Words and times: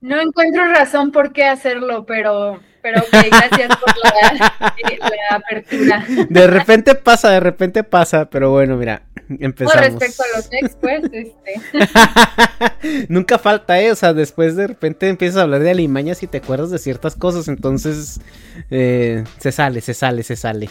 No 0.00 0.20
encuentro 0.20 0.64
razón 0.66 1.10
por 1.10 1.32
qué 1.32 1.44
hacerlo, 1.44 2.06
pero, 2.06 2.60
pero 2.82 3.02
gracias 3.10 3.76
por 3.76 3.94
la, 4.04 4.72
eh, 4.90 4.98
la 5.00 5.36
apertura. 5.36 6.06
De 6.28 6.46
repente 6.46 6.94
pasa, 6.94 7.30
de 7.30 7.40
repente 7.40 7.82
pasa, 7.82 8.30
pero 8.30 8.52
bueno, 8.52 8.76
mira, 8.76 9.02
Con 9.26 9.38
empezamos. 9.40 9.74
respecto 9.74 10.22
a 10.22 10.36
los 10.36 10.48
ex, 10.52 10.76
pues, 10.80 11.02
este, 11.12 13.06
Nunca 13.08 13.38
falta, 13.38 13.80
¿eh? 13.80 13.90
O 13.90 13.96
sea, 13.96 14.12
después 14.12 14.54
de 14.54 14.68
repente 14.68 15.08
empiezas 15.08 15.38
a 15.38 15.42
hablar 15.42 15.62
de 15.62 15.70
alimañas 15.70 16.22
y 16.22 16.28
te 16.28 16.38
acuerdas 16.38 16.70
de 16.70 16.78
ciertas 16.78 17.16
cosas, 17.16 17.48
entonces 17.48 18.20
eh, 18.70 19.24
se 19.38 19.50
sale, 19.50 19.80
se 19.80 19.94
sale, 19.94 20.22
se 20.22 20.36
sale. 20.36 20.70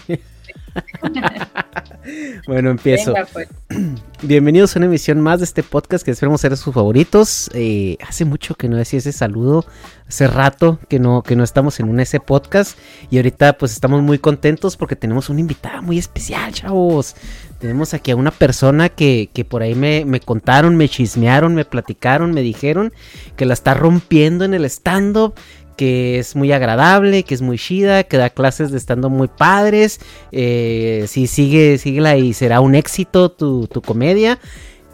bueno, 2.47 2.69
empiezo. 2.71 3.13
venga, 3.13 3.27
pues. 3.31 3.47
Bienvenidos 4.23 4.75
a 4.75 4.79
una 4.79 4.87
emisión 4.87 5.21
más 5.21 5.39
de 5.39 5.45
este 5.45 5.61
podcast 5.61 6.03
que 6.03 6.11
esperemos 6.11 6.41
ser 6.41 6.57
sus 6.57 6.73
favoritos. 6.73 7.51
Eh, 7.53 7.97
hace 8.07 8.25
mucho 8.25 8.55
que 8.55 8.67
no 8.67 8.77
decía 8.77 8.97
ese 8.97 9.11
saludo, 9.11 9.65
hace 10.07 10.27
rato 10.27 10.79
que 10.89 10.99
no, 10.99 11.21
que 11.21 11.35
no 11.35 11.43
estamos 11.43 11.79
en 11.79 11.87
un 11.87 11.99
ese 11.99 12.19
podcast 12.19 12.77
y 13.11 13.17
ahorita 13.17 13.57
pues 13.57 13.73
estamos 13.73 14.01
muy 14.01 14.17
contentos 14.17 14.75
porque 14.75 14.95
tenemos 14.95 15.29
una 15.29 15.41
invitada 15.41 15.81
muy 15.81 15.99
especial, 15.99 16.51
chavos. 16.51 17.15
Tenemos 17.59 17.93
aquí 17.93 18.11
a 18.11 18.15
una 18.15 18.31
persona 18.31 18.89
que, 18.89 19.29
que 19.33 19.45
por 19.45 19.61
ahí 19.61 19.75
me, 19.75 20.05
me 20.05 20.19
contaron, 20.19 20.75
me 20.75 20.89
chismearon, 20.89 21.55
me 21.55 21.65
platicaron, 21.65 22.31
me 22.31 22.41
dijeron 22.41 22.93
que 23.35 23.45
la 23.45 23.53
está 23.53 23.73
rompiendo 23.73 24.45
en 24.45 24.53
el 24.53 24.65
stand-up, 24.65 25.35
que 25.77 26.19
es 26.19 26.35
muy 26.35 26.51
agradable, 26.51 27.23
que 27.23 27.33
es 27.33 27.41
muy 27.41 27.57
chida, 27.57 28.03
que 28.03 28.17
da 28.17 28.29
clases 28.29 28.71
de 28.71 28.79
stand-up 28.79 29.11
muy 29.11 29.29
padres. 29.29 30.01
Eh, 30.33 31.05
si 31.07 31.27
sigue, 31.27 31.77
síguela 31.77 32.17
y 32.17 32.33
será 32.33 32.59
un 32.59 32.75
éxito 32.75 33.31
tu, 33.31 33.67
tu 33.67 33.81
comedia. 33.81 34.39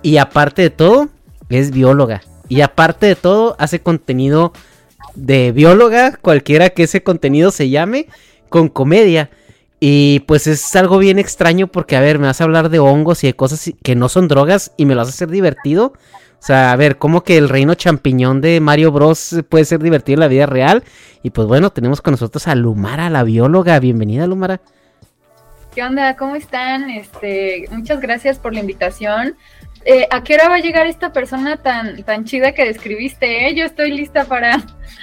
Y 0.04 0.18
aparte 0.18 0.62
de 0.62 0.70
todo, 0.70 1.10
es 1.50 1.72
bióloga. 1.72 2.22
Y 2.50 2.62
aparte 2.62 3.08
de 3.08 3.16
todo, 3.16 3.56
hace 3.58 3.80
contenido 3.80 4.54
de 5.16 5.52
bióloga, 5.52 6.18
cualquiera 6.18 6.70
que 6.70 6.84
ese 6.84 7.02
contenido 7.02 7.52
se 7.52 7.70
llame, 7.70 8.08
con 8.50 8.68
comedia. 8.68 9.30
Y 9.80 10.22
pues 10.22 10.48
es 10.48 10.76
algo 10.76 10.98
bien 10.98 11.20
extraño 11.20 11.68
porque, 11.68 11.96
a 11.96 12.02
ver, 12.02 12.20
me 12.20 12.28
vas 12.28 12.40
a 12.40 12.46
hablar 12.46 12.70
de 12.70 12.80
hongos 12.80 13.24
y 13.24 13.28
de 13.28 13.36
cosas 13.36 13.72
que 13.84 13.96
no 13.96 14.08
son 14.10 14.28
drogas 14.28 14.72
y 14.78 14.86
me 14.86 14.96
lo 14.96 15.02
vas 15.02 15.10
a 15.10 15.12
hacer 15.12 15.30
divertido. 15.30 15.94
O 16.44 16.46
sea, 16.46 16.74
a 16.74 16.76
ver, 16.76 16.98
¿cómo 16.98 17.24
que 17.24 17.38
el 17.38 17.48
reino 17.48 17.74
champiñón 17.74 18.42
de 18.42 18.59
Mario 18.59 18.92
Bros 18.92 19.34
puede 19.48 19.64
ser 19.64 19.81
divertido 19.81 20.16
en 20.16 20.20
la 20.20 20.28
vida 20.28 20.46
real? 20.46 20.84
Y 21.24 21.30
pues 21.30 21.48
bueno, 21.48 21.70
tenemos 21.70 22.02
con 22.02 22.12
nosotros 22.12 22.50
a 22.50 22.56
Lumara, 22.56 23.09
la 23.09 23.24
bióloga. 23.24 23.80
Bienvenida, 23.80 24.28
Lumara. 24.28 24.59
¿Qué 25.74 25.82
onda? 25.82 26.18
¿Cómo 26.18 26.36
están? 26.36 26.90
Este, 26.90 27.70
muchas 27.72 28.02
gracias 28.02 28.40
por 28.40 28.53
la 28.53 28.59
invitación. 28.59 29.38
Eh, 29.86 30.06
¿A 30.12 30.22
qué 30.22 30.34
hora 30.34 30.50
va 30.50 30.56
a 30.56 30.59
llegar 30.59 30.86
esta 30.86 31.14
persona 31.14 31.56
tan, 31.56 32.03
tan 32.03 32.26
chida 32.26 32.52
que 32.52 32.66
describiste? 32.66 33.48
eh? 33.48 33.56
Yo 33.56 33.64
estoy 33.64 33.94
lista 33.94 34.26
para... 34.26 34.62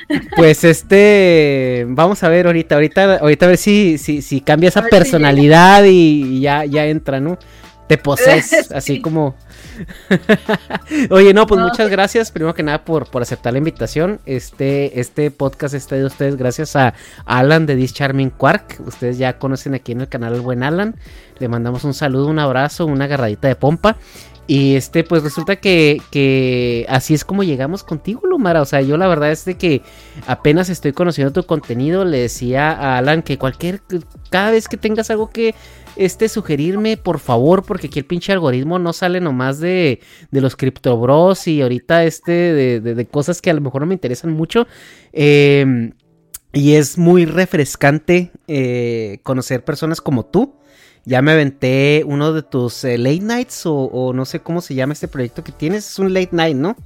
Pues 0.36 0.62
este, 0.62 1.86
vamos 1.88 2.22
a 2.22 2.28
ver 2.28 2.48
ahorita, 2.48 2.74
ahorita, 2.74 3.16
ahorita 3.16 3.46
a 3.46 3.48
ver 3.48 3.56
si, 3.56 3.96
si, 3.96 4.20
si 4.20 4.42
cambia 4.42 4.68
esa 4.68 4.82
si 4.82 4.90
personalidad 4.90 5.84
y, 5.84 6.36
y 6.36 6.40
ya, 6.42 6.66
ya 6.66 6.84
entra, 6.84 7.18
¿no? 7.18 7.38
Te 7.90 7.98
poses, 7.98 8.70
así 8.72 8.94
Sí. 8.94 9.02
como. 9.02 9.34
Oye, 11.10 11.34
no, 11.34 11.44
pues 11.48 11.60
No, 11.60 11.66
muchas 11.66 11.90
gracias, 11.90 12.30
primero 12.30 12.54
que 12.54 12.62
nada, 12.62 12.84
por, 12.84 13.10
por 13.10 13.20
aceptar 13.22 13.52
la 13.52 13.58
invitación. 13.58 14.20
Este, 14.26 15.00
este 15.00 15.32
podcast 15.32 15.74
está 15.74 15.96
de 15.96 16.04
ustedes 16.04 16.36
gracias 16.36 16.76
a 16.76 16.94
Alan 17.24 17.66
de 17.66 17.74
This 17.74 17.92
Charming 17.92 18.30
Quark. 18.30 18.80
Ustedes 18.86 19.18
ya 19.18 19.38
conocen 19.38 19.74
aquí 19.74 19.90
en 19.90 20.02
el 20.02 20.08
canal 20.08 20.34
al 20.34 20.40
buen 20.40 20.62
Alan. 20.62 20.94
Le 21.40 21.48
mandamos 21.48 21.82
un 21.82 21.92
saludo, 21.94 22.28
un 22.28 22.38
abrazo, 22.38 22.86
una 22.86 23.06
agarradita 23.06 23.48
de 23.48 23.56
pompa. 23.56 23.96
Y 24.46 24.74
este, 24.74 25.04
pues 25.04 25.22
resulta 25.22 25.56
que, 25.56 26.02
que 26.10 26.84
así 26.88 27.14
es 27.14 27.24
como 27.24 27.44
llegamos 27.44 27.84
contigo, 27.84 28.22
Lumara. 28.24 28.60
O 28.62 28.64
sea, 28.64 28.80
yo 28.80 28.96
la 28.96 29.06
verdad 29.06 29.30
es 29.30 29.44
de 29.44 29.56
que 29.56 29.82
apenas 30.26 30.68
estoy 30.68 30.92
conociendo 30.92 31.32
tu 31.32 31.44
contenido. 31.46 32.04
Le 32.04 32.18
decía 32.18 32.72
a 32.72 32.98
Alan 32.98 33.22
que 33.22 33.38
cualquier, 33.38 33.80
cada 34.28 34.50
vez 34.50 34.66
que 34.66 34.76
tengas 34.76 35.08
algo 35.10 35.30
que 35.30 35.54
este 35.96 36.28
sugerirme, 36.28 36.96
por 36.96 37.18
favor, 37.18 37.62
porque 37.64 37.88
aquí 37.88 37.98
el 37.98 38.04
pinche 38.04 38.32
algoritmo 38.32 38.78
no 38.78 38.92
sale 38.92 39.20
nomás 39.20 39.60
de, 39.60 40.00
de 40.30 40.40
los 40.40 40.56
Crypto 40.56 40.96
Bros 40.98 41.46
y 41.48 41.62
ahorita 41.62 42.04
este 42.04 42.32
de, 42.32 42.80
de- 42.80 42.94
de 42.94 43.06
cosas 43.06 43.40
que 43.42 43.50
a 43.50 43.54
lo 43.54 43.60
mejor 43.60 43.82
no 43.82 43.86
me 43.86 43.94
interesan 43.94 44.32
mucho. 44.32 44.66
Eh, 45.12 45.92
y 46.52 46.74
es 46.74 46.98
muy 46.98 47.26
refrescante 47.26 48.30
eh, 48.48 49.20
conocer 49.22 49.64
personas 49.64 50.00
como 50.00 50.24
tú. 50.26 50.54
Ya 51.04 51.22
me 51.22 51.32
aventé 51.32 52.02
uno 52.06 52.32
de 52.32 52.42
tus 52.42 52.84
eh, 52.84 52.98
late 52.98 53.20
nights 53.20 53.64
o, 53.66 53.74
o 53.74 54.12
no 54.12 54.24
sé 54.24 54.40
cómo 54.40 54.60
se 54.60 54.74
llama 54.74 54.92
este 54.92 55.08
proyecto 55.08 55.42
que 55.44 55.52
tienes. 55.52 55.88
Es 55.88 55.98
un 55.98 56.12
late 56.12 56.30
night, 56.32 56.56
¿no? 56.56 56.76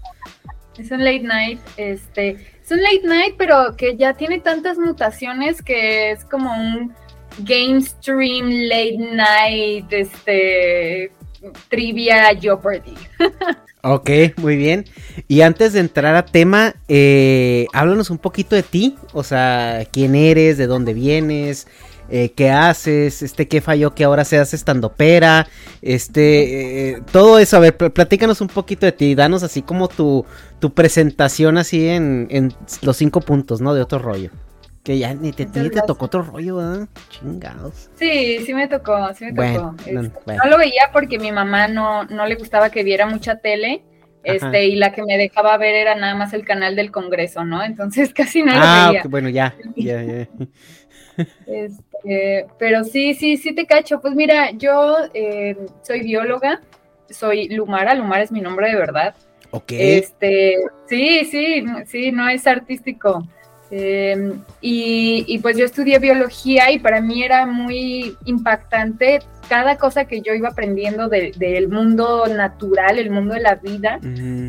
Es 0.79 0.91
un 0.91 1.05
late 1.05 1.21
night, 1.23 1.61
este, 1.77 2.31
es 2.31 2.71
un 2.71 2.83
late 2.83 3.03
night, 3.05 3.35
pero 3.39 3.77
que 3.77 3.97
ya 3.97 4.15
tiene 4.15 4.41
tantas 4.41 4.77
mutaciones 4.79 5.63
que 5.63 6.11
es 6.11 6.25
como 6.25 6.53
un 6.53 6.93
game 7.41 7.81
stream 7.83 8.49
late 8.69 8.97
night, 8.99 9.93
este, 9.93 11.11
trivia 11.69 12.35
Jeopardy. 12.39 12.95
Ok, 13.87 14.09
muy 14.39 14.57
bien. 14.57 14.87
Y 15.29 15.43
antes 15.43 15.75
de 15.75 15.81
entrar 15.81 16.15
a 16.17 16.25
tema, 16.25 16.75
eh, 16.89 17.67
háblanos 17.75 18.09
un 18.09 18.17
poquito 18.17 18.57
de 18.57 18.63
ti. 18.63 18.97
O 19.13 19.23
sea, 19.23 19.87
quién 19.93 20.15
eres, 20.15 20.57
de 20.57 20.67
dónde 20.67 20.95
vienes, 20.95 21.67
eh, 22.09 22.31
qué 22.35 22.49
haces, 22.49 23.21
este, 23.21 23.47
qué 23.47 23.61
falló 23.61 23.95
que 23.95 24.05
ahora 24.05 24.25
seas 24.25 24.55
estandopera, 24.55 25.49
este, 25.83 26.93
eh, 26.93 27.03
todo 27.13 27.39
eso. 27.39 27.59
A 27.59 27.61
ver, 27.61 27.77
pl- 27.77 27.91
platícanos 27.91 28.41
un 28.41 28.49
poquito 28.49 28.87
de 28.87 28.93
ti. 28.93 29.15
Danos 29.15 29.43
así 29.43 29.61
como 29.61 29.89
tu, 29.89 30.25
tu 30.61 30.73
presentación 30.73 31.59
así 31.59 31.87
en, 31.87 32.27
en 32.31 32.55
los 32.81 32.97
cinco 32.97 33.21
puntos, 33.21 33.61
¿no? 33.61 33.75
De 33.75 33.83
otro 33.83 33.99
rollo. 33.99 34.31
Que 34.85 34.99
ya 34.99 35.15
ni 35.15 35.33
te, 35.33 35.47
ni 35.47 35.71
te 35.71 35.81
tocó 35.87 36.05
otro 36.05 36.23
rollo, 36.23 36.57
¿verdad? 36.57 36.89
Chingados. 37.09 37.91
Sí, 37.95 38.41
sí 38.45 38.53
me 38.55 38.69
tocó, 38.69 39.13
sí 39.15 39.25
me 39.25 39.33
Bueno, 39.33 39.75
tocó. 39.79 39.91
no, 39.93 40.01
Este, 40.03 40.21
bueno. 40.27 40.43
no 40.45 40.51
lo 40.51 40.59
veía 40.59 40.91
porque 40.93 41.19
mi 41.19 41.33
mamá 41.33 41.69
no, 41.69 42.05
no 42.05 42.27
le 42.27 42.35
gustaba 42.35 42.69
que 42.71 42.83
viera 42.85 43.07
mucha 43.07 43.37
tele. 43.39 43.83
Ajá. 44.27 44.35
Este, 44.37 44.67
y 44.67 44.77
la 44.77 44.93
que 44.93 45.03
me 45.03 45.17
dejaba 45.19 45.57
ver 45.59 45.75
era 45.75 45.95
nada 45.95 46.15
más 46.15 46.33
el 46.35 46.45
canal 46.45 46.77
del 46.77 46.91
Congreso, 46.91 47.45
¿no? 47.45 47.63
Entonces 47.65 48.13
casi 48.15 48.43
no 48.43 48.53
lo 48.53 48.61
Ah, 48.63 48.87
veía. 48.89 49.01
ok, 49.01 49.11
bueno, 49.11 49.29
ya, 49.31 49.55
ya, 49.77 50.03
ya. 50.03 50.29
Este, 51.47 52.47
pero 52.59 52.85
sí, 52.85 53.15
sí, 53.15 53.37
sí 53.37 53.55
te 53.55 53.67
cacho. 53.67 54.01
Pues 54.01 54.15
mira, 54.15 54.51
yo 54.53 54.97
eh, 55.15 55.57
soy 55.83 56.01
bióloga, 56.03 56.61
soy 57.09 57.49
Lumara, 57.49 57.95
Lumara 57.95 58.23
es 58.23 58.33
mi 58.33 58.41
nombre 58.41 58.69
de 58.69 58.77
verdad. 58.77 59.15
Ok. 59.51 59.73
Este, 59.73 60.57
sí, 60.89 61.25
sí, 61.31 61.65
sí, 61.87 62.13
no 62.13 62.29
es 62.29 62.47
artístico. 62.47 63.27
Em, 63.71 64.41
y, 64.61 65.39
pues 65.39 65.57
yo 65.57 65.65
estudié 65.65 65.99
biología 65.99 66.71
y 66.71 66.79
para 66.79 67.01
mí 67.01 67.23
era 67.23 67.47
muy 67.47 68.17
impactante 68.25 69.21
cada 69.49 69.77
cosa 69.77 70.05
que 70.05 70.21
yo 70.21 70.35
iba 70.35 70.51
aprendiendo 70.51 71.09
del 71.09 71.69
mundo 71.69 72.27
natural, 72.27 72.99
el 72.99 73.11
mundo 73.11 73.35
de 73.35 73.41
la 73.41 73.57
vida. 73.57 73.99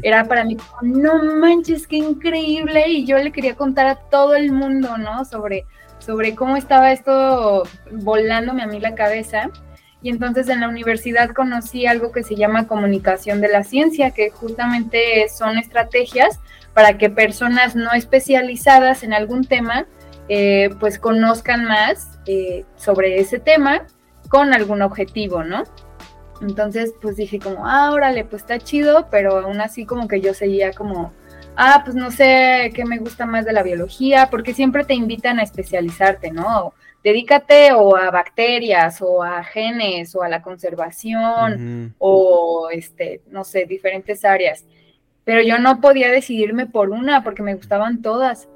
Era 0.04 0.26
para 0.26 0.44
mí 0.44 0.58
como, 0.58 0.98
no 0.98 1.24
manches, 1.24 1.88
qué 1.88 1.98
increíble. 1.98 2.88
Y 2.90 3.06
yo 3.06 3.18
le 3.18 3.32
quería 3.32 3.56
contar 3.56 3.88
a 3.88 3.96
todo 3.96 4.36
el 4.36 4.52
mundo, 4.52 4.98
¿no? 4.98 5.26
Sobre, 5.26 5.66
sobre 6.00 6.36
cómo 6.36 6.56
estaba 6.56 6.92
esto 6.92 7.64
volándome 7.92 8.64
a 8.64 8.68
mí 8.68 8.80
la 8.80 8.96
cabeza. 8.96 9.50
Y 10.02 10.10
entonces 10.10 10.50
en 10.50 10.60
la 10.62 10.70
universidad 10.70 11.32
conocí 11.32 11.88
algo 11.88 12.12
que 12.12 12.24
se 12.24 12.36
llama 12.36 12.68
comunicación 12.68 13.42
de 13.42 13.48
la 13.48 13.64
ciencia, 13.64 14.12
que 14.12 14.30
justamente 14.30 15.28
son 15.30 15.58
estrategias 15.58 16.40
para 16.76 16.98
que 16.98 17.10
personas 17.10 17.76
no 17.76 17.94
especializadas 17.94 19.02
en 19.04 19.14
algún 19.14 19.46
tema 19.46 19.88
eh, 20.28 20.70
pues 20.80 21.00
conozcan 21.00 21.66
más 21.66 22.20
eh, 22.28 22.66
sobre 22.76 23.20
ese 23.20 23.40
tema 23.40 23.88
con 24.28 24.54
algún 24.54 24.82
objetivo, 24.82 25.44
¿no? 25.44 25.64
Entonces 26.42 26.94
pues 27.02 27.16
dije 27.16 27.40
como, 27.40 27.66
ah, 27.66 27.92
órale, 27.92 28.26
pues 28.26 28.42
está 28.42 28.60
chido, 28.60 29.08
pero 29.10 29.40
aún 29.40 29.62
así 29.62 29.86
como 29.86 30.10
que 30.10 30.20
yo 30.20 30.34
seguía 30.34 30.74
como, 30.74 31.14
ah, 31.56 31.82
pues 31.86 31.96
no 31.96 32.12
sé 32.12 32.72
qué 32.76 32.84
me 32.84 32.98
gusta 32.98 33.26
más 33.26 33.46
de 33.46 33.54
la 33.54 33.64
biología, 33.64 34.28
porque 34.30 34.54
siempre 34.54 34.84
te 34.84 34.96
invitan 34.96 35.40
a 35.40 35.44
especializarte, 35.44 36.32
¿no? 36.32 36.74
Dedícate 37.06 37.72
o 37.72 37.96
a 37.96 38.12
bacterias 38.12 39.02
o 39.02 39.24
a 39.24 39.44
genes 39.46 40.14
o 40.14 40.24
a 40.24 40.28
la 40.28 40.42
conservación 40.42 41.96
o, 42.00 42.68
este, 42.70 43.22
no 43.30 43.46
sé, 43.46 43.66
diferentes 43.66 44.26
áreas 44.26 44.66
pero 45.26 45.42
yo 45.42 45.58
no 45.60 45.82
podía 45.82 46.12
decidirme 46.12 46.68
por 46.68 46.92
una 46.92 47.24
porque 47.24 47.44
me 47.44 47.56
gustaban 47.56 48.02
todas. 48.02 48.48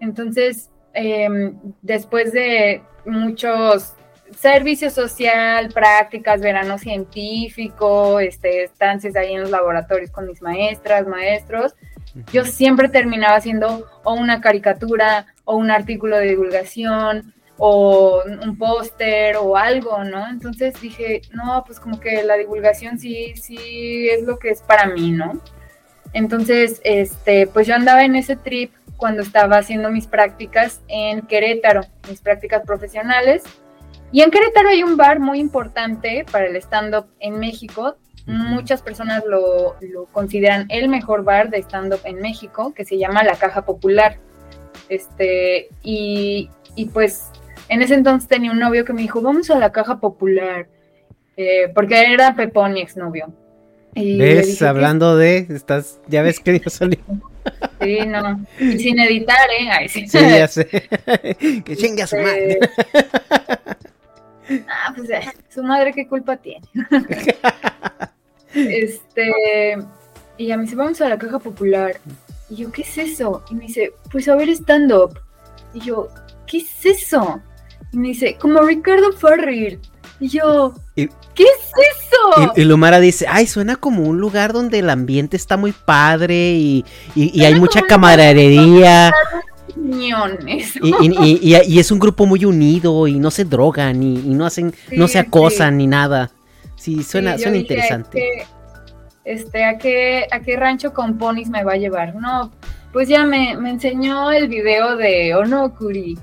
Entonces, 0.00 0.70
em, 0.92 1.58
después 1.82 2.32
de 2.32 2.82
muchos 3.06 3.94
servicios 4.36 4.92
social, 4.92 5.70
prácticas, 5.72 6.40
verano 6.40 6.78
científico, 6.78 8.20
este, 8.20 8.64
estancias 8.64 9.16
ahí 9.16 9.32
en 9.32 9.42
los 9.42 9.50
laboratorios 9.50 10.10
con 10.10 10.26
mis 10.26 10.40
maestras, 10.40 11.06
maestros, 11.06 11.74
yo 12.32 12.44
siempre 12.44 12.88
terminaba 12.88 13.36
haciendo 13.36 13.86
o 14.04 14.14
una 14.14 14.40
caricatura 14.40 15.26
o 15.44 15.56
un 15.56 15.70
artículo 15.70 16.16
de 16.16 16.28
divulgación 16.28 17.34
o 17.56 18.22
un 18.42 18.56
póster 18.56 19.36
o 19.36 19.56
algo, 19.56 20.02
¿no? 20.04 20.28
Entonces 20.28 20.80
dije, 20.80 21.22
no, 21.32 21.62
pues 21.66 21.78
como 21.78 22.00
que 22.00 22.22
la 22.22 22.36
divulgación 22.36 22.98
sí, 22.98 23.34
sí 23.36 24.08
es 24.08 24.22
lo 24.24 24.38
que 24.38 24.50
es 24.50 24.62
para 24.62 24.86
mí, 24.86 25.12
¿no? 25.12 25.40
Entonces, 26.12 26.80
este, 26.84 27.46
pues 27.46 27.66
yo 27.66 27.74
andaba 27.74 28.04
en 28.04 28.16
ese 28.16 28.36
trip 28.36 28.72
cuando 28.96 29.22
estaba 29.22 29.56
haciendo 29.56 29.90
mis 29.90 30.06
prácticas 30.06 30.82
en 30.88 31.22
Querétaro, 31.22 31.80
mis 32.08 32.20
prácticas 32.20 32.62
profesionales. 32.64 33.42
Y 34.12 34.22
en 34.22 34.30
Querétaro 34.30 34.68
hay 34.68 34.82
un 34.82 34.96
bar 34.96 35.20
muy 35.20 35.38
importante 35.38 36.26
para 36.30 36.46
el 36.46 36.56
stand-up 36.56 37.06
en 37.20 37.38
México. 37.38 37.96
Muchas 38.26 38.82
personas 38.82 39.24
lo, 39.26 39.76
consideran 40.12 40.66
el 40.68 40.88
mejor 40.88 41.24
bar 41.24 41.48
de 41.48 41.58
stand-up 41.62 42.00
en 42.04 42.20
México, 42.20 42.74
que 42.74 42.84
se 42.84 42.98
llama 42.98 43.24
La 43.24 43.36
Caja 43.36 43.64
Popular. 43.64 44.18
Este, 44.88 45.68
y, 45.82 46.50
pues 46.92 47.30
en 47.68 47.82
ese 47.82 47.94
entonces 47.94 48.28
tenía 48.28 48.50
un 48.50 48.58
novio 48.58 48.84
que 48.84 48.92
me 48.92 49.02
dijo, 49.02 49.22
vamos 49.22 49.50
a 49.50 49.58
la 49.58 49.72
Caja 49.72 49.98
Popular, 49.98 50.66
eh, 51.36 51.70
porque 51.74 52.12
era 52.12 52.34
Pepón, 52.34 52.72
mi 52.74 52.80
exnovio. 52.80 53.32
¿Ves? 53.94 54.62
Hablando 54.62 55.16
de, 55.16 55.46
estás, 55.50 56.00
ya 56.08 56.22
ves 56.22 56.40
que 56.40 56.52
Dios 56.52 56.72
salió. 56.72 56.98
Sí, 57.80 57.98
no. 58.06 58.44
Y 58.58 58.78
sin 58.78 59.00
editar, 59.00 59.48
¿eh? 59.58 59.70
Ay, 59.70 59.88
sí. 59.88 60.06
sí, 60.06 60.18
ya 60.18 60.46
sé. 60.46 60.66
que 61.64 61.74
chingue 61.74 62.02
a 62.02 62.06
su 62.06 62.16
madre. 62.16 62.60
ah, 64.68 64.92
pues 64.94 65.08
su 65.48 65.62
madre, 65.62 65.94
¿qué 65.94 66.06
culpa 66.06 66.36
tiene? 66.36 66.68
este. 68.54 69.78
Y 70.36 70.50
a 70.50 70.58
mí 70.58 70.66
se 70.66 70.76
vamos 70.76 71.00
a 71.00 71.08
la 71.08 71.16
caja 71.16 71.38
popular. 71.38 71.98
Y 72.50 72.56
yo, 72.56 72.70
¿qué 72.70 72.82
es 72.82 72.98
eso? 72.98 73.42
Y 73.50 73.54
me 73.54 73.66
dice, 73.66 73.94
pues 74.12 74.28
a 74.28 74.36
ver 74.36 74.50
stand-up. 74.50 75.18
Y 75.72 75.80
yo, 75.80 76.08
¿qué 76.46 76.58
es 76.58 76.84
eso? 76.84 77.40
Y 77.92 77.96
me 77.96 78.08
dice, 78.08 78.36
como 78.38 78.60
Ricardo 78.60 79.12
Farrell. 79.12 79.80
Y 80.20 80.28
yo, 80.28 80.74
¿qué 80.94 81.04
es 81.04 81.72
eso? 81.74 82.52
Y, 82.54 82.64
Lumara 82.64 83.00
dice, 83.00 83.24
ay, 83.26 83.46
suena 83.46 83.76
como 83.76 84.02
un 84.02 84.20
lugar 84.20 84.52
donde 84.52 84.78
el 84.78 84.90
ambiente 84.90 85.36
está 85.36 85.56
muy 85.56 85.72
padre 85.72 86.52
y, 86.52 86.84
hay 87.16 87.54
mucha 87.54 87.80
camaradería. 87.82 89.12
Y, 89.76 90.12
y, 91.42 91.78
es 91.78 91.90
un 91.90 91.98
grupo 91.98 92.26
muy 92.26 92.44
unido 92.44 93.06
y 93.06 93.18
no 93.18 93.30
se 93.30 93.44
drogan 93.44 94.02
y, 94.02 94.16
no 94.18 94.44
hacen, 94.44 94.74
no 94.92 95.08
se 95.08 95.18
acosan 95.18 95.78
ni 95.78 95.86
nada. 95.86 96.30
Sí, 96.76 97.02
suena, 97.02 97.38
suena 97.38 97.56
interesante. 97.56 98.46
este, 99.24 99.64
¿a 99.64 99.78
qué, 99.78 100.26
¿a 100.30 100.40
qué 100.40 100.56
rancho 100.56 100.92
con 100.92 101.16
ponis 101.16 101.48
me 101.48 101.64
va 101.64 101.72
a 101.72 101.76
llevar? 101.76 102.14
No, 102.14 102.50
pues 102.92 103.08
ya 103.08 103.24
me, 103.24 103.56
me 103.56 103.70
enseñó 103.70 104.32
el 104.32 104.48
video 104.48 104.96
de 104.96 105.34
Onokuri. 105.34 106.18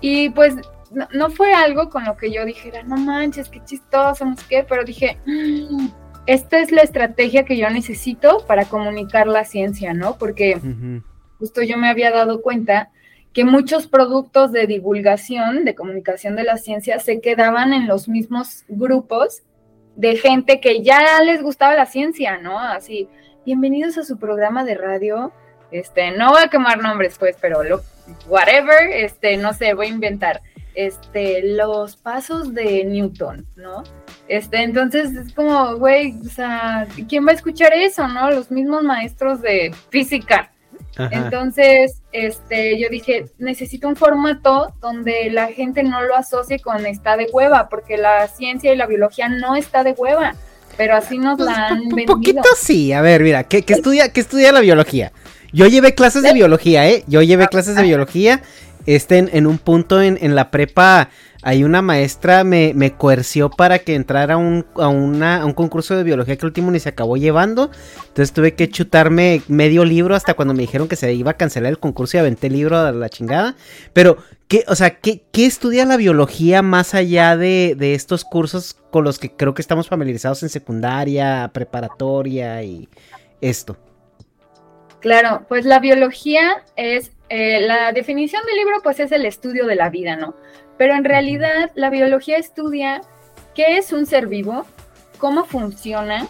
Y 0.00 0.28
pues 0.30 0.54
no, 0.90 1.30
fue 1.30 1.52
algo 1.52 1.90
con 1.90 2.04
lo 2.04 2.16
que 2.16 2.32
yo 2.32 2.44
dijera, 2.44 2.82
no 2.82 2.96
manches, 2.96 3.48
qué 3.48 3.62
chistoso, 3.64 4.24
no 4.24 4.36
sé 4.36 4.44
qué, 4.48 4.66
pero 4.68 4.84
dije, 4.84 5.18
mm, 5.26 5.88
esta 6.26 6.58
es 6.58 6.72
la 6.72 6.82
estrategia 6.82 7.44
que 7.44 7.56
yo 7.56 7.68
necesito 7.70 8.44
para 8.46 8.66
comunicar 8.66 9.26
la 9.26 9.44
ciencia, 9.44 9.94
¿no? 9.94 10.18
Porque 10.18 10.60
justo 11.38 11.62
yo 11.62 11.78
me 11.78 11.88
había 11.88 12.10
dado 12.10 12.42
cuenta 12.42 12.90
que 13.32 13.44
muchos 13.44 13.86
productos 13.86 14.52
de 14.52 14.66
divulgación, 14.66 15.64
de 15.64 15.74
comunicación 15.74 16.36
de 16.36 16.44
la 16.44 16.56
ciencia, 16.56 16.98
se 16.98 17.20
quedaban 17.20 17.72
en 17.72 17.86
los 17.86 18.08
mismos 18.08 18.64
grupos 18.68 19.42
de 19.96 20.16
gente 20.16 20.60
que 20.60 20.82
ya 20.82 21.22
les 21.22 21.42
gustaba 21.42 21.74
la 21.74 21.86
ciencia, 21.86 22.38
¿no? 22.38 22.58
Así, 22.58 23.08
bienvenidos 23.44 23.98
a 23.98 24.04
su 24.04 24.18
programa 24.18 24.64
de 24.64 24.74
radio. 24.74 25.32
Este, 25.70 26.10
no 26.12 26.30
voy 26.30 26.42
a 26.44 26.48
quemar 26.48 26.78
nombres, 26.82 27.16
pues, 27.18 27.36
pero 27.40 27.62
lo, 27.62 27.82
whatever, 28.26 28.90
este, 28.92 29.36
no 29.36 29.52
sé, 29.52 29.74
voy 29.74 29.86
a 29.86 29.90
inventar 29.90 30.40
este, 30.78 31.42
los 31.56 31.96
pasos 31.96 32.54
de 32.54 32.84
Newton, 32.84 33.44
¿no? 33.56 33.82
Este, 34.28 34.62
entonces 34.62 35.12
es 35.12 35.32
como, 35.34 35.74
güey, 35.76 36.14
o 36.24 36.30
sea, 36.30 36.86
¿quién 37.08 37.26
va 37.26 37.32
a 37.32 37.34
escuchar 37.34 37.72
eso, 37.72 38.06
no? 38.06 38.30
Los 38.30 38.52
mismos 38.52 38.84
maestros 38.84 39.42
de 39.42 39.74
física. 39.90 40.52
Entonces, 41.10 42.02
este, 42.12 42.78
yo 42.80 42.88
dije, 42.90 43.26
necesito 43.38 43.88
un 43.88 43.96
formato 43.96 44.72
donde 44.80 45.30
la 45.32 45.48
gente 45.48 45.82
no 45.82 46.02
lo 46.02 46.16
asocie 46.16 46.60
con 46.60 46.86
está 46.86 47.16
de 47.16 47.26
hueva, 47.32 47.68
porque 47.68 47.96
la 47.96 48.28
ciencia 48.28 48.72
y 48.72 48.76
la 48.76 48.86
biología 48.86 49.28
no 49.28 49.56
está 49.56 49.82
de 49.82 49.92
hueva, 49.92 50.36
pero 50.76 50.94
así 50.94 51.18
nos 51.18 51.38
pues, 51.38 51.50
la 51.50 51.68
han 51.68 51.92
Un 51.92 52.04
poquito 52.04 52.48
sí, 52.56 52.92
a 52.92 53.00
ver, 53.00 53.24
mira, 53.24 53.42
¿qué, 53.44 53.64
estudia, 53.66 54.12
qué 54.12 54.20
estudia 54.20 54.52
la 54.52 54.60
biología? 54.60 55.10
Yo 55.52 55.66
llevé 55.66 55.94
clases 55.94 56.22
de 56.22 56.32
biología, 56.32 56.88
¿eh? 56.88 57.04
Yo 57.08 57.22
llevé 57.22 57.48
clases 57.48 57.74
de 57.74 57.82
biología 57.82 58.42
este, 58.88 59.18
en, 59.18 59.46
un 59.46 59.58
punto 59.58 60.00
en, 60.00 60.34
la 60.34 60.50
prepa, 60.50 61.10
hay 61.42 61.62
una 61.62 61.82
maestra 61.82 62.42
me, 62.42 62.72
me 62.74 62.94
coerció 62.94 63.50
para 63.50 63.80
que 63.80 63.94
entrara 63.94 64.34
a 64.34 64.36
un, 64.38 64.64
a, 64.76 64.88
un 65.44 65.52
concurso 65.52 65.94
de 65.94 66.04
biología 66.04 66.36
que 66.36 66.46
el 66.46 66.46
último 66.46 66.70
ni 66.70 66.80
se 66.80 66.88
acabó 66.88 67.18
llevando. 67.18 67.70
Entonces 68.06 68.32
tuve 68.32 68.54
que 68.54 68.70
chutarme 68.70 69.42
medio 69.46 69.84
libro 69.84 70.14
hasta 70.14 70.32
cuando 70.32 70.54
me 70.54 70.62
dijeron 70.62 70.88
que 70.88 70.96
se 70.96 71.12
iba 71.12 71.32
a 71.32 71.36
cancelar 71.36 71.70
el 71.70 71.78
concurso 71.78 72.16
y 72.16 72.20
aventé 72.20 72.46
el 72.46 72.54
libro 72.54 72.78
a 72.78 72.90
la 72.90 73.10
chingada. 73.10 73.56
Pero, 73.92 74.16
¿qué, 74.48 74.64
o 74.68 74.74
sea, 74.74 74.96
¿qué, 75.00 75.22
estudia 75.34 75.84
la 75.84 75.98
biología 75.98 76.62
más 76.62 76.94
allá 76.94 77.36
de, 77.36 77.74
de 77.76 77.92
estos 77.92 78.24
cursos 78.24 78.74
con 78.90 79.04
los 79.04 79.18
que 79.18 79.30
creo 79.30 79.52
que 79.52 79.60
estamos 79.60 79.86
familiarizados 79.88 80.42
en 80.44 80.48
secundaria, 80.48 81.50
preparatoria 81.52 82.62
y 82.62 82.88
esto? 83.42 83.76
Claro, 85.00 85.44
pues 85.46 85.66
la 85.66 85.78
biología 85.78 86.64
es 86.74 87.12
eh, 87.28 87.60
la 87.60 87.92
definición 87.92 88.42
del 88.46 88.56
libro 88.56 88.80
pues 88.82 89.00
es 89.00 89.12
el 89.12 89.26
estudio 89.26 89.66
de 89.66 89.76
la 89.76 89.90
vida, 89.90 90.16
¿no? 90.16 90.34
Pero 90.76 90.94
en 90.94 91.04
realidad 91.04 91.70
la 91.74 91.90
biología 91.90 92.38
estudia 92.38 93.02
qué 93.54 93.76
es 93.76 93.92
un 93.92 94.06
ser 94.06 94.28
vivo, 94.28 94.64
cómo 95.18 95.44
funciona, 95.44 96.26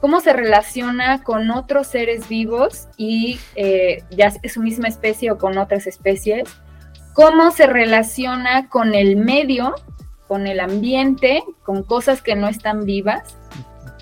cómo 0.00 0.20
se 0.20 0.32
relaciona 0.32 1.22
con 1.22 1.50
otros 1.50 1.88
seres 1.88 2.28
vivos 2.28 2.88
y 2.96 3.38
eh, 3.56 4.02
ya 4.10 4.32
es 4.42 4.52
su 4.52 4.62
misma 4.62 4.88
especie 4.88 5.30
o 5.30 5.38
con 5.38 5.58
otras 5.58 5.86
especies, 5.86 6.48
cómo 7.14 7.50
se 7.50 7.66
relaciona 7.66 8.68
con 8.68 8.94
el 8.94 9.16
medio, 9.16 9.74
con 10.28 10.46
el 10.46 10.60
ambiente, 10.60 11.42
con 11.64 11.82
cosas 11.82 12.22
que 12.22 12.36
no 12.36 12.48
están 12.48 12.84
vivas 12.84 13.36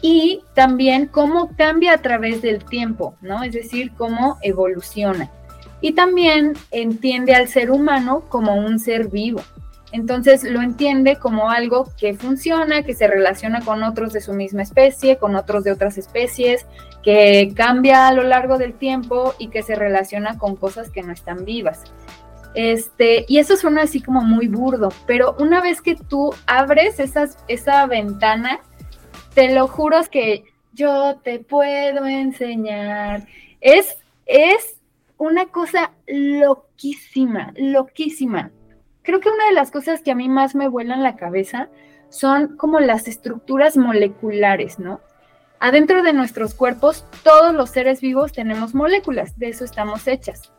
y 0.02 0.42
también 0.54 1.06
cómo 1.06 1.56
cambia 1.56 1.94
a 1.94 2.02
través 2.02 2.42
del 2.42 2.64
tiempo, 2.64 3.16
¿no? 3.20 3.42
Es 3.42 3.54
decir, 3.54 3.92
cómo 3.96 4.38
evoluciona 4.42 5.30
y 5.80 5.92
también 5.92 6.54
entiende 6.71 7.35
al 7.35 7.49
ser 7.49 7.71
humano 7.71 8.25
como 8.28 8.54
un 8.54 8.78
ser 8.78 9.09
vivo. 9.09 9.42
Entonces 9.92 10.42
lo 10.45 10.61
entiende 10.62 11.16
como 11.16 11.50
algo 11.50 11.88
que 11.99 12.14
funciona, 12.14 12.83
que 12.83 12.95
se 12.95 13.06
relaciona 13.06 13.61
con 13.61 13.83
otros 13.83 14.12
de 14.12 14.21
su 14.21 14.33
misma 14.33 14.62
especie, 14.62 15.16
con 15.16 15.37
otros 15.37 15.64
de 15.64 15.73
otras 15.73 15.97
especies, 15.97 16.66
que 17.02 17.52
cambia 17.54 18.09
a 18.09 18.12
lo 18.12 18.23
largo 18.23 18.59
del 18.59 18.75
tiempo 18.75 19.35
y 19.38 19.49
que 19.49 19.62
se 19.62 19.76
relaciona 19.76 20.38
con 20.38 20.56
cosas 20.56 20.90
que 20.90 21.02
no 21.02 21.12
están 21.12 21.45
vivas. 21.45 21.85
Este, 22.54 23.26
y 23.28 23.38
eso 23.38 23.56
suena 23.56 23.83
así 23.83 24.02
como 24.02 24.23
muy 24.23 24.49
burdo, 24.49 24.88
pero 25.06 25.37
una 25.38 25.61
vez 25.61 25.80
que 25.83 25.95
tú 25.95 26.35
abres 26.47 26.97
esa 27.49 27.87
ventana, 27.87 28.61
te 29.35 29.54
lo 29.54 29.68
juro 29.68 30.00
que 30.11 30.45
yo 30.73 31.16
te 31.23 31.38
puedo 31.38 32.06
enseñar. 32.06 33.26
Es, 33.61 33.99
es 34.26 34.75
una 35.18 35.46
cosa 35.46 35.92
loquísima, 36.06 37.52
loquísima 37.56 38.50
creo 39.06 39.20
que 39.20 39.30
una 39.30 39.46
de 39.46 39.54
las 39.54 39.70
cosas 39.70 40.02
que 40.02 40.11
a 40.11 40.16
mí 40.16 40.28
más 40.28 40.54
me 40.54 40.68
vuelan 40.68 41.02
la 41.02 41.16
cabeza 41.16 41.70
son 42.11 42.56
como 42.56 42.80
las 42.80 43.08
estructuras 43.08 43.76
moleculares, 43.76 44.78
¿no? 44.78 45.00
Adentro 45.61 46.02
de 46.02 46.12
nuestros 46.12 46.54
cuerpos, 46.54 47.06
todos 47.23 47.54
los 47.54 47.70
seres 47.70 48.00
vivos 48.00 48.32
tenemos 48.32 48.75
moléculas, 48.75 49.38
de 49.38 49.49
eso 49.49 49.64
estamos 49.64 50.06
hechas. 50.06 50.52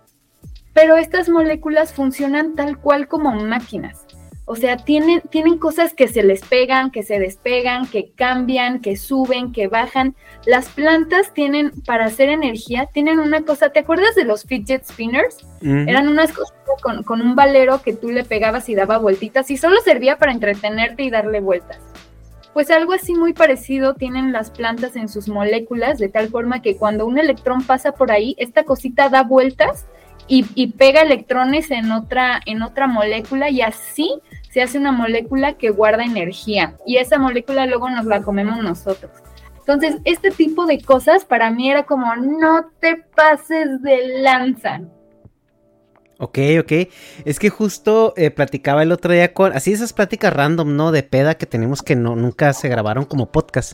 Pero 0.73 0.95
estas 0.95 1.29
moléculas 1.29 1.93
funcionan 1.93 2.55
tal 2.55 2.79
cual 2.79 3.07
como 3.07 3.31
máquinas. 3.33 4.06
O 4.49 4.55
sea, 4.55 4.77
tienen, 4.77 5.21
tienen 5.29 5.57
cosas 5.57 5.93
que 5.93 6.07
se 6.07 6.23
les 6.23 6.39
pegan, 6.41 6.89
que 6.89 7.03
se 7.03 7.19
despegan, 7.19 7.85
que 7.85 8.11
cambian, 8.15 8.79
que 8.79 8.95
suben, 8.95 9.51
que 9.51 9.67
bajan. 9.67 10.15
Las 10.45 10.69
plantas 10.69 11.33
tienen, 11.33 11.71
para 11.85 12.05
hacer 12.05 12.29
energía, 12.29 12.85
tienen 12.93 13.19
una 13.19 13.41
cosa, 13.41 13.71
¿te 13.71 13.79
acuerdas 13.79 14.15
de 14.15 14.23
los 14.23 14.45
fidget 14.45 14.85
spinners? 14.85 15.45
Eran 15.61 16.07
unas 16.07 16.31
cosas 16.31 16.55
con, 16.81 17.03
con 17.03 17.21
un 17.21 17.35
valero 17.35 17.81
que 17.81 17.91
tú 17.91 18.09
le 18.09 18.23
pegabas 18.23 18.69
y 18.69 18.75
daba 18.75 18.99
vueltitas 18.99 19.51
y 19.51 19.57
solo 19.57 19.81
servía 19.81 20.17
para 20.17 20.31
entretenerte 20.31 21.03
y 21.03 21.09
darle 21.09 21.41
vueltas. 21.41 21.79
Pues 22.53 22.71
algo 22.71 22.93
así 22.93 23.15
muy 23.15 23.33
parecido 23.33 23.95
tienen 23.95 24.31
las 24.31 24.49
plantas 24.49 24.95
en 24.95 25.09
sus 25.09 25.27
moléculas, 25.27 25.99
de 25.99 26.07
tal 26.07 26.29
forma 26.29 26.61
que 26.61 26.77
cuando 26.77 27.05
un 27.05 27.19
electrón 27.19 27.63
pasa 27.63 27.91
por 27.91 28.13
ahí, 28.13 28.33
esta 28.39 28.63
cosita 28.63 29.09
da 29.09 29.23
vueltas 29.23 29.87
y, 30.27 30.67
pega 30.71 31.01
electrones 31.01 31.71
en 31.71 31.91
otra, 31.91 32.41
en 32.45 32.61
otra 32.61 32.87
molécula 32.87 33.49
y 33.49 33.61
así 33.61 34.21
se 34.51 34.61
hace 34.61 34.77
una 34.77 34.91
molécula 34.91 35.53
que 35.53 35.69
guarda 35.69 36.03
energía 36.03 36.75
y 36.85 36.97
esa 36.97 37.17
molécula 37.17 37.65
luego 37.65 37.89
nos 37.89 38.05
la 38.05 38.21
comemos 38.21 38.61
nosotros. 38.63 39.11
Entonces, 39.59 39.97
este 40.05 40.31
tipo 40.31 40.65
de 40.65 40.79
cosas 40.81 41.25
para 41.25 41.51
mí 41.51 41.69
era 41.69 41.83
como, 41.83 42.15
no 42.15 42.71
te 42.79 43.03
pases 43.15 43.81
de 43.81 44.21
lanza. 44.21 44.81
Ok, 46.19 46.39
ok. 46.59 46.71
Es 47.25 47.37
que 47.37 47.49
justo 47.49 48.13
eh, 48.15 48.31
platicaba 48.31 48.81
el 48.81 48.91
otro 48.91 49.13
día 49.13 49.33
con, 49.33 49.53
así 49.53 49.73
esas 49.73 49.93
pláticas 49.93 50.33
random, 50.33 50.75
¿no? 50.75 50.91
De 50.91 51.03
peda 51.03 51.35
que 51.35 51.45
tenemos 51.45 51.83
que 51.83 51.95
no, 51.95 52.15
nunca 52.15 52.53
se 52.53 52.69
grabaron 52.69 53.05
como 53.05 53.31
podcast. 53.31 53.73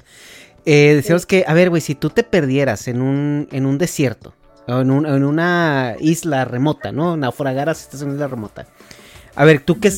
Eh, 0.65 0.93
decíamos 0.95 1.25
que, 1.25 1.45
a 1.47 1.53
ver, 1.53 1.69
güey, 1.69 1.81
si 1.81 1.95
tú 1.95 2.09
te 2.09 2.23
perdieras 2.23 2.87
en 2.87 3.01
un, 3.01 3.47
en 3.51 3.65
un 3.65 3.77
desierto, 3.77 4.33
en, 4.67 4.91
una 4.91 5.95
isla 5.99 6.45
remota, 6.45 6.91
¿no? 6.91 7.17
Naufragaras, 7.17 7.81
estás 7.81 8.01
en 8.01 8.07
una 8.07 8.15
isla 8.15 8.27
remota. 8.27 8.65
A 9.35 9.45
ver, 9.45 9.61
¿tú 9.61 9.79
qué, 9.79 9.91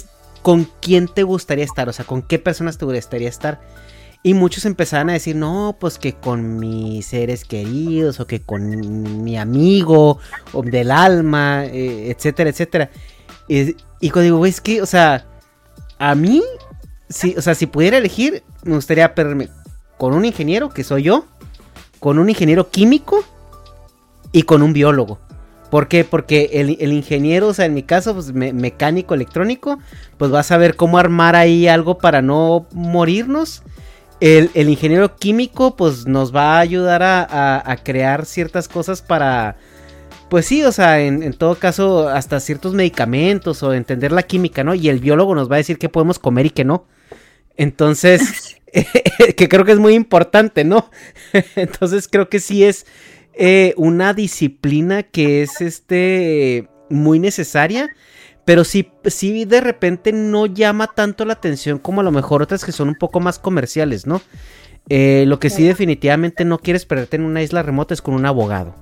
con 0.46 0.70
quién 0.80 1.08
te 1.08 1.24
gustaría 1.24 1.66
estar? 1.66 1.90
O 1.90 1.92
sea, 1.92 2.06
¿con 2.06 2.22
qué 2.22 2.38
personas 2.38 2.78
te 2.78 2.86
gustaría 2.86 3.28
estar? 3.28 3.62
Y 4.22 4.36
muchos 4.36 4.66
empezaban 4.66 5.10
a 5.10 5.14
decir, 5.14 5.36
no, 5.36 5.76
pues 5.80 5.98
que 5.98 6.14
con 6.14 6.60
mis 6.60 7.08
seres 7.08 7.46
queridos, 7.46 8.20
o 8.20 8.28
que 8.28 8.44
con 8.44 9.24
mi 9.24 9.38
amigo, 9.38 10.20
o 10.54 10.62
del 10.62 10.92
alma, 10.92 11.66
eh, 11.66 12.12
etcétera, 12.12 12.52
etcétera. 12.52 12.92
Y, 13.48 13.74
cuando 14.12 14.22
digo, 14.22 14.46
es 14.46 14.62
que, 14.62 14.84
o 14.84 14.86
sea, 14.86 15.26
a 15.98 16.14
mí, 16.14 16.44
si, 17.10 17.36
o 17.36 17.42
sea, 17.42 17.56
si 17.56 17.66
pudiera 17.66 17.98
elegir, 17.98 18.44
me 18.64 18.76
gustaría 18.76 19.16
perderme 19.16 19.50
con 19.98 20.14
un 20.14 20.26
ingeniero, 20.26 20.70
que 20.70 20.84
soy 20.84 21.02
yo, 21.02 21.26
con 22.00 22.20
un 22.20 22.30
ingeniero 22.30 22.70
químico, 22.70 23.26
y 24.32 24.44
con 24.44 24.62
un 24.62 24.74
biólogo. 24.74 25.18
¿Por 25.76 25.90
qué? 25.90 26.06
Porque 26.06 26.52
el, 26.54 26.94
ingeniero, 26.94 27.50
o 27.50 27.54
sea, 27.54 27.66
en 27.66 27.74
mi 27.74 27.84
caso, 27.84 28.14
pues 28.14 28.32
mecánico 28.32 29.14
electrónico, 29.14 29.78
pues 30.18 30.34
va 30.34 30.40
a 30.40 30.44
saber 30.44 30.78
cómo 30.78 30.98
armar 30.98 31.36
ahí 31.36 31.68
algo 31.68 31.98
para 31.98 32.22
no 32.22 32.66
morirnos. 32.72 33.62
El, 34.22 34.50
ingeniero 34.56 35.18
químico, 35.18 35.76
pues 35.76 36.08
nos 36.08 36.34
va 36.34 36.56
a 36.56 36.60
ayudar 36.62 37.04
a, 37.04 37.78
crear 37.84 38.26
ciertas 38.26 38.70
cosas 38.70 39.02
para, 39.02 39.58
pues 40.30 40.46
sí, 40.46 40.64
o 40.64 40.72
sea, 40.72 41.02
en, 41.02 41.22
en, 41.24 41.34
todo 41.34 41.56
caso, 41.56 42.08
hasta 42.08 42.40
ciertos 42.40 42.74
medicamentos 42.74 43.62
o 43.62 43.74
entender 43.74 44.14
la 44.14 44.24
química, 44.24 44.64
¿no? 44.64 44.76
Y 44.76 44.88
el 44.88 45.02
biólogo 45.02 45.36
nos 45.36 45.52
va 45.52 45.56
a 45.56 45.58
decir 45.58 45.78
qué 45.78 45.90
podemos 45.90 46.20
comer 46.20 46.46
y 46.46 46.52
qué 46.52 46.64
no. 46.64 46.86
Entonces, 47.58 48.56
que 49.36 49.50
creo 49.50 49.66
que 49.66 49.74
es 49.74 49.80
muy 49.80 49.94
importante, 49.94 50.64
¿no? 50.64 50.90
Entonces 51.58 52.08
creo 52.08 52.30
que 52.30 52.40
sí 52.40 52.64
es 52.64 52.86
eh, 53.38 53.74
una 53.78 54.14
disciplina 54.14 55.04
que 55.04 55.42
es 55.42 55.62
este 55.62 56.70
muy 56.90 57.20
necesaria. 57.20 57.90
Pero 58.46 58.64
sí, 58.64 58.92
sí 59.06 59.46
de 59.46 59.60
repente 59.60 60.12
no 60.14 60.46
llama 60.46 60.88
tanto 60.94 61.26
la 61.26 61.34
atención 61.34 61.80
como 61.80 62.02
a 62.02 62.04
lo 62.04 62.12
mejor 62.12 62.44
otras 62.44 62.64
que 62.64 62.72
son 62.72 62.90
un 62.90 62.96
poco 62.96 63.20
más 63.20 63.40
comerciales, 63.40 64.06
¿no? 64.06 64.22
Eh, 64.88 65.24
lo 65.26 65.40
que 65.40 65.50
sí 65.50 65.64
definitivamente 65.64 66.46
no 66.46 66.60
quieres 66.60 66.86
perderte 66.86 67.16
en 67.16 67.24
una 67.24 67.42
isla 67.42 67.64
remota 67.64 67.96
es 67.96 68.04
con 68.04 68.14
un 68.14 68.28
abogado. 68.28 68.76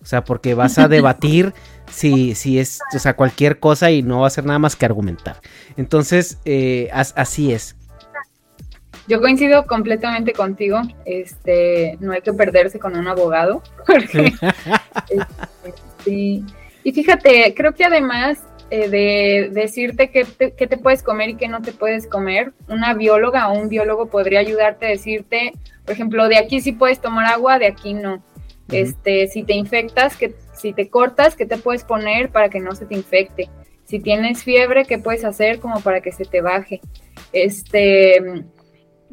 O 0.00 0.06
sea, 0.06 0.24
porque 0.24 0.54
vas 0.54 0.78
a 0.78 0.86
debatir 0.86 1.52
si, 1.90 2.36
si 2.36 2.60
es, 2.60 2.80
o 2.94 2.98
sea, 3.00 3.16
cualquier 3.16 3.58
cosa 3.58 3.90
y 3.90 4.02
no 4.02 4.20
va 4.20 4.28
a 4.28 4.30
ser 4.30 4.46
nada 4.46 4.60
más 4.60 4.76
que 4.76 4.86
argumentar. 4.86 5.40
Entonces, 5.76 6.38
eh, 6.44 6.88
así 6.92 7.52
es. 7.52 7.76
Yo 9.10 9.20
coincido 9.20 9.66
completamente 9.66 10.32
contigo. 10.32 10.82
Este, 11.04 11.98
no 11.98 12.12
hay 12.12 12.20
que 12.20 12.32
perderse 12.32 12.78
con 12.78 12.96
un 12.96 13.08
abogado. 13.08 13.62
Este, 15.10 16.42
y 16.84 16.92
fíjate, 16.92 17.52
creo 17.54 17.74
que 17.74 17.84
además 17.84 18.38
eh, 18.70 18.88
de 18.88 19.50
decirte 19.50 20.10
qué 20.10 20.24
te, 20.24 20.50
te, 20.52 20.76
puedes 20.76 21.02
comer 21.02 21.30
y 21.30 21.34
qué 21.34 21.48
no 21.48 21.60
te 21.60 21.72
puedes 21.72 22.06
comer, 22.06 22.52
una 22.68 22.94
bióloga 22.94 23.48
o 23.48 23.58
un 23.58 23.68
biólogo 23.68 24.06
podría 24.06 24.38
ayudarte 24.38 24.86
a 24.86 24.90
decirte, 24.90 25.52
por 25.84 25.92
ejemplo, 25.92 26.28
de 26.28 26.38
aquí 26.38 26.60
sí 26.60 26.70
puedes 26.70 27.00
tomar 27.00 27.26
agua, 27.26 27.58
de 27.58 27.66
aquí 27.66 27.94
no. 27.94 28.22
Este, 28.70 29.26
si 29.26 29.42
te 29.42 29.54
infectas, 29.54 30.16
que 30.16 30.36
si 30.54 30.72
te 30.72 30.88
cortas, 30.88 31.34
¿qué 31.34 31.46
te 31.46 31.56
puedes 31.56 31.82
poner 31.82 32.30
para 32.30 32.48
que 32.48 32.60
no 32.60 32.76
se 32.76 32.86
te 32.86 32.94
infecte? 32.94 33.50
Si 33.84 33.98
tienes 33.98 34.44
fiebre, 34.44 34.84
¿qué 34.84 34.98
puedes 34.98 35.24
hacer 35.24 35.58
como 35.58 35.80
para 35.80 36.00
que 36.00 36.12
se 36.12 36.24
te 36.24 36.40
baje? 36.40 36.80
Este, 37.32 38.44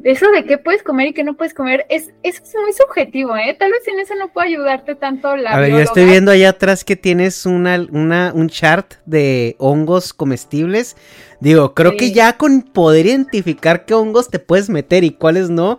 eso 0.04 0.30
de 0.30 0.44
qué 0.44 0.58
puedes 0.58 0.82
comer 0.82 1.08
y 1.08 1.12
qué 1.12 1.24
no 1.24 1.34
puedes 1.34 1.54
comer, 1.54 1.84
es, 1.88 2.12
es 2.22 2.40
muy 2.54 2.72
subjetivo, 2.72 3.36
¿eh? 3.36 3.56
Tal 3.58 3.72
vez 3.72 3.86
en 3.88 3.98
eso 3.98 4.14
no 4.14 4.28
puedo 4.28 4.46
ayudarte 4.46 4.94
tanto 4.94 5.36
la 5.36 5.50
A 5.50 5.60
ver, 5.60 5.70
yo 5.70 5.80
estoy 5.80 6.04
viendo 6.04 6.30
allá 6.30 6.50
atrás 6.50 6.84
que 6.84 6.96
tienes 6.96 7.46
una, 7.46 7.84
una, 7.90 8.32
un 8.34 8.48
chart 8.48 8.94
de 9.06 9.56
hongos 9.58 10.12
comestibles. 10.14 10.96
Digo, 11.40 11.74
creo 11.74 11.96
que 11.96 12.12
ya 12.12 12.36
con 12.36 12.62
poder 12.62 13.06
identificar 13.06 13.84
qué 13.84 13.94
hongos 13.94 14.28
te 14.28 14.38
puedes 14.38 14.68
meter 14.68 15.04
y 15.04 15.10
cuáles 15.10 15.50
no, 15.50 15.78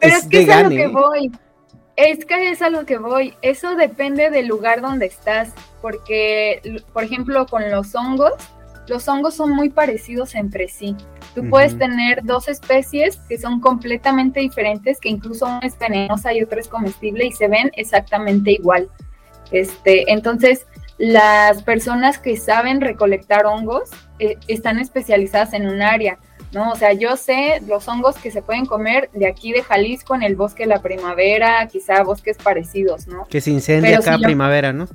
Pero 0.00 0.16
es, 0.16 0.26
que 0.26 0.42
es 0.42 0.48
a 0.48 0.62
lo 0.62 0.70
que 0.70 0.86
voy. 0.86 1.32
Es 1.96 2.24
que 2.24 2.50
es 2.50 2.62
a 2.62 2.70
lo 2.70 2.86
que 2.86 2.98
voy. 2.98 3.34
Eso 3.42 3.74
depende 3.74 4.30
del 4.30 4.46
lugar 4.46 4.80
donde 4.80 5.06
estás. 5.06 5.52
Porque, 5.82 6.82
por 6.92 7.04
ejemplo, 7.04 7.46
con 7.46 7.70
los 7.70 7.94
hongos, 7.94 8.32
los 8.88 9.06
hongos 9.08 9.34
son 9.34 9.50
muy 9.50 9.70
parecidos 9.70 10.34
entre 10.34 10.68
sí. 10.68 10.96
Tú 11.34 11.48
puedes 11.48 11.78
tener 11.78 12.24
dos 12.24 12.48
especies 12.48 13.18
que 13.28 13.38
son 13.38 13.60
completamente 13.60 14.40
diferentes, 14.40 14.98
que 14.98 15.08
incluso 15.08 15.46
una 15.46 15.60
es 15.60 15.78
venenosa 15.78 16.32
y 16.32 16.42
otra 16.42 16.60
es 16.60 16.68
comestible 16.68 17.26
y 17.26 17.32
se 17.32 17.46
ven 17.46 17.70
exactamente 17.76 18.52
igual. 18.52 18.88
Este, 19.52 20.10
entonces, 20.12 20.66
las 20.98 21.62
personas 21.62 22.18
que 22.18 22.36
saben 22.36 22.80
recolectar 22.80 23.46
hongos 23.46 23.90
eh, 24.18 24.38
están 24.48 24.78
especializadas 24.78 25.54
en 25.54 25.68
un 25.68 25.82
área, 25.82 26.18
¿no? 26.52 26.72
O 26.72 26.76
sea, 26.76 26.92
yo 26.92 27.16
sé 27.16 27.62
los 27.66 27.86
hongos 27.88 28.16
que 28.16 28.30
se 28.30 28.42
pueden 28.42 28.66
comer 28.66 29.08
de 29.12 29.26
aquí 29.26 29.52
de 29.52 29.62
Jalisco 29.62 30.14
en 30.14 30.22
el 30.22 30.36
bosque 30.36 30.64
de 30.64 30.68
la 30.68 30.82
primavera, 30.82 31.66
quizá 31.68 32.02
bosques 32.02 32.36
parecidos, 32.36 33.06
¿no? 33.06 33.24
Que 33.28 33.40
se 33.40 33.50
incendia 33.50 34.00
cada 34.00 34.18
primavera, 34.18 34.72
¿no? 34.72 34.88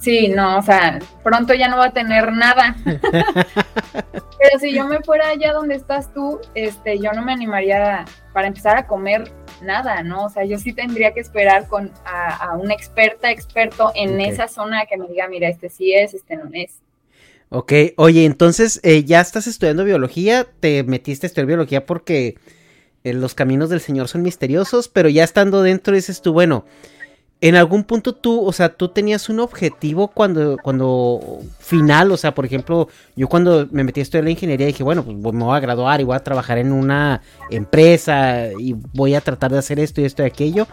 Sí, 0.00 0.28
no, 0.28 0.58
o 0.58 0.62
sea, 0.62 0.98
pronto 1.22 1.54
ya 1.54 1.68
no 1.68 1.78
va 1.78 1.86
a 1.86 1.92
tener 1.92 2.32
nada. 2.32 2.76
Pero 2.84 4.58
si 4.60 4.72
yo 4.72 4.86
me 4.86 5.00
fuera 5.00 5.28
allá 5.28 5.52
donde 5.52 5.74
estás 5.74 6.12
tú, 6.14 6.40
este, 6.54 6.98
yo 6.98 7.12
no 7.12 7.24
me 7.24 7.32
animaría 7.32 8.04
para 8.32 8.46
empezar 8.46 8.76
a 8.76 8.86
comer 8.86 9.32
nada, 9.62 10.02
¿no? 10.02 10.26
O 10.26 10.28
sea, 10.30 10.44
yo 10.44 10.58
sí 10.58 10.72
tendría 10.72 11.12
que 11.12 11.20
esperar 11.20 11.66
con 11.66 11.90
a, 12.04 12.56
una 12.56 12.74
experta, 12.74 13.30
experto 13.30 13.90
en 13.94 14.20
esa 14.20 14.46
zona 14.46 14.86
que 14.86 14.96
me 14.96 15.08
diga, 15.08 15.26
mira, 15.28 15.48
este 15.48 15.68
sí 15.68 15.92
es, 15.92 16.14
este 16.14 16.36
no 16.36 16.48
es. 16.52 16.80
Ok, 17.50 17.72
oye, 17.96 18.24
entonces 18.26 18.78
eh, 18.84 19.04
ya 19.04 19.20
estás 19.20 19.46
estudiando 19.46 19.84
biología, 19.84 20.46
te 20.60 20.84
metiste 20.84 21.26
a 21.26 21.28
estudiar 21.28 21.46
biología 21.46 21.86
porque 21.86 22.36
eh, 23.04 23.14
los 23.14 23.34
caminos 23.34 23.70
del 23.70 23.80
Señor 23.80 24.08
son 24.08 24.22
misteriosos, 24.22 24.88
pero 24.88 25.08
ya 25.08 25.24
estando 25.24 25.62
dentro 25.62 25.94
dices 25.94 26.20
tú, 26.20 26.32
bueno, 26.32 26.66
en 27.40 27.54
algún 27.54 27.84
punto 27.84 28.14
tú, 28.14 28.44
o 28.44 28.52
sea, 28.52 28.70
tú 28.70 28.88
tenías 28.88 29.28
un 29.28 29.38
objetivo 29.38 30.08
cuando, 30.08 30.56
cuando 30.62 31.38
final, 31.60 32.10
o 32.10 32.16
sea, 32.16 32.34
por 32.34 32.44
ejemplo, 32.44 32.88
yo 33.14 33.28
cuando 33.28 33.68
me 33.70 33.84
metí 33.84 34.00
a 34.00 34.02
estudiar 34.02 34.24
la 34.24 34.30
ingeniería 34.30 34.66
dije, 34.66 34.82
bueno, 34.82 35.04
pues 35.04 35.34
me 35.34 35.44
voy 35.44 35.56
a 35.56 35.60
graduar 35.60 36.00
y 36.00 36.04
voy 36.04 36.16
a 36.16 36.24
trabajar 36.24 36.58
en 36.58 36.72
una 36.72 37.22
empresa 37.50 38.48
y 38.58 38.74
voy 38.92 39.14
a 39.14 39.20
tratar 39.20 39.52
de 39.52 39.58
hacer 39.58 39.78
esto 39.78 40.00
y 40.00 40.04
esto 40.04 40.24
y 40.24 40.26
aquello. 40.26 40.66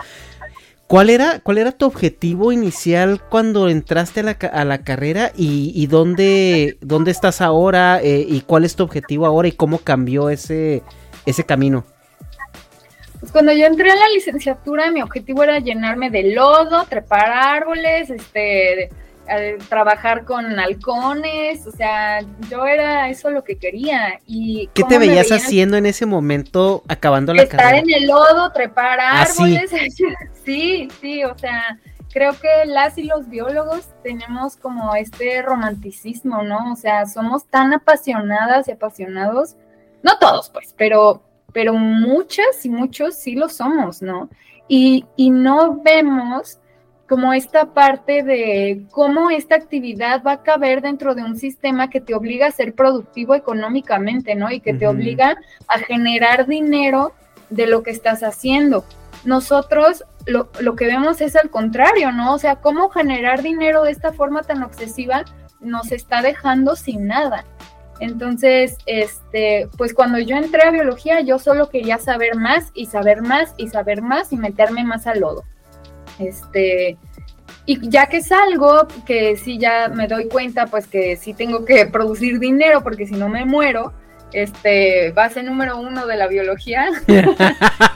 ¿Cuál 0.88 1.10
era, 1.10 1.40
cuál 1.40 1.60
era 1.60 1.72
tu 1.72 1.86
objetivo 1.86 2.52
inicial 2.52 3.22
cuando 3.30 3.70
entraste 3.70 4.20
a 4.20 4.24
la, 4.24 4.32
a 4.32 4.66
la 4.66 4.84
carrera 4.84 5.32
y, 5.36 5.86
dónde, 5.88 6.78
dónde 6.82 7.12
estás 7.12 7.42
ahora 7.42 8.00
eh, 8.02 8.26
y 8.28 8.42
cuál 8.42 8.66
es 8.66 8.76
tu 8.76 8.84
objetivo 8.84 9.26
ahora 9.26 9.48
y 9.48 9.52
cómo 9.52 9.80
cambió 9.80 10.30
ese, 10.30 10.84
ese 11.26 11.44
camino? 11.44 11.86
Pues 13.26 13.32
cuando 13.32 13.54
yo 13.54 13.66
entré 13.66 13.90
a 13.90 13.96
la 13.96 14.08
licenciatura, 14.10 14.92
mi 14.92 15.02
objetivo 15.02 15.42
era 15.42 15.58
llenarme 15.58 16.12
de 16.12 16.36
lodo, 16.36 16.86
trepar 16.88 17.28
árboles, 17.28 18.12
este, 18.12 18.92
trabajar 19.68 20.26
con 20.26 20.60
halcones, 20.60 21.66
o 21.66 21.72
sea, 21.72 22.20
yo 22.52 22.68
era 22.68 23.10
eso 23.10 23.32
lo 23.32 23.44
que 23.44 23.58
quería. 23.58 24.20
Y 24.28 24.70
¿Qué 24.76 24.84
te 24.84 25.00
veías 25.00 25.32
haciendo 25.32 25.76
en 25.76 25.88
ese 25.88 26.06
momento 26.06 26.84
acabando 26.88 27.34
la 27.34 27.48
carrera? 27.48 27.78
Estar 27.78 27.84
en 27.84 27.96
el 27.96 28.08
lodo, 28.08 28.52
trepar 28.52 29.00
ah, 29.00 29.24
árboles, 29.24 29.72
sí, 30.46 30.88
sí, 31.02 31.24
o 31.24 31.36
sea, 31.36 31.80
creo 32.14 32.40
que 32.40 32.68
las 32.68 32.96
y 33.00 33.06
los 33.06 33.28
biólogos 33.28 33.88
tenemos 34.04 34.56
como 34.56 34.94
este 34.94 35.42
romanticismo, 35.42 36.44
¿no? 36.44 36.74
O 36.74 36.76
sea, 36.76 37.08
somos 37.08 37.46
tan 37.46 37.74
apasionadas 37.74 38.68
y 38.68 38.74
apasionados, 38.74 39.56
no 40.04 40.20
todos 40.20 40.52
pues, 40.52 40.76
pero 40.78 41.24
pero 41.56 41.74
muchas 41.74 42.66
y 42.66 42.70
muchos 42.70 43.16
sí 43.16 43.34
lo 43.34 43.48
somos, 43.48 44.02
¿no? 44.02 44.30
Y, 44.68 45.06
no 45.18 45.82
vemos 45.82 46.60
como 47.08 47.32
esta 47.32 47.68
parte 47.74 48.24
de 48.24 48.84
cómo 48.92 49.30
esta 49.30 49.56
actividad 49.56 50.22
va 50.22 50.34
a 50.34 50.44
caber 50.44 50.82
dentro 50.82 51.16
de 51.16 51.24
un 51.24 51.38
sistema 51.38 51.90
que 51.90 52.02
te 52.02 52.14
obliga 52.14 52.48
a 52.48 52.52
ser 52.52 52.76
productivo 52.76 53.36
económicamente, 53.36 54.36
¿no? 54.36 54.52
Y 54.52 54.60
que 54.60 54.74
te 54.74 54.86
obliga 54.86 55.38
a 55.70 55.80
generar 55.80 56.46
dinero 56.46 57.14
de 57.50 57.68
lo 57.68 57.84
que 57.84 57.92
estás 57.92 58.22
haciendo. 58.22 58.84
Nosotros 59.24 60.04
lo, 60.26 60.50
lo, 60.60 60.76
que 60.76 60.88
vemos 60.88 61.22
es 61.22 61.38
al 61.38 61.50
contrario, 61.50 62.12
¿no? 62.12 62.34
O 62.34 62.38
sea, 62.38 62.58
cómo 62.58 62.90
generar 62.90 63.44
dinero 63.44 63.84
de 63.84 63.92
esta 63.92 64.12
forma 64.12 64.44
tan 64.44 64.62
obsesiva 64.62 65.24
nos 65.62 65.94
está 65.94 66.22
dejando 66.22 66.76
sin 66.76 67.08
nada. 67.08 67.46
Entonces, 68.00 68.78
este, 68.86 69.70
pues 69.78 69.94
cuando 69.94 70.20
yo 70.20 70.36
entré 70.36 70.64
a 70.64 70.72
biología, 70.72 71.22
yo 71.22 71.40
solo 71.40 71.70
quería 71.70 71.98
saber 71.98 72.36
más 72.36 72.72
y 72.74 72.88
saber 72.88 73.22
más 73.22 73.54
y 73.58 73.70
saber 73.70 74.02
más 74.02 74.34
y 74.34 74.38
meterme 74.38 74.84
más 74.84 75.08
al 75.08 75.22
lodo. 75.22 75.44
Este, 76.20 76.98
y 77.66 77.90
ya 77.90 78.08
que 78.08 78.22
salgo, 78.22 78.88
que 79.06 79.38
sí 79.38 79.58
ya 79.58 79.88
me 79.88 80.08
doy 80.08 80.28
cuenta, 80.28 80.68
pues 80.68 80.88
que 80.88 81.16
sí 81.16 81.34
tengo 81.34 81.66
que 81.66 81.86
producir 81.86 82.40
dinero, 82.40 82.84
porque 82.84 83.08
si 83.08 83.16
no 83.16 83.30
me 83.30 83.46
muero, 83.46 83.94
este, 84.34 85.12
base 85.12 85.42
número 85.42 85.78
uno 85.78 86.06
de 86.06 86.18
la 86.18 86.28
biología. 86.28 86.90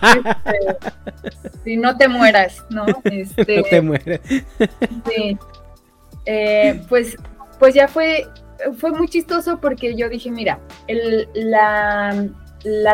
Este, 0.01 0.77
si 1.63 1.77
no 1.77 1.97
te 1.97 2.07
mueras, 2.07 2.65
¿no? 2.69 2.85
Este, 3.03 3.57
no 3.57 3.63
te 3.63 3.81
mueres. 3.81 4.21
sí. 5.07 5.37
Eh, 6.25 6.81
pues, 6.87 7.17
pues 7.59 7.75
ya 7.75 7.87
fue 7.87 8.25
fue 8.77 8.91
muy 8.91 9.07
chistoso 9.07 9.59
porque 9.59 9.95
yo 9.95 10.09
dije, 10.09 10.31
mira, 10.31 10.59
la, 11.33 12.29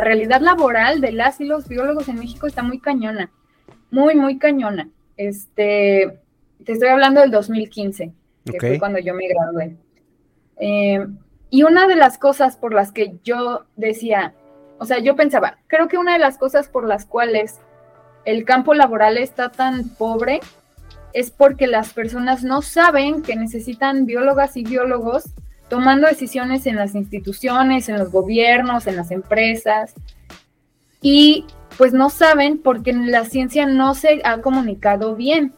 realidad 0.02 0.42
laboral 0.42 1.02
de 1.02 1.12
las 1.12 1.40
y 1.42 1.46
los 1.46 1.68
biólogos 1.68 2.08
en 2.08 2.20
México 2.20 2.48
está 2.48 2.64
muy 2.64 2.80
cañona, 2.80 3.32
muy, 3.92 4.16
muy 4.16 4.38
cañona. 4.38 4.90
Este, 5.18 6.20
te 6.64 6.72
estoy 6.74 6.90
hablando 6.90 7.22
del 7.22 7.32
2015, 7.32 8.12
que 8.46 8.60
fue 8.60 8.80
cuando 8.80 9.00
yo 9.00 9.14
me 9.14 9.28
gradué. 9.28 9.76
Eh, 10.58 11.06
y 11.50 11.64
una 11.64 11.88
de 11.88 11.96
las 11.96 12.18
cosas 12.18 12.58
por 12.58 12.74
las 12.74 12.92
que 12.92 13.16
yo 13.24 13.66
decía, 13.76 14.34
o 14.78 14.86
sea, 14.86 15.00
yo 15.00 15.16
pensaba, 15.16 15.58
creo 15.68 15.88
que 15.88 15.98
una 15.98 16.14
de 16.14 16.20
las 16.20 16.38
cosas 16.38 16.68
por 16.68 16.88
las 16.88 17.06
cuales 17.06 17.60
el 18.26 18.44
campo 18.46 18.74
laboral 18.74 19.18
está 19.18 19.50
tan 19.50 19.90
pobre 19.90 20.42
es 21.14 21.32
porque 21.32 21.68
las 21.68 21.94
personas 21.94 22.44
no 22.44 22.62
saben 22.62 23.22
que 23.22 23.36
necesitan 23.36 24.06
biólogas 24.06 24.58
y 24.58 24.64
biólogos 24.64 25.24
tomando 25.70 26.08
decisiones 26.08 26.66
en 26.66 26.76
las 26.76 26.96
instituciones, 26.96 27.90
en 27.90 27.98
los 27.98 28.12
gobiernos, 28.12 28.88
en 28.88 28.96
las 28.96 29.12
empresas, 29.12 29.94
y 31.02 31.46
pues 31.78 31.94
no 31.94 32.10
saben 32.10 32.58
porque 32.58 32.94
la 32.94 33.26
ciencia 33.26 33.66
no 33.66 33.96
se 33.96 34.22
ha 34.24 34.42
comunicado 34.42 35.16
bien. 35.16 35.54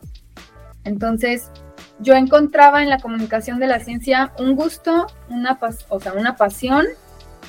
Entonces, 0.83 1.51
yo 1.99 2.15
encontraba 2.15 2.83
en 2.83 2.89
la 2.89 2.99
comunicación 2.99 3.59
de 3.59 3.67
la 3.67 3.79
ciencia 3.79 4.33
un 4.39 4.55
gusto, 4.55 5.07
una, 5.29 5.59
o 5.89 5.99
sea, 5.99 6.13
una 6.13 6.35
pasión 6.35 6.85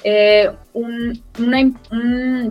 eh, 0.05 0.51
una, 0.73 1.73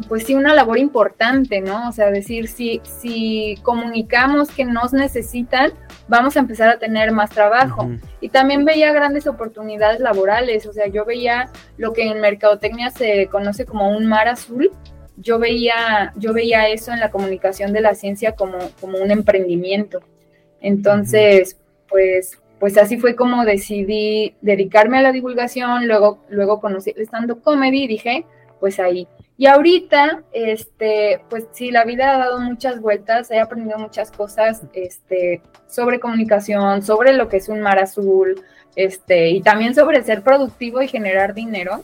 pues 0.07 0.25
sí, 0.25 0.35
una 0.35 0.53
labor 0.53 0.77
importante, 0.77 1.61
¿no? 1.61 1.89
O 1.89 1.91
sea, 1.91 2.11
decir, 2.11 2.47
si, 2.47 2.81
si 2.83 3.57
comunicamos 3.63 4.49
que 4.49 4.65
nos 4.65 4.93
necesitan, 4.93 5.71
vamos 6.07 6.35
a 6.35 6.39
empezar 6.39 6.69
a 6.69 6.79
tener 6.79 7.11
más 7.11 7.29
trabajo. 7.29 7.89
Y 8.19 8.29
también 8.29 8.65
veía 8.65 8.91
grandes 8.91 9.27
oportunidades 9.27 9.99
laborales, 9.99 10.65
o 10.65 10.73
sea, 10.73 10.87
yo 10.87 11.05
veía 11.05 11.49
lo 11.77 11.93
que 11.93 12.03
en 12.03 12.19
mercadotecnia 12.19 12.91
se 12.91 13.27
conoce 13.27 13.65
como 13.65 13.89
un 13.89 14.05
mar 14.05 14.27
azul. 14.27 14.71
Yo 15.15 15.39
veía, 15.39 16.13
yo 16.15 16.33
veía 16.33 16.67
eso 16.67 16.91
en 16.91 16.99
la 16.99 17.09
comunicación 17.09 17.73
de 17.73 17.81
la 17.81 17.95
ciencia 17.95 18.33
como, 18.33 18.57
como 18.79 18.99
un 18.99 19.09
emprendimiento. 19.09 20.01
Entonces, 20.61 21.57
pues 21.89 22.37
pues 22.59 22.77
así 22.77 22.97
fue 22.97 23.15
como 23.15 23.45
decidí 23.45 24.35
dedicarme 24.41 24.97
a 24.97 25.01
la 25.01 25.11
divulgación, 25.11 25.87
luego, 25.87 26.19
luego 26.29 26.59
conocí 26.59 26.93
el 26.95 27.03
stand-up 27.03 27.41
comedy 27.41 27.83
y 27.83 27.87
dije, 27.87 28.25
pues 28.59 28.79
ahí. 28.79 29.07
Y 29.37 29.45
ahorita, 29.45 30.23
este, 30.31 31.21
pues 31.29 31.45
sí, 31.51 31.69
la 31.69 31.83
vida 31.83 32.15
ha 32.15 32.17
dado 32.17 32.39
muchas 32.39 32.81
vueltas, 32.81 33.29
he 33.29 33.39
aprendido 33.39 33.77
muchas 33.77 34.11
cosas, 34.11 34.63
este, 34.73 35.43
sobre 35.67 35.99
comunicación, 35.99 36.81
sobre 36.81 37.13
lo 37.13 37.29
que 37.29 37.37
es 37.37 37.47
un 37.47 37.61
mar 37.61 37.77
azul, 37.77 38.41
este, 38.75 39.29
y 39.29 39.41
también 39.41 39.75
sobre 39.75 40.03
ser 40.03 40.23
productivo 40.23 40.81
y 40.81 40.87
generar 40.87 41.35
dinero. 41.35 41.83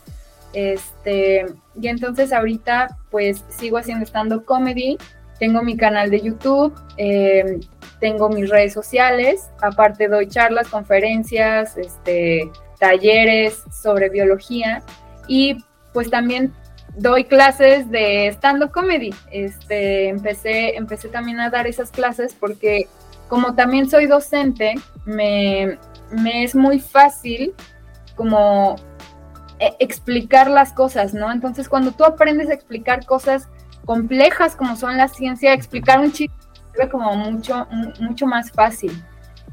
Este, 0.53 1.45
y 1.79 1.88
entonces 1.88 2.33
ahorita, 2.33 2.97
pues 3.12 3.43
sigo 3.49 3.77
haciendo 3.77 4.05
stand-up 4.05 4.45
comedy, 4.45 4.97
tengo 5.39 5.62
mi 5.62 5.77
canal 5.77 6.09
de 6.09 6.21
YouTube, 6.21 6.73
eh, 6.97 7.59
tengo 8.04 8.28
mis 8.28 8.50
redes 8.50 8.74
sociales, 8.74 9.50
aparte 9.62 10.10
doy 10.10 10.28
charlas, 10.28 10.68
conferencias, 10.68 11.78
este, 11.78 12.52
talleres 12.78 13.63
sobre 13.72 14.10
biología 14.10 14.84
y 15.26 15.63
pues 15.94 16.10
también 16.10 16.52
doy 16.98 17.24
clases 17.24 17.89
de 17.89 18.28
stand-up 18.28 18.72
comedy. 18.72 19.12
Este, 19.32 20.10
empecé, 20.10 20.76
empecé 20.76 21.08
también 21.08 21.39
a 21.39 21.50
dar 21.50 21.66
esas 21.66 21.92
clases 21.92 22.36
porque 22.38 22.89
como 23.30 23.56
también 23.56 23.89
soy 23.89 24.06
docente, 24.06 24.76
me, 25.06 25.80
me 26.12 26.44
es 26.44 26.56
muy 26.56 26.82
fácil 26.82 27.54
como 28.18 28.76
eh, 29.60 29.78
explicar 29.80 30.50
las 30.50 30.74
cosas, 30.74 31.13
¿no? 31.13 31.32
Entonces 31.32 31.70
cuando 31.70 31.94
tú 31.94 32.04
aprendes 32.04 32.50
a 32.50 32.54
explicar 32.54 33.06
cosas 33.06 33.48
complejas 33.86 34.58
como 34.58 34.76
son 34.76 34.98
la 34.98 35.08
ciencia, 35.08 35.54
explicar 35.54 36.02
un 36.02 36.12
chiste 36.12 36.42
como 36.91 37.15
mucho, 37.15 37.67
mucho 37.99 38.25
más 38.25 38.51
fácil. 38.51 38.91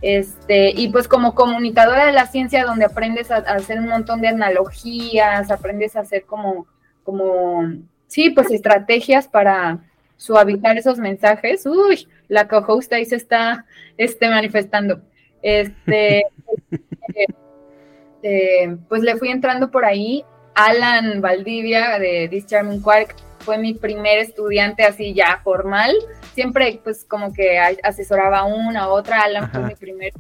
Este, 0.03 0.71
y 0.71 0.89
pues 0.89 1.07
como 1.07 1.35
comunicadora 1.35 2.07
de 2.07 2.13
la 2.13 2.27
ciencia, 2.27 2.65
donde 2.65 2.87
aprendes 2.87 3.31
a, 3.31 3.37
hacer 3.37 3.79
un 3.79 3.89
montón 3.89 4.21
de 4.21 4.29
analogías, 4.29 5.51
aprendes 5.51 5.95
a 5.97 6.01
hacer 6.01 6.25
como, 6.25 6.67
como, 7.05 7.63
sí, 8.07 8.31
pues 8.31 8.51
estrategias 8.51 9.29
para 9.29 9.79
suavizar 10.17 10.77
esos 10.79 10.99
mensajes. 10.99 11.67
Uy, 11.67 12.09
la 12.29 12.49
co-host 12.49 12.93
ahí 12.93 13.05
se 13.05 13.17
está 13.17 13.67
este, 13.97 14.29
manifestando. 14.29 15.01
Este, 15.43 16.25
eh, 18.23 18.77
pues 18.89 19.03
le 19.03 19.17
fui 19.17 19.31
entrando 19.31 19.71
por 19.71 19.85
ahí. 19.85 20.25
Alan 20.55 21.21
Valdivia 21.21 21.99
de 21.99 22.29
This 22.29 22.47
Charming 22.47 22.83
Quark 22.83 23.15
fue 23.41 23.59
mi 23.59 23.75
primer 23.75 24.19
estudiante 24.19 24.85
así 24.85 25.15
ya 25.15 25.41
formal. 25.43 25.95
Siempre 26.35 26.81
pues 26.83 27.05
como 27.05 27.33
que 27.33 27.59
asesoraba 27.59 28.45
una 28.45 28.89
u 28.89 28.93
otra, 28.93 29.23
Alan 29.23 29.51
fue 29.51 29.63
mi 29.63 29.75
primer 29.75 30.13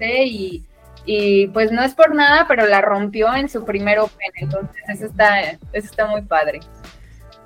y, 0.00 0.64
y 1.06 1.46
pues 1.48 1.70
no 1.70 1.82
es 1.82 1.94
por 1.94 2.14
nada, 2.14 2.46
pero 2.48 2.66
la 2.66 2.80
rompió 2.80 3.34
en 3.34 3.48
su 3.48 3.64
primer 3.64 4.00
Open, 4.00 4.30
entonces 4.34 4.82
eso 4.88 5.06
está, 5.06 5.40
eso 5.42 5.58
está 5.72 6.06
muy 6.06 6.22
padre. 6.22 6.60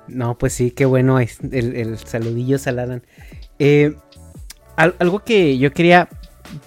No, 0.07 0.37
pues 0.37 0.53
sí, 0.53 0.71
qué 0.71 0.85
bueno 0.85 1.19
es 1.19 1.39
el, 1.41 1.75
el 1.75 1.97
saludillo 1.97 2.57
Saladan. 2.57 3.03
Eh, 3.59 3.95
algo 4.75 5.19
que 5.19 5.57
yo 5.57 5.73
quería 5.73 6.07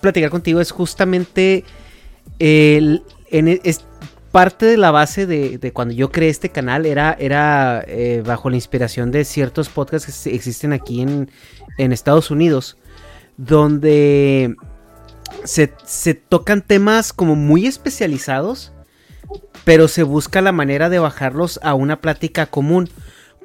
platicar 0.01 0.31
contigo 0.31 0.61
es 0.61 0.73
justamente 0.73 1.65
el, 2.39 3.03
en, 3.31 3.49
es, 3.49 3.85
parte 4.31 4.67
de 4.67 4.77
la 4.77 4.91
base 4.91 5.27
de, 5.27 5.73
cuando 5.73 5.95
yo 5.95 6.11
creé 6.11 6.31
este 6.31 6.51
canal 6.51 6.87
era, 6.87 7.17
era 7.19 7.85
eh, 7.87 8.23
bajo 8.25 8.51
la 8.51 8.57
inspiración 8.57 9.11
de 9.11 9.25
ciertos 9.25 9.69
podcasts 9.69 10.25
que 10.25 10.35
existen 10.35 10.73
aquí 10.73 11.03
en, 11.03 11.29
Estados 11.79 12.31
Unidos, 12.31 12.77
donde 13.37 14.55
se, 15.45 15.73
se 15.85 16.15
tocan 16.15 16.63
temas 16.63 17.13
como 17.13 17.35
muy 17.35 17.67
especializados, 17.67 18.73
pero 19.65 19.89
se 19.89 20.03
busca 20.03 20.41
la 20.43 20.53
manera 20.53 20.89
de 20.89 20.99
bajarlos 20.99 21.59
a 21.63 21.75
una 21.75 22.01
plática 22.01 22.47
común. 22.47 22.89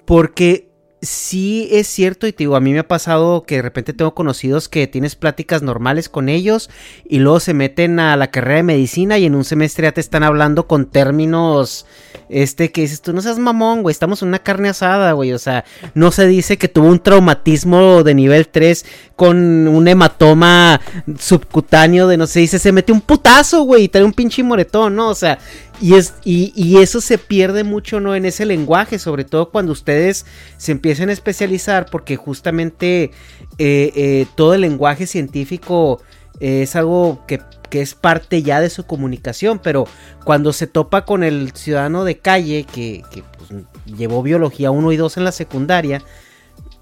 Porque 0.05 0.69
sí 1.05 1.67
es 1.71 1.87
cierto, 1.87 2.27
y 2.27 2.33
te 2.33 2.39
digo, 2.39 2.55
a 2.55 2.59
mí 2.59 2.73
me 2.73 2.79
ha 2.79 2.87
pasado 2.87 3.43
que 3.43 3.55
de 3.55 3.61
repente 3.61 3.93
tengo 3.93 4.13
conocidos 4.13 4.67
que 4.69 4.87
tienes 4.87 5.15
pláticas 5.15 5.61
normales 5.61 6.09
con 6.09 6.29
ellos 6.29 6.69
y 7.07 7.19
luego 7.19 7.39
se 7.39 7.53
meten 7.53 7.99
a 7.99 8.15
la 8.17 8.31
carrera 8.31 8.57
de 8.57 8.63
medicina 8.63 9.17
y 9.17 9.25
en 9.25 9.35
un 9.35 9.43
semestre 9.43 9.87
ya 9.87 9.91
te 9.91 10.01
están 10.01 10.23
hablando 10.23 10.67
con 10.67 10.85
términos, 10.85 11.85
este, 12.29 12.71
que 12.71 12.81
dices 12.81 13.01
tú, 13.01 13.13
no 13.13 13.21
seas 13.21 13.39
mamón, 13.39 13.81
güey, 13.81 13.91
estamos 13.91 14.21
en 14.21 14.29
una 14.29 14.39
carne 14.39 14.69
asada, 14.69 15.11
güey, 15.13 15.33
o 15.33 15.39
sea, 15.39 15.65
no 15.93 16.11
se 16.11 16.27
dice 16.27 16.57
que 16.57 16.67
tuvo 16.67 16.87
un 16.87 16.99
traumatismo 16.99 18.03
de 18.03 18.13
nivel 18.13 18.47
3 18.47 18.85
con 19.15 19.67
un 19.67 19.87
hematoma 19.87 20.81
subcutáneo 21.19 22.07
de 22.07 22.17
no 22.17 22.27
sé, 22.27 22.41
dice, 22.41 22.59
se 22.59 22.71
mete 22.71 22.91
un 22.91 23.01
putazo, 23.01 23.63
güey, 23.63 23.83
y 23.83 23.87
trae 23.89 24.03
un 24.03 24.13
pinche 24.13 24.43
moretón, 24.43 24.95
¿no? 24.95 25.09
O 25.09 25.15
sea, 25.15 25.39
y, 25.81 25.95
es, 25.95 26.13
y, 26.23 26.77
eso 26.77 27.01
se 27.01 27.17
pierde 27.17 27.63
mucho, 27.63 27.99
¿no? 27.99 28.15
En 28.15 28.25
ese 28.25 28.45
lenguaje, 28.45 28.97
sobre 28.97 29.25
todo 29.25 29.49
cuando 29.49 29.71
ustedes 29.73 30.25
se 30.57 30.71
empiecen 30.71 31.09
a 31.09 31.13
especializar, 31.13 31.87
porque 31.91 32.15
justamente 32.15 33.11
eh, 33.57 33.91
eh, 33.95 34.25
todo 34.35 34.53
el 34.53 34.61
lenguaje 34.61 35.05
científico 35.05 36.01
es 36.39 36.75
algo 36.75 37.23
que, 37.27 37.41
es 37.71 37.93
parte 37.93 38.41
ya 38.41 38.61
de 38.61 38.69
su 38.69 38.85
comunicación, 38.85 39.59
pero 39.59 39.85
cuando 40.23 40.53
se 40.53 40.65
topa 40.65 41.03
con 41.03 41.25
el 41.25 41.51
ciudadano 41.51 42.05
de 42.05 42.19
calle 42.19 42.65
que, 42.71 43.03
pues, 43.37 43.63
llevó 43.85 44.23
biología 44.23 44.71
1 44.71 44.93
y 44.93 44.95
2 44.95 45.17
en 45.17 45.23
la 45.25 45.33
secundaria, 45.33 46.01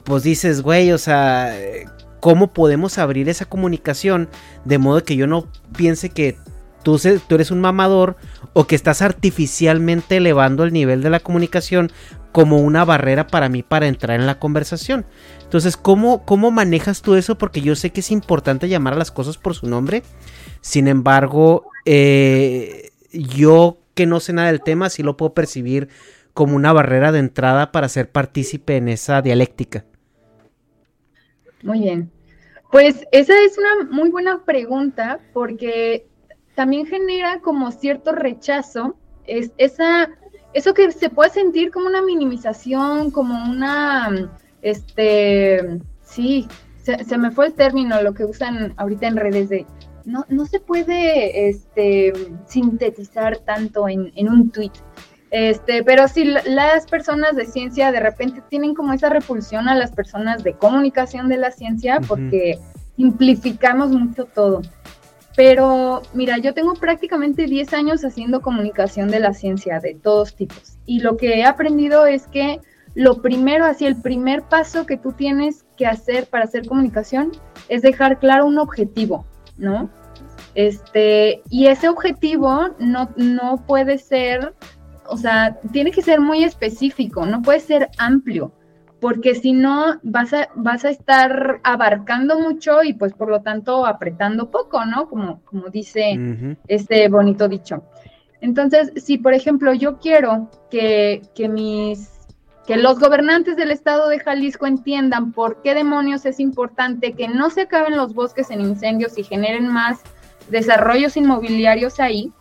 pues 0.03 0.21
dices, 0.21 0.61
güey, 0.61 0.91
o 0.91 0.99
sea, 0.99 1.51
¿cómo 2.19 2.53
podemos 2.53 2.99
abrir 2.99 3.27
esa 3.27 3.45
comunicación 3.45 4.29
de 4.65 4.77
modo 4.77 5.03
que 5.03 5.15
yo 5.15 5.25
no 5.25 5.47
piense 5.75 6.09
que 6.09 6.37
tú, 6.83 6.99
tú 7.27 7.35
eres 7.35 7.49
un 7.49 7.59
mamador 7.59 8.15
o 8.53 8.67
que 8.67 8.75
estás 8.75 9.01
artificialmente 9.01 10.17
elevando 10.17 10.63
el 10.63 10.73
nivel 10.73 11.01
de 11.01 11.09
la 11.09 11.21
comunicación 11.21 11.91
como 12.31 12.57
una 12.57 12.85
barrera 12.85 13.27
para 13.27 13.49
mí 13.49 13.63
para 13.63 13.87
entrar 13.87 14.19
en 14.19 14.27
la 14.27 14.39
conversación. 14.39 15.05
Entonces, 15.53 15.77
¿cómo, 15.77 16.25
¿cómo 16.25 16.49
manejas 16.49 17.03
tú 17.03 17.13
eso? 17.13 17.37
Porque 17.37 17.61
yo 17.61 17.75
sé 17.75 17.91
que 17.91 17.99
es 17.99 18.09
importante 18.09 18.67
llamar 18.67 18.93
a 18.93 18.97
las 18.97 19.11
cosas 19.11 19.37
por 19.37 19.53
su 19.53 19.67
nombre. 19.67 20.01
Sin 20.61 20.87
embargo, 20.87 21.67
eh, 21.85 22.89
yo 23.11 23.77
que 23.93 24.07
no 24.07 24.19
sé 24.19 24.33
nada 24.33 24.47
del 24.47 24.63
tema, 24.63 24.89
sí 24.89 25.03
lo 25.03 25.15
puedo 25.15 25.35
percibir 25.35 25.89
como 26.33 26.55
una 26.55 26.73
barrera 26.73 27.11
de 27.11 27.19
entrada 27.19 27.71
para 27.71 27.87
ser 27.87 28.09
partícipe 28.09 28.77
en 28.77 28.89
esa 28.89 29.21
dialéctica. 29.21 29.85
Muy 31.61 31.81
bien. 31.81 32.09
Pues 32.71 33.05
esa 33.11 33.39
es 33.39 33.55
una 33.59 33.91
muy 33.91 34.09
buena 34.09 34.43
pregunta 34.45 35.19
porque 35.33 36.07
también 36.55 36.87
genera 36.87 37.41
como 37.41 37.71
cierto 37.71 38.11
rechazo, 38.11 38.95
es 39.27 39.51
esa, 39.57 40.09
eso 40.55 40.73
que 40.73 40.91
se 40.91 41.11
puede 41.11 41.29
sentir 41.29 41.69
como 41.69 41.85
una 41.85 42.01
minimización, 42.01 43.11
como 43.11 43.35
una, 43.51 44.31
este, 44.63 45.79
sí, 46.01 46.47
se, 46.81 47.17
me 47.17 47.31
fue 47.31 47.47
el 47.47 47.53
término, 47.53 48.01
lo 48.01 48.13
que 48.13 48.25
usan 48.25 48.73
ahorita 48.77 49.07
en 49.07 49.17
redes 49.17 49.49
de, 49.49 49.65
no, 50.05 50.25
no 50.29 50.45
se 50.45 50.59
puede 50.59 51.49
este, 51.49 52.13
sintetizar 52.47 53.37
tanto 53.37 53.87
en, 53.87 54.11
un 54.27 54.49
tweet. 54.49 54.71
Este, 55.31 55.83
pero 55.83 56.07
sí, 56.07 56.25
las 56.45 56.85
personas 56.87 57.35
de 57.35 57.45
ciencia 57.45 57.91
de 57.91 57.99
repente 57.99 58.41
tienen 58.49 58.73
como 58.73 58.93
esa 58.93 59.09
repulsión 59.09 59.67
a 59.67 59.75
las 59.75 59.91
personas 59.91 60.43
de 60.43 60.53
comunicación 60.53 61.27
de 61.27 61.37
la 61.37 61.51
ciencia 61.51 61.99
porque 62.07 62.59
simplificamos 62.95 63.91
mucho 63.91 64.25
todo. 64.25 64.61
Pero 65.35 66.03
mira, 66.13 66.37
yo 66.37 66.53
tengo 66.53 66.75
prácticamente 66.75 67.47
10 67.47 67.73
años 67.73 68.05
haciendo 68.05 68.41
comunicación 68.41 69.09
de 69.09 69.19
la 69.19 69.33
ciencia 69.33 69.79
de 69.79 69.95
todos 69.95 70.35
tipos. 70.35 70.77
Y 70.85 70.99
lo 70.99 71.17
que 71.17 71.39
he 71.39 71.45
aprendido 71.45 72.05
es 72.05 72.27
que 72.27 72.59
lo 72.95 73.21
primero, 73.21 73.65
así 73.65 73.85
el 73.85 74.01
primer 74.01 74.43
paso 74.43 74.85
que 74.85 74.97
tú 74.97 75.13
tienes 75.13 75.65
que 75.77 75.85
hacer 75.87 76.27
para 76.27 76.45
hacer 76.45 76.67
comunicación 76.67 77.31
es 77.69 77.81
dejar 77.81 78.19
claro 78.19 78.45
un 78.45 78.59
objetivo, 78.59 79.25
¿no? 79.57 79.89
Este, 80.55 81.41
y 81.49 81.67
ese 81.67 81.89
objetivo 81.89 82.69
no, 82.77 83.09
no 83.15 83.65
puede 83.65 83.97
ser, 83.97 84.53
o 85.07 85.17
sea, 85.17 85.57
tiene 85.71 85.91
que 85.91 86.03
ser 86.03 86.21
muy 86.21 86.43
específico, 86.43 87.25
no 87.25 87.41
puede 87.41 87.59
ser 87.59 87.89
amplio 87.97 88.53
porque 89.03 89.35
si 89.35 89.51
no 89.51 89.99
vas 90.01 90.31
a, 90.33 90.47
vas 90.55 90.85
a 90.85 90.89
estar 90.89 91.59
abarcando 91.65 92.39
mucho 92.39 92.83
y 92.83 92.93
pues 92.93 93.11
por 93.11 93.27
lo 93.27 93.41
tanto 93.41 93.85
apretando 93.85 94.49
poco, 94.49 94.85
¿no? 94.85 95.09
Como, 95.09 95.41
como 95.43 95.67
dice 95.67 96.57
este 96.69 97.09
bonito 97.09 97.49
dicho. 97.49 97.83
Entonces, 98.39 98.93
si 98.95 99.17
por 99.17 99.33
ejemplo 99.33 99.73
yo 99.73 99.99
quiero 99.99 100.49
que, 100.71 101.21
que 101.35 101.49
mis 101.49 102.12
que 102.65 102.77
los 102.77 102.99
gobernantes 102.99 103.57
del 103.57 103.71
estado 103.71 104.07
de 104.09 104.19
Jalisco 104.19 104.67
entiendan 104.67 105.31
por 105.31 105.61
qué 105.61 105.73
demonios 105.73 106.25
es 106.25 106.39
importante 106.39 107.13
que 107.13 107.27
no 107.27 107.49
se 107.49 107.61
acaben 107.61 107.97
los 107.97 108.13
bosques 108.13 108.49
en 108.51 108.61
incendios 108.61 109.17
y 109.17 109.23
generen 109.23 109.67
más 109.67 110.01
desarrollos 110.49 111.17
inmobiliarios 111.17 111.99
ahí, 111.99 112.31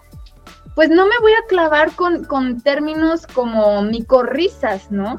pues 0.75 0.91
no 0.91 1.07
me 1.07 1.19
voy 1.21 1.33
a 1.33 1.47
clavar 1.49 1.93
con, 1.93 2.25
con 2.25 2.61
términos 2.61 3.27
como 3.27 3.83
micorrisas, 3.83 4.91
¿no? 4.91 5.17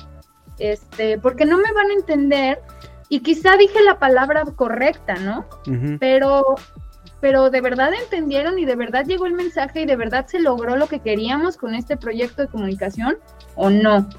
este, 0.59 1.17
porque 1.19 1.45
no 1.45 1.57
me 1.57 1.71
van 1.73 1.89
a 1.89 1.93
entender 1.93 2.61
y 3.09 3.19
quizá 3.19 3.57
dije 3.57 3.81
la 3.83 3.99
palabra 3.99 4.43
correcta, 4.55 5.15
¿no? 5.15 5.45
Pero 5.99 6.55
pero 7.19 7.49
de 7.49 7.61
verdad 7.61 7.93
entendieron 7.93 8.59
y 8.59 8.65
de 8.65 8.75
verdad 8.75 9.05
llegó 9.05 9.25
el 9.25 9.33
mensaje 9.33 9.81
y 9.81 9.85
de 9.85 9.95
verdad 9.95 10.27
se 10.27 10.39
logró 10.39 10.75
lo 10.75 10.87
que 10.87 10.99
queríamos 10.99 11.55
con 11.55 11.73
este 11.73 11.95
proyecto 11.95 12.41
de 12.41 12.47
comunicación 12.49 13.17
o 13.55 13.69
no. 13.69 14.09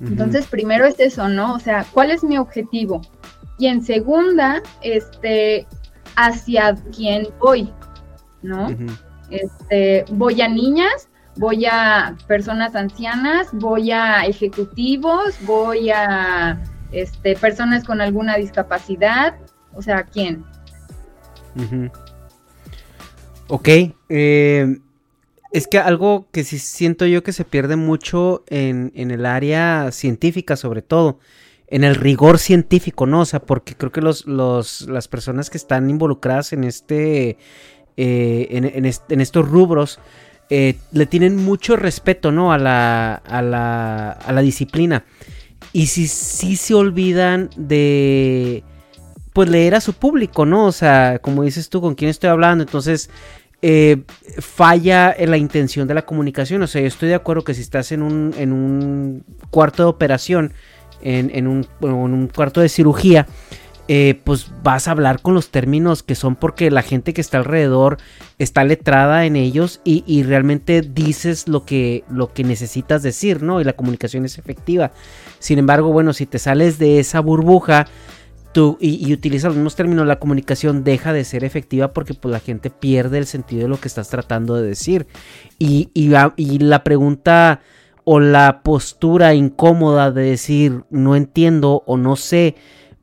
Entonces, 0.00 0.46
primero 0.46 0.86
es 0.86 0.98
eso, 0.98 1.28
¿no? 1.28 1.54
O 1.54 1.58
sea, 1.58 1.84
¿cuál 1.92 2.10
es 2.10 2.24
mi 2.24 2.38
objetivo? 2.38 3.02
Y 3.58 3.66
en 3.66 3.82
segunda, 3.82 4.62
este, 4.80 5.66
hacia 6.16 6.74
quién 6.96 7.28
voy, 7.38 7.70
¿no? 8.42 8.68
Este, 9.30 10.04
voy 10.10 10.40
a 10.40 10.48
niñas 10.48 11.10
voy 11.36 11.64
a 11.66 12.16
personas 12.26 12.74
ancianas, 12.74 13.48
voy 13.52 13.90
a 13.90 14.26
ejecutivos, 14.26 15.34
voy 15.42 15.90
a 15.90 16.62
este, 16.92 17.34
personas 17.36 17.84
con 17.84 18.00
alguna 18.00 18.36
discapacidad, 18.36 19.36
o 19.72 19.82
sea, 19.82 19.98
¿a 19.98 20.04
quién? 20.04 20.44
Ok, 23.48 23.68
eh, 24.08 24.78
es 25.52 25.66
que 25.66 25.78
algo 25.78 26.26
que 26.32 26.44
sí 26.44 26.58
siento 26.58 27.06
yo 27.06 27.22
que 27.22 27.32
se 27.32 27.44
pierde 27.44 27.76
mucho 27.76 28.44
en, 28.48 28.92
el 28.94 29.26
área 29.26 29.90
científica 29.92 30.56
sobre 30.56 30.82
todo, 30.82 31.18
en 31.66 31.84
el 31.84 31.94
rigor 31.94 32.38
científico, 32.38 33.06
¿no? 33.06 33.20
O 33.20 33.24
sea, 33.24 33.40
porque 33.40 33.74
creo 33.74 33.92
que 33.92 34.00
los, 34.00 34.26
las 34.26 35.08
personas 35.08 35.50
que 35.50 35.58
están 35.58 35.88
involucradas 35.88 36.52
en 36.52 36.64
este, 36.64 37.38
eh, 37.96 38.92
en 39.08 39.20
estos 39.20 39.48
rubros, 39.48 40.00
eh, 40.52 40.74
le 40.90 41.06
tienen 41.06 41.36
mucho 41.36 41.76
respeto, 41.76 42.32
¿no? 42.32 42.52
A 42.52 42.58
la, 42.58 43.14
a 43.14 43.40
la, 43.40 44.10
a 44.10 44.32
la 44.32 44.40
disciplina. 44.40 45.04
Y 45.72 45.86
si 45.86 46.08
sí 46.08 46.56
se 46.56 46.74
olvidan 46.74 47.50
de, 47.56 48.64
pues, 49.32 49.48
leer 49.48 49.76
a 49.76 49.80
su 49.80 49.92
público, 49.92 50.46
¿no? 50.46 50.66
O 50.66 50.72
sea, 50.72 51.20
como 51.22 51.44
dices 51.44 51.70
tú, 51.70 51.80
con 51.80 51.94
quién 51.94 52.10
estoy 52.10 52.30
hablando. 52.30 52.64
Entonces, 52.64 53.10
eh, 53.62 54.02
falla 54.38 55.14
en 55.16 55.30
la 55.30 55.36
intención 55.36 55.86
de 55.86 55.94
la 55.94 56.02
comunicación. 56.02 56.62
O 56.62 56.66
sea, 56.66 56.80
yo 56.80 56.88
estoy 56.88 57.10
de 57.10 57.14
acuerdo 57.14 57.44
que 57.44 57.54
si 57.54 57.60
estás 57.60 57.92
en 57.92 58.02
un, 58.02 58.34
en 58.38 58.52
un 58.52 59.24
cuarto 59.50 59.82
de 59.82 59.88
operación, 59.88 60.52
en, 61.02 61.30
en, 61.34 61.46
un, 61.46 62.28
cuarto 62.34 62.60
de 62.60 62.68
cirugía, 62.68 63.26
eh, 63.88 64.20
pues 64.24 64.50
vas 64.62 64.86
a 64.86 64.92
hablar 64.92 65.20
con 65.20 65.34
los 65.34 65.50
términos 65.50 66.02
que 66.02 66.14
son 66.14 66.36
porque 66.36 66.70
la 66.70 66.82
gente 66.82 67.12
que 67.12 67.20
está 67.20 67.38
alrededor 67.38 67.98
está 68.38 68.64
letrada 68.64 69.26
en 69.26 69.34
ellos 69.36 69.80
y, 69.84 70.22
realmente 70.22 70.82
dices 70.82 71.48
lo 71.48 71.64
que, 71.64 72.04
lo 72.08 72.32
que 72.32 72.44
necesitas 72.44 73.02
decir, 73.02 73.42
¿no? 73.42 73.60
Y 73.60 73.64
la 73.64 73.72
comunicación 73.72 74.24
es 74.24 74.38
efectiva. 74.38 74.92
Sin 75.38 75.58
embargo, 75.58 75.92
bueno, 75.92 76.12
si 76.12 76.26
te 76.26 76.38
sales 76.38 76.78
de 76.78 77.00
esa 77.00 77.20
burbuja 77.20 77.86
tú, 78.52 78.76
y, 78.80 79.12
utilizas 79.12 79.48
los 79.48 79.56
mismos 79.56 79.76
términos, 79.76 80.06
la 80.06 80.18
comunicación 80.18 80.84
deja 80.84 81.12
de 81.12 81.24
ser 81.24 81.44
efectiva 81.44 81.92
porque 81.92 82.14
pues, 82.14 82.32
la 82.32 82.40
gente 82.40 82.70
pierde 82.70 83.18
el 83.18 83.26
sentido 83.26 83.62
de 83.62 83.68
lo 83.68 83.80
que 83.80 83.88
estás 83.88 84.08
tratando 84.08 84.54
de 84.54 84.66
decir. 84.66 85.06
Y, 85.58 85.90
y 85.94 86.58
la 86.58 86.84
pregunta 86.84 87.60
o 88.04 88.20
la 88.20 88.62
postura 88.62 89.34
incómoda 89.34 90.10
de 90.10 90.22
decir 90.22 90.84
no 90.90 91.16
entiendo 91.16 91.82
o 91.86 91.96
no 91.96 92.16
sé 92.16 92.56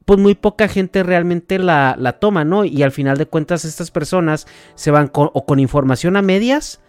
pues 0.08 0.20
muy 0.20 0.36
poca 0.36 0.70
gente 0.70 1.04
realmente 1.04 1.60
la, 1.60 1.98
la, 2.00 2.14
toma, 2.14 2.46
¿no? 2.46 2.64
Y 2.64 2.82
al 2.82 2.94
final 2.94 3.18
de 3.18 3.26
cuentas 3.26 3.66
estas 3.66 3.92
personas 3.92 4.48
se 4.74 4.90
van 4.90 5.12
o 5.14 5.46
con 5.46 5.60
información 5.60 6.16
a 6.16 6.22
medias 6.22 6.80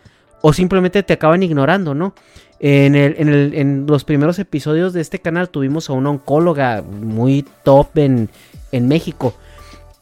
o 0.40 0.53
simplemente 0.53 1.03
te 1.03 1.14
acaban 1.14 1.42
ignorando, 1.42 1.97
¿no? 1.97 2.14
En, 2.61 2.97
el, 2.97 3.14
en, 3.18 3.29
el, 3.29 3.55
en, 3.55 3.87
los 3.87 4.05
primeros 4.05 4.38
episodios 4.38 4.92
de 4.92 5.01
este 5.01 5.21
canal 5.21 5.49
tuvimos 5.49 5.88
a 5.88 5.92
una 5.92 6.11
oncóloga 6.11 6.83
muy 6.83 7.44
top 7.62 7.99
en, 7.99 8.29
en 8.73 8.88
México. 8.88 9.35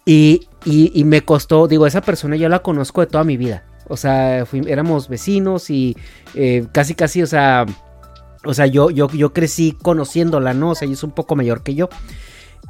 Y 0.05 0.49
Y, 0.64 1.05
me 1.05 1.23
costó, 1.23 1.69
digo, 1.69 1.87
esa 1.87 2.01
persona 2.01 2.35
yo 2.35 2.49
la 2.49 2.59
conozco 2.59 3.01
de 3.01 3.07
toda 3.07 3.23
mi 3.23 3.37
vida. 3.37 3.62
O 3.88 3.97
sea, 3.97 4.45
éramos 4.66 5.09
vecinos 5.09 5.71
y 5.71 5.97
eh, 6.35 6.66
casi, 6.73 6.97
casi, 6.97 7.23
o 7.23 7.27
sea, 7.29 7.66
o 8.45 8.53
sea, 8.53 8.66
yo, 8.66 8.90
yo, 8.90 9.09
yo 9.11 9.33
crecí 9.33 9.77
conociéndola, 9.81 10.55
¿no? 10.55 10.71
O 10.71 10.75
sea, 10.75 10.87
ella 10.87 10.95
es 10.95 11.05
un 11.05 11.12
poco 11.12 11.37
mayor 11.37 11.62
que 11.62 11.77
yo. 11.77 11.88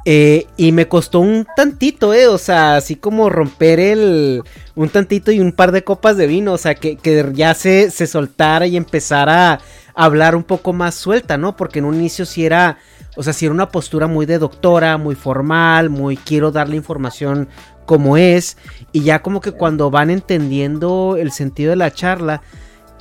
Eh, 0.09 0.47
y 0.55 0.71
me 0.71 0.87
costó 0.87 1.19
un 1.19 1.45
tantito, 1.57 2.13
¿eh? 2.13 2.27
O 2.27 2.37
sea, 2.37 2.77
así 2.77 2.95
como 2.95 3.29
romper 3.29 3.77
el. 3.81 4.41
Un 4.73 4.87
tantito 4.87 5.33
y 5.33 5.41
un 5.41 5.51
par 5.51 5.73
de 5.73 5.83
copas 5.83 6.15
de 6.15 6.27
vino. 6.27 6.53
O 6.53 6.57
sea, 6.57 6.75
que, 6.75 6.95
que 6.95 7.29
ya 7.33 7.53
se, 7.53 7.91
se 7.91 8.07
soltara 8.07 8.67
y 8.67 8.77
empezara 8.77 9.55
a 9.55 9.59
hablar 9.93 10.37
un 10.37 10.43
poco 10.43 10.71
más 10.71 10.95
suelta, 10.95 11.37
¿no? 11.37 11.57
Porque 11.57 11.79
en 11.79 11.85
un 11.85 11.95
inicio 11.95 12.25
sí 12.25 12.45
era. 12.45 12.77
O 13.17 13.23
sea, 13.23 13.33
sí 13.33 13.47
era 13.47 13.53
una 13.53 13.67
postura 13.67 14.07
muy 14.07 14.25
de 14.25 14.39
doctora, 14.39 14.97
muy 14.97 15.15
formal, 15.15 15.89
muy 15.89 16.15
quiero 16.15 16.51
darle 16.51 16.77
información 16.77 17.49
como 17.85 18.15
es. 18.15 18.55
Y 18.93 19.01
ya 19.01 19.21
como 19.21 19.41
que 19.41 19.51
cuando 19.51 19.91
van 19.91 20.09
entendiendo 20.09 21.17
el 21.19 21.33
sentido 21.33 21.71
de 21.71 21.75
la 21.75 21.91
charla, 21.91 22.41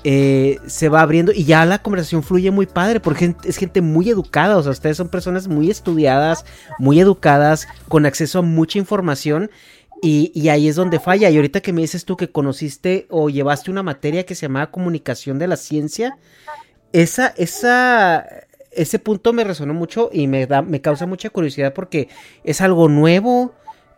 eh, 0.08 0.60
se 0.68 0.88
va 0.88 1.00
abriendo 1.00 1.32
y 1.32 1.42
ya 1.42 1.64
la 1.64 1.82
conversación 1.82 2.22
fluye 2.22 2.52
muy 2.52 2.66
padre 2.66 3.00
porque 3.00 3.34
es 3.42 3.56
gente 3.56 3.80
muy 3.80 4.08
educada, 4.08 4.56
o 4.56 4.62
sea, 4.62 4.70
ustedes 4.70 4.96
son 4.96 5.08
personas 5.08 5.48
muy 5.48 5.68
estudiadas, 5.68 6.44
muy 6.78 7.00
educadas, 7.00 7.66
con 7.88 8.06
acceso 8.06 8.38
a 8.38 8.42
mucha 8.42 8.78
información 8.78 9.50
y, 10.00 10.48
ahí 10.48 10.68
es 10.68 10.76
donde 10.76 11.00
falla. 11.00 11.28
Y 11.28 11.34
ahorita 11.34 11.60
que 11.60 11.72
me 11.72 11.80
dices 11.80 12.04
tú 12.04 12.16
que 12.16 12.30
conociste 12.30 13.08
o 13.10 13.30
llevaste 13.30 13.68
una 13.68 13.82
materia 13.82 14.24
que 14.24 14.36
se 14.36 14.42
llamaba 14.42 14.70
comunicación 14.70 15.40
de 15.40 15.48
la 15.48 15.56
ciencia, 15.56 16.16
esa, 16.92 17.34
esa, 17.36 18.28
ese 18.70 19.00
punto 19.00 19.32
me 19.32 19.42
resonó 19.42 19.74
mucho 19.74 20.10
y 20.12 20.28
me, 20.28 20.46
da, 20.46 20.62
me 20.62 20.80
causa 20.80 21.06
mucha 21.06 21.30
curiosidad 21.30 21.74
porque 21.74 22.08
es 22.44 22.60
algo 22.60 22.88
nuevo 22.88 23.56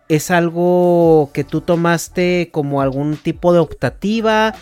¿Es 0.09 0.31
algo 0.31 1.29
que 1.35 1.45
tú 1.45 1.61
tomaste 1.61 2.49
como 2.51 2.81
algún 2.81 3.19
tipo 3.19 3.53
de 3.53 3.59
optativa? 3.59 4.55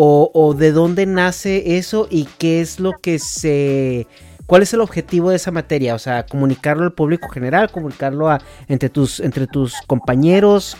O, 0.00 0.54
de 0.56 0.70
dónde 0.70 1.06
nace 1.06 1.76
eso? 1.76 2.06
¿Y 2.08 2.26
qué 2.38 2.60
es 2.60 2.78
lo 2.78 2.92
que 2.92 3.18
se... 3.18 4.06
¿Cuál 4.46 4.62
es 4.62 4.72
el 4.72 4.80
objetivo 4.80 5.30
de 5.30 5.36
esa 5.36 5.50
materia? 5.50 5.94
O 5.94 5.98
sea, 5.98 6.24
comunicarlo 6.24 6.84
al 6.84 6.92
público 6.92 7.28
general, 7.28 7.70
comunicarlo 7.70 8.30
a, 8.30 8.40
entre, 8.68 8.88
tus, 8.88 9.18
entre 9.18 9.46
tus 9.48 9.74
compañeros. 9.88 10.76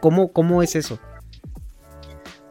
¿Cómo, 0.00 0.28
¿Cómo 0.32 0.62
es 0.62 0.76
eso? 0.76 0.98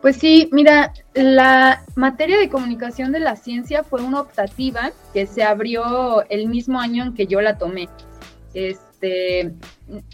Pues 0.02 0.18
sí, 0.18 0.50
mira, 0.52 0.92
la 1.14 1.84
materia 1.96 2.40
de 2.40 2.50
comunicación 2.50 3.12
de 3.12 3.20
la 3.20 3.36
ciencia 3.36 3.84
fue 3.84 4.02
una 4.02 4.22
optativa 4.22 4.92
que 5.14 5.28
se 5.28 5.44
abrió 5.44 6.28
el 6.30 6.48
mismo 6.48 6.80
año 6.80 7.04
en 7.04 7.14
que 7.14 7.28
yo 7.28 7.42
la 7.42 7.58
tomé. 7.58 7.90
Es, 8.54 8.80
este, 9.00 9.54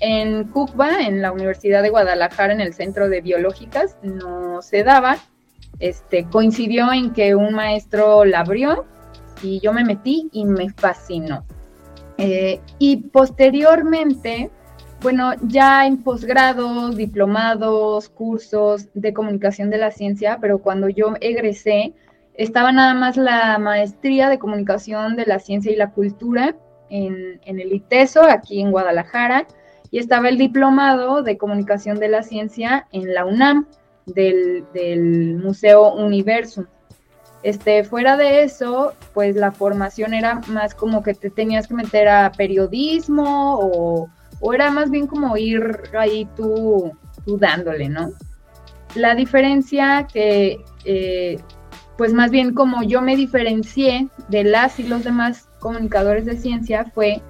en 0.01 0.43
CUCBA, 0.45 1.03
en 1.07 1.21
la 1.21 1.31
Universidad 1.31 1.83
de 1.83 1.89
Guadalajara, 1.89 2.53
en 2.53 2.59
el 2.59 2.73
Centro 2.73 3.07
de 3.07 3.21
Biológicas, 3.21 3.97
no 4.03 4.61
se 4.61 4.83
daba. 4.83 5.17
Este, 5.79 6.25
coincidió 6.25 6.91
en 6.93 7.11
que 7.13 7.35
un 7.35 7.53
maestro 7.53 8.25
la 8.25 8.39
abrió 8.41 8.85
y 9.41 9.59
yo 9.59 9.73
me 9.73 9.83
metí 9.83 10.29
y 10.31 10.45
me 10.45 10.69
fascinó. 10.69 11.45
Eh, 12.17 12.61
y 12.79 12.97
posteriormente, 12.97 14.51
bueno, 15.01 15.33
ya 15.41 15.85
en 15.85 16.03
posgrados, 16.03 16.95
diplomados, 16.95 18.09
cursos 18.09 18.87
de 18.93 19.13
comunicación 19.13 19.69
de 19.69 19.77
la 19.77 19.91
ciencia, 19.91 20.37
pero 20.39 20.59
cuando 20.59 20.87
yo 20.89 21.13
egresé, 21.19 21.93
estaba 22.35 22.71
nada 22.71 22.93
más 22.93 23.17
la 23.17 23.57
maestría 23.59 24.29
de 24.29 24.39
comunicación 24.39 25.15
de 25.15 25.25
la 25.25 25.39
ciencia 25.39 25.71
y 25.71 25.75
la 25.75 25.91
cultura 25.91 26.55
en, 26.89 27.39
el 27.45 27.73
ITESO, 27.73 28.23
aquí 28.23 28.61
en 28.61 28.71
Guadalajara, 28.71 29.47
y 29.91 29.99
estaba 29.99 30.29
el 30.29 30.37
diplomado 30.37 31.23
de 31.23 31.37
comunicación 31.37 31.99
de 31.99 32.07
la 32.07 32.23
ciencia 32.23 32.87
en 32.91 33.13
la 33.13 33.25
UNAM, 33.25 33.67
del, 34.05 35.39
Museo 35.41 35.93
Universo. 35.93 36.65
Este, 37.41 37.83
fuera 37.83 38.15
de 38.15 38.43
eso, 38.43 38.93
pues 39.13 39.35
la 39.35 39.51
formación 39.51 40.13
era 40.13 40.41
más 40.47 40.73
como 40.73 41.03
que 41.03 41.13
te 41.13 41.29
tenías 41.29 41.67
que 41.67 41.73
meter 41.73 42.07
a 42.07 42.31
periodismo 42.31 43.59
o, 43.61 44.09
era 44.53 44.71
más 44.71 44.89
bien 44.89 45.07
como 45.07 45.37
ir 45.37 45.89
ahí 45.97 46.27
tú, 46.35 46.91
tú 47.25 47.37
dándole, 47.37 47.87
¿no? 47.89 48.11
La 48.95 49.15
diferencia 49.15 50.07
que, 50.11 50.63
eh, 50.85 51.39
pues 51.97 52.13
más 52.13 52.31
bien 52.31 52.53
como 52.53 52.83
yo 52.83 53.01
me 53.01 53.15
diferencié 53.15 54.09
de 54.27 54.43
las 54.43 54.79
y 54.79 54.83
los 54.83 55.03
demás 55.03 55.47
comunicadores 55.59 56.25
de 56.25 56.37
ciencia 56.37 56.85
fue 56.93 57.21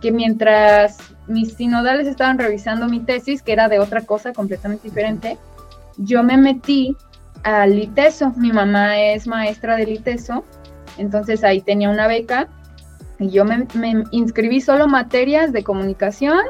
que 0.00 0.12
mientras 0.12 0.98
mis 1.26 1.54
sinodales 1.54 2.06
estaban 2.06 2.38
revisando 2.38 2.88
mi 2.88 3.00
tesis, 3.00 3.42
que 3.42 3.52
era 3.52 3.68
de 3.68 3.78
otra 3.78 4.02
cosa 4.02 4.32
completamente 4.32 4.88
diferente, 4.88 5.38
yo 5.98 6.22
me 6.22 6.36
metí 6.36 6.96
al 7.42 7.78
ITESO. 7.78 8.32
Mi 8.36 8.52
mamá 8.52 8.98
es 8.98 9.26
maestra 9.26 9.76
del 9.76 9.92
ITESO, 9.92 10.44
entonces 10.98 11.44
ahí 11.44 11.60
tenía 11.60 11.90
una 11.90 12.06
beca 12.06 12.48
y 13.18 13.30
yo 13.30 13.44
me, 13.44 13.66
inscribí 14.10 14.60
solo 14.60 14.88
materias 14.88 15.52
de 15.52 15.62
comunicación, 15.62 16.40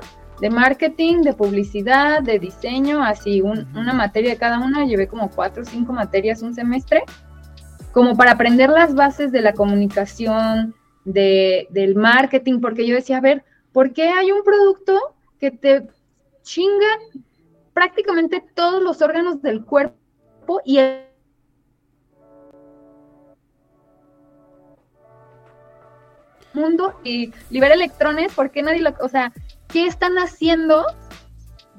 de 0.41 0.51
marketing, 0.51 1.23
de 1.23 1.35
publicidad, 1.35 2.23
de 2.23 2.39
diseño, 2.39 3.05
así 3.05 3.41
una 3.43 3.93
materia 3.93 4.31
de 4.31 4.39
cada 4.39 4.59
una. 4.59 4.85
Llevé 4.85 5.07
como 5.07 5.31
cuatro 5.31 5.63
o 5.63 5.67
cinco 5.67 5.93
materias 5.93 6.43
un 6.43 6.55
semestre, 6.55 7.05
como 7.93 8.17
para 8.17 8.33
aprender 8.33 8.71
las 8.71 8.95
bases 8.95 9.31
de 9.31 9.43
la 9.43 9.53
comunicación, 9.53 10.75
de, 11.05 11.69
del 11.71 11.95
marketing, 11.97 12.61
porque 12.61 12.87
yo 12.87 12.95
decía, 12.95 13.19
a 13.19 13.21
ver, 13.21 13.45
¿por 13.73 13.93
qué 13.93 14.09
hay 14.09 14.33
un 14.33 14.43
producto 14.43 14.99
que 15.39 15.51
te 15.51 15.87
chinga 16.43 16.99
prácticamente 17.75 18.43
todos 18.55 18.83
los 18.83 19.03
órganos 19.03 19.43
del 19.43 19.65
cuerpo 19.65 20.63
y 20.65 20.79
el 20.79 21.05
mundo 26.55 26.99
y 27.05 27.33
libera 27.51 27.75
electrones, 27.75 28.33
¿por 28.33 28.51
qué 28.51 28.63
nadie 28.63 28.81
lo, 28.81 28.95
o 29.01 29.09
sea, 29.09 29.33
qué 29.69 29.87
están 29.87 30.17
haciendo 30.17 30.87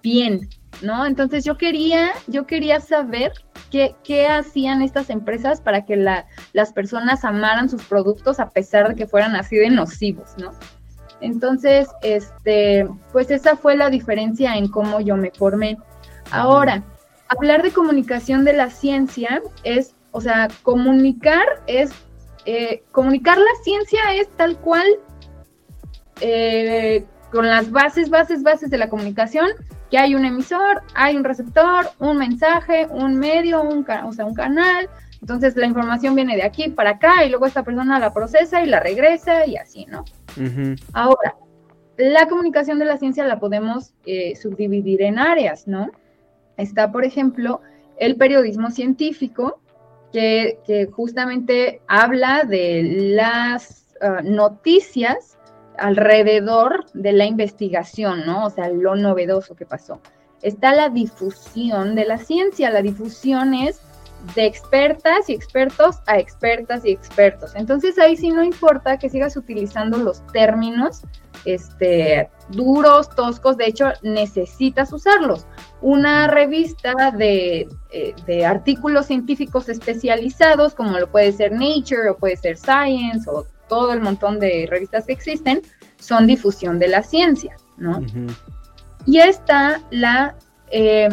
bien, 0.04 0.50
¿no? 0.82 1.06
Entonces 1.06 1.44
yo 1.46 1.58
quería, 1.58 2.12
yo 2.28 2.46
quería 2.46 2.80
saber 2.82 3.32
¿Qué, 4.04 4.28
hacían 4.28 4.82
estas 4.82 5.10
empresas 5.10 5.60
para 5.60 5.86
que 5.86 5.98
las 5.98 6.74
personas 6.74 7.26
amaran 7.26 7.70
sus 7.70 7.84
productos 7.84 8.40
a 8.40 8.50
pesar 8.50 8.88
de 8.88 8.96
que 8.96 9.06
fueran 9.06 9.36
así 9.36 9.58
de 9.58 9.70
nocivos, 9.70 10.36
¿no? 10.38 10.52
Entonces, 11.22 11.88
este, 12.02 12.88
pues 13.12 13.32
esa 13.32 13.56
fue 13.56 13.76
la 13.76 13.90
diferencia 13.90 14.56
en 14.56 14.68
cómo 14.68 15.00
yo 15.00 15.16
me 15.16 15.32
formé. 15.32 15.78
Ahora, 16.32 16.84
hablar 17.28 17.64
de 17.64 17.72
comunicación 17.72 18.44
de 18.44 18.54
la 18.54 18.70
ciencia 18.70 19.42
es, 19.64 19.96
o 20.12 20.22
sea, 20.22 20.48
comunicar 20.64 21.46
es, 21.68 21.92
eh, 22.46 22.84
comunicar 22.92 23.38
la 23.38 23.64
ciencia 23.64 24.00
es 24.14 24.30
tal 24.38 24.58
cual 24.58 24.86
eh, 26.22 27.06
con 27.32 27.48
las 27.48 27.72
bases, 27.72 28.10
bases, 28.10 28.44
bases 28.44 28.70
de 28.70 28.78
la 28.78 28.90
comunicación, 28.90 29.50
que 29.90 29.98
hay 29.98 30.16
un 30.16 30.26
emisor, 30.26 30.82
hay 30.94 31.16
un 31.16 31.24
receptor, 31.24 31.90
un 32.00 32.18
mensaje, 32.18 32.88
un 32.90 33.18
medio, 33.18 33.62
un, 33.62 33.86
o 34.06 34.14
sea, 34.14 34.26
un 34.26 34.34
canal. 34.34 34.90
Entonces 35.22 35.56
la 35.56 35.66
información 35.66 36.16
viene 36.16 36.36
de 36.36 36.44
aquí 36.44 36.70
para 36.70 36.92
acá 36.92 37.26
y 37.26 37.30
luego 37.30 37.46
esta 37.46 37.64
persona 37.64 38.00
la 38.00 38.14
procesa 38.14 38.64
y 38.64 38.68
la 38.68 38.80
regresa 38.80 39.46
y 39.46 39.58
así, 39.58 39.86
¿no? 39.86 40.06
Ahora, 40.94 41.36
la 41.98 42.28
comunicación 42.28 42.80
de 42.80 42.86
la 42.86 42.98
ciencia 42.98 43.26
la 43.26 43.40
podemos 43.40 43.94
eh, 44.06 44.36
subdividir 44.36 45.02
en 45.02 45.18
áreas, 45.18 45.68
¿no? 45.68 45.92
Está, 46.58 46.92
por 46.92 47.06
ejemplo, 47.06 47.62
el 47.98 48.18
periodismo 48.18 48.70
científico, 48.72 49.62
que, 50.12 50.90
justamente 50.94 51.82
habla 51.88 52.44
de 52.44 52.84
las 53.16 53.96
ah, 54.02 54.22
noticias 54.24 55.38
alrededor 55.78 56.86
de 56.94 57.12
la 57.12 57.26
investigación, 57.26 58.26
¿no? 58.26 58.46
O 58.46 58.50
sea, 58.50 58.70
lo 58.70 58.96
novedoso 58.96 59.56
que 59.56 59.66
pasó. 59.66 60.00
Está 60.42 60.74
la 60.74 60.90
difusión 60.90 61.96
de 61.96 62.06
la 62.06 62.18
ciencia. 62.18 62.70
La 62.70 62.82
difusión 62.82 63.54
es 63.54 63.82
de 64.34 64.46
expertas 64.46 65.30
y 65.30 65.34
expertos 65.34 65.98
a 66.08 66.18
expertas 66.18 66.86
y 66.86 66.92
expertos. 66.92 67.54
Entonces 67.56 68.00
ahí 68.00 68.16
sí 68.16 68.30
no 68.30 68.44
importa 68.44 68.98
que 68.98 69.10
sigas 69.10 69.38
utilizando 69.38 69.98
los 69.98 70.26
términos 70.28 71.02
este, 71.46 72.30
duros, 72.50 73.10
toscos, 73.16 73.58
de 73.58 73.68
hecho 73.68 73.92
necesitas 74.02 74.92
usarlos. 74.92 75.46
Una 75.82 76.28
revista 76.28 77.12
de, 77.12 77.68
eh, 77.92 78.16
de, 78.26 78.46
artículos 78.46 79.06
científicos 79.06 79.70
especializados, 79.70 80.74
como 80.74 80.98
lo 80.98 81.12
puede 81.12 81.32
ser 81.32 81.52
Nature 81.52 82.10
o 82.10 82.18
puede 82.18 82.38
ser 82.38 82.58
Science 82.58 83.30
o 83.30 83.46
todo 83.68 83.94
el 83.94 84.02
montón 84.02 84.40
de 84.40 84.68
revistas 84.70 85.06
que 85.06 85.14
existen, 85.14 85.62
son 86.00 86.28
difusión 86.28 86.80
de 86.80 86.88
la 86.88 87.04
ciencia, 87.04 87.56
¿no? 87.78 88.02
Y 89.06 89.20
está 89.20 89.82
la, 89.92 90.36
eh, 90.72 91.10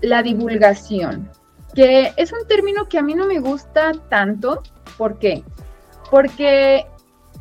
la 0.00 0.22
divulgación, 0.22 1.30
que 1.76 2.14
es 2.16 2.32
un 2.32 2.48
término 2.48 2.88
que 2.88 2.98
a 2.98 3.02
mí 3.02 3.14
no 3.14 3.26
me 3.26 3.38
gusta 3.38 3.92
tanto. 4.08 4.62
¿Por 4.96 5.18
qué? 5.18 5.44
Porque 6.10 6.86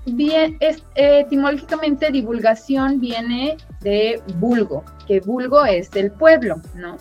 bien, 0.05 0.57
es, 0.59 0.83
etimológicamente 0.95 2.11
divulgación 2.11 2.99
viene 2.99 3.55
de 3.79 4.21
vulgo, 4.35 4.83
que 5.07 5.21
vulgo 5.21 5.65
es 5.65 5.89
el 5.95 6.11
pueblo, 6.11 6.57
¿no? 6.75 6.97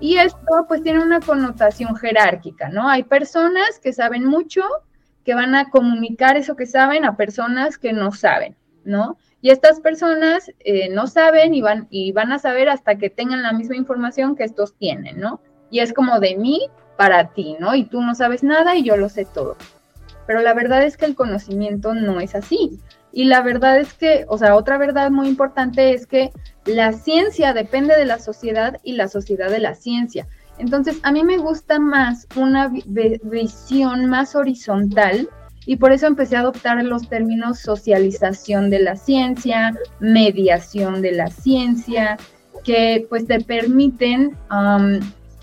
Y 0.00 0.16
esto 0.16 0.66
pues 0.66 0.82
tiene 0.82 1.00
una 1.00 1.20
connotación 1.20 1.94
jerárquica, 1.94 2.68
¿no? 2.68 2.88
Hay 2.88 3.04
personas 3.04 3.78
que 3.80 3.92
saben 3.92 4.24
mucho, 4.24 4.62
que 5.24 5.34
van 5.34 5.54
a 5.54 5.70
comunicar 5.70 6.36
eso 6.36 6.56
que 6.56 6.66
saben 6.66 7.04
a 7.04 7.16
personas 7.16 7.78
que 7.78 7.92
no 7.92 8.10
saben, 8.10 8.56
¿no? 8.84 9.18
Y 9.40 9.50
estas 9.50 9.80
personas 9.80 10.50
eh, 10.60 10.88
no 10.88 11.06
saben 11.06 11.54
y 11.54 11.62
van, 11.62 11.86
y 11.90 12.12
van 12.12 12.32
a 12.32 12.40
saber 12.40 12.68
hasta 12.68 12.98
que 12.98 13.08
tengan 13.08 13.42
la 13.42 13.52
misma 13.52 13.76
información 13.76 14.34
que 14.34 14.44
estos 14.44 14.74
tienen, 14.76 15.20
¿no? 15.20 15.40
Y 15.72 15.80
es 15.80 15.92
como 15.92 16.20
de 16.20 16.36
mí 16.36 16.60
para 16.96 17.30
ti, 17.30 17.56
¿no? 17.58 17.74
Y 17.74 17.84
tú 17.84 18.00
no 18.00 18.14
sabes 18.14 18.44
nada 18.44 18.76
y 18.76 18.84
yo 18.84 18.96
lo 18.96 19.08
sé 19.08 19.24
todo. 19.24 19.56
Pero 20.26 20.40
la 20.40 20.54
verdad 20.54 20.84
es 20.84 20.96
que 20.96 21.06
el 21.06 21.16
conocimiento 21.16 21.94
no 21.94 22.20
es 22.20 22.36
así. 22.36 22.78
Y 23.10 23.24
la 23.24 23.42
verdad 23.42 23.78
es 23.78 23.92
que, 23.94 24.24
o 24.28 24.38
sea, 24.38 24.54
otra 24.54 24.78
verdad 24.78 25.10
muy 25.10 25.28
importante 25.28 25.94
es 25.94 26.06
que 26.06 26.30
la 26.66 26.92
ciencia 26.92 27.52
depende 27.52 27.96
de 27.96 28.04
la 28.04 28.18
sociedad 28.18 28.78
y 28.84 28.92
la 28.92 29.08
sociedad 29.08 29.50
de 29.50 29.58
la 29.58 29.74
ciencia. 29.74 30.28
Entonces, 30.58 30.98
a 31.02 31.10
mí 31.10 31.24
me 31.24 31.38
gusta 31.38 31.80
más 31.80 32.28
una 32.36 32.70
visión 33.24 34.06
más 34.06 34.36
horizontal 34.36 35.28
y 35.64 35.76
por 35.76 35.92
eso 35.92 36.06
empecé 36.06 36.36
a 36.36 36.40
adoptar 36.40 36.82
los 36.84 37.08
términos 37.08 37.60
socialización 37.60 38.68
de 38.68 38.80
la 38.80 38.96
ciencia, 38.96 39.74
mediación 40.00 41.02
de 41.02 41.12
la 41.12 41.28
ciencia, 41.28 42.18
que 42.64 43.06
pues 43.08 43.26
te 43.26 43.40
permiten 43.40 44.36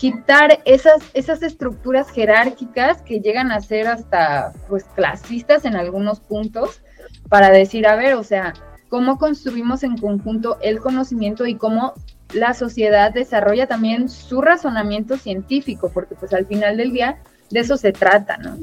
quitar 0.00 0.62
esas, 0.64 1.02
esas 1.12 1.42
estructuras 1.42 2.10
jerárquicas 2.10 3.02
que 3.02 3.20
llegan 3.20 3.52
a 3.52 3.60
ser 3.60 3.86
hasta 3.86 4.54
pues 4.66 4.84
clasistas 4.96 5.66
en 5.66 5.76
algunos 5.76 6.20
puntos 6.20 6.80
para 7.28 7.50
decir, 7.50 7.86
a 7.86 7.96
ver, 7.96 8.14
o 8.14 8.24
sea, 8.24 8.54
cómo 8.88 9.18
construimos 9.18 9.82
en 9.82 9.98
conjunto 9.98 10.56
el 10.62 10.80
conocimiento 10.80 11.46
y 11.46 11.56
cómo 11.56 11.92
la 12.32 12.54
sociedad 12.54 13.12
desarrolla 13.12 13.66
también 13.66 14.08
su 14.08 14.40
razonamiento 14.40 15.18
científico, 15.18 15.90
porque 15.92 16.14
pues 16.14 16.32
al 16.32 16.46
final 16.46 16.78
del 16.78 16.92
día 16.92 17.22
de 17.50 17.60
eso 17.60 17.76
se 17.76 17.92
trata, 17.92 18.38
¿no? 18.38 18.58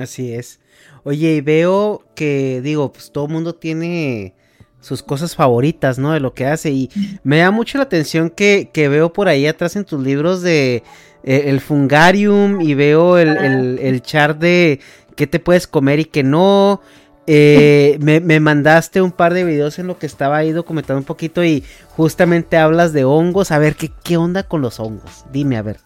Así 0.00 0.32
es. 0.32 0.60
Oye, 1.02 1.34
y 1.34 1.40
veo 1.40 2.04
que, 2.14 2.60
digo, 2.62 2.92
pues 2.92 3.10
todo 3.10 3.26
el 3.26 3.32
mundo 3.32 3.56
tiene 3.56 4.36
sus 4.80 5.02
cosas 5.02 5.34
favoritas, 5.36 5.98
¿no? 5.98 6.12
De 6.12 6.20
lo 6.20 6.34
que 6.34 6.46
hace. 6.46 6.70
Y 6.70 6.90
me 7.22 7.38
da 7.38 7.50
mucho 7.50 7.78
la 7.78 7.84
atención 7.84 8.30
que, 8.30 8.70
que 8.72 8.88
veo 8.88 9.12
por 9.12 9.28
ahí 9.28 9.46
atrás 9.46 9.76
en 9.76 9.84
tus 9.84 10.02
libros 10.02 10.42
de 10.42 10.82
eh, 11.22 11.44
el 11.46 11.60
fungarium 11.60 12.60
y 12.60 12.74
veo 12.74 13.18
el, 13.18 13.36
el, 13.36 13.78
el 13.78 14.02
chart 14.02 14.38
de 14.38 14.80
qué 15.16 15.26
te 15.26 15.38
puedes 15.38 15.66
comer 15.66 16.00
y 16.00 16.04
qué 16.06 16.22
no. 16.22 16.80
Eh, 17.26 17.98
me, 18.00 18.18
me, 18.18 18.40
mandaste 18.40 19.02
un 19.02 19.12
par 19.12 19.34
de 19.34 19.44
videos 19.44 19.78
en 19.78 19.86
lo 19.86 19.98
que 19.98 20.06
estaba 20.06 20.38
ahí 20.38 20.50
documentando 20.50 20.98
un 20.98 21.04
poquito 21.04 21.44
y 21.44 21.62
justamente 21.90 22.56
hablas 22.56 22.92
de 22.92 23.04
hongos. 23.04 23.52
A 23.52 23.58
ver, 23.58 23.76
¿qué, 23.76 23.92
qué 24.02 24.16
onda 24.16 24.42
con 24.42 24.62
los 24.62 24.80
hongos? 24.80 25.26
Dime, 25.30 25.56
a 25.56 25.62
ver, 25.62 25.78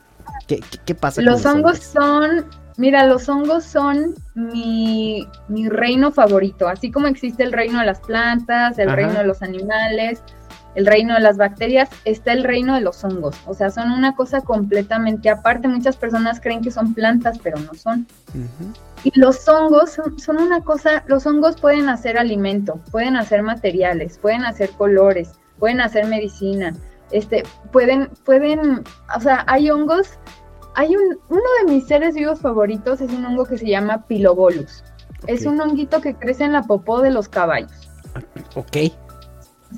¿qué, 0.47 0.61
qué, 0.87 0.95
pasa? 0.95 1.21
Los, 1.21 1.43
con 1.43 1.63
los 1.63 1.75
hongos, 1.75 1.79
son, 1.81 2.47
mira, 2.77 3.07
los 3.07 3.29
hongos 3.29 3.65
son 3.65 4.15
mi, 4.35 5.27
mi, 5.49 5.69
reino 5.69 6.13
favorito. 6.13 6.69
Así 6.69 6.91
como 6.91 7.07
existe 7.07 7.43
el 7.43 7.53
reino 7.53 7.81
de 7.81 7.87
las 7.87 8.01
plantas, 8.01 8.79
el 8.79 8.91
reino 8.91 9.15
de 9.15 9.25
los 9.25 9.43
animales, 9.43 10.23
el 10.75 10.87
reino 10.87 11.15
de 11.15 11.21
las 11.21 11.37
bacterias, 11.37 11.89
está 12.05 12.33
el 12.33 12.45
reino 12.45 12.75
de 12.75 12.81
los 12.81 13.03
hongos. 13.05 13.37
O 13.47 13.55
sea, 13.55 13.71
son 13.71 13.91
una 13.93 14.15
cosa 14.15 14.41
completamente 14.41 15.31
aparte. 15.31 15.69
Muchas 15.69 15.97
personas 15.97 16.41
creen 16.41 16.63
que 16.63 16.71
son 16.71 16.95
plantas, 16.95 17.39
pero 17.43 17.59
no 17.59 17.75
son. 17.75 18.07
Y 19.05 19.19
los 19.19 19.47
hongos 19.49 19.99
son, 20.17 20.37
una 20.39 20.61
cosa, 20.63 21.05
los 21.07 21.27
hongos 21.27 21.61
pueden 21.61 21.89
hacer 21.89 22.19
alimento, 22.19 22.81
pueden 22.91 23.17
hacer 23.17 23.43
materiales, 23.43 24.19
pueden 24.19 24.45
hacer 24.45 24.71
colores, 24.71 25.33
pueden 25.59 25.81
hacer 25.81 26.07
medicina, 26.07 26.75
este, 27.11 27.45
pueden, 27.71 28.09
pueden, 28.25 28.83
o 29.15 29.21
sea, 29.21 29.45
hay 29.47 29.71
hongos, 29.71 30.19
hay 30.75 30.97
un, 30.97 31.19
uno 31.29 31.43
de 31.61 31.73
mis 31.73 31.87
seres 31.87 32.15
vivos 32.15 32.41
favoritos 32.41 33.01
es 33.01 33.13
un 33.13 33.25
hongo 33.25 33.45
que 33.45 33.59
se 33.59 33.67
llama 33.67 34.07
Pilobolus. 34.07 34.85
Es 35.27 35.47
un 35.47 35.61
honguito 35.61 36.01
que 36.01 36.15
crece 36.15 36.45
en 36.45 36.53
la 36.53 36.63
popó 36.63 37.01
de 37.01 37.11
los 37.11 37.29
caballos. 37.29 37.73
Ok. 38.55 38.77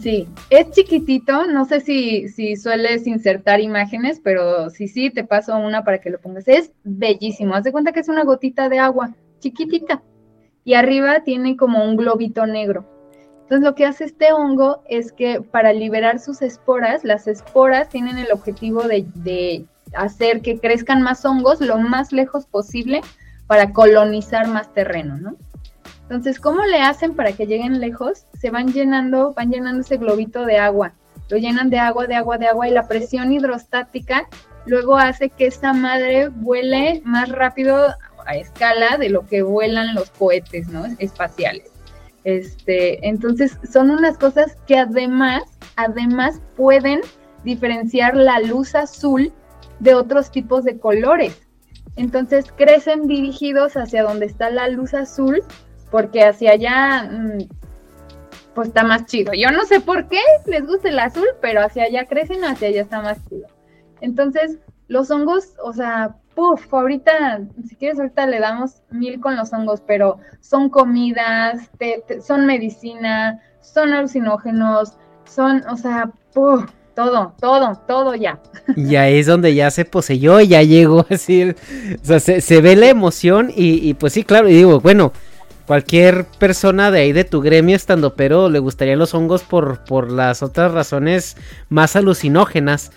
Sí, 0.01 0.29
es 0.51 0.71
chiquitito, 0.73 1.47
no 1.47 1.65
sé 1.65 1.81
si, 1.81 2.29
si 2.29 2.57
sueles 2.57 3.07
insertar 3.07 3.61
imágenes, 3.61 4.21
pero 4.23 4.69
sí, 4.69 4.89
sí, 4.89 5.11
te 5.11 5.25
paso 5.25 5.57
una 5.57 5.85
para 5.85 6.01
que 6.01 6.11
lo 6.11 6.21
pongas. 6.21 6.49
Es 6.49 6.73
bellísimo, 6.85 7.55
haz 7.55 7.65
de 7.65 7.73
cuenta 7.73 7.93
que 7.93 8.01
es 8.01 8.09
una 8.09 8.25
gotita 8.25 8.69
de 8.69 8.79
agua, 8.79 9.15
chiquitita, 9.39 10.03
y 10.65 10.75
arriba 10.75 11.21
tiene 11.25 11.57
como 11.57 11.83
un 11.85 11.97
globito 11.97 12.47
negro. 12.47 12.85
Entonces 13.43 13.65
lo 13.65 13.75
que 13.75 13.87
hace 13.87 14.05
este 14.05 14.33
hongo 14.33 14.83
es 14.89 15.13
que 15.13 15.41
para 15.41 15.73
liberar 15.73 16.19
sus 16.19 16.43
esporas, 16.43 17.05
las 17.05 17.27
esporas 17.27 17.89
tienen 17.89 18.19
el 18.19 18.33
objetivo 18.33 18.83
de, 18.83 19.07
de 19.15 19.65
hacer 19.95 20.41
que 20.43 20.59
crezcan 20.59 21.03
más 21.03 21.25
hongos 21.25 21.61
lo 21.61 21.79
más 21.79 22.13
lejos 22.13 22.47
posible 22.47 23.01
para 23.47 23.73
colonizar 23.73 24.49
más 24.49 24.73
terreno, 24.73 25.17
¿no? 25.17 25.37
Entonces, 26.03 26.39
¿cómo 26.39 26.65
le 26.65 26.81
hacen 26.81 27.15
para 27.15 27.33
que 27.33 27.47
lleguen 27.47 27.81
lejos? 27.81 28.27
Se 28.39 28.51
van 28.51 28.73
llenando, 28.73 29.33
van 29.35 29.51
llenando 29.51 29.81
ese 29.81 29.97
globito 29.97 30.45
de 30.47 30.59
agua. 30.59 30.93
Lo 31.29 31.37
llenan 31.37 31.71
de 31.71 31.79
agua, 31.79 32.07
de 32.07 32.15
agua, 32.15 32.39
de 32.39 32.47
agua 32.47 32.69
y 32.69 32.73
la 32.73 32.87
presión 32.87 33.33
hidrostática 33.33 34.29
luego 34.67 34.97
hace 34.97 35.31
que 35.31 35.47
esa 35.47 35.73
madre 35.73 36.29
vuele 36.29 37.01
más 37.05 37.29
rápido 37.29 37.89
a 38.27 38.37
escala 38.37 38.99
de 38.99 39.09
lo 39.09 39.27
que 39.27 39.43
vuelan 39.43 39.95
los 39.95 40.11
cohetes, 40.11 40.69
¿no? 40.69 40.85
Espaciales. 40.99 41.71
Este, 42.25 43.07
entonces, 43.07 43.57
son 43.71 43.91
unas 43.91 44.19
cosas 44.19 44.57
que 44.67 44.79
además, 44.79 45.43
además 45.77 46.41
pueden 46.57 47.01
diferenciar 47.45 48.17
la 48.17 48.41
luz 48.41 48.75
azul 48.75 49.33
de 49.81 49.95
otros 49.95 50.31
tipos 50.31 50.65
de 50.65 50.79
colores. 50.79 51.41
Entonces 51.97 52.53
crecen 52.53 53.07
dirigidos 53.07 53.77
hacia 53.77 54.03
donde 54.03 54.27
está 54.27 54.51
la 54.51 54.69
luz 54.69 54.95
azul 54.95 55.43
porque 55.91 56.25
hacia 56.25 56.53
allá 56.53 57.05
mm, 57.11 57.49
pues 58.55 58.69
está 58.69 58.85
más 58.85 59.07
chido. 59.07 59.33
Yo 59.35 59.51
no 59.51 59.65
sé 59.65 59.81
por 59.81 60.09
qué 60.09 60.21
les 60.47 60.67
gusta 60.67 60.89
el 60.89 60.99
azul, 60.99 61.27
pero 61.41 61.63
hacia 61.63 61.85
allá 61.85 62.07
crecen, 62.07 62.45
hacia 62.45 62.69
allá 62.69 62.83
está 62.83 63.03
más 63.03 63.19
chido. 63.29 63.47
Entonces, 64.01 64.59
los 64.89 65.11
hongos, 65.11 65.55
o 65.63 65.73
sea, 65.73 66.17
puff, 66.35 66.73
ahorita, 66.73 67.41
si 67.67 67.77
quieres, 67.77 67.99
ahorita 67.99 68.27
le 68.27 68.41
damos 68.41 68.83
mil 68.91 69.21
con 69.21 69.37
los 69.37 69.53
hongos, 69.53 69.83
pero 69.87 70.19
son 70.41 70.71
comidas, 70.71 71.71
son 72.23 72.47
medicina, 72.47 73.41
son 73.61 73.93
alucinógenos, 73.93 74.97
son, 75.25 75.63
o 75.69 75.77
sea, 75.77 76.11
puff, 76.33 76.65
todo, 76.97 77.35
todo, 77.39 77.81
todo 77.87 78.15
ya. 78.17 78.41
Y 78.75 78.97
ahí 78.97 79.19
es 79.19 79.27
donde 79.27 79.55
ya 79.55 79.71
se 79.71 79.85
poseyó, 79.85 80.41
ya 80.41 80.63
llegó 80.63 81.07
así, 81.11 81.51
o 81.51 81.55
sea, 82.03 82.19
se, 82.19 82.61
ve 82.61 82.75
la 82.75 82.89
emoción 82.89 83.53
y, 83.55 83.89
y 83.89 83.95
pues 83.95 84.15
sí, 84.15 84.25
claro, 84.25 84.49
y 84.49 84.55
digo, 84.55 84.81
bueno, 84.81 85.13
cualquier 85.67 86.25
persona 86.25 86.91
de 86.91 87.01
ahí 87.01 87.13
de 87.13 87.25
tu 87.25 87.41
gremio 87.41 87.77
estando 87.77 88.15
pero 88.15 88.49
le 88.49 88.61
gustarían 88.61 88.99
los 88.99 89.15
hongos 89.15 89.43
por, 89.43 89.85
por 89.85 90.11
las 90.11 90.43
otras 90.43 90.73
razones 90.73 91.37
más 91.69 91.97
alucinógenas. 91.97 92.93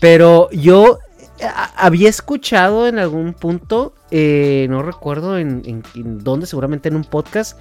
Pero 0.00 0.50
yo 0.50 0.98
eh, 1.38 1.46
había 1.76 2.08
escuchado 2.08 2.88
en 2.88 2.98
algún 2.98 3.34
punto, 3.34 3.94
eh, 4.10 4.66
no 4.70 4.82
recuerdo 4.82 5.38
en, 5.38 5.82
dónde, 5.94 6.46
seguramente 6.46 6.88
en 6.88 6.96
un 6.96 7.04
podcast, 7.04 7.58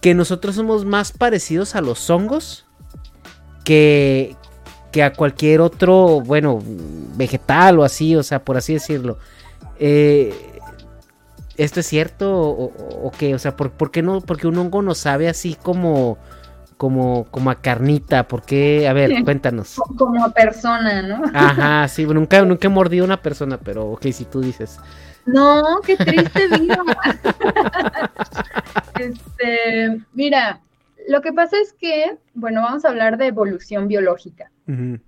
que 0.00 0.14
nosotros 0.14 0.56
somos 0.56 0.84
más 0.84 1.12
parecidos 1.12 1.76
a 1.76 1.82
los 1.82 2.08
hongos 2.08 2.66
que, 3.64 4.34
que 4.90 5.02
a 5.02 5.12
cualquier 5.12 5.60
otro, 5.60 6.20
bueno, 6.20 6.60
vegetal 7.16 7.78
o 7.78 7.84
así, 7.84 8.16
o 8.16 8.22
sea, 8.22 8.44
por 8.44 8.56
así 8.56 8.74
decirlo. 8.74 9.18
Eh, 9.78 10.34
¿esto 11.56 11.80
es 11.80 11.86
cierto 11.86 12.30
o, 12.30 13.12
qué? 13.18 13.34
O 13.34 13.38
sea, 13.38 13.56
¿por, 13.56 13.90
qué 13.90 14.02
no? 14.02 14.20
Porque 14.20 14.46
un 14.46 14.58
hongo 14.58 14.82
no 14.82 14.94
sabe 14.94 15.28
así 15.28 15.56
como, 15.62 16.18
como, 16.76 17.26
como 17.30 17.50
a 17.50 17.56
carnita. 17.56 18.26
¿Por 18.26 18.42
qué? 18.42 18.88
A 18.88 18.92
ver, 18.92 19.22
cuéntanos. 19.24 19.76
Como 19.96 20.24
a 20.24 20.30
persona, 20.30 21.02
¿no? 21.02 21.22
Ajá, 21.34 21.86
sí, 21.88 22.06
nunca, 22.06 22.42
nunca 22.42 22.66
he 22.66 22.70
mordido 22.70 23.04
a 23.04 23.06
una 23.06 23.22
persona, 23.22 23.58
pero 23.58 23.90
ok, 23.92 24.06
si 24.12 24.24
tú 24.24 24.40
dices. 24.40 24.78
No, 25.26 25.80
qué 25.84 25.96
triste 25.96 26.48
vida. 26.58 26.82
este, 28.98 30.00
mira, 30.14 30.60
lo 31.08 31.20
que 31.20 31.32
pasa 31.32 31.56
es 31.60 31.72
que, 31.72 32.18
bueno, 32.34 32.62
vamos 32.62 32.84
a 32.84 32.88
hablar 32.88 33.16
de 33.18 33.26
evolución 33.26 33.88
biológica. 33.88 34.50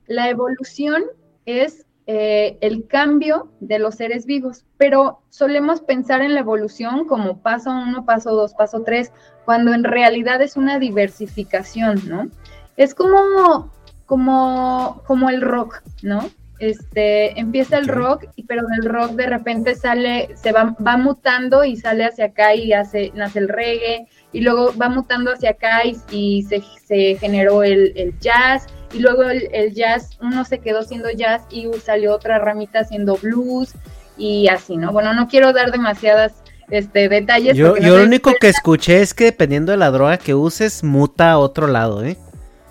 La 0.07 0.29
evolución 0.29 1.05
es 1.47 1.87
eh, 2.09 2.59
el 2.61 2.89
cambio 2.89 3.53
de 3.61 3.79
los 3.79 3.95
seres 3.95 4.27
vivos, 4.27 4.65
pero 4.77 5.21
solemos 5.31 5.81
pensar 5.81 6.21
en 6.21 6.35
la 6.35 6.41
evolución 6.41 7.07
como 7.07 7.41
paso 7.43 7.71
uno, 7.71 8.05
paso 8.05 8.35
dos, 8.35 8.55
paso 8.55 8.83
tres, 8.83 9.13
cuando 9.45 9.73
en 9.73 9.85
realidad 9.85 10.43
es 10.43 10.57
una 10.57 10.81
diversificación, 10.81 12.01
¿no? 12.09 12.29
Es 12.77 12.93
como, 12.95 13.71
como, 14.07 15.03
como 15.07 15.31
el 15.31 15.43
rock, 15.43 15.81
¿no? 16.03 16.29
este, 16.63 17.41
empieza 17.41 17.77
el 17.77 17.89
rock, 17.89 18.27
pero 18.47 18.63
el 18.79 18.89
rock 18.89 19.13
de 19.13 19.27
repente 19.27 19.75
sale, 19.75 20.29
se 20.37 20.53
va, 20.53 20.77
va 20.87 20.97
mutando 20.97 21.65
y 21.65 21.77
sale 21.77 22.05
hacia 22.05 22.27
acá 22.27 22.55
y 22.55 22.73
hace, 22.73 23.11
nace 23.17 23.41
el 23.41 23.49
reggae, 23.49 24.07
y 24.33 24.41
luego 24.41 24.73
va 24.81 24.89
mutando 24.89 25.33
hacia 25.33 25.51
acá 25.51 25.83
y, 26.11 26.43
se, 26.43 26.63
se, 26.87 27.17
generó 27.17 27.63
el, 27.63 28.15
jazz, 28.21 28.67
y 28.93 28.99
luego 28.99 29.25
el, 29.25 29.75
jazz, 29.75 30.19
uno 30.21 30.45
se 30.45 30.59
quedó 30.59 30.83
siendo 30.83 31.11
jazz 31.11 31.43
y 31.51 31.67
salió 31.85 32.15
otra 32.15 32.39
ramita 32.39 32.85
siendo 32.85 33.17
blues, 33.17 33.75
y 34.17 34.49
así, 34.49 34.77
¿no? 34.77 34.93
Bueno, 34.93 35.15
no 35.15 35.29
quiero 35.29 35.53
dar 35.53 35.73
demasiadas 35.73 36.33
este, 36.71 37.09
detalles. 37.09 37.57
Yo, 37.57 37.77
yo 37.77 37.99
lo 37.99 38.05
único 38.05 38.33
que 38.41 38.49
escuché 38.49 39.01
es 39.01 39.15
que 39.15 39.25
dependiendo 39.25 39.73
de 39.73 39.79
la 39.79 39.91
droga 39.91 40.19
que 40.19 40.35
uses, 40.35 40.85
muta 40.85 41.33
a 41.33 41.39
otro 41.39 41.67
lado, 41.67 42.05
¿eh? 42.05 42.17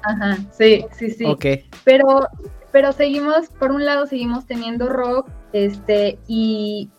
Ajá, 0.03 0.37
sí, 0.51 0.85
sí, 0.97 1.11
sí. 1.11 1.25
Ok. 1.25 1.45
Pero, 1.83 2.27
pero 2.71 2.91
seguimos, 2.91 3.47
por 3.59 3.71
un 3.71 3.85
lado 3.85 4.07
seguimos 4.07 4.45
teniendo 4.45 4.89
rock, 4.89 5.29
este, 5.53 6.17
y, 6.27 6.89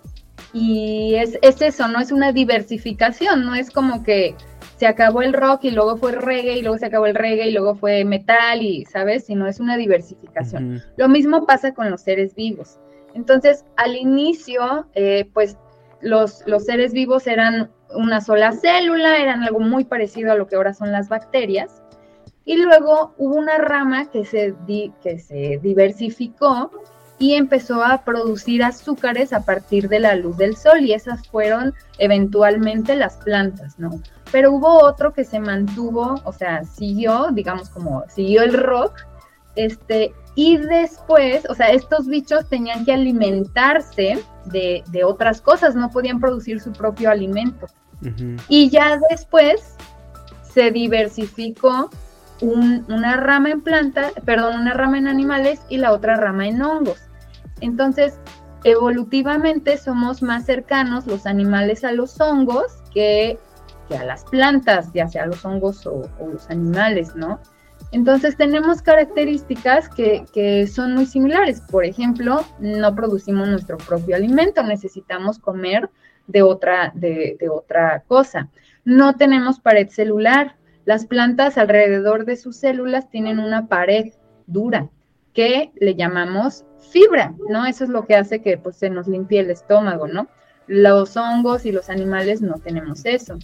y 0.53 1.15
es, 1.17 1.39
es 1.43 1.63
eso, 1.63 1.89
no 1.89 2.01
es 2.01 2.13
una 2.13 2.33
diversificación, 2.33 3.45
no 3.45 3.55
es 3.55 3.71
como 3.71 4.03
que 4.03 4.35
se 4.83 4.89
acabó 4.89 5.23
el 5.23 5.33
rock 5.33 5.63
y 5.63 5.71
luego 5.71 5.97
fue 5.97 6.11
reggae 6.11 6.59
y 6.59 6.63
luego 6.63 6.77
se 6.77 6.87
acabó 6.87 7.07
el 7.07 7.15
reggae 7.15 7.47
y 7.47 7.53
luego 7.53 7.77
fue 7.77 8.05
metal 8.05 8.63
y, 8.63 8.85
¿sabes? 8.85 9.27
Sino 9.27 9.47
es 9.47 9.61
una 9.61 9.77
diversificación. 9.77 10.83
Lo 10.97 11.09
mismo 11.09 11.47
pasa 11.47 11.73
con 11.73 11.89
los 11.89 12.01
seres 12.01 12.35
vivos. 12.35 12.81
Entonces, 13.15 13.65
al 13.77 13.95
inicio, 13.95 14.89
eh, 14.95 15.31
pues 15.33 15.57
los, 16.01 16.43
los 16.47 16.65
seres 16.65 16.93
vivos 16.93 17.29
eran 17.29 17.71
una 17.95 18.21
sola 18.21 18.51
célula, 18.51 19.19
eran 19.19 19.45
algo 19.45 19.61
muy 19.61 19.85
parecido 19.85 20.33
a 20.33 20.35
lo 20.35 20.49
que 20.49 20.57
ahora 20.57 20.75
son 20.75 20.91
las 20.91 21.09
bacterias. 21.09 21.81
Y 22.45 22.57
luego 22.57 23.15
hubo 23.19 23.37
una 23.37 23.59
rama 23.59 24.11
que 24.11 24.25
se, 24.25 24.53
que 25.01 25.21
se 25.21 25.61
diversificó 25.63 26.73
y 27.23 27.35
empezó 27.35 27.85
a 27.85 28.03
producir 28.03 28.65
azúcares 28.65 29.33
a 29.33 29.45
partir 29.45 29.89
de 29.89 30.01
la 30.01 30.17
luz 30.17 30.37
del 30.39 30.57
sol 30.57 30.81
y 30.81 30.93
esas 30.93 31.29
fueron 31.29 31.73
eventualmente 31.99 32.97
las 32.97 33.17
plantas, 33.19 33.79
¿no? 33.79 33.91
Pero 34.33 34.51
hubo 34.51 34.83
otro 34.83 35.13
que 35.13 35.23
se 35.23 35.39
mantuvo, 35.39 36.21
o 36.25 36.33
sea, 36.33 36.65
siguió, 36.65 37.29
digamos 37.31 37.71
como 37.71 38.03
siguió 38.09 38.43
el 38.43 38.55
rock, 38.55 38.95
este, 39.55 40.13
y 40.35 40.57
después, 40.57 41.49
o 41.49 41.55
sea, 41.55 41.71
estos 41.71 42.09
bichos 42.09 42.49
tenían 42.49 42.85
que 42.85 42.93
alimentarse 42.93 44.19
de, 44.47 44.83
de 44.89 45.05
otras 45.05 45.41
cosas, 45.41 45.77
no 45.77 45.91
podían 45.91 46.19
producir 46.19 46.61
su 46.61 46.73
propio 46.73 47.09
alimento. 47.09 47.69
Y 48.49 48.69
ya 48.69 48.99
después 49.11 49.77
se 50.43 50.73
diversificó 50.73 51.89
una 52.41 53.17
rama 53.17 53.51
en 53.51 53.61
planta, 53.61 54.11
perdón, 54.25 54.59
una 54.59 54.75
rama 54.75 54.99
en 54.99 55.07
animales 55.07 55.61
y 55.69 55.79
la 55.79 55.93
otra 55.93 56.17
rama 56.17 56.49
en 56.49 56.61
hongos. 56.61 56.99
Entonces, 57.63 58.19
evolutivamente 58.65 59.79
somos 59.79 60.21
más 60.23 60.45
cercanos 60.45 61.07
los 61.07 61.27
animales 61.27 61.85
a 61.85 61.93
los 61.93 62.21
hongos 62.21 62.83
que, 62.93 63.39
a 63.99 64.05
las 64.05 64.25
plantas, 64.25 64.91
ya 64.93 65.09
sea 65.09 65.27
los 65.27 65.45
hongos 65.45 65.87
o, 65.87 66.03
los 66.21 66.51
animales, 66.51 67.15
¿no? 67.15 67.41
Entonces 67.93 68.37
tenemos 68.37 68.81
características 68.81 69.89
que, 69.89 70.67
son 70.67 70.95
muy 70.95 71.07
similares. 71.07 71.61
Por 71.61 71.85
ejemplo, 71.85 72.45
no 72.59 72.95
producimos 72.95 73.49
nuestro 73.49 73.77
propio 73.79 74.17
alimento, 74.17 74.63
necesitamos 74.63 75.39
comer 75.39 75.91
de 76.27 76.43
otra, 76.43 76.93
de 76.95 77.49
otra 77.51 78.03
cosa. 78.09 78.49
No 78.85 79.15
tenemos 79.15 79.61
pared 79.61 79.89
celular, 79.89 80.57
las 80.85 81.07
plantas 81.07 81.59
alrededor 81.59 82.25
de 82.25 82.37
sus 82.37 82.57
células 82.57 83.09
tienen 83.11 83.39
una 83.39 83.69
pared 83.69 84.13
dura 84.47 84.89
que 85.33 85.73
le 85.81 85.95
llamamos 85.95 86.65
fibra, 86.91 87.35
¿no? 87.49 87.67
Eso 87.67 87.85
es 87.85 87.91
lo 87.91 88.07
que 88.07 88.17
hace 88.17 88.41
que 88.41 88.59
pues, 88.59 88.77
se 88.77 88.91
nos 88.91 89.09
limpie 89.09 89.41
el 89.41 89.51
estómago, 89.51 90.07
¿no? 90.07 90.29
Los 90.67 91.17
hongos 91.17 91.67
y 91.67 91.73
los 91.73 91.91
animales 91.91 92.43
no 92.43 92.55
tenemos 92.55 93.05
eso. 93.05 93.39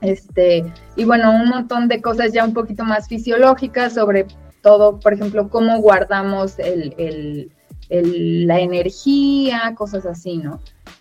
Este, 0.00 0.64
y 0.96 1.04
bueno, 1.04 1.30
un 1.32 1.48
montón 1.48 1.88
de 1.88 2.00
cosas 2.00 2.32
ya 2.32 2.44
un 2.44 2.54
poquito 2.54 2.84
más 2.84 3.08
fisiológicas 3.08 3.94
sobre 3.94 4.26
todo, 4.62 5.00
por 5.00 5.12
ejemplo, 5.12 5.48
cómo 5.48 5.80
guardamos 5.80 6.58
el, 6.58 7.50
la 7.88 8.60
energía, 8.60 9.74
cosas 9.76 10.06
así, 10.06 10.38
¿no? 10.38 10.60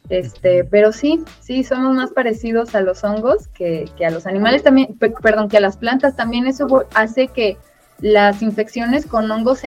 Este, 0.09 0.63
pero 0.63 0.93
sí, 0.93 1.23
sí, 1.41 1.63
somos 1.63 1.93
más 1.95 2.11
parecidos 2.11 2.75
a 2.75 2.81
los 2.81 3.03
hongos 3.03 3.47
que, 3.49 3.89
que 3.97 4.05
a 4.05 4.09
los 4.09 4.25
animales 4.25 4.63
también, 4.63 4.97
perdón, 5.21 5.49
que 5.49 5.57
a 5.57 5.61
las 5.61 5.77
plantas 5.77 6.15
también. 6.15 6.47
Eso 6.47 6.85
hace 6.93 7.27
que 7.27 7.57
las 7.99 8.41
infecciones 8.41 9.05
con 9.05 9.29
hongos. 9.29 9.66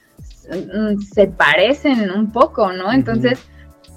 se 1.13 1.27
parecen 1.27 2.11
un 2.11 2.31
poco, 2.31 2.71
¿no? 2.73 2.91
Entonces, 2.91 3.39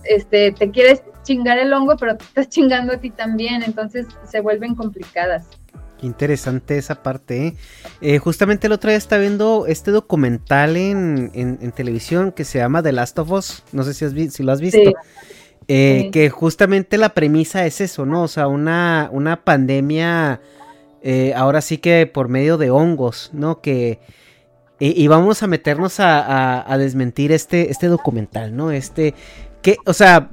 este, 0.05 0.53
te 0.53 0.70
quieres 0.70 1.03
chingar 1.22 1.59
el 1.59 1.72
hongo, 1.72 1.97
pero 1.97 2.16
te 2.16 2.24
estás 2.24 2.49
chingando 2.49 2.92
a 2.92 2.99
ti 2.99 3.11
también, 3.11 3.62
entonces 3.62 4.07
se 4.30 4.40
vuelven 4.40 4.74
complicadas. 4.74 5.47
Qué 5.99 6.07
interesante 6.07 6.76
esa 6.76 7.03
parte. 7.03 7.47
¿eh? 7.47 7.57
Eh, 8.01 8.18
justamente 8.18 8.66
el 8.66 8.72
otro 8.72 8.90
día 8.90 8.99
estaba 8.99 9.20
viendo 9.20 9.66
este 9.66 9.90
documental 9.90 10.76
en, 10.76 11.72
televisión 11.74 12.32
que 12.32 12.45
se 12.45 12.59
llama 12.59 12.82
The 12.82 12.92
Last 12.92 13.18
of 13.18 13.30
Us. 13.30 13.62
No 13.72 13.84
sé 13.84 13.95
si, 13.95 14.05
has 14.05 14.12
si 14.32 14.42
lo 14.42 14.53
has 14.53 14.61
visto. 14.61 14.92
Eh, 15.66 16.11
que 16.12 16.28
justamente 16.28 16.99
la 16.99 17.14
premisa 17.14 17.64
es 17.64 17.80
eso, 17.80 18.05
¿no? 18.05 18.22
O 18.24 18.28
sea, 18.28 18.49
una, 18.49 19.09
una 19.12 19.45
pandemia, 19.45 20.42
ahora 21.34 21.61
sí 21.62 21.78
que 21.78 22.07
por 22.07 22.28
medio 22.28 22.59
de 22.59 22.70
hongos, 22.70 23.30
¿no? 23.32 23.62
Que 23.62 24.01
y, 24.81 25.07
vamos 25.07 25.43
a 25.43 25.47
meternos 25.47 25.97
a, 25.99 26.77
desmentir 26.79 27.33
este, 27.33 27.70
este 27.70 27.87
documental, 27.87 28.57
¿no? 28.57 28.72
Este, 28.72 29.14
que, 29.62 29.77
o 29.87 29.93
sea, 29.93 30.31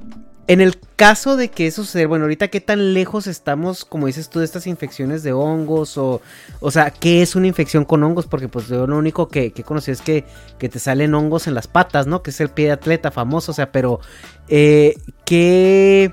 en 0.48 0.60
el 0.60 0.78
caso 0.96 1.36
de 1.36 1.48
que 1.48 1.68
eso 1.68 1.84
suceda, 1.84 2.08
bueno, 2.08 2.24
ahorita 2.24 2.48
qué 2.48 2.60
tan 2.60 2.92
lejos 2.92 3.28
estamos, 3.28 3.84
como 3.84 4.08
dices 4.08 4.28
tú, 4.28 4.40
de 4.40 4.44
estas 4.44 4.66
infecciones 4.66 5.22
de 5.22 5.32
hongos, 5.32 5.96
o, 5.96 6.20
o 6.60 6.70
sea, 6.72 6.90
¿qué 6.90 7.22
es 7.22 7.36
una 7.36 7.46
infección 7.46 7.84
con 7.84 8.02
hongos? 8.02 8.26
Porque 8.26 8.48
pues 8.48 8.66
yo 8.66 8.86
lo 8.86 8.98
único 8.98 9.28
que, 9.28 9.52
que 9.52 9.62
conocí 9.62 9.92
es 9.92 10.02
que, 10.02 10.24
que 10.58 10.68
te 10.68 10.80
salen 10.80 11.14
hongos 11.14 11.46
en 11.46 11.54
las 11.54 11.68
patas, 11.68 12.08
¿no? 12.08 12.22
Que 12.22 12.30
es 12.30 12.40
el 12.40 12.48
pie 12.48 12.66
de 12.66 12.72
atleta 12.72 13.12
famoso, 13.12 13.52
o 13.52 13.54
sea, 13.54 13.70
pero, 13.70 14.00
eh, 14.48 14.96
¿qué... 15.24 16.10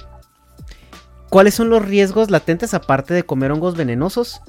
¿Cuáles 1.29 1.53
son 1.53 1.69
los 1.69 1.85
riesgos 1.85 2.31
latentes 2.31 2.73
aparte 2.73 3.13
de 3.13 3.23
comer 3.23 3.51
hongos 3.51 3.75
venenosos? 3.75 4.41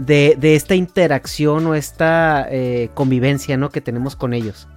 De, 0.00 0.54
esta 0.54 0.74
interacción 0.74 1.66
o 1.66 1.74
esta 1.74 2.46
eh, 2.50 2.90
convivencia 2.94 3.56
¿no? 3.56 3.70
que 3.70 3.80
tenemos 3.80 4.16
con 4.16 4.34
ellos? 4.34 4.68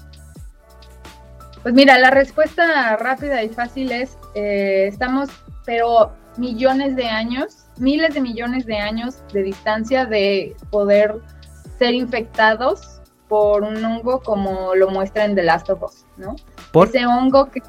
Pues 1.62 1.74
mira, 1.74 1.98
la 1.98 2.12
respuesta 2.12 2.98
rápida 2.98 3.42
y 3.42 3.50
fácil 3.50 3.92
es, 3.92 4.18
eh, 4.36 4.88
estamos, 4.88 5.30
pero 5.66 6.12
millones 6.38 6.96
de 6.96 7.06
años, 7.06 7.66
miles 7.78 8.14
de 8.14 8.22
millones 8.22 8.66
de 8.66 8.78
años 8.78 9.24
de 9.32 9.44
distancia 9.44 10.06
de 10.06 10.56
poder 10.72 11.16
ser 11.80 11.94
infectados 11.94 13.02
por 13.30 13.64
un 13.64 13.84
hongo 13.84 14.22
como 14.22 14.76
lo 14.76 14.90
muestra 14.90 15.26
en 15.26 15.36
The 15.36 15.44
Last 15.44 15.70
of 15.70 15.82
Us, 15.84 16.06
¿no? 16.18 16.36
Ese 16.84 17.06
hongo 17.06 17.50
que, 17.50 17.62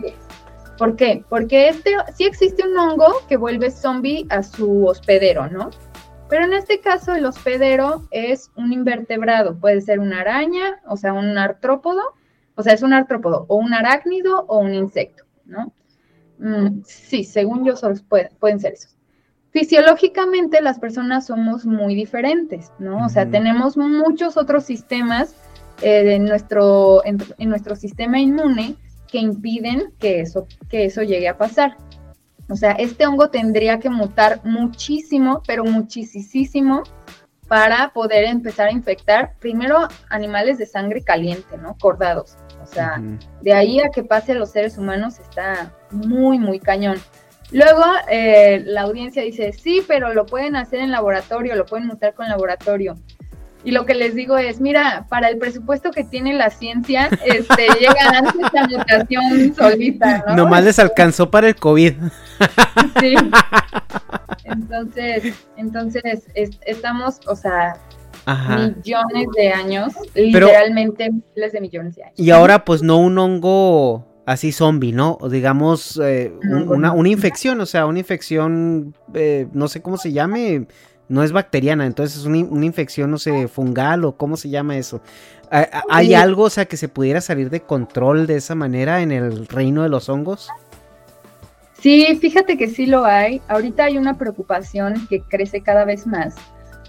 ¿Por 0.76 0.96
qué? 0.96 1.24
Porque 1.28 1.68
este 1.68 1.92
sí 2.14 2.24
existe 2.24 2.66
un 2.66 2.76
hongo 2.76 3.22
que 3.28 3.36
vuelve 3.36 3.70
zombie 3.70 4.26
a 4.30 4.42
su 4.42 4.86
hospedero, 4.86 5.48
¿no? 5.48 5.70
Pero 6.35 6.47
en 6.47 6.55
este 6.55 6.80
caso 6.80 7.14
el 7.14 7.26
hospedero 7.26 8.09
es 8.11 8.51
un 8.57 8.72
invertebrado, 8.72 9.57
puede 9.61 9.80
ser 9.80 10.01
una 10.01 10.22
araña, 10.22 10.80
o 10.85 10.97
sea, 10.97 11.12
un 11.12 11.39
artrópodo, 11.39 12.03
o 12.57 12.62
sea, 12.64 12.72
es 12.72 12.82
un 12.82 12.93
artrópodo, 12.93 13.47
o 13.47 13.55
un 13.55 13.72
arácnido 13.72 14.45
o 14.49 14.59
un 14.59 14.74
insecto, 14.74 15.22
¿no? 15.45 15.72
Mm, 16.41 16.82
sí, 16.87 17.22
según 17.22 17.64
yo, 17.64 17.76
solo 17.76 17.95
pueden 18.41 18.59
ser 18.59 18.72
esos. 18.72 18.97
Fisiológicamente 19.51 20.61
las 20.61 20.80
personas 20.80 21.26
somos 21.26 21.66
muy 21.66 21.95
diferentes, 21.95 22.72
¿no? 22.80 23.07
O 23.07 23.09
sea, 23.09 23.30
tenemos 23.30 23.76
muchos 23.76 24.37
otros 24.37 24.64
sistemas 24.64 25.37
eh, 25.82 26.18
nuestro, 26.18 27.05
en, 27.05 27.18
nuestro 27.49 27.76
sistema 27.76 28.18
inmune 28.18 28.74
que 29.07 29.18
impiden 29.18 29.93
que 30.01 30.22
eso, 30.22 30.49
que 30.68 30.87
eso 30.87 31.05
llegue 31.05 31.28
a 31.28 31.39
pasar. 31.39 31.76
O 32.49 32.57
sea, 32.57 32.72
este 32.72 33.07
hongo 33.07 33.30
tendría 33.30 33.78
que 33.78 33.90
mutar 33.90 34.40
muchísimo, 34.45 35.42
pero 35.47 35.64
muchísimo 35.64 36.82
para 37.49 37.90
poder 37.92 38.24
empezar 38.24 38.68
a 38.68 38.72
infectar 38.72 39.34
primero 39.38 39.88
animales 40.09 40.59
de 40.59 40.66
sangre 40.66 41.03
caliente, 41.03 41.57
¿no? 41.59 41.76
Cordados. 41.78 42.36
O 42.62 42.66
sea, 42.66 43.01
de 43.42 43.53
ahí 43.53 43.80
a 43.80 43.90
que 43.90 44.03
pase 44.03 44.32
a 44.32 44.34
los 44.36 44.51
seres 44.51 44.78
humanos 44.78 45.18
está 45.18 45.74
muy, 45.90 46.38
muy 46.38 46.59
cañón. 46.59 46.97
Luego 47.51 47.84
eh, 48.11 48.62
la 48.64 48.82
audiencia 48.82 49.22
dice, 49.22 49.53
sí, 49.53 49.82
pero 49.86 50.14
lo 50.14 50.26
pueden 50.26 50.57
hacer 50.57 50.80
en 50.80 50.90
laboratorio, 50.90 51.55
lo 51.55 51.66
pueden 51.66 51.86
mutar 51.86 52.14
con 52.14 52.28
laboratorio. 52.28 52.97
Y 53.65 53.71
lo 53.71 53.87
que 53.87 53.95
les 53.95 54.15
digo 54.15 54.37
es, 54.37 54.61
mira, 54.61 55.07
para 55.09 55.29
el 55.29 55.39
presupuesto 55.39 55.91
que 55.91 56.05
tiene 56.05 56.35
la 56.35 56.51
ciencia, 56.51 57.09
este, 57.25 57.67
llega 57.81 58.11
antes 58.15 58.53
la 58.53 58.69
mutación 58.69 59.55
solita, 59.55 60.25
¿no? 60.29 60.37
Nomás 60.37 60.65
les 60.65 60.79
alcanzó 60.79 61.31
para 61.31 61.49
el 61.49 61.57
COVID. 61.57 61.95
Sí. 63.01 63.15
Entonces, 64.45 65.35
entonces 65.57 66.27
estamos, 66.67 67.21
o 67.27 67.35
sea, 67.35 67.77
millones 68.27 69.29
de 69.37 69.51
años, 69.51 69.95
literalmente 70.15 71.11
miles 71.35 71.53
de 71.53 71.61
millones 71.61 71.97
de 71.97 72.05
años. 72.05 72.19
Y 72.19 72.31
ahora, 72.31 72.65
pues 72.65 72.83
no 72.83 72.99
un 72.99 73.19
hongo 73.19 74.07
así 74.27 74.53
zombie, 74.53 74.93
¿no? 74.93 75.17
O 75.21 75.29
digamos, 75.29 76.01
eh, 76.03 76.33
una, 76.69 76.93
una, 76.93 77.09
infección, 77.09 77.61
o 77.61 77.67
sea, 77.67 77.87
una 77.87 77.99
infección, 77.99 78.95
eh, 79.15 79.47
no 79.53 79.69
sé 79.69 79.83
cómo 79.83 79.97
se 79.97 80.12
llame, 80.12 80.67
no 81.09 81.22
es 81.22 81.32
bacteriana, 81.32 81.86
entonces 81.86 82.20
es 82.20 82.24
una, 82.26 82.64
infección, 82.64 83.11
no 83.11 83.18
sé, 83.18 83.48
fungal 83.48 84.05
o 84.05 84.16
cómo 84.16 84.36
se 84.36 84.48
llama 84.48 84.76
eso. 84.76 85.00
¿Hay 85.88 86.14
algo, 86.14 86.44
o 86.44 86.50
sea, 86.50 86.64
que 86.64 86.76
se 86.76 86.88
pudiera 86.88 87.20
salir 87.20 87.50
de 87.50 87.61
control 87.61 88.26
de 88.26 88.36
esa 88.36 88.55
manera 88.55 89.02
en 89.02 89.12
el 89.12 89.46
reino 89.46 89.82
de 89.82 89.88
los 89.88 90.09
hongos? 90.09 90.48
Sí, 91.78 92.18
fíjate 92.20 92.57
que 92.57 92.68
sí 92.68 92.86
lo 92.86 93.05
hay. 93.05 93.42
Ahorita 93.48 93.84
hay 93.84 93.98
una 93.98 94.16
preocupación 94.16 95.07
que 95.09 95.20
crece 95.20 95.61
cada 95.61 95.84
vez 95.84 96.07
más, 96.07 96.34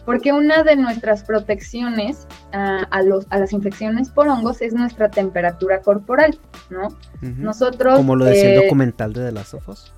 porque 0.05 0.31
una 0.31 0.63
de 0.63 0.77
nuestras 0.77 1.23
protecciones 1.23 2.27
a, 2.53 3.01
los, 3.01 3.27
a 3.29 3.39
las 3.39 3.51
infecciones 3.51 4.09
por 4.09 4.29
hongos 4.29 4.61
es 4.61 4.73
nuestra 4.73 5.09
temperatura 5.09 5.81
corporal, 5.81 6.39
¿no? 6.69 6.87
Nosotros... 7.21 7.97
Como 7.97 8.15
lo 8.15 8.25
decía 8.25 8.51
el 8.51 8.59
eh, 8.61 8.63
documental 8.63 9.11
de 9.13 9.25
The 9.25 9.31
Last 9.33 9.55
of 9.55 9.67
Us. 9.67 9.94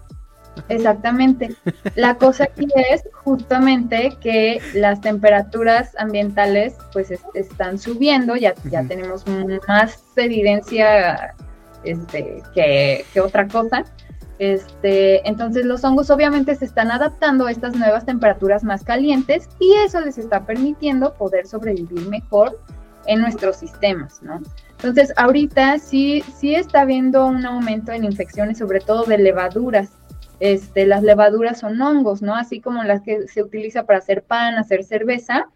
Exactamente. 0.69 1.55
La 1.95 2.15
cosa 2.15 2.45
aquí 2.45 2.67
es 2.91 3.03
justamente 3.23 4.17
que 4.21 4.61
las 4.73 5.01
temperaturas 5.01 5.95
ambientales 5.97 6.75
pues 6.93 7.11
están 7.33 7.77
subiendo, 7.79 8.35
ya, 8.35 8.53
ya 8.69 8.83
tenemos 8.83 9.25
más 9.67 10.03
evidencia 10.15 11.35
este, 11.83 12.41
que, 12.53 13.05
que, 13.13 13.21
otra 13.21 13.47
cosa. 13.47 13.83
Este, 14.39 15.27
entonces 15.27 15.65
los 15.65 15.83
hongos 15.83 16.11
obviamente 16.11 16.55
se 16.55 16.65
están 16.65 16.91
adaptando 16.91 17.47
a 17.47 17.51
estas 17.51 17.75
nuevas 17.75 18.05
temperaturas 18.05 18.63
más 18.63 18.83
calientes 18.83 19.49
y 19.59 19.73
eso 19.85 19.99
les 20.01 20.19
está 20.19 20.45
permitiendo 20.45 21.15
poder 21.15 21.47
sobrevivir 21.47 22.07
mejor 22.07 22.59
en 23.07 23.21
nuestros 23.21 23.55
sistemas, 23.55 24.21
¿no? 24.21 24.39
Entonces 24.77 25.11
ahorita 25.17 25.79
sí, 25.79 26.23
sí 26.37 26.53
está 26.53 26.81
habiendo 26.81 27.25
un 27.25 27.45
aumento 27.45 27.91
en 27.91 28.03
infecciones, 28.03 28.59
sobre 28.59 28.79
todo 28.79 29.05
de 29.05 29.17
levaduras 29.17 29.89
este, 30.39 30.85
las 30.85 31.03
levaduras 31.03 31.59
son 31.59 31.81
hongos, 31.81 32.21
¿no? 32.21 32.35
Así 32.35 32.61
como 32.61 32.83
las 32.83 33.01
que 33.01 33.27
se 33.27 33.43
utiliza 33.43 33.85
para 33.85 33.99
hacer 33.99 34.23
pan, 34.23 34.55
hacer 34.55 34.83
cerveza, 34.83 35.49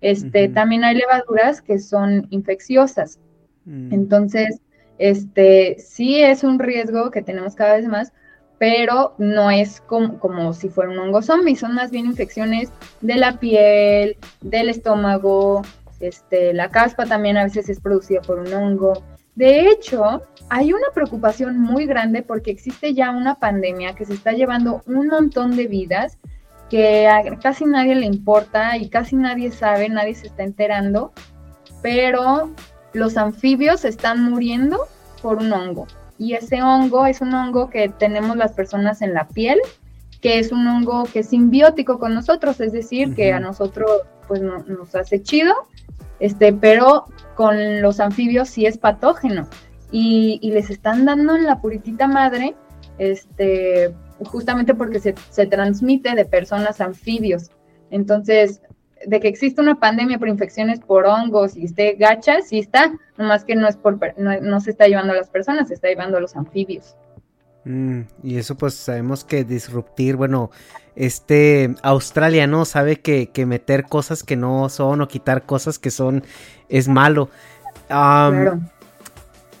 este, 0.00 0.48
también 0.48 0.84
hay 0.84 0.96
levaduras 0.96 1.62
que 1.62 1.78
son 1.78 2.26
infecciosas. 2.30 3.18
Mm. 3.64 3.92
Entonces, 3.92 4.60
este, 4.98 5.76
sí 5.78 6.22
es 6.22 6.44
un 6.44 6.58
riesgo 6.58 7.10
que 7.10 7.22
tenemos 7.22 7.54
cada 7.54 7.76
vez 7.76 7.86
más, 7.86 8.12
pero 8.58 9.14
no 9.18 9.50
es 9.50 9.80
como, 9.80 10.18
como, 10.18 10.52
si 10.52 10.68
fuera 10.68 10.90
un 10.90 10.98
hongo 10.98 11.22
zombie, 11.22 11.56
son 11.56 11.74
más 11.74 11.90
bien 11.90 12.06
infecciones 12.06 12.70
de 13.00 13.16
la 13.16 13.38
piel, 13.38 14.16
del 14.40 14.70
estómago, 14.70 15.62
este, 16.00 16.52
la 16.52 16.70
caspa 16.70 17.06
también 17.06 17.36
a 17.36 17.44
veces 17.44 17.68
es 17.68 17.80
producida 17.80 18.20
por 18.20 18.38
un 18.38 18.52
hongo. 18.52 19.02
De 19.34 19.68
hecho, 19.68 20.22
hay 20.48 20.72
una 20.72 20.86
preocupación 20.94 21.58
muy 21.58 21.86
grande 21.86 22.22
porque 22.22 22.50
existe 22.50 22.94
ya 22.94 23.10
una 23.10 23.36
pandemia 23.36 23.94
que 23.94 24.04
se 24.04 24.14
está 24.14 24.32
llevando 24.32 24.82
un 24.86 25.08
montón 25.08 25.56
de 25.56 25.66
vidas 25.66 26.18
que 26.70 27.08
a 27.08 27.22
casi 27.38 27.64
nadie 27.64 27.94
le 27.94 28.06
importa 28.06 28.76
y 28.76 28.88
casi 28.88 29.16
nadie 29.16 29.50
sabe, 29.50 29.88
nadie 29.88 30.14
se 30.14 30.28
está 30.28 30.42
enterando, 30.42 31.12
pero 31.82 32.50
los 32.92 33.16
anfibios 33.16 33.84
están 33.84 34.22
muriendo 34.22 34.86
por 35.22 35.38
un 35.38 35.52
hongo. 35.52 35.86
Y 36.18 36.34
ese 36.34 36.62
hongo 36.62 37.06
es 37.06 37.20
un 37.20 37.34
hongo 37.34 37.70
que 37.70 37.88
tenemos 37.88 38.36
las 38.36 38.52
personas 38.52 39.00
en 39.02 39.14
la 39.14 39.28
piel, 39.28 39.60
que 40.20 40.38
es 40.38 40.50
un 40.50 40.66
hongo 40.66 41.04
que 41.04 41.20
es 41.20 41.28
simbiótico 41.28 41.98
con 41.98 42.14
nosotros, 42.14 42.60
es 42.60 42.72
decir, 42.72 43.14
que 43.14 43.32
a 43.32 43.38
nosotros 43.38 43.88
pues 44.26 44.40
nos 44.42 44.94
hace 44.96 45.22
chido, 45.22 45.54
este, 46.18 46.52
pero 46.52 47.04
con 47.36 47.80
los 47.80 48.00
anfibios 48.00 48.48
sí 48.48 48.66
es 48.66 48.76
patógeno 48.76 49.46
y, 49.90 50.50
les 50.50 50.70
están 50.70 51.04
dando 51.04 51.36
en 51.36 51.44
la 51.44 51.60
puritita 51.60 52.08
madre, 52.08 52.54
este, 52.98 53.94
justamente 54.24 54.74
porque 54.74 55.00
se, 55.00 55.14
se 55.30 55.46
transmite 55.46 56.14
de 56.14 56.24
personas 56.24 56.80
anfibios. 56.80 57.50
Entonces, 57.90 58.60
de 59.06 59.20
que 59.20 59.28
existe 59.28 59.60
una 59.60 59.78
pandemia 59.78 60.18
por 60.18 60.28
infecciones 60.28 60.80
por 60.80 61.06
hongos 61.06 61.56
y 61.56 61.64
esté 61.64 61.94
gacha, 61.94 62.40
sí 62.42 62.58
está, 62.58 62.92
nomás 63.16 63.44
que 63.44 63.54
no 63.54 63.68
es 63.68 63.76
por 63.76 63.98
no, 64.18 64.60
se 64.60 64.70
está 64.70 64.88
llevando 64.88 65.12
a 65.12 65.16
las 65.16 65.30
personas, 65.30 65.68
se 65.68 65.74
está 65.74 65.88
llevando 65.88 66.16
a 66.16 66.20
los 66.20 66.34
anfibios. 66.36 66.96
Mm, 67.64 68.02
y 68.22 68.38
eso 68.38 68.56
pues 68.56 68.74
sabemos 68.74 69.24
que 69.24 69.44
disruptir, 69.44 70.16
bueno, 70.16 70.50
este 70.94 71.74
Australia 71.82 72.46
no 72.46 72.64
sabe 72.64 72.96
que, 72.96 73.28
que, 73.28 73.44
meter 73.44 73.84
cosas 73.84 74.22
que 74.22 74.36
no 74.36 74.68
son 74.68 75.02
o 75.02 75.08
quitar 75.08 75.44
cosas 75.44 75.78
que 75.78 75.90
son 75.90 76.24
es 76.68 76.88
malo. 76.88 77.28
claro 77.88 78.60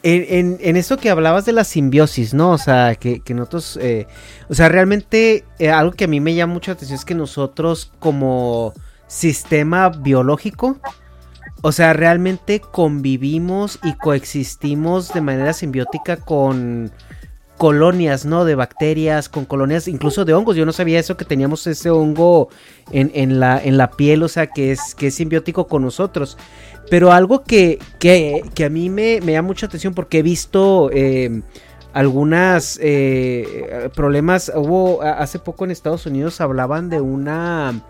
en, 0.06 0.76
esto 0.76 0.96
que 0.98 1.10
hablabas 1.10 1.46
de 1.46 1.52
la 1.52 1.64
simbiosis, 1.64 2.32
¿no? 2.32 2.52
O 2.52 2.58
sea, 2.58 2.94
que, 2.94 3.22
nosotros, 3.30 3.76
eh, 3.82 4.06
o 4.48 4.54
sea, 4.54 4.68
realmente 4.68 5.44
eh, 5.58 5.70
algo 5.70 5.92
que 5.92 6.04
a 6.04 6.08
mí 6.08 6.20
me 6.20 6.34
llama 6.34 6.54
mucho 6.54 6.70
la 6.70 6.74
atención 6.74 6.98
es 6.98 7.04
que 7.04 7.14
nosotros 7.14 7.92
como 7.98 8.72
sistema 9.08 9.88
biológico, 9.88 10.78
o 11.62 11.72
sea, 11.72 11.92
realmente 11.92 12.60
convivimos 12.60 13.80
y 13.82 13.94
coexistimos 13.94 15.12
de 15.12 15.20
manera 15.22 15.52
simbiótica 15.52 16.16
con 16.18 16.92
colonias, 17.56 18.24
¿no? 18.26 18.44
De 18.44 18.54
bacterias, 18.54 19.28
con 19.28 19.44
colonias 19.44 19.88
incluso 19.88 20.24
de 20.24 20.34
hongos. 20.34 20.56
Yo 20.56 20.66
no 20.66 20.72
sabía 20.72 21.00
eso, 21.00 21.16
que 21.16 21.24
teníamos 21.24 21.66
ese 21.66 21.90
hongo 21.90 22.48
en, 22.92 23.10
en, 23.14 23.40
la, 23.40 23.60
en 23.62 23.76
la 23.76 23.90
piel, 23.90 24.22
o 24.22 24.28
sea, 24.28 24.46
que 24.46 24.72
es, 24.72 24.94
que 24.94 25.08
es 25.08 25.14
simbiótico 25.14 25.66
con 25.66 25.82
nosotros. 25.82 26.36
Pero 26.90 27.12
algo 27.12 27.42
que, 27.42 27.78
que, 27.98 28.44
que 28.54 28.64
a 28.64 28.70
mí 28.70 28.90
me, 28.90 29.20
me, 29.20 29.32
llama 29.32 29.48
mucha 29.48 29.66
atención 29.66 29.94
porque 29.94 30.18
he 30.18 30.22
visto 30.22 30.90
eh, 30.92 31.42
algunas 31.92 32.78
eh, 32.82 33.90
problemas. 33.94 34.52
Hubo 34.54 35.02
hace 35.02 35.38
poco 35.38 35.64
en 35.64 35.70
Estados 35.70 36.06
Unidos 36.06 36.40
hablaban 36.40 36.88
de 36.88 37.00
una 37.00 37.82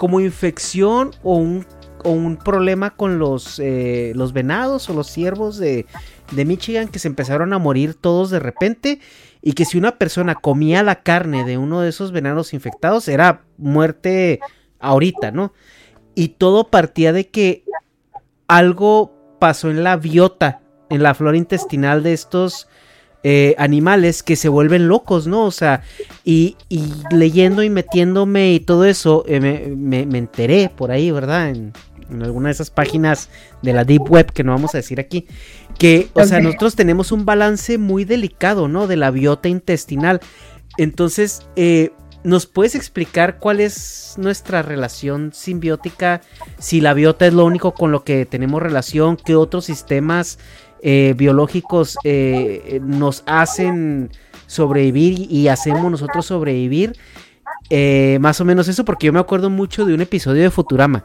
como 0.00 0.20
infección 0.20 1.10
o 1.22 1.36
un, 1.36 1.66
o 2.04 2.10
un 2.10 2.38
problema 2.38 2.96
con 2.96 3.18
los, 3.18 3.58
eh, 3.58 4.12
los 4.14 4.32
venados 4.32 4.88
o 4.88 4.94
los 4.94 5.08
ciervos 5.08 5.58
de, 5.58 5.84
de 6.30 6.44
Michigan 6.46 6.88
que 6.88 6.98
se 6.98 7.08
empezaron 7.08 7.52
a 7.52 7.58
morir 7.58 7.94
todos 7.94 8.30
de 8.30 8.38
repente 8.38 9.00
y 9.42 9.52
que 9.52 9.66
si 9.66 9.76
una 9.76 9.98
persona 9.98 10.34
comía 10.34 10.82
la 10.82 11.02
carne 11.02 11.44
de 11.44 11.58
uno 11.58 11.80
de 11.80 11.90
esos 11.90 12.12
venados 12.12 12.54
infectados 12.54 13.08
era 13.08 13.44
muerte 13.58 14.40
ahorita, 14.78 15.32
¿no? 15.32 15.52
Y 16.14 16.28
todo 16.28 16.68
partía 16.68 17.12
de 17.12 17.28
que 17.28 17.64
algo 18.50 19.12
pasó 19.38 19.70
en 19.70 19.84
la 19.84 19.96
biota, 19.96 20.60
en 20.90 21.04
la 21.04 21.14
flora 21.14 21.36
intestinal 21.36 22.02
de 22.02 22.12
estos 22.12 22.66
eh, 23.22 23.54
animales 23.58 24.24
que 24.24 24.34
se 24.34 24.48
vuelven 24.48 24.88
locos, 24.88 25.28
¿no? 25.28 25.44
O 25.44 25.52
sea, 25.52 25.82
y, 26.24 26.56
leyendo 27.12 27.62
y 27.62 27.70
metiéndome 27.70 28.52
y 28.52 28.60
todo 28.60 28.84
eso, 28.84 29.24
eh, 29.28 29.40
me, 29.40 30.00
enteré 30.00 30.68
por 30.68 30.90
ahí, 30.90 31.12
¿verdad? 31.12 31.50
En, 31.50 31.72
en 32.10 32.22
alguna 32.24 32.48
de 32.48 32.54
esas 32.54 32.70
páginas 32.70 33.28
de 33.62 33.72
la 33.72 33.84
Deep 33.84 34.10
Web 34.10 34.32
que 34.32 34.42
no 34.42 34.50
vamos 34.50 34.74
a 34.74 34.78
decir 34.78 34.98
aquí, 34.98 35.28
que, 35.78 36.08
o 36.14 36.24
sea, 36.24 36.40
nosotros 36.40 36.74
tenemos 36.74 37.12
un 37.12 37.24
balance 37.24 37.78
muy 37.78 38.04
delicado, 38.04 38.66
¿no? 38.66 38.88
De 38.88 38.96
la 38.96 39.12
biota 39.12 39.48
intestinal. 39.48 40.20
Entonces, 40.76 41.46
eh, 41.54 41.92
¿nos 42.24 42.46
puedes 42.46 42.74
explicar 42.74 43.38
cuál 43.38 43.60
es 43.60 44.14
nuestra 44.16 44.62
relación 44.62 45.32
simbiótica? 45.32 46.20
Si 46.58 46.80
la 46.80 46.94
biota 46.94 47.26
es 47.26 47.34
lo 47.34 47.44
único 47.44 47.72
con 47.72 47.92
lo 47.92 48.04
que 48.04 48.26
tenemos 48.26 48.62
relación, 48.62 49.16
¿qué 49.16 49.36
otros 49.36 49.64
sistemas 49.64 50.38
eh, 50.82 51.14
biológicos 51.16 51.96
eh, 52.04 52.80
nos 52.82 53.22
hacen 53.26 54.10
sobrevivir 54.46 55.30
y 55.30 55.48
hacemos 55.48 55.90
nosotros 55.90 56.26
sobrevivir? 56.26 56.96
más 58.18 58.40
o 58.40 58.44
menos 58.44 58.66
eso, 58.66 58.84
porque 58.84 59.06
yo 59.06 59.12
me 59.12 59.20
acuerdo 59.20 59.48
mucho 59.48 59.84
de 59.84 59.94
un 59.94 60.00
episodio 60.00 60.42
de 60.42 60.50
Futurama 60.50 61.04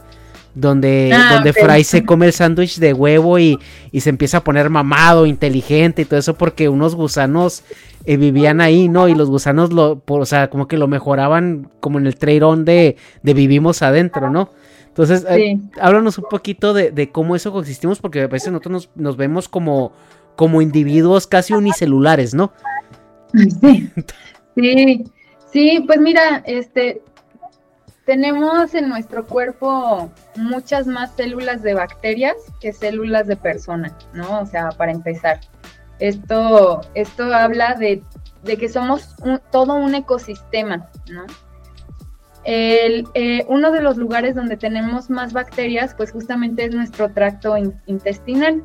donde, 0.56 1.12
ah, 1.14 1.34
donde 1.36 1.54
Fry 1.54 1.84
se 1.84 2.04
come 2.06 2.26
el 2.26 2.34
sándwich 2.34 2.80
de 2.80 2.94
huevo 2.94 3.38
y, 3.38 3.60
se 4.00 4.10
empieza 4.10 4.38
a 4.38 4.44
poner 4.44 4.70
mamado, 4.70 5.26
inteligente 5.26 6.02
y 6.02 6.06
todo 6.06 6.20
eso 6.20 6.36
porque 6.36 6.70
unos 6.70 6.96
gusanos 6.96 7.64
eh, 8.06 8.18
vivían 8.18 8.62
ahí, 8.62 8.90
¿no? 8.90 9.08
Y 9.08 9.16
los 9.16 9.30
gusanos, 9.30 9.72
lo, 9.72 10.02
o 10.06 10.26
sea, 10.26 10.50
como 10.50 10.68
que 10.68 10.78
lo 10.78 10.88
mejoraban 10.88 11.70
como 11.80 12.00
en 12.00 12.08
el 12.08 12.16
trade-on 12.16 12.66
de, 12.66 12.98
vivimos 13.22 13.82
adentro, 13.82 14.30
¿no? 14.30 14.50
Entonces, 14.88 15.26
eh, 15.30 15.60
háblanos 15.80 16.18
un 16.18 16.26
poquito 16.30 16.74
de, 16.74 17.10
cómo 17.12 17.36
eso 17.36 17.52
coexistimos 17.52 18.00
porque 18.00 18.22
a 18.22 18.28
veces 18.28 18.52
nosotros 18.52 18.90
nos, 18.96 19.18
vemos 19.18 19.50
como, 19.50 19.92
como 20.36 20.62
individuos 20.62 21.28
casi 21.28 21.54
unicelulares, 21.54 22.34
¿no? 22.34 22.52
Sí, 23.38 23.92
sí, 24.56 25.04
sí, 25.52 25.84
pues 25.86 26.00
mira, 26.00 26.42
este, 26.46 27.02
tenemos 28.06 28.74
en 28.76 28.88
nuestro 28.88 29.26
cuerpo 29.26 30.12
muchas 30.36 30.86
más 30.86 31.12
células 31.16 31.64
de 31.64 31.74
bacterias 31.74 32.36
que 32.62 32.72
células 32.72 33.28
de 33.28 33.36
persona, 33.36 33.98
¿no? 34.14 34.42
O 34.42 34.46
sea, 34.46 34.70
para 34.70 34.92
empezar. 34.92 35.40
Esto, 36.00 36.82
esto 36.94 37.24
habla 37.34 37.76
de, 37.76 38.04
que 38.46 38.70
somos 38.70 39.16
todo 39.52 39.74
un 39.74 39.96
ecosistema, 39.96 40.90
¿no? 41.12 41.26
El, 42.44 43.08
eh, 43.16 43.44
uno 43.48 43.72
de 43.72 43.82
los 43.82 43.98
lugares 43.98 44.36
donde 44.36 44.56
tenemos 44.56 45.10
más 45.10 45.34
bacterias, 45.34 45.96
pues 45.96 46.12
justamente 46.12 46.66
es 46.66 46.76
nuestro 46.76 47.12
tracto 47.12 47.56
intestinal. 47.88 48.64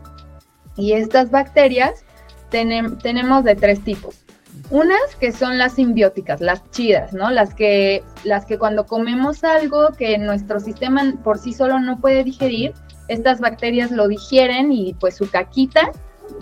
Y 0.76 0.92
estas 0.92 1.30
bacterias 1.30 2.04
tenemos 2.50 3.44
de 3.44 3.54
tres 3.54 3.82
tipos. 3.82 4.24
Unas 4.70 5.16
que 5.18 5.32
son 5.32 5.58
las 5.58 5.74
simbióticas, 5.74 6.40
las 6.40 6.68
chidas, 6.70 7.12
¿no? 7.12 7.30
Las 7.30 7.54
que, 7.54 8.04
las 8.24 8.46
que 8.46 8.58
cuando 8.58 8.86
comemos 8.86 9.42
algo 9.42 9.88
que 9.98 10.16
nuestro 10.18 10.60
sistema 10.60 11.14
por 11.24 11.38
sí 11.38 11.52
solo 11.52 11.80
no 11.80 12.00
puede 12.00 12.22
digerir, 12.22 12.72
estas 13.08 13.40
bacterias 13.40 13.90
lo 13.90 14.06
digieren 14.06 14.70
y 14.70 14.94
pues 14.94 15.16
su 15.16 15.28
caquita 15.28 15.90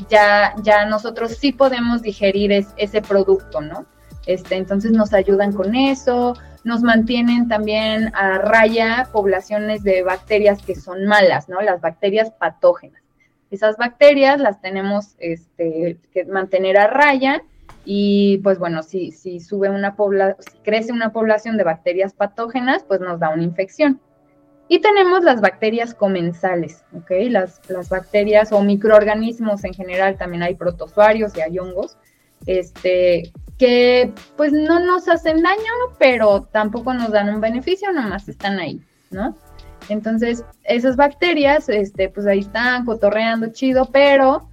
ya, 0.08 0.54
ya 0.62 0.84
nosotros 0.84 1.32
sí 1.32 1.52
podemos 1.52 2.02
digerir 2.02 2.52
ese 2.76 3.02
producto, 3.02 3.60
¿no? 3.60 3.86
Este, 4.26 4.56
entonces 4.56 4.92
nos 4.92 5.14
ayudan 5.14 5.54
con 5.54 5.74
eso, 5.74 6.34
nos 6.64 6.82
mantienen 6.82 7.48
también 7.48 8.14
a 8.14 8.38
raya 8.38 9.08
poblaciones 9.10 9.82
de 9.82 10.02
bacterias 10.02 10.60
que 10.62 10.74
son 10.74 11.06
malas, 11.06 11.48
¿no? 11.48 11.62
Las 11.62 11.80
bacterias 11.80 12.30
patógenas. 12.32 13.02
Esas 13.50 13.78
bacterias 13.78 14.38
las 14.38 14.60
tenemos 14.60 15.14
este, 15.18 15.96
que 16.12 16.26
mantener 16.26 16.76
a 16.76 16.88
raya 16.88 17.42
y 17.90 18.36
pues 18.42 18.58
bueno, 18.58 18.82
si, 18.82 19.12
si 19.12 19.40
sube 19.40 19.70
una 19.70 19.96
población, 19.96 20.36
si 20.40 20.58
crece 20.58 20.92
una 20.92 21.10
población 21.10 21.56
de 21.56 21.64
bacterias 21.64 22.12
patógenas, 22.12 22.84
pues 22.86 23.00
nos 23.00 23.18
da 23.18 23.30
una 23.30 23.44
infección. 23.44 23.98
Y 24.68 24.80
tenemos 24.80 25.24
las 25.24 25.40
bacterias 25.40 25.94
comensales, 25.94 26.84
¿ok? 26.92 27.10
Las, 27.30 27.62
las 27.70 27.88
bacterias 27.88 28.52
o 28.52 28.60
microorganismos 28.60 29.64
en 29.64 29.72
general, 29.72 30.18
también 30.18 30.42
hay 30.42 30.54
protozoarios 30.54 31.34
y 31.34 31.40
hay 31.40 31.58
hongos, 31.58 31.96
este, 32.44 33.32
que 33.56 34.12
pues 34.36 34.52
no 34.52 34.80
nos 34.80 35.08
hacen 35.08 35.42
daño, 35.42 35.72
pero 35.98 36.42
tampoco 36.42 36.92
nos 36.92 37.10
dan 37.10 37.30
un 37.30 37.40
beneficio, 37.40 37.90
nomás 37.90 38.28
están 38.28 38.58
ahí, 38.58 38.82
¿no? 39.10 39.34
Entonces, 39.88 40.44
esas 40.64 40.96
bacterias, 40.96 41.70
este, 41.70 42.10
pues 42.10 42.26
ahí 42.26 42.40
están 42.40 42.84
cotorreando 42.84 43.50
chido, 43.50 43.86
pero 43.90 44.46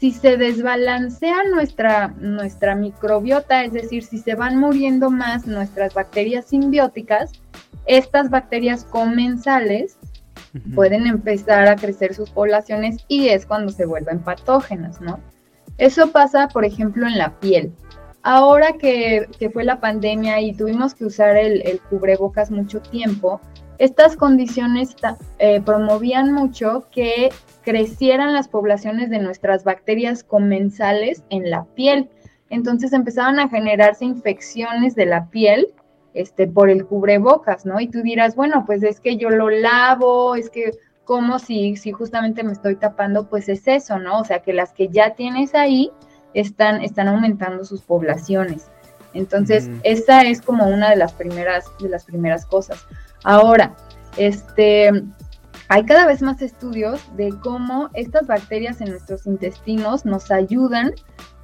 si 0.00 0.12
se 0.12 0.38
desbalancea 0.38 1.44
nuestra, 1.44 2.08
nuestra 2.18 2.74
microbiota, 2.74 3.64
es 3.64 3.72
decir, 3.74 4.02
si 4.02 4.16
se 4.16 4.34
van 4.34 4.56
muriendo 4.56 5.10
más 5.10 5.46
nuestras 5.46 5.92
bacterias 5.92 6.46
simbióticas, 6.46 7.32
estas 7.84 8.30
bacterias 8.30 8.84
comensales 8.84 9.98
pueden 10.74 11.06
empezar 11.06 11.68
a 11.68 11.76
crecer 11.76 12.14
sus 12.14 12.30
poblaciones 12.30 13.04
y 13.08 13.28
es 13.28 13.44
cuando 13.44 13.70
se 13.72 13.84
vuelven 13.84 14.20
patógenas, 14.20 15.02
¿no? 15.02 15.20
Eso 15.76 16.10
pasa, 16.10 16.48
por 16.48 16.64
ejemplo, 16.64 17.06
en 17.06 17.18
la 17.18 17.38
piel. 17.38 17.70
Ahora 18.22 18.72
que, 18.78 19.28
fue 19.52 19.64
la 19.64 19.80
pandemia 19.80 20.40
y 20.40 20.54
tuvimos 20.54 20.94
que 20.94 21.04
usar 21.04 21.36
el, 21.36 21.60
el 21.66 21.78
cubrebocas 21.78 22.50
mucho 22.50 22.80
tiempo, 22.80 23.40
estas 23.76 24.16
condiciones 24.16 24.94
eh, 25.38 25.60
promovían 25.60 26.32
mucho 26.32 26.86
que 26.90 27.30
crecieran 27.62 28.32
las 28.32 28.48
poblaciones 28.48 29.10
de 29.10 29.18
nuestras 29.18 29.64
bacterias 29.64 30.24
comensales 30.24 31.24
en 31.30 31.50
la 31.50 31.64
piel. 31.74 32.10
Entonces 32.48 32.92
empezaban 32.92 33.38
a 33.38 33.48
generarse 33.48 34.04
infecciones 34.04 34.94
de 34.94 35.06
la 35.06 35.30
piel 35.30 35.72
este, 36.14 36.48
por 36.48 36.70
el 36.70 36.86
cubrebocas, 36.86 37.64
¿no? 37.64 37.80
Y 37.80 37.88
tú 37.88 38.02
dirás, 38.02 38.34
bueno, 38.34 38.64
pues 38.66 38.82
es 38.82 39.00
que 39.00 39.16
yo 39.16 39.30
lo 39.30 39.50
lavo, 39.50 40.34
es 40.34 40.50
que 40.50 40.72
como 41.04 41.38
si, 41.38 41.76
si 41.76 41.92
justamente 41.92 42.42
me 42.42 42.52
estoy 42.52 42.76
tapando, 42.76 43.28
pues 43.28 43.48
es 43.48 43.66
eso, 43.66 43.98
¿no? 43.98 44.20
O 44.20 44.24
sea, 44.24 44.40
que 44.42 44.52
las 44.52 44.72
que 44.72 44.88
ya 44.88 45.14
tienes 45.14 45.54
ahí 45.54 45.90
están, 46.34 46.82
están 46.82 47.08
aumentando 47.08 47.64
sus 47.64 47.82
poblaciones. 47.82 48.70
Entonces, 49.12 49.68
esa 49.82 50.22
es 50.22 50.40
como 50.40 50.68
una 50.68 50.90
de 50.90 50.96
las 50.96 51.12
primeras, 51.12 51.64
de 51.80 51.88
las 51.88 52.04
primeras 52.04 52.46
cosas. 52.46 52.86
Ahora, 53.24 53.74
este, 54.16 54.90
hay 55.70 55.84
cada 55.84 56.04
vez 56.04 56.20
más 56.20 56.42
estudios 56.42 57.00
de 57.16 57.32
cómo 57.44 57.90
estas 57.94 58.26
bacterias 58.26 58.80
en 58.80 58.90
nuestros 58.90 59.24
intestinos 59.24 60.04
nos 60.04 60.32
ayudan 60.32 60.92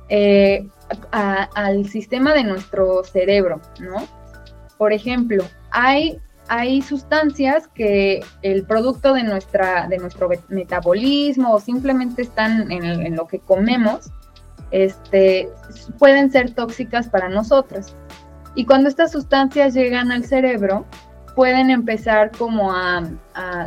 eh, 0.08 0.66
al 1.12 1.88
sistema 1.88 2.34
de 2.34 2.42
nuestro 2.42 3.04
cerebro, 3.04 3.60
¿no? 3.78 4.04
Por 4.78 4.92
ejemplo, 4.92 5.44
hay, 5.70 6.18
hay 6.48 6.82
sustancias 6.82 7.68
que 7.68 8.20
el 8.42 8.64
producto 8.66 9.14
de, 9.14 9.22
nuestra, 9.22 9.86
de 9.86 9.98
nuestro 9.98 10.28
metabolismo 10.48 11.54
o 11.54 11.60
simplemente 11.60 12.22
están 12.22 12.72
en, 12.72 12.84
en 12.84 13.14
lo 13.14 13.28
que 13.28 13.38
comemos, 13.38 14.10
este, 14.72 15.48
pueden 16.00 16.32
ser 16.32 16.52
tóxicas 16.52 17.08
para 17.08 17.28
nosotros. 17.28 17.94
Y 18.56 18.64
cuando 18.64 18.88
estas 18.88 19.12
sustancias 19.12 19.72
llegan 19.72 20.10
al 20.10 20.24
cerebro, 20.24 20.84
pueden 21.36 21.68
empezar 21.68 22.32
como 22.32 22.72
a, 22.72 23.04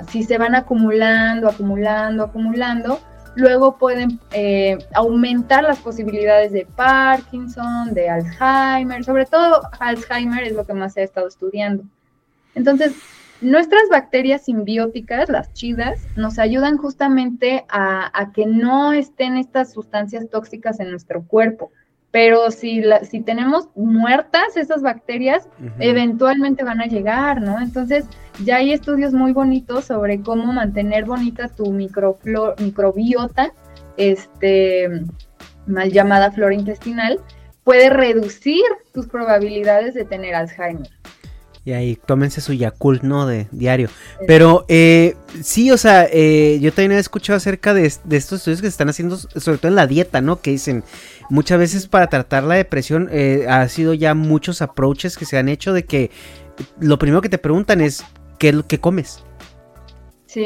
si 0.09 0.23
se 0.23 0.39
van 0.39 0.55
acumulando, 0.55 1.47
acumulando, 1.47 2.23
acumulando, 2.23 2.99
luego 3.35 3.77
pueden 3.77 4.19
eh, 4.31 4.79
aumentar 4.95 5.63
las 5.63 5.77
posibilidades 5.77 6.51
de 6.51 6.65
Parkinson, 6.65 7.93
de 7.93 8.09
Alzheimer, 8.09 9.03
sobre 9.03 9.27
todo 9.27 9.61
Alzheimer 9.79 10.43
es 10.43 10.53
lo 10.53 10.65
que 10.65 10.73
más 10.73 10.97
ha 10.97 11.03
estado 11.03 11.27
estudiando. 11.27 11.83
Entonces, 12.55 12.95
nuestras 13.39 13.83
bacterias 13.91 14.45
simbióticas, 14.45 15.29
las 15.29 15.53
chidas, 15.53 15.99
nos 16.15 16.39
ayudan 16.39 16.75
justamente 16.77 17.65
a 17.69 18.31
que 18.33 18.47
no 18.47 18.93
estén 18.93 19.37
estas 19.37 19.71
sustancias 19.71 20.27
tóxicas 20.31 20.79
en 20.79 20.89
nuestro 20.89 21.23
cuerpo 21.23 21.71
pero 22.11 22.49
si, 22.49 22.81
la, 22.81 23.03
si 23.05 23.21
tenemos 23.21 23.67
muertas 23.75 24.57
esas 24.57 24.81
bacterias, 24.81 25.47
eventualmente 25.79 26.63
van 26.63 26.81
a 26.81 26.87
llegar, 26.87 27.41
¿no? 27.41 27.59
Entonces, 27.59 28.05
ya 28.43 28.57
hay 28.57 28.73
estudios 28.73 29.13
muy 29.13 29.31
bonitos 29.31 29.85
sobre 29.85 30.21
cómo 30.21 30.51
mantener 30.51 31.05
bonita 31.05 31.49
tu 31.49 31.71
microbiota, 31.71 33.53
este, 33.97 34.89
mal 35.67 35.91
llamada 35.91 36.31
flora 36.31 36.55
intestinal, 36.55 37.19
puede 37.63 37.89
reducir 37.89 38.63
tus 38.91 39.07
probabilidades 39.07 39.93
de 39.93 40.05
tener 40.05 40.33
Alzheimer. 40.33 40.89
Y 41.65 41.73
ahí 41.73 41.99
tómense 42.03 42.41
su 42.41 42.53
Yakult, 42.53 43.03
¿no? 43.03 43.27
De 43.27 43.47
diario. 43.51 43.89
Pero 44.25 44.65
eh, 44.69 45.15
sí, 45.43 45.69
o 45.71 45.77
sea, 45.77 46.07
eh, 46.11 46.57
yo 46.61 46.71
también 46.71 46.93
he 46.93 46.99
escuchado 46.99 47.37
acerca 47.37 47.75
de, 47.75 47.93
de, 48.03 48.17
estos 48.17 48.39
estudios 48.39 48.61
que 48.61 48.67
se 48.67 48.71
están 48.71 48.89
haciendo, 48.89 49.17
sobre 49.17 49.57
todo 49.57 49.67
en 49.67 49.75
la 49.75 49.85
dieta, 49.85 50.21
¿no? 50.21 50.41
Que 50.41 50.51
dicen, 50.51 50.83
muchas 51.29 51.59
veces 51.59 51.87
para 51.87 52.07
tratar 52.07 52.43
la 52.43 52.55
depresión 52.55 53.09
eh, 53.11 53.45
ha 53.47 53.67
sido 53.69 53.93
ya 53.93 54.13
muchos 54.13 54.61
approaches 54.61 55.17
que 55.17 55.25
se 55.25 55.37
han 55.37 55.49
hecho 55.49 55.73
de 55.73 55.85
que 55.85 56.11
lo 56.79 56.99
primero 56.99 57.21
que 57.21 57.29
te 57.29 57.37
preguntan 57.37 57.81
es 57.81 58.03
qué, 58.37 58.63
qué 58.67 58.79
comes. 58.79 59.23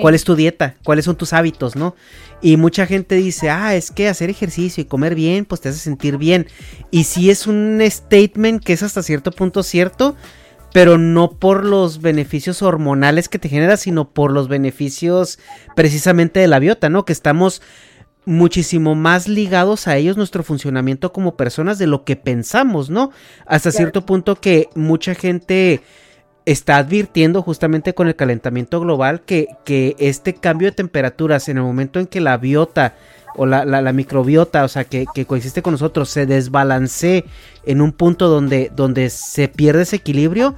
¿Cuál 0.01 0.15
es 0.15 0.23
tu 0.23 0.35
dieta? 0.35 0.75
¿Cuáles 0.85 1.03
son 1.03 1.17
tus 1.17 1.33
hábitos, 1.33 1.75
no? 1.75 1.93
Y 2.41 2.55
mucha 2.55 2.85
gente 2.85 3.15
dice, 3.15 3.49
ah, 3.49 3.75
es 3.75 3.91
que 3.91 4.07
hacer 4.07 4.29
ejercicio 4.29 4.81
y 4.81 4.85
comer 4.85 5.13
bien, 5.13 5.43
pues 5.43 5.59
te 5.59 5.69
hace 5.69 5.79
sentir 5.79 6.17
bien. 6.17 6.47
Y 6.89 7.03
si 7.03 7.29
es 7.29 7.47
un 7.47 7.81
statement 7.83 8.63
que 8.63 8.73
es 8.73 8.81
hasta 8.81 9.03
cierto 9.03 9.31
punto 9.31 9.61
cierto, 9.61 10.15
pero 10.73 10.97
no 10.97 11.31
por 11.31 11.65
los 11.65 12.01
beneficios 12.01 12.61
hormonales 12.61 13.27
que 13.27 13.39
te 13.39 13.49
genera, 13.49 13.75
sino 13.75 14.09
por 14.09 14.31
los 14.31 14.47
beneficios 14.47 15.37
precisamente 15.75 16.39
de 16.39 16.47
la 16.47 16.59
biota, 16.59 16.89
¿no? 16.89 17.03
Que 17.03 17.13
estamos 17.13 17.61
muchísimo 18.25 18.95
más 18.95 19.27
ligados 19.27 19.87
a 19.87 19.97
ellos 19.97 20.17
nuestro 20.17 20.43
funcionamiento 20.43 21.11
como 21.11 21.35
personas 21.35 21.77
de 21.77 21.87
lo 21.87 22.03
que 22.03 22.15
pensamos, 22.15 22.89
¿no? 22.89 23.11
Hasta 23.45 23.71
cierto 23.71 24.05
punto 24.05 24.35
que 24.35 24.69
mucha 24.75 25.13
gente 25.15 25.81
está 26.45 26.77
advirtiendo 26.77 27.41
justamente 27.41 27.93
con 27.93 28.07
el 28.07 28.15
calentamiento 28.15 28.79
global 28.79 29.21
que, 29.21 29.47
que, 29.63 29.95
este 29.99 30.33
cambio 30.33 30.69
de 30.69 30.73
temperaturas 30.73 31.47
en 31.49 31.57
el 31.57 31.63
momento 31.63 31.99
en 31.99 32.07
que 32.07 32.21
la 32.21 32.37
biota 32.37 32.95
o 33.35 33.45
la, 33.45 33.65
la, 33.65 33.93
microbiota, 33.93 34.63
o 34.63 34.67
sea, 34.67 34.83
que, 34.83 35.05
que, 35.13 35.25
coexiste 35.25 35.61
con 35.61 35.73
nosotros, 35.73 36.09
se 36.09 36.25
desbalancee 36.25 37.25
en 37.65 37.81
un 37.81 37.91
punto 37.91 38.27
donde, 38.27 38.71
donde 38.75 39.09
se 39.09 39.47
pierde 39.47 39.83
ese 39.83 39.95
equilibrio, 39.95 40.55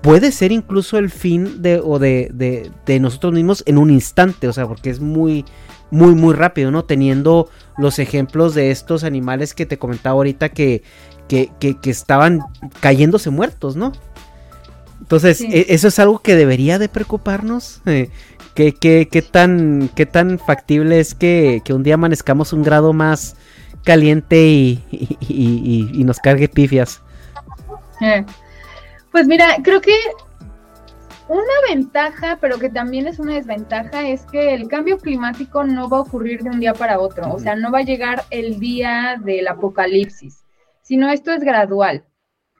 puede 0.00 0.32
ser 0.32 0.52
incluso 0.52 0.96
el 0.98 1.10
fin 1.10 1.60
de, 1.60 1.80
o 1.84 1.98
de, 1.98 2.30
de, 2.32 2.70
de 2.86 3.00
nosotros 3.00 3.34
mismos 3.34 3.62
en 3.66 3.76
un 3.76 3.90
instante, 3.90 4.48
o 4.48 4.52
sea, 4.52 4.66
porque 4.66 4.88
es 4.88 5.00
muy, 5.00 5.44
muy, 5.90 6.14
muy 6.14 6.34
rápido, 6.34 6.70
¿no? 6.70 6.84
Teniendo 6.84 7.48
los 7.76 7.98
ejemplos 7.98 8.54
de 8.54 8.70
estos 8.70 9.04
animales 9.04 9.54
que 9.54 9.66
te 9.66 9.78
comentaba 9.78 10.14
ahorita 10.14 10.50
que, 10.50 10.82
que, 11.28 11.50
que, 11.58 11.90
estaban 11.90 12.40
cayéndose 12.80 13.30
muertos, 13.30 13.76
¿no? 13.76 13.92
Entonces, 15.00 15.40
e, 15.40 15.66
eso 15.68 15.88
es 15.88 15.98
algo 15.98 16.18
que 16.20 16.34
debería 16.34 16.78
de 16.78 16.88
preocuparnos. 16.88 17.80
Eh, 17.86 18.10
¿qué, 18.54 18.72
qué, 18.74 19.22
tan, 19.22 19.88
¿Qué 19.94 20.06
tan 20.06 20.38
factible 20.38 21.00
es 21.00 21.14
que, 21.14 21.62
un 21.70 21.82
día 21.82 21.94
amanezcamos 21.94 22.52
un 22.52 22.62
grado 22.62 22.92
más 22.92 23.36
caliente 23.84 24.46
y, 24.46 24.82
y, 25.20 26.04
nos 26.04 26.18
cargue 26.18 26.48
pifias? 26.48 27.00
Eh, 28.00 28.24
pues 29.12 29.26
mira, 29.26 29.56
creo 29.62 29.80
que 29.80 29.94
una 31.28 31.42
ventaja, 31.68 32.38
pero 32.40 32.58
que 32.58 32.70
también 32.70 33.06
es 33.06 33.18
una 33.18 33.34
desventaja, 33.34 34.08
es 34.08 34.24
que 34.26 34.54
el 34.54 34.68
cambio 34.68 34.98
climático 34.98 35.64
no 35.64 35.88
va 35.88 35.98
a 35.98 36.02
ocurrir 36.02 36.42
de 36.42 36.50
un 36.50 36.60
día 36.60 36.74
para 36.74 36.98
otro, 36.98 37.32
o 37.32 37.38
sea, 37.38 37.54
no 37.54 37.70
va 37.70 37.78
a 37.78 37.82
llegar 37.82 38.24
el 38.30 38.58
día 38.58 39.20
del 39.22 39.46
apocalipsis, 39.48 40.44
sino 40.82 41.10
esto 41.10 41.32
es 41.32 41.40
gradual. 41.40 42.04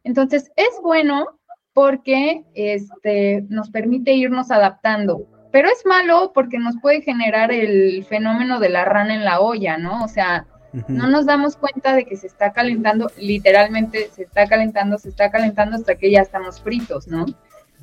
Entonces, 0.05 0.51
es 0.57 0.71
bueno 0.83 1.27
porque 1.73 2.45
este, 2.55 3.45
nos 3.49 3.71
permite 3.71 4.13
irnos 4.13 4.51
adaptando, 4.51 5.27
pero 5.51 5.69
es 5.69 5.85
malo 5.87 6.33
porque 6.35 6.59
nos 6.59 6.77
puede 6.81 7.03
generar 7.03 7.53
el 7.53 8.05
fenómeno 8.05 8.61
de 8.61 8.69
la 8.69 8.85
rana 8.85 9.15
en 9.15 9.25
la 9.25 9.41
olla, 9.41 9.79
¿no? 9.79 10.05
O 10.05 10.09
sea, 10.09 10.47
no 10.89 11.09
nos 11.09 11.25
damos 11.25 11.57
cuenta 11.57 11.95
de 11.95 12.05
que 12.05 12.17
se 12.17 12.27
está 12.27 12.53
calentando, 12.53 13.11
literalmente 13.17 14.11
se 14.13 14.25
está 14.25 14.47
calentando, 14.47 14.99
se 14.99 15.09
está 15.09 15.31
calentando 15.31 15.77
hasta 15.77 15.97
que 15.97 16.11
ya 16.11 16.21
estamos 16.21 16.61
fritos, 16.61 17.09
¿no? 17.09 17.25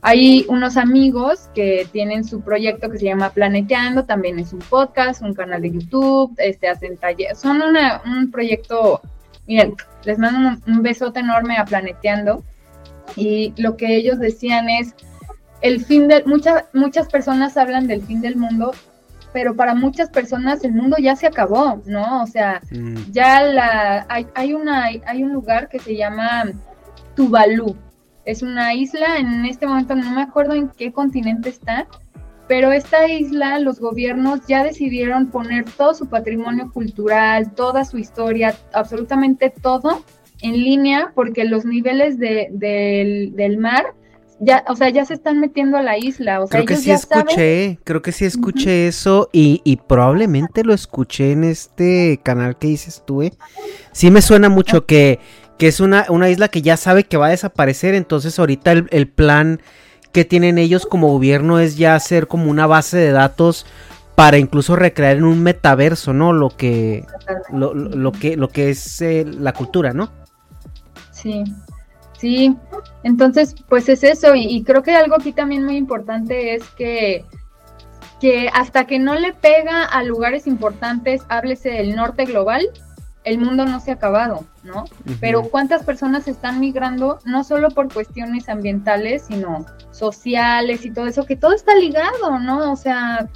Hay 0.07 0.45
unos 0.49 0.77
amigos 0.77 1.49
que 1.55 1.87
tienen 1.91 2.25
su 2.25 2.41
proyecto 2.41 2.91
que 2.91 2.99
se 2.99 3.05
llama 3.05 3.31
Planeteando, 3.31 4.05
también 4.05 4.37
es 4.37 4.53
un 4.53 4.59
podcast, 4.59 5.23
un 5.23 5.33
canal 5.33 5.63
de 5.63 5.71
YouTube, 5.71 6.31
este, 6.37 6.67
hacen 6.67 6.95
talleres, 6.97 7.39
son 7.39 7.59
un 7.59 8.29
proyecto, 8.29 9.01
miren, 9.47 9.73
les 10.03 10.19
mando 10.19 10.61
un, 10.67 10.83
besote 10.83 11.21
enorme 11.21 11.57
a 11.57 11.65
Planeteando 11.65 12.43
y 13.15 13.51
lo 13.57 13.77
que 13.77 13.95
ellos 13.95 14.19
decían 14.19 14.69
es, 14.69 14.93
el 15.61 15.83
fin 15.83 16.07
de, 16.07 16.23
muchas, 16.25 16.65
muchas 16.71 17.07
personas 17.07 17.57
hablan 17.57 17.87
del 17.87 18.03
fin 18.03 18.21
del 18.21 18.35
mundo, 18.35 18.73
pero 19.33 19.55
para 19.55 19.73
muchas 19.73 20.11
personas 20.11 20.63
el 20.63 20.73
mundo 20.73 20.97
ya 20.99 21.15
se 21.15 21.25
acabó, 21.25 21.81
¿no? 21.87 22.21
O 22.21 22.27
sea, 22.27 22.61
mm. 22.69 23.11
ya 23.11 23.41
la, 23.41 24.05
hay, 24.07 24.27
hay, 24.35 24.53
una, 24.53 24.83
hay 24.83 25.23
un 25.23 25.33
lugar 25.33 25.67
que 25.67 25.79
se 25.79 25.95
llama 25.95 26.43
Tuvalu, 27.15 27.75
es 28.25 28.41
una 28.41 28.73
isla, 28.73 29.17
en 29.17 29.45
este 29.45 29.67
momento 29.67 29.95
no 29.95 30.11
me 30.11 30.21
acuerdo 30.21 30.53
en 30.53 30.69
qué 30.69 30.91
continente 30.91 31.49
está, 31.49 31.87
pero 32.47 32.71
esta 32.71 33.07
isla 33.07 33.59
los 33.59 33.79
gobiernos 33.79 34.41
ya 34.47 34.63
decidieron 34.63 35.27
poner 35.27 35.65
todo 35.65 35.93
su 35.93 36.07
patrimonio 36.07 36.71
cultural, 36.71 37.53
toda 37.53 37.85
su 37.85 37.97
historia, 37.97 38.55
absolutamente 38.73 39.49
todo 39.49 40.03
en 40.41 40.53
línea 40.53 41.11
porque 41.15 41.45
los 41.45 41.65
niveles 41.65 42.19
de, 42.19 42.49
del, 42.51 43.57
mar 43.57 43.93
ya, 44.39 44.63
o 44.67 44.75
sea, 44.75 44.89
ya 44.89 45.05
se 45.05 45.13
están 45.13 45.39
metiendo 45.39 45.77
a 45.77 45.81
la 45.81 45.97
isla. 45.97 46.41
O 46.41 46.47
sea, 46.47 46.59
creo 46.59 46.65
que 46.65 46.75
sí 46.75 46.91
escuché, 46.91 47.79
creo 47.83 48.01
que 48.01 48.11
sí 48.11 48.25
escuché 48.25 48.87
eso 48.87 49.29
y, 49.31 49.61
y, 49.63 49.77
probablemente 49.77 50.63
lo 50.63 50.73
escuché 50.73 51.31
en 51.31 51.45
este 51.45 52.19
canal 52.21 52.57
que 52.57 52.67
dices 52.67 53.01
tú, 53.07 53.23
¿eh? 53.23 53.33
Sí 53.91 54.11
me 54.11 54.21
suena 54.21 54.49
mucho 54.49 54.85
que 54.85 55.19
que 55.57 55.67
es 55.67 55.79
una, 55.79 56.05
una 56.09 56.29
isla 56.29 56.47
que 56.49 56.61
ya 56.61 56.77
sabe 56.77 57.05
que 57.05 57.17
va 57.17 57.27
a 57.27 57.31
desaparecer, 57.31 57.95
entonces 57.95 58.37
ahorita 58.37 58.71
el, 58.71 59.07
plan 59.07 59.61
que 60.11 60.25
tienen 60.25 60.57
ellos 60.57 60.85
como 60.85 61.09
gobierno 61.09 61.59
es 61.59 61.77
ya 61.77 61.95
hacer 61.95 62.27
como 62.27 62.49
una 62.49 62.67
base 62.67 62.97
de 62.97 63.11
datos 63.11 63.65
para 64.15 64.37
incluso 64.37 64.75
recrear 64.75 65.17
en 65.17 65.25
un 65.25 65.43
metaverso, 65.43 66.13
¿no? 66.13 66.33
Lo 66.33 66.49
que, 66.49 67.05
lo, 67.51 68.11
que, 68.11 68.37
lo 68.37 68.49
que 68.49 68.69
es 68.69 69.01
eh, 69.01 69.25
la 69.25 69.53
cultura, 69.53 69.93
¿no? 69.93 70.09
Sí, 71.11 71.43
sí. 72.17 72.55
Entonces, 73.03 73.55
pues 73.67 73.89
es 73.89 74.03
eso. 74.03 74.33
Y, 74.35 74.45
y, 74.45 74.63
creo 74.63 74.83
que 74.83 74.95
algo 74.95 75.15
aquí 75.15 75.33
también 75.33 75.65
muy 75.65 75.75
importante 75.75 76.55
es 76.55 76.63
que, 76.77 77.25
que 78.21 78.49
hasta 78.53 78.87
que 78.87 78.99
no 78.99 79.15
le 79.15 79.33
pega 79.33 79.83
a 79.83 80.01
lugares 80.03 80.47
importantes, 80.47 81.23
háblese 81.27 81.71
del 81.71 81.95
norte 81.95 82.23
global, 82.23 82.69
el 83.25 83.39
mundo 83.39 83.65
no 83.65 83.79
se 83.79 83.91
ha 83.91 83.95
acabado, 83.95 84.45
¿no? 84.63 84.85
Pero 85.19 85.43
cuántas 85.43 85.83
personas 85.83 86.27
están 86.27 86.59
migrando, 86.59 87.19
no 87.25 87.43
solo 87.43 87.69
por 87.71 87.91
cuestiones 87.91 88.47
ambientales, 88.47 89.23
sino 89.27 89.65
sociales 89.91 90.85
y 90.85 90.91
todo 90.91 91.07
eso, 91.07 91.25
que 91.25 91.35
todo 91.35 91.53
está 91.53 91.75
ligado, 91.75 92.39
¿no? 92.39 92.71
O 92.71 92.75
sea, 92.75 93.27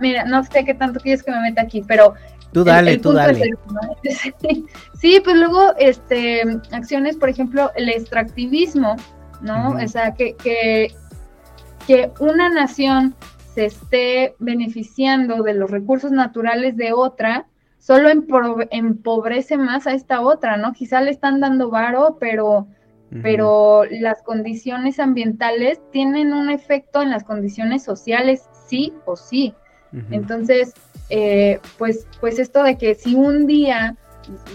mira, 0.00 0.24
no 0.24 0.42
sé 0.44 0.64
qué 0.64 0.72
tanto 0.72 0.98
quieres 0.98 1.22
que 1.22 1.30
me 1.30 1.40
meta 1.42 1.62
aquí, 1.62 1.84
pero... 1.86 2.14
Tú 2.52 2.64
dale, 2.64 2.98
tú 2.98 3.12
dale. 3.12 3.52
sí, 5.00 5.20
pues 5.22 5.36
luego, 5.36 5.74
este, 5.78 6.42
acciones, 6.72 7.16
por 7.16 7.28
ejemplo, 7.28 7.70
el 7.76 7.90
extractivismo, 7.90 8.96
¿no? 9.42 9.72
O 9.72 9.88
sea, 9.88 10.14
que, 10.14 10.34
que, 10.36 10.94
que 11.86 12.10
una 12.18 12.48
nación 12.48 13.14
se 13.54 13.66
esté 13.66 14.34
beneficiando 14.38 15.42
de 15.42 15.54
los 15.54 15.70
recursos 15.70 16.10
naturales 16.10 16.76
de 16.76 16.92
otra, 16.92 17.46
solo 17.80 18.08
empobrece 18.10 19.56
más 19.56 19.86
a 19.86 19.94
esta 19.94 20.20
otra, 20.20 20.56
¿no? 20.58 20.72
Quizá 20.72 21.00
le 21.00 21.10
están 21.10 21.40
dando 21.40 21.70
varo, 21.70 22.18
pero, 22.20 22.68
pero 23.22 23.84
las 23.90 24.22
condiciones 24.22 25.00
ambientales 25.00 25.80
tienen 25.90 26.32
un 26.32 26.50
efecto 26.50 27.02
en 27.02 27.10
las 27.10 27.24
condiciones 27.24 27.82
sociales, 27.82 28.48
sí 28.68 28.92
o 29.06 29.16
sí. 29.16 29.54
Entonces, 30.10 30.72
eh, 31.08 31.58
pues, 31.78 32.06
pues 32.20 32.38
esto 32.38 32.62
de 32.62 32.78
que 32.78 32.94
si 32.94 33.16
un 33.16 33.46
día 33.46 33.96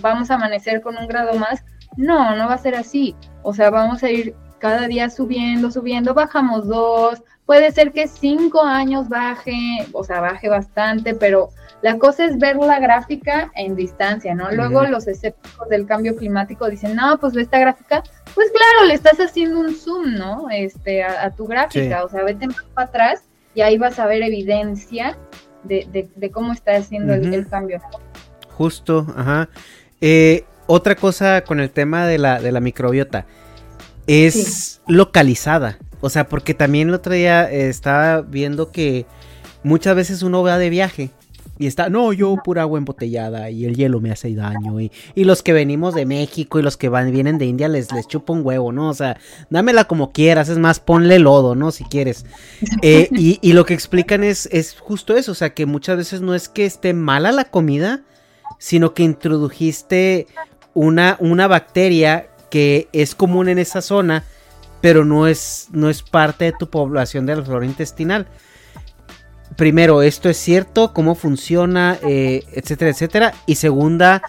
vamos 0.02 0.32
a 0.32 0.36
amanecer 0.36 0.82
con 0.82 0.96
un 0.96 1.08
grado 1.08 1.38
más, 1.38 1.66
no, 1.98 2.36
no 2.36 2.48
va 2.48 2.54
a 2.54 2.60
ser 2.60 2.76
así. 2.76 3.16
O 3.42 3.54
sea, 3.54 3.70
vamos 3.72 4.04
a 4.04 4.12
ir 4.12 4.36
cada 4.66 4.88
día 4.88 5.12
subiendo, 5.12 5.70
subiendo, 5.70 6.16
bajamos 6.16 6.66
dos, 6.66 7.22
puede 7.46 7.72
ser 7.72 7.92
que 7.92 8.08
cinco 8.08 8.64
años 8.64 9.08
baje, 9.10 9.86
o 9.92 10.04
sea, 10.04 10.22
baje 10.22 10.50
bastante, 10.50 11.14
pero 11.14 11.50
la 11.84 12.00
cosa 12.00 12.26
es 12.26 12.40
ver 12.40 12.56
la 12.56 12.80
gráfica 12.80 13.52
en 13.54 13.76
distancia, 13.76 14.34
¿no? 14.34 14.52
Luego 14.52 14.84
los 14.86 15.06
escépticos 15.08 15.70
del 15.70 15.86
cambio 15.86 16.16
climático 16.16 16.68
dicen, 16.68 16.96
no, 16.96 17.20
pues 17.20 17.34
ve 17.34 17.44
esta 17.44 17.60
gráfica, 17.60 18.02
pues 18.34 18.50
claro, 18.50 18.88
le 18.88 18.96
estás 18.96 19.20
haciendo 19.20 19.60
un 19.60 19.76
zoom, 19.76 20.16
¿no? 20.16 20.48
Este, 20.50 21.04
a, 21.04 21.30
tu 21.30 21.46
gráfica, 21.46 22.04
o 22.04 22.10
sea, 22.10 22.24
vete 22.24 22.48
más 22.48 22.64
para 22.74 22.88
atrás 22.88 23.22
y 23.54 23.62
ahí 23.62 23.78
vas 23.78 24.00
a 24.00 24.08
ver 24.08 24.24
evidencia 24.24 25.16
de, 25.62 26.10
de, 26.16 26.32
cómo 26.32 26.54
está 26.54 26.76
haciendo 26.76 27.14
el, 27.14 27.48
cambio. 27.48 27.80
Justo, 28.58 29.06
ajá. 29.16 29.48
Eh, 30.02 30.44
otra 30.66 30.96
cosa 30.96 31.42
con 31.42 31.60
el 31.60 31.70
tema 31.70 32.08
de 32.08 32.18
la, 32.18 32.40
de 32.42 32.52
la 32.52 32.62
microbiota 32.62 33.28
es 34.08 34.82
localizada. 34.88 35.80
O 36.02 36.10
sea, 36.10 36.28
porque 36.28 36.54
también 36.54 36.90
el 36.90 36.94
otro 36.96 37.14
día 37.14 37.50
estaba 37.50 38.22
viendo 38.22 38.72
que 38.72 39.06
muchas 39.64 39.96
veces 39.96 40.22
uno 40.22 40.44
va 40.44 40.58
de 40.58 40.70
viaje 40.70 41.12
y 41.58 41.68
está, 41.68 41.90
no, 41.90 42.12
yo 42.12 42.36
pura 42.44 42.64
agua 42.64 42.78
embotellada 42.78 43.50
y 43.50 43.66
el 43.66 43.76
hielo 43.76 44.02
me 44.02 44.12
hace 44.12 44.36
daño. 44.36 44.82
Y, 44.82 44.92
y 45.16 45.24
los 45.24 45.42
que 45.42 45.54
venimos 45.54 45.96
de 45.96 46.06
México 46.06 46.60
y 46.60 46.62
los 46.62 46.76
que 46.76 46.90
van, 46.90 47.12
vienen 47.12 47.38
de 47.38 47.46
India 47.46 47.70
les, 47.70 47.94
les 47.94 48.08
chupa 48.08 48.34
un 48.34 48.46
huevo, 48.46 48.74
¿no? 48.74 48.90
O 48.90 48.94
sea, 48.94 49.18
dámela 49.50 49.86
como 49.86 50.12
quieras, 50.12 50.50
es 50.50 50.58
más, 50.58 50.82
ponle 50.82 51.18
lodo, 51.18 51.56
¿no? 51.56 51.72
Si 51.72 51.86
quieres. 51.86 52.26
Eh, 52.82 53.08
y, 53.12 53.40
y, 53.42 53.54
lo 53.54 53.66
que 53.66 53.74
explican 53.74 54.24
es, 54.24 54.50
es 54.52 54.76
justo 54.78 55.16
eso, 55.16 55.32
o 55.32 55.36
sea, 55.36 55.54
que 55.54 55.66
muchas 55.66 55.98
veces 55.98 56.20
no 56.20 56.36
es 56.36 56.50
que 56.50 56.66
esté 56.66 56.94
mala 56.94 57.32
la 57.32 57.46
comida, 57.46 58.04
sino 58.60 58.94
que 58.94 59.04
introdujiste 59.04 60.28
una, 60.74 61.16
una 61.22 61.48
bacteria 61.48 62.28
que 62.50 62.88
es 62.94 63.16
común 63.16 63.50
en 63.50 63.60
esa 63.60 63.82
zona, 63.82 64.24
pero 64.82 65.06
no 65.06 65.28
es, 65.28 65.68
no 65.72 65.90
es 65.90 66.04
parte 66.04 66.46
de 66.46 66.54
tu 66.54 66.70
población 66.70 67.26
de 67.26 67.36
la 67.36 67.44
flora 67.44 67.66
intestinal. 67.66 68.28
Primero, 69.56 70.02
esto 70.02 70.30
es 70.30 70.38
cierto, 70.38 70.94
cómo 70.94 71.16
funciona, 71.16 71.98
eh, 72.04 72.44
etcétera, 72.52 72.92
etcétera. 72.92 73.34
Y 73.46 73.56
segunda, 73.56 74.22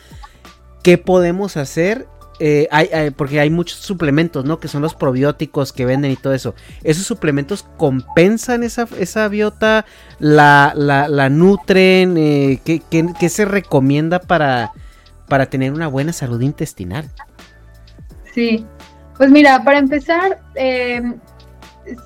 ¿qué 0.82 0.98
podemos 0.98 1.56
hacer 1.56 2.06
eh, 2.38 3.12
porque 3.16 3.40
hay 3.40 3.50
muchos 3.50 3.78
suplementos, 3.78 4.44
¿no? 4.44 4.60
Que 4.60 4.68
son 4.68 4.82
los 4.82 4.94
probióticos 4.94 5.72
que 5.72 5.86
venden 5.86 6.12
y 6.12 6.16
todo 6.16 6.34
eso. 6.34 6.54
¿Esos 6.82 7.06
suplementos 7.06 7.64
compensan 7.76 8.62
esa, 8.62 8.86
esa 8.98 9.28
biota? 9.28 9.86
¿La, 10.18 10.72
la, 10.76 11.28
nutren? 11.30 12.16
Eh, 12.18 12.60
¿qué, 12.64 13.28
se 13.28 13.44
recomienda 13.44 14.20
para, 14.20 14.72
para 15.28 15.46
tener 15.46 15.72
una 15.72 15.88
buena 15.88 16.12
salud 16.12 16.40
intestinal? 16.42 17.10
Sí, 18.36 18.66
pues 19.16 19.30
mira, 19.30 19.64
para 19.64 19.78
empezar, 19.78 20.42
eh, 20.56 21.00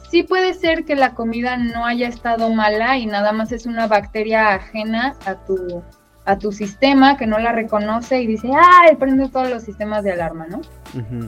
sí 0.09 0.22
puede 0.22 0.55
ser 0.55 0.85
que 0.85 0.95
la 0.95 1.12
comida 1.16 1.57
no 1.57 1.85
haya 1.85 2.07
estado 2.07 2.51
mala 2.51 2.99
y 2.99 3.07
nada 3.07 3.33
más 3.33 3.51
es 3.51 3.66
una 3.66 3.89
bacteria 3.89 4.55
ajena 4.55 5.16
a 5.26 5.35
tu, 5.35 5.83
a 6.26 6.39
tu 6.39 6.53
sistema 6.53 7.16
que 7.16 7.26
no 7.26 7.41
la 7.41 7.51
reconoce 7.51 8.22
y 8.22 8.28
dice, 8.28 8.49
ay, 8.55 8.95
prende 8.95 9.28
todos 9.28 9.51
los 9.51 9.64
sistemas 9.64 10.05
de 10.05 10.12
alarma, 10.12 10.47
¿no? 10.47 10.61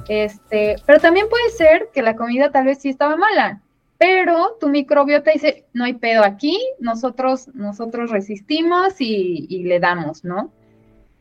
Este, 0.07 0.76
pero 0.86 1.00
también 1.00 1.26
puede 1.28 1.50
ser 1.50 1.88
que 1.92 2.03
la 2.03 2.14
comida 2.14 2.53
tal 2.53 2.66
vez 2.66 2.78
sí 2.78 2.88
estaba 2.88 3.16
mala, 3.16 3.61
pero 3.98 4.57
tu 4.61 4.68
microbiota 4.68 5.32
dice, 5.32 5.64
no 5.72 5.82
hay 5.82 5.94
pedo 5.94 6.22
aquí, 6.22 6.57
nosotros, 6.78 7.48
nosotros 7.55 8.12
resistimos 8.12 9.00
y, 9.00 9.48
y 9.50 9.64
le 9.64 9.80
damos, 9.80 10.22
¿no? 10.22 10.53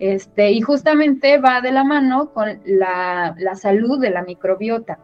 Este, 0.01 0.49
y 0.49 0.61
justamente 0.61 1.37
va 1.37 1.61
de 1.61 1.71
la 1.71 1.83
mano 1.83 2.33
con 2.33 2.59
la, 2.65 3.35
la 3.37 3.53
salud 3.53 3.99
de 3.99 4.09
la 4.09 4.23
microbiota. 4.23 4.97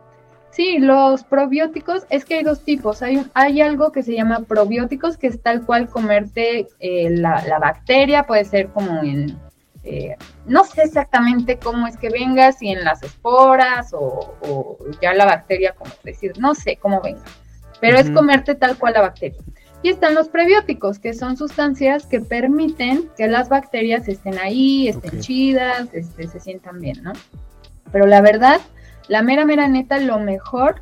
Sí, 0.49 0.79
los 0.79 1.23
probióticos 1.23 2.07
es 2.09 2.25
que 2.25 2.37
hay 2.37 2.43
dos 2.43 2.65
tipos. 2.65 3.03
Hay, 3.03 3.23
hay 3.35 3.61
algo 3.61 3.91
que 3.91 4.01
se 4.01 4.15
llama 4.15 4.39
probióticos, 4.39 5.15
que 5.15 5.27
es 5.27 5.39
tal 5.39 5.63
cual 5.67 5.87
comerte 5.87 6.67
eh, 6.79 7.11
la, 7.11 7.59
bacteria, 7.61 8.23
puede 8.23 8.43
ser 8.43 8.69
como 8.69 9.03
en, 9.03 9.37
eh, 9.83 10.15
no 10.47 10.63
sé 10.63 10.81
exactamente 10.81 11.59
cómo 11.59 11.85
es 11.85 11.95
que 11.95 12.09
venga, 12.09 12.51
si 12.51 12.69
en 12.69 12.83
las 12.83 13.03
esporas 13.03 13.91
o, 13.93 14.79
ya 14.99 15.13
la 15.13 15.25
bacteria, 15.25 15.75
como 15.77 15.91
decir, 16.03 16.33
no 16.39 16.55
sé 16.55 16.77
cómo 16.77 17.01
venga, 17.01 17.21
pero 17.79 17.99
es 17.99 18.09
comerte 18.09 18.55
tal 18.55 18.79
cual 18.79 18.93
la 18.93 19.01
bacteria. 19.01 19.37
Y 19.87 19.91
están 19.91 20.15
los 20.15 20.27
prebióticos, 20.27 20.99
que 20.99 21.13
son 21.13 21.37
sustancias 21.37 22.05
que 22.07 22.19
permiten 22.19 23.09
que 23.15 23.25
las 23.25 23.47
bacterias 23.47 24.09
estén 24.09 24.37
ahí, 24.37 24.89
estén 24.89 25.21
chidas, 25.21 25.87
este, 25.93 26.27
se 26.27 26.41
sientan 26.41 26.81
bien, 26.81 27.01
¿no? 27.03 27.13
Pero 27.93 28.05
la 28.05 28.19
verdad 28.19 28.59
la 29.07 29.21
mera, 29.21 29.45
mera 29.45 29.69
neta, 29.69 29.97
lo 29.99 30.19
mejor 30.19 30.81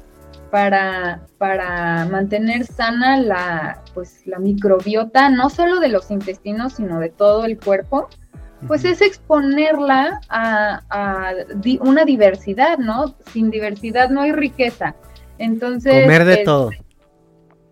para, 0.50 1.22
para 1.38 2.06
mantener 2.06 2.66
sana 2.66 3.18
la, 3.18 3.84
pues, 3.94 4.26
la 4.26 4.40
microbiota, 4.40 5.30
no 5.30 5.52
solo 5.52 5.80
de 5.80 5.90
los 5.90 6.10
intestinos, 6.10 6.74
sino 6.74 7.00
de 7.00 7.10
todo 7.10 7.46
el 7.46 7.60
cuerpo, 7.60 8.10
pues 8.66 8.86
es 8.86 9.04
exponerla 9.04 10.20
a, 10.30 11.32
una 11.82 12.06
diversidad, 12.06 12.80
¿no? 12.80 13.14
Sin 13.32 13.52
diversidad 13.52 14.10
no 14.10 14.22
hay 14.22 14.32
riqueza. 14.32 14.96
Entonces... 15.38 16.02
Comer 16.02 16.26
de 16.26 16.38
todo. 16.38 16.72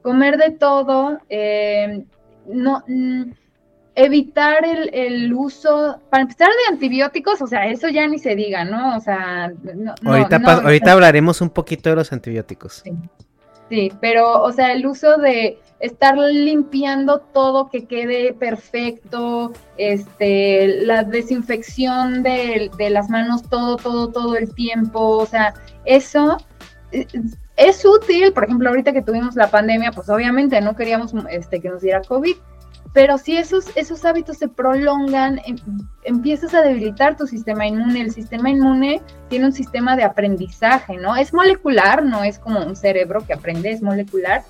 Comer 0.03 0.37
de 0.37 0.51
todo. 0.51 1.19
Eh, 1.29 2.03
no, 2.45 2.83
evitar 3.95 4.65
el, 4.65 5.33
uso, 5.33 5.99
para 6.09 6.23
empezar 6.23 6.47
de 6.47 6.73
antibióticos, 6.73 7.41
o 7.41 7.47
sea, 7.47 7.67
eso 7.67 7.89
ya 7.89 8.07
ni 8.07 8.17
se 8.17 8.35
diga, 8.35 8.65
¿no? 8.65 8.97
O 8.97 8.99
sea, 8.99 9.51
no, 9.75 9.93
ahorita, 10.03 10.37
ahorita 10.37 10.91
hablaremos 10.91 11.41
un 11.41 11.49
poquito 11.49 11.89
de 11.89 11.97
los 11.97 12.11
antibióticos. 12.11 12.83
Sí. 13.69 13.91
pero, 14.01 14.41
o 14.41 14.51
sea, 14.51 14.73
el 14.73 14.85
uso 14.85 15.17
de 15.17 15.59
estar 15.79 16.17
limpiando 16.17 17.19
todo 17.19 17.69
que 17.69 17.85
quede 17.85 18.33
perfecto, 18.33 19.53
este, 19.77 20.85
la 20.85 21.03
desinfección 21.03 22.23
de, 22.23 22.71
de 22.77 22.89
las 22.89 23.09
manos 23.09 23.43
todo, 23.49 23.77
todo, 23.77 24.09
todo 24.09 24.35
el 24.35 24.53
tiempo, 24.53 25.17
o 25.17 25.25
sea, 25.25 25.53
eso 25.85 26.37
eh, 26.91 27.07
es 27.55 27.85
útil, 27.85 28.33
por 28.33 28.45
ejemplo, 28.45 28.69
ahorita 28.69 28.93
que 28.93 29.01
tuvimos 29.01 29.35
la 29.35 29.49
pandemia, 29.49 29.91
pues 29.91 30.09
obviamente 30.09 30.59
no 30.61 30.75
queríamos 30.75 31.13
este, 31.29 31.61
que 31.61 31.69
nos 31.69 31.81
diera 31.81 32.01
COVID, 32.01 32.35
pero 32.93 33.17
si 33.17 33.37
esos, 33.37 33.75
esos 33.75 34.05
hábitos 34.05 34.37
se 34.37 34.47
prolongan, 34.47 35.39
em, 35.45 35.57
empiezas 36.03 36.53
a 36.53 36.61
debilitar 36.61 37.17
tu 37.17 37.25
sistema 37.25 37.65
inmune. 37.65 38.01
El 38.01 38.11
sistema 38.11 38.51
inmune 38.51 39.01
tiene 39.29 39.45
un 39.45 39.51
sistema 39.51 39.95
de 39.95 40.03
aprendizaje, 40.03 40.97
¿no? 40.97 41.15
Es 41.15 41.33
molecular, 41.33 42.05
no 42.05 42.23
es 42.23 42.37
como 42.37 42.63
un 42.63 42.75
cerebro 42.75 43.25
que 43.25 43.33
aprende, 43.33 43.71
es 43.71 43.81
molecular, 43.81 44.43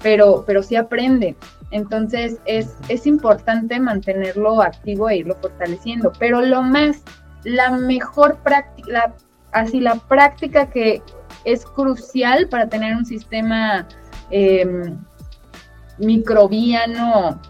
pero, 0.00 0.44
pero 0.46 0.62
sí 0.62 0.76
aprende. 0.76 1.34
Entonces 1.72 2.38
es, 2.44 2.76
es 2.88 3.06
importante 3.06 3.80
mantenerlo 3.80 4.62
activo 4.62 5.10
e 5.10 5.16
irlo 5.16 5.34
fortaleciendo. 5.34 6.12
Pero 6.20 6.40
lo 6.40 6.62
más, 6.62 7.02
la 7.42 7.72
mejor 7.72 8.36
práctica, 8.44 9.12
así 9.50 9.80
la 9.80 9.96
práctica 9.96 10.70
que 10.70 11.02
es 11.44 11.64
crucial 11.64 12.48
para 12.48 12.68
tener 12.68 12.96
un 12.96 13.04
sistema 13.04 13.86
eh, 14.30 14.66
microbiano 15.98 17.40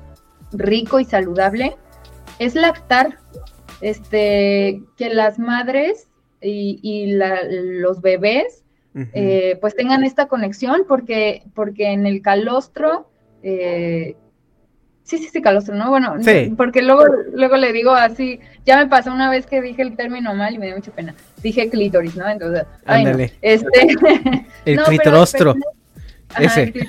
rico 0.53 1.01
y 1.01 1.05
saludable 1.05 1.76
es 2.39 2.55
lactar, 2.55 3.18
este, 3.80 4.82
que 4.97 5.12
las 5.12 5.39
madres 5.39 6.09
y, 6.41 7.14
los 7.16 8.01
bebés 8.01 8.64
eh, 9.12 9.59
pues 9.61 9.76
tengan 9.76 10.03
esta 10.03 10.26
conexión 10.26 10.82
porque, 10.89 11.43
porque 11.55 11.93
en 11.93 12.07
el 12.07 12.20
calostro, 12.20 13.09
eh, 13.43 14.16
sí, 15.05 15.18
sí, 15.18 15.28
sí, 15.32 15.41
calostro, 15.41 15.76
¿no? 15.76 15.91
Bueno, 15.91 16.16
porque 16.57 16.82
luego, 16.82 17.05
luego 17.32 17.57
le 17.57 17.72
digo 17.72 17.93
así, 17.93 18.41
ya 18.64 18.76
me 18.76 18.86
pasó 18.86 19.12
una 19.12 19.30
vez 19.30 19.47
que 19.47 19.62
dije 19.62 19.82
el 19.82 19.97
término 19.97 20.34
mal 20.34 20.55
y 20.55 20.59
me 20.59 20.66
dio 20.66 20.76
mucha 20.76 20.91
pena. 20.91 21.14
Dije 21.43 21.68
clítoris, 21.70 22.16
¿no? 22.16 22.28
Entonces, 22.28 22.64
ay, 22.86 23.32
este... 23.43 23.68
el 24.64 24.82
clitorostro. 24.82 25.55
Ese. 26.39 26.72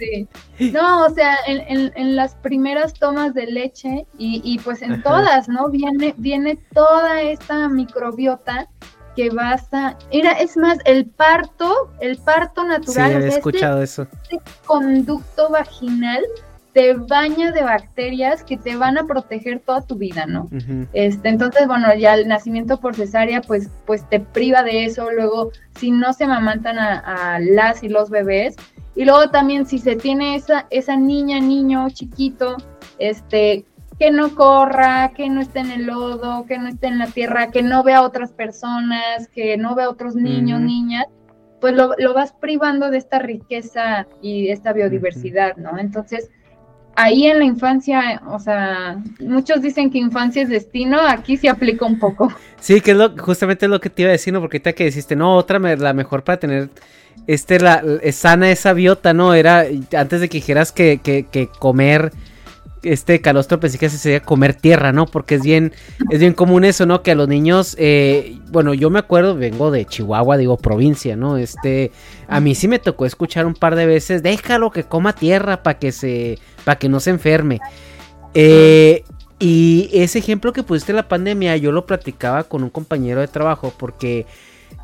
Sí. 0.00 0.26
No, 0.72 1.04
o 1.04 1.10
sea, 1.10 1.36
en, 1.46 2.16
las 2.16 2.34
primeras 2.36 2.94
tomas 2.94 3.34
de 3.34 3.44
leche 3.44 4.06
y, 4.16 4.58
pues 4.60 4.80
en 4.80 5.02
todas, 5.02 5.46
¿no? 5.46 5.68
Viene, 5.68 6.14
viene 6.16 6.58
toda 6.72 7.20
esta 7.20 7.68
microbiota 7.68 8.66
que 9.14 9.28
basta. 9.28 9.98
Mira, 10.10 10.32
es 10.32 10.56
más, 10.56 10.78
el 10.86 11.04
parto, 11.04 11.92
el 12.00 12.16
parto 12.16 12.64
natural. 12.64 13.10
Sí, 13.10 13.18
he 13.18 13.28
escuchado 13.28 13.82
eso. 13.82 14.06
Este 14.22 14.40
conducto 14.64 15.50
vaginal 15.50 16.24
te 16.72 16.94
baña 16.94 17.52
de 17.52 17.62
bacterias 17.62 18.44
que 18.44 18.56
te 18.56 18.76
van 18.76 18.96
a 18.96 19.04
proteger 19.04 19.60
toda 19.60 19.82
tu 19.82 19.96
vida, 19.96 20.26
¿no? 20.26 20.48
este, 20.92 21.28
entonces, 21.28 21.66
bueno, 21.66 21.92
ya 21.94 22.14
el 22.14 22.28
nacimiento 22.28 22.78
por 22.80 22.94
cesárea, 22.94 23.40
pues, 23.40 23.68
pues 23.86 24.08
te 24.08 24.20
priva 24.20 24.62
de 24.62 24.84
eso. 24.84 25.10
Luego, 25.10 25.50
si 25.78 25.90
no 25.90 26.12
se 26.12 26.26
mamantan 26.26 26.78
a, 26.78 27.34
a 27.34 27.40
las 27.40 27.82
y 27.82 27.88
los 27.88 28.10
bebés, 28.10 28.56
y 28.94 29.04
luego 29.04 29.30
también 29.30 29.66
si 29.66 29.78
se 29.78 29.96
tiene 29.96 30.36
esa, 30.36 30.66
esa 30.70 30.96
niña, 30.96 31.40
niño 31.40 31.88
chiquito, 31.90 32.56
este, 32.98 33.64
que 33.98 34.10
no 34.10 34.34
corra, 34.34 35.12
que 35.14 35.28
no 35.28 35.40
esté 35.40 35.60
en 35.60 35.70
el 35.70 35.86
lodo, 35.86 36.46
que 36.46 36.58
no 36.58 36.68
esté 36.68 36.86
en 36.86 36.98
la 36.98 37.06
tierra, 37.06 37.50
que 37.50 37.62
no 37.62 37.82
vea 37.82 37.98
a 37.98 38.02
otras 38.02 38.32
personas, 38.32 39.28
que 39.28 39.56
no 39.56 39.74
vea 39.74 39.86
a 39.86 39.90
otros 39.90 40.14
niños, 40.14 40.60
niñas, 40.60 41.06
pues 41.60 41.74
lo, 41.74 42.14
vas 42.14 42.32
privando 42.32 42.90
de 42.90 42.96
esta 42.96 43.18
riqueza 43.18 44.06
y 44.22 44.48
esta 44.48 44.72
biodiversidad, 44.72 45.56
¿no? 45.56 45.78
Entonces, 45.78 46.30
ahí 46.96 47.26
en 47.26 47.38
la 47.38 47.44
infancia, 47.44 48.22
o 48.28 48.38
sea, 48.38 48.98
muchos 49.20 49.62
dicen 49.62 49.90
que 49.90 49.98
infancia 49.98 50.42
es 50.42 50.48
destino, 50.48 51.00
aquí 51.00 51.36
se 51.36 51.48
aplica 51.48 51.84
un 51.84 51.98
poco. 51.98 52.32
Sí, 52.60 52.80
que 52.80 52.90
es 52.92 52.96
lo, 52.96 53.16
justamente 53.16 53.68
lo 53.68 53.80
que 53.80 53.90
te 53.90 54.02
iba 54.02 54.10
a 54.10 54.12
decir, 54.12 54.32
¿no? 54.32 54.40
Porque 54.40 54.58
ahorita 54.58 54.72
que 54.74 54.84
dijiste, 54.84 55.16
no, 55.16 55.34
otra, 55.34 55.58
la 55.58 55.92
mejor 55.92 56.24
para 56.24 56.38
tener 56.38 56.68
este, 57.26 57.60
la, 57.60 57.82
sana 58.12 58.50
esa 58.50 58.72
biota, 58.72 59.12
¿no? 59.12 59.34
Era, 59.34 59.64
antes 59.96 60.20
de 60.20 60.28
que 60.28 60.38
dijeras 60.38 60.72
que, 60.72 61.00
que, 61.02 61.48
comer 61.58 62.12
este 62.82 63.20
calostro 63.20 63.60
pensé 63.60 63.78
que 63.78 63.88
se 63.88 63.98
sería 63.98 64.20
comer 64.20 64.54
tierra, 64.54 64.92
¿no? 64.92 65.06
Porque 65.06 65.36
es 65.36 65.42
bien, 65.42 65.72
es 66.10 66.20
bien 66.20 66.32
común 66.32 66.64
eso, 66.64 66.86
¿no? 66.86 67.02
Que 67.02 67.12
a 67.12 67.14
los 67.14 67.28
niños, 67.28 67.76
eh, 67.78 68.38
bueno, 68.50 68.74
yo 68.74 68.90
me 68.90 68.98
acuerdo, 68.98 69.34
vengo 69.34 69.70
de 69.70 69.84
Chihuahua, 69.84 70.36
digo 70.36 70.56
provincia, 70.56 71.16
¿no? 71.16 71.36
Este, 71.36 71.92
a 72.28 72.40
mí 72.40 72.54
sí 72.54 72.68
me 72.68 72.78
tocó 72.78 73.06
escuchar 73.06 73.46
un 73.46 73.54
par 73.54 73.76
de 73.76 73.86
veces, 73.86 74.22
déjalo 74.22 74.70
que 74.70 74.84
coma 74.84 75.12
tierra 75.12 75.62
para 75.62 75.78
que 75.78 75.92
se, 75.92 76.38
para 76.64 76.78
que 76.78 76.88
no 76.88 77.00
se 77.00 77.10
enferme. 77.10 77.60
Eh, 78.34 79.04
y 79.38 79.88
ese 79.92 80.18
ejemplo 80.18 80.52
que 80.52 80.62
pusiste 80.62 80.92
la 80.92 81.08
pandemia, 81.08 81.56
yo 81.56 81.72
lo 81.72 81.86
platicaba 81.86 82.44
con 82.44 82.62
un 82.62 82.70
compañero 82.70 83.20
de 83.20 83.28
trabajo 83.28 83.72
porque 83.76 84.26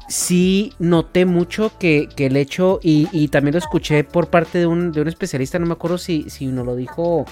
sí 0.09 0.72
noté 0.78 1.26
mucho 1.26 1.72
que, 1.78 2.09
el 2.16 2.36
hecho, 2.36 2.80
y, 2.82 3.28
también 3.28 3.55
lo 3.55 3.59
escuché 3.59 4.05
por 4.05 4.28
parte 4.28 4.59
de 4.59 4.66
un, 4.66 4.92
de 4.92 5.01
un 5.01 5.09
especialista, 5.09 5.59
no 5.59 5.66
me 5.66 5.72
acuerdo 5.72 5.99
si, 5.99 6.30
si 6.30 6.47
nos 6.47 6.64
lo 6.64 6.76
dijo, 6.76 7.26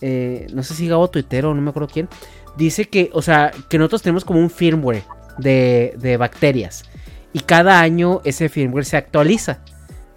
eh, 0.00 0.46
no 0.52 0.62
sé 0.62 0.74
si 0.74 0.88
Gabo 0.88 1.08
Twitter 1.08 1.46
o 1.46 1.54
no 1.54 1.60
me 1.60 1.70
acuerdo 1.70 1.88
quién, 1.92 2.08
dice 2.56 2.86
que, 2.86 3.10
o 3.12 3.22
sea, 3.22 3.52
que 3.68 3.78
nosotros 3.78 4.02
tenemos 4.02 4.24
como 4.24 4.40
un 4.40 4.50
firmware 4.50 5.04
de, 5.38 6.16
bacterias 6.18 6.84
y 7.32 7.40
cada 7.40 7.80
año 7.80 8.20
ese 8.24 8.48
firmware 8.48 8.84
se 8.84 8.96
actualiza 8.96 9.60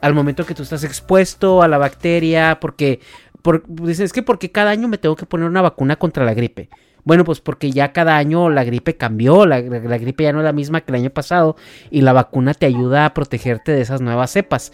al 0.02 0.14
momento 0.14 0.46
que 0.46 0.56
tú 0.56 0.64
estás 0.64 0.84
expuesto 0.84 1.62
a 1.62 1.68
la 1.68 1.78
bacteria, 1.78 2.60
porque 2.60 3.00
por, 3.42 3.64
es 3.88 4.14
que 4.14 4.24
porque 4.24 4.52
cada 4.52 4.72
año 4.72 4.88
me 4.88 4.98
tengo 4.98 5.16
que 5.16 5.26
poner 5.26 5.48
una 5.48 5.62
vacuna 5.62 5.96
contra 5.96 6.26
la 6.26 6.34
gripe. 6.34 6.70
Bueno, 7.04 7.24
pues 7.24 7.42
porque 7.42 7.72
ya 7.72 7.94
cada 7.94 8.18
año 8.18 8.50
la 8.50 8.64
gripe 8.64 8.96
cambió, 8.96 9.46
la, 9.46 9.62
gripe 9.62 10.24
ya 10.24 10.34
no 10.34 10.40
es 10.40 10.46
la 10.46 10.54
misma 10.54 10.82
que 10.82 10.92
el 10.92 11.02
año 11.02 11.10
pasado 11.10 11.56
y 11.90 12.02
la 12.02 12.14
vacuna 12.14 12.54
te 12.54 12.68
ayuda 12.68 13.06
a 13.06 13.14
protegerte 13.14 13.72
de 13.72 13.82
esas 13.82 14.02
nuevas 14.02 14.32
cepas. 14.32 14.72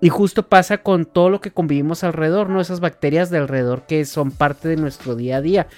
Y 0.00 0.10
justo 0.10 0.48
pasa 0.48 0.78
con 0.78 1.06
todo 1.06 1.30
lo 1.30 1.40
que 1.40 1.50
convivimos 1.50 2.04
alrededor, 2.04 2.50
¿no? 2.50 2.60
Esas 2.60 2.80
bacterias 2.80 3.30
de 3.30 3.38
alrededor 3.38 3.86
que 3.86 4.04
son 4.04 4.30
parte 4.30 4.68
de 4.68 4.76
nuestro 4.76 5.14
día 5.14 5.38
a 5.38 5.40
día. 5.40 5.68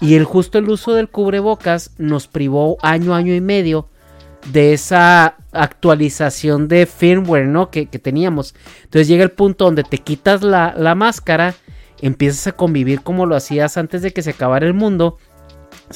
Y 0.00 0.14
el 0.14 0.24
justo 0.24 0.58
el 0.58 0.68
uso 0.68 0.94
del 0.94 1.08
cubrebocas 1.08 1.90
nos 1.98 2.28
privó 2.28 2.76
año, 2.82 3.14
año 3.14 3.34
y 3.34 3.40
medio 3.40 3.88
de 4.52 4.74
esa 4.74 5.36
actualización 5.52 6.68
de 6.68 6.86
firmware, 6.86 7.48
¿no? 7.48 7.70
Que, 7.70 7.86
teníamos. 7.86 8.54
Entonces 8.84 9.08
llega 9.08 9.24
el 9.24 9.32
punto 9.32 9.64
donde 9.64 9.82
te 9.82 9.98
quitas 9.98 10.42
la, 10.42 10.74
la 10.76 10.94
máscara, 10.94 11.54
empiezas 12.00 12.46
a 12.46 12.52
convivir 12.52 13.02
como 13.02 13.26
lo 13.26 13.34
hacías 13.34 13.76
antes 13.76 14.02
de 14.02 14.12
que 14.12 14.22
se 14.22 14.30
acabara 14.30 14.66
el 14.66 14.74
mundo 14.74 15.18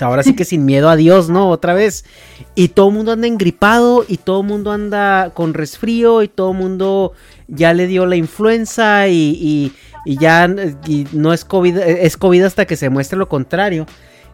ahora 0.00 0.22
sí 0.22 0.34
que 0.34 0.44
sin 0.44 0.64
miedo 0.64 0.88
a 0.88 0.96
Dios, 0.96 1.28
¿no? 1.28 1.48
Otra 1.48 1.74
vez. 1.74 2.04
Y 2.54 2.68
todo 2.68 2.88
el 2.88 2.94
mundo 2.94 3.12
anda 3.12 3.26
engripado 3.26 4.04
y 4.06 4.18
todo 4.18 4.42
el 4.42 4.46
mundo 4.46 4.72
anda 4.72 5.30
con 5.34 5.54
resfrío 5.54 6.22
y 6.22 6.28
todo 6.28 6.52
el 6.52 6.58
mundo 6.58 7.12
ya 7.48 7.72
le 7.72 7.86
dio 7.86 8.06
la 8.06 8.16
influenza 8.16 9.08
y, 9.08 9.72
ya 10.06 10.48
no 10.48 11.32
es 11.32 11.44
COVID, 11.44 11.76
es 11.76 12.16
COVID 12.16 12.44
hasta 12.44 12.66
que 12.66 12.76
se 12.76 12.90
muestre 12.90 13.18
lo 13.18 13.28
contrario. 13.28 13.86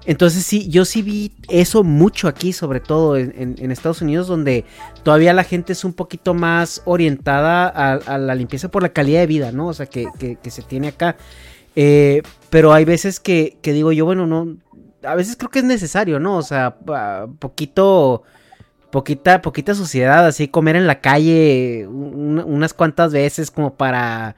Entonces 0.06 0.44
sí, 0.44 0.68
yo 0.68 0.84
sí 0.84 1.02
vi 1.02 1.32
eso 1.48 1.82
mucho 1.82 2.28
aquí, 2.28 2.52
sobre 2.52 2.80
todo 2.80 3.16
en, 3.16 3.70
Estados 3.70 4.02
Unidos, 4.02 4.26
donde 4.26 4.64
todavía 5.02 5.32
la 5.32 5.44
gente 5.44 5.72
es 5.72 5.84
un 5.84 5.94
poquito 5.94 6.34
más 6.34 6.82
orientada 6.84 7.68
a, 7.68 8.18
la 8.18 8.34
limpieza 8.34 8.68
por 8.68 8.82
la 8.82 8.90
calidad 8.90 9.20
de 9.20 9.26
vida, 9.26 9.52
¿no? 9.52 9.68
O 9.68 9.74
sea, 9.74 9.86
que, 9.86 10.08
se 10.46 10.62
tiene 10.62 10.88
acá. 10.88 11.16
Eh, 11.76 12.22
pero 12.50 12.72
hay 12.72 12.84
veces 12.84 13.18
que, 13.18 13.56
digo 13.62 13.92
yo, 13.92 14.04
bueno, 14.04 14.26
no, 14.26 14.56
a 15.06 15.14
veces 15.14 15.36
creo 15.36 15.50
que 15.50 15.60
es 15.60 15.64
necesario, 15.64 16.20
¿no? 16.20 16.36
O 16.36 16.42
sea, 16.42 16.76
poquito, 17.38 18.22
poquita, 18.90 19.42
poquita 19.42 19.74
suciedad, 19.74 20.26
así 20.26 20.48
comer 20.48 20.76
en 20.76 20.86
la 20.86 21.00
calle 21.00 21.86
unas 21.88 22.74
cuantas 22.74 23.12
veces 23.12 23.50
como 23.50 23.74
para, 23.74 24.36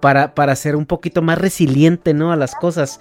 para, 0.00 0.34
para 0.34 0.56
ser 0.56 0.76
un 0.76 0.86
poquito 0.86 1.22
más 1.22 1.38
resiliente, 1.38 2.14
¿no? 2.14 2.32
A 2.32 2.36
las 2.36 2.54
cosas. 2.54 3.00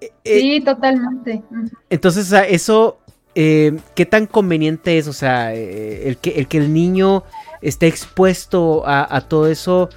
Eh, 0.00 0.12
eh, 0.24 0.40
sí, 0.40 0.60
totalmente. 0.60 1.42
Entonces, 1.88 2.26
o 2.26 2.30
sea, 2.30 2.46
eso, 2.46 2.98
eh, 3.34 3.78
¿qué 3.94 4.06
tan 4.06 4.26
conveniente 4.26 4.98
es? 4.98 5.06
O 5.08 5.12
sea, 5.12 5.54
el, 5.54 6.16
que, 6.18 6.30
el 6.30 6.48
que 6.48 6.58
el 6.58 6.72
niño 6.72 7.24
esté 7.62 7.86
expuesto 7.86 8.86
a, 8.86 9.14
a 9.14 9.20
todo 9.22 9.46
eso 9.46 9.90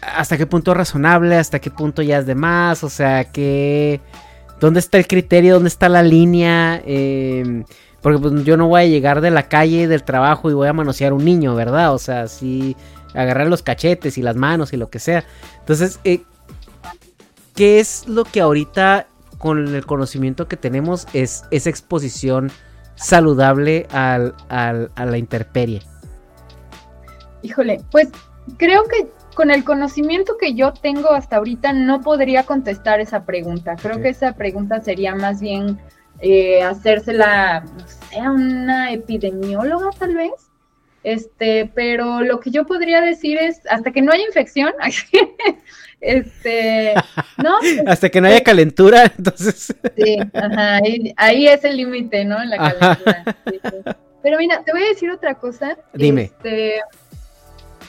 hasta 0.00 0.36
qué 0.36 0.46
punto 0.46 0.72
es 0.72 0.76
razonable, 0.76 1.36
hasta 1.36 1.58
qué 1.58 1.70
punto 1.70 2.02
ya 2.02 2.18
es 2.18 2.26
de 2.26 2.34
más, 2.34 2.84
o 2.84 2.90
sea, 2.90 3.24
que 3.24 4.00
¿Dónde 4.60 4.80
está 4.80 4.98
el 4.98 5.06
criterio? 5.06 5.54
¿Dónde 5.54 5.68
está 5.68 5.88
la 5.88 6.02
línea? 6.02 6.82
Em, 6.84 7.64
porque 8.00 8.18
pues, 8.18 8.44
yo 8.44 8.56
no 8.56 8.68
voy 8.68 8.82
a 8.82 8.86
llegar 8.86 9.20
de 9.20 9.30
la 9.30 9.48
calle, 9.48 9.88
del 9.88 10.02
trabajo 10.02 10.50
y 10.50 10.54
voy 10.54 10.68
a 10.68 10.72
manosear 10.72 11.12
un 11.12 11.24
niño, 11.24 11.54
¿verdad? 11.54 11.92
O 11.92 11.98
sea, 11.98 12.28
sí, 12.28 12.76
agarrar 13.14 13.48
los 13.48 13.62
cachetes 13.62 14.18
y 14.18 14.22
las 14.22 14.36
manos 14.36 14.72
y 14.72 14.76
lo 14.76 14.88
que 14.88 14.98
sea. 14.98 15.24
Entonces, 15.58 16.00
eh, 16.04 16.22
¿qué 17.54 17.80
es 17.80 18.06
lo 18.06 18.24
que 18.24 18.40
ahorita, 18.40 19.08
con 19.38 19.74
el 19.74 19.84
conocimiento 19.84 20.48
que 20.48 20.56
tenemos, 20.56 21.06
es 21.12 21.44
esa 21.50 21.68
exposición 21.70 22.50
saludable 22.94 23.86
al, 23.90 24.34
a 24.48 25.04
la 25.04 25.18
intemperie? 25.18 25.82
Híjole, 27.42 27.82
pues 27.90 28.08
creo 28.56 28.84
que 28.84 29.06
con 29.36 29.50
el 29.50 29.64
conocimiento 29.64 30.38
que 30.38 30.54
yo 30.54 30.72
tengo 30.72 31.12
hasta 31.12 31.36
ahorita 31.36 31.74
no 31.74 32.00
podría 32.00 32.44
contestar 32.44 33.00
esa 33.00 33.26
pregunta. 33.26 33.76
Creo 33.76 34.00
que 34.00 34.08
esa 34.08 34.32
pregunta 34.32 34.80
sería 34.80 35.14
más 35.14 35.42
bien 35.42 35.78
eh, 36.20 36.62
hacérsela, 36.62 37.60
no 37.60 37.86
sé, 37.86 38.18
a 38.18 38.30
una 38.30 38.92
epidemióloga 38.92 39.90
tal 39.98 40.14
vez. 40.14 40.32
Este, 41.04 41.70
pero 41.74 42.22
lo 42.22 42.40
que 42.40 42.50
yo 42.50 42.64
podría 42.64 43.02
decir 43.02 43.36
es, 43.36 43.60
hasta 43.68 43.92
que 43.92 44.00
no 44.00 44.10
haya 44.10 44.24
infección, 44.24 44.72
este, 46.00 46.94
¿no? 47.36 47.58
hasta 47.86 48.08
que 48.08 48.22
no 48.22 48.28
haya 48.28 48.42
calentura, 48.42 49.12
entonces. 49.18 49.74
Sí, 49.98 50.18
ajá, 50.32 50.80
ahí, 51.16 51.46
es 51.46 51.62
el 51.62 51.76
límite, 51.76 52.24
¿no? 52.24 52.42
La 52.42 52.56
calentura. 52.56 53.96
Pero 54.22 54.38
mira, 54.38 54.64
te 54.64 54.72
voy 54.72 54.82
a 54.82 54.88
decir 54.88 55.10
otra 55.10 55.34
cosa. 55.34 55.76
Dime. 55.92 56.22
Este, 56.22 56.80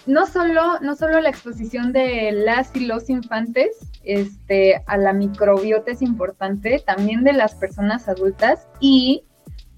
no 0.08 0.26
solo, 0.26 0.80
no 0.82 0.96
solo 0.96 1.20
la 1.20 1.30
exposición 1.30 1.92
de 1.92 2.32
las 2.32 2.76
y 2.76 2.86
los 2.86 3.10
infantes 3.10 3.78
este, 4.04 4.82
a 4.88 4.98
la 4.98 5.14
microbiota 5.14 5.92
es 5.92 6.02
importante, 6.02 6.82
también 6.86 7.24
de 7.24 7.34
las 7.34 7.56
personas 7.56 8.08
adultas 8.08 8.68
y 8.80 9.24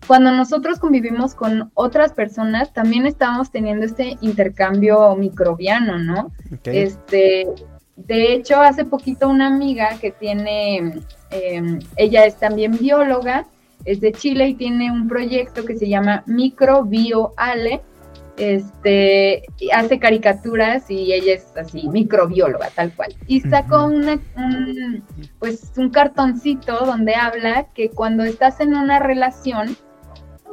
cuando 0.08 0.32
nosotros 0.32 0.80
convivimos 0.80 1.36
con 1.36 1.72
otras 1.74 2.14
personas, 2.14 2.74
también 2.74 3.06
estamos 3.06 3.52
teniendo 3.52 3.86
este 3.86 4.18
intercambio 4.22 5.16
microbiano, 5.16 6.00
¿no? 6.00 6.32
Este, 6.64 7.48
de 7.96 8.34
hecho, 8.34 8.62
hace 8.62 8.86
poquito 8.86 9.28
una 9.30 9.48
amiga 9.48 9.98
que 10.00 10.12
tiene, 10.12 11.02
em, 11.32 11.80
ella 11.96 12.26
es 12.26 12.38
también 12.38 12.78
bióloga, 12.78 13.46
es 13.86 14.00
de 14.00 14.12
Chile 14.14 14.50
y 14.50 14.56
tiene 14.56 14.92
un 14.92 15.08
proyecto 15.08 15.66
que 15.66 15.78
se 15.78 15.88
llama 15.88 16.24
MicrobioAle, 16.26 17.82
este, 18.40 19.44
hace 19.74 20.00
caricaturas 20.00 20.90
y 20.90 21.14
ella 21.14 21.34
es 21.34 21.56
así, 21.58 21.88
microbióloga, 21.90 22.70
tal 22.74 22.94
cual. 22.96 23.14
Y 23.28 23.42
sacó 23.42 23.86
una, 23.86 24.20
un, 24.38 25.04
pues, 25.40 25.72
un 25.76 25.90
cartoncito 25.90 26.86
donde 26.86 27.16
habla 27.16 27.68
que 27.74 27.90
cuando 27.90 28.24
estás 28.24 28.62
en 28.62 28.76
una 28.76 29.00
relación, 29.00 29.76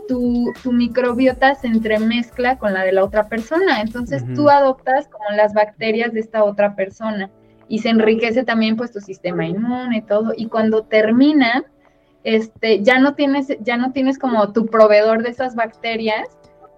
tu, 0.09 0.53
tu, 0.63 0.73
microbiota 0.73 1.55
se 1.55 1.69
entremezcla 1.69 2.59
con 2.59 2.75
la 2.75 2.83
de 2.83 2.93
la 2.93 3.05
otra 3.05 3.29
persona. 3.29 3.81
Entonces 3.81 4.25
tú 4.35 4.51
adoptas 4.51 5.09
como 5.09 5.31
las 5.37 5.55
bacterias 5.55 6.13
de 6.13 6.21
esta 6.21 6.45
otra 6.45 6.75
persona 6.75 7.31
y 7.69 7.81
se 7.81 7.89
enriquece 7.89 8.45
también 8.45 8.77
pues 8.77 8.93
tu 8.93 9.01
sistema 9.01 9.47
inmune 9.47 9.99
y 9.99 10.03
todo. 10.03 10.33
Y 10.37 10.47
cuando 10.47 10.85
terminan, 10.85 11.65
este, 12.25 12.83
ya 12.83 12.99
no 12.99 13.15
tienes, 13.15 13.49
ya 13.61 13.77
no 13.77 13.93
tienes 13.93 14.19
como 14.19 14.53
tu 14.53 14.67
proveedor 14.67 15.23
de 15.23 15.31
esas 15.31 15.55
bacterias 15.55 16.29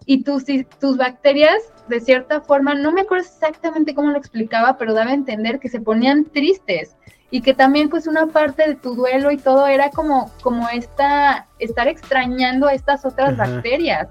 y 0.08 0.22
tus, 0.22 0.44
tus 0.80 0.96
bacterias, 0.96 1.70
de 1.86 2.00
cierta 2.00 2.40
forma, 2.40 2.74
no 2.74 2.92
me 2.92 3.02
acuerdo 3.02 3.26
exactamente 3.26 3.94
cómo 3.94 4.10
lo 4.10 4.16
explicaba, 4.16 4.78
pero 4.78 4.94
daba 4.94 5.10
a 5.10 5.14
entender 5.14 5.60
que 5.60 5.68
se 5.68 5.82
ponían 5.82 6.24
tristes 6.24 6.96
y 7.30 7.42
que 7.42 7.52
también 7.52 7.90
pues 7.90 8.06
una 8.06 8.26
parte 8.26 8.66
de 8.66 8.74
tu 8.74 8.94
duelo 8.94 9.30
y 9.30 9.36
todo 9.36 9.66
era 9.66 9.90
como, 9.90 10.32
como 10.40 10.66
esta, 10.70 11.46
estar 11.58 11.88
extrañando 11.88 12.68
a 12.68 12.72
estas 12.72 13.04
otras 13.04 13.36
bacterias. 13.36 14.08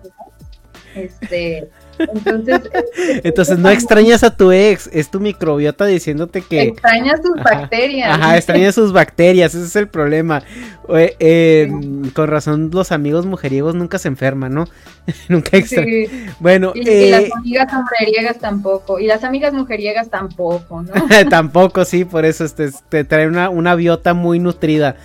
Este, 0.93 1.67
entonces, 1.99 2.61
Entonces 3.23 3.59
no 3.59 3.69
extrañas 3.69 4.23
a 4.23 4.35
tu 4.35 4.51
ex, 4.51 4.89
es 4.93 5.09
tu 5.09 5.19
microbiota 5.19 5.85
diciéndote 5.85 6.41
que... 6.41 6.63
Extrañas 6.63 7.19
sus 7.23 7.41
bacterias. 7.43 8.09
Ajá, 8.11 8.37
extrañas 8.37 8.75
sus 8.75 8.91
bacterias, 8.93 9.53
ese 9.53 9.65
es 9.65 9.75
el 9.75 9.87
problema. 9.87 10.43
Em, 10.89 12.09
con 12.11 12.27
razón 12.27 12.69
los 12.71 12.91
amigos 12.91 13.25
mujeriegos 13.25 13.75
nunca 13.75 13.99
se 13.99 14.07
enferman, 14.07 14.53
¿no? 14.53 14.67
nunca 15.29 15.57
extrañan. 15.57 16.33
Bueno, 16.39 16.71
y, 16.75 17.09
las 17.09 17.23
eh, 17.23 17.31
amigas 17.35 17.73
mujeriegas 17.73 18.39
tampoco, 18.39 18.99
y 18.99 19.07
las 19.07 19.23
amigas 19.23 19.53
mujeriegas 19.53 20.09
tampoco, 20.09 20.83
¿no? 20.83 20.93
tampoco, 21.29 21.85
sí, 21.85 22.05
por 22.05 22.25
eso 22.25 22.45
este, 22.45 22.71
te 22.89 23.03
trae 23.03 23.27
una, 23.27 23.49
una 23.49 23.75
biota 23.75 24.13
muy 24.13 24.39
nutrida. 24.39 24.95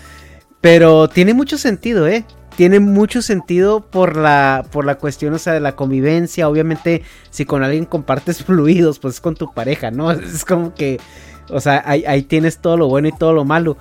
Pero 0.60 1.08
tiene 1.08 1.34
mucho 1.34 1.58
sentido, 1.58 2.06
¿eh? 2.06 2.24
Tiene 2.56 2.80
mucho 2.80 3.22
sentido 3.22 3.80
por 3.80 4.16
la, 4.16 4.64
por 4.70 4.84
la 4.84 4.96
cuestión, 4.96 5.34
o 5.34 5.38
sea, 5.38 5.52
de 5.52 5.60
la 5.60 5.76
convivencia. 5.76 6.48
Obviamente, 6.48 7.02
si 7.30 7.44
con 7.44 7.62
alguien 7.62 7.84
compartes 7.84 8.44
fluidos, 8.44 8.98
pues 8.98 9.14
es 9.14 9.20
con 9.20 9.34
tu 9.34 9.52
pareja, 9.52 9.90
¿no? 9.90 10.10
Es 10.12 10.44
como 10.44 10.74
que, 10.74 11.00
o 11.48 11.60
sea, 11.60 11.82
ahí, 11.86 12.22
tienes 12.22 12.58
todo 12.58 12.76
lo 12.76 12.88
bueno 12.88 13.08
y 13.08 13.12
todo 13.12 13.32
lo 13.32 13.44
malo. 13.44 13.76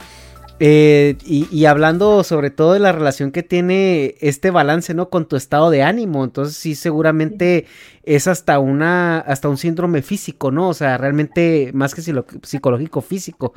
Eh, 0.63 1.17
y, 1.25 1.65
hablando 1.65 2.23
sobre 2.23 2.51
todo 2.51 2.73
de 2.73 2.79
la 2.79 2.91
relación 2.91 3.31
que 3.31 3.41
tiene 3.41 4.13
este 4.21 4.51
balance, 4.51 4.93
¿no? 4.93 5.09
Con 5.09 5.27
tu 5.27 5.35
estado 5.35 5.71
de 5.71 5.81
ánimo. 5.81 6.23
Entonces, 6.23 6.55
sí, 6.55 6.75
seguramente 6.75 7.65
es 8.03 8.27
hasta 8.27 8.59
una, 8.59 9.19
hasta 9.19 9.49
un 9.49 9.57
síndrome 9.57 10.03
físico, 10.03 10.51
¿no? 10.51 10.69
O 10.69 10.73
sea, 10.75 10.97
realmente 10.99 11.71
más 11.73 11.95
que 11.95 12.03
psicológico, 12.43 13.01
físico. 13.01 13.53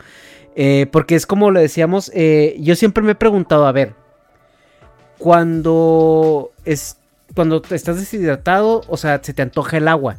Eh, 0.56 0.86
porque 0.90 1.14
es 1.14 1.26
como 1.26 1.50
lo 1.50 1.60
decíamos, 1.60 2.10
eh, 2.14 2.56
yo 2.60 2.74
siempre 2.76 3.02
me 3.02 3.12
he 3.12 3.16
preguntado, 3.16 3.66
a 3.66 3.72
ver, 3.72 3.94
cuando 5.18 6.50
es 6.64 6.96
cuando 7.34 7.62
estás 7.70 7.96
deshidratado, 7.98 8.82
o 8.88 8.96
sea, 8.96 9.20
se 9.22 9.34
te 9.34 9.42
antoja 9.42 9.76
el 9.78 9.88
agua. 9.88 10.18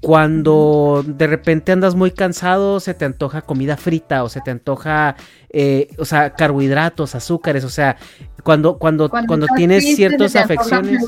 Cuando 0.00 1.04
de 1.06 1.28
repente 1.28 1.70
andas 1.70 1.94
muy 1.94 2.10
cansado, 2.10 2.80
se 2.80 2.92
te 2.92 3.04
antoja 3.04 3.42
comida 3.42 3.76
frita 3.76 4.24
o 4.24 4.28
se 4.28 4.40
te 4.40 4.50
antoja, 4.50 5.14
eh, 5.50 5.88
o 5.96 6.04
sea, 6.04 6.34
carbohidratos, 6.34 7.14
azúcares, 7.14 7.62
o 7.62 7.70
sea, 7.70 7.96
cuando, 8.42 8.78
cuando, 8.78 9.08
cuando, 9.08 9.46
tienes 9.54 9.94
ciertas 9.94 10.34
afecciones. 10.34 11.04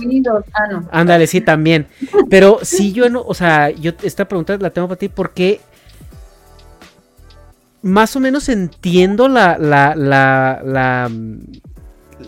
Ah, 0.52 0.82
Ándale, 0.92 1.26
sí, 1.26 1.40
también. 1.40 1.88
Pero 2.30 2.60
si 2.62 2.92
yo 2.92 3.10
no, 3.10 3.22
o 3.22 3.34
sea, 3.34 3.70
yo 3.70 3.90
esta 4.04 4.28
pregunta 4.28 4.56
la 4.58 4.70
tengo 4.70 4.86
para 4.86 4.98
ti, 4.98 5.08
¿por 5.08 5.32
qué 5.32 5.60
más 7.82 8.16
o 8.16 8.20
menos 8.20 8.48
entiendo 8.48 9.28
la, 9.28 9.58
la, 9.58 9.94
la, 9.94 10.62
la, 10.64 11.10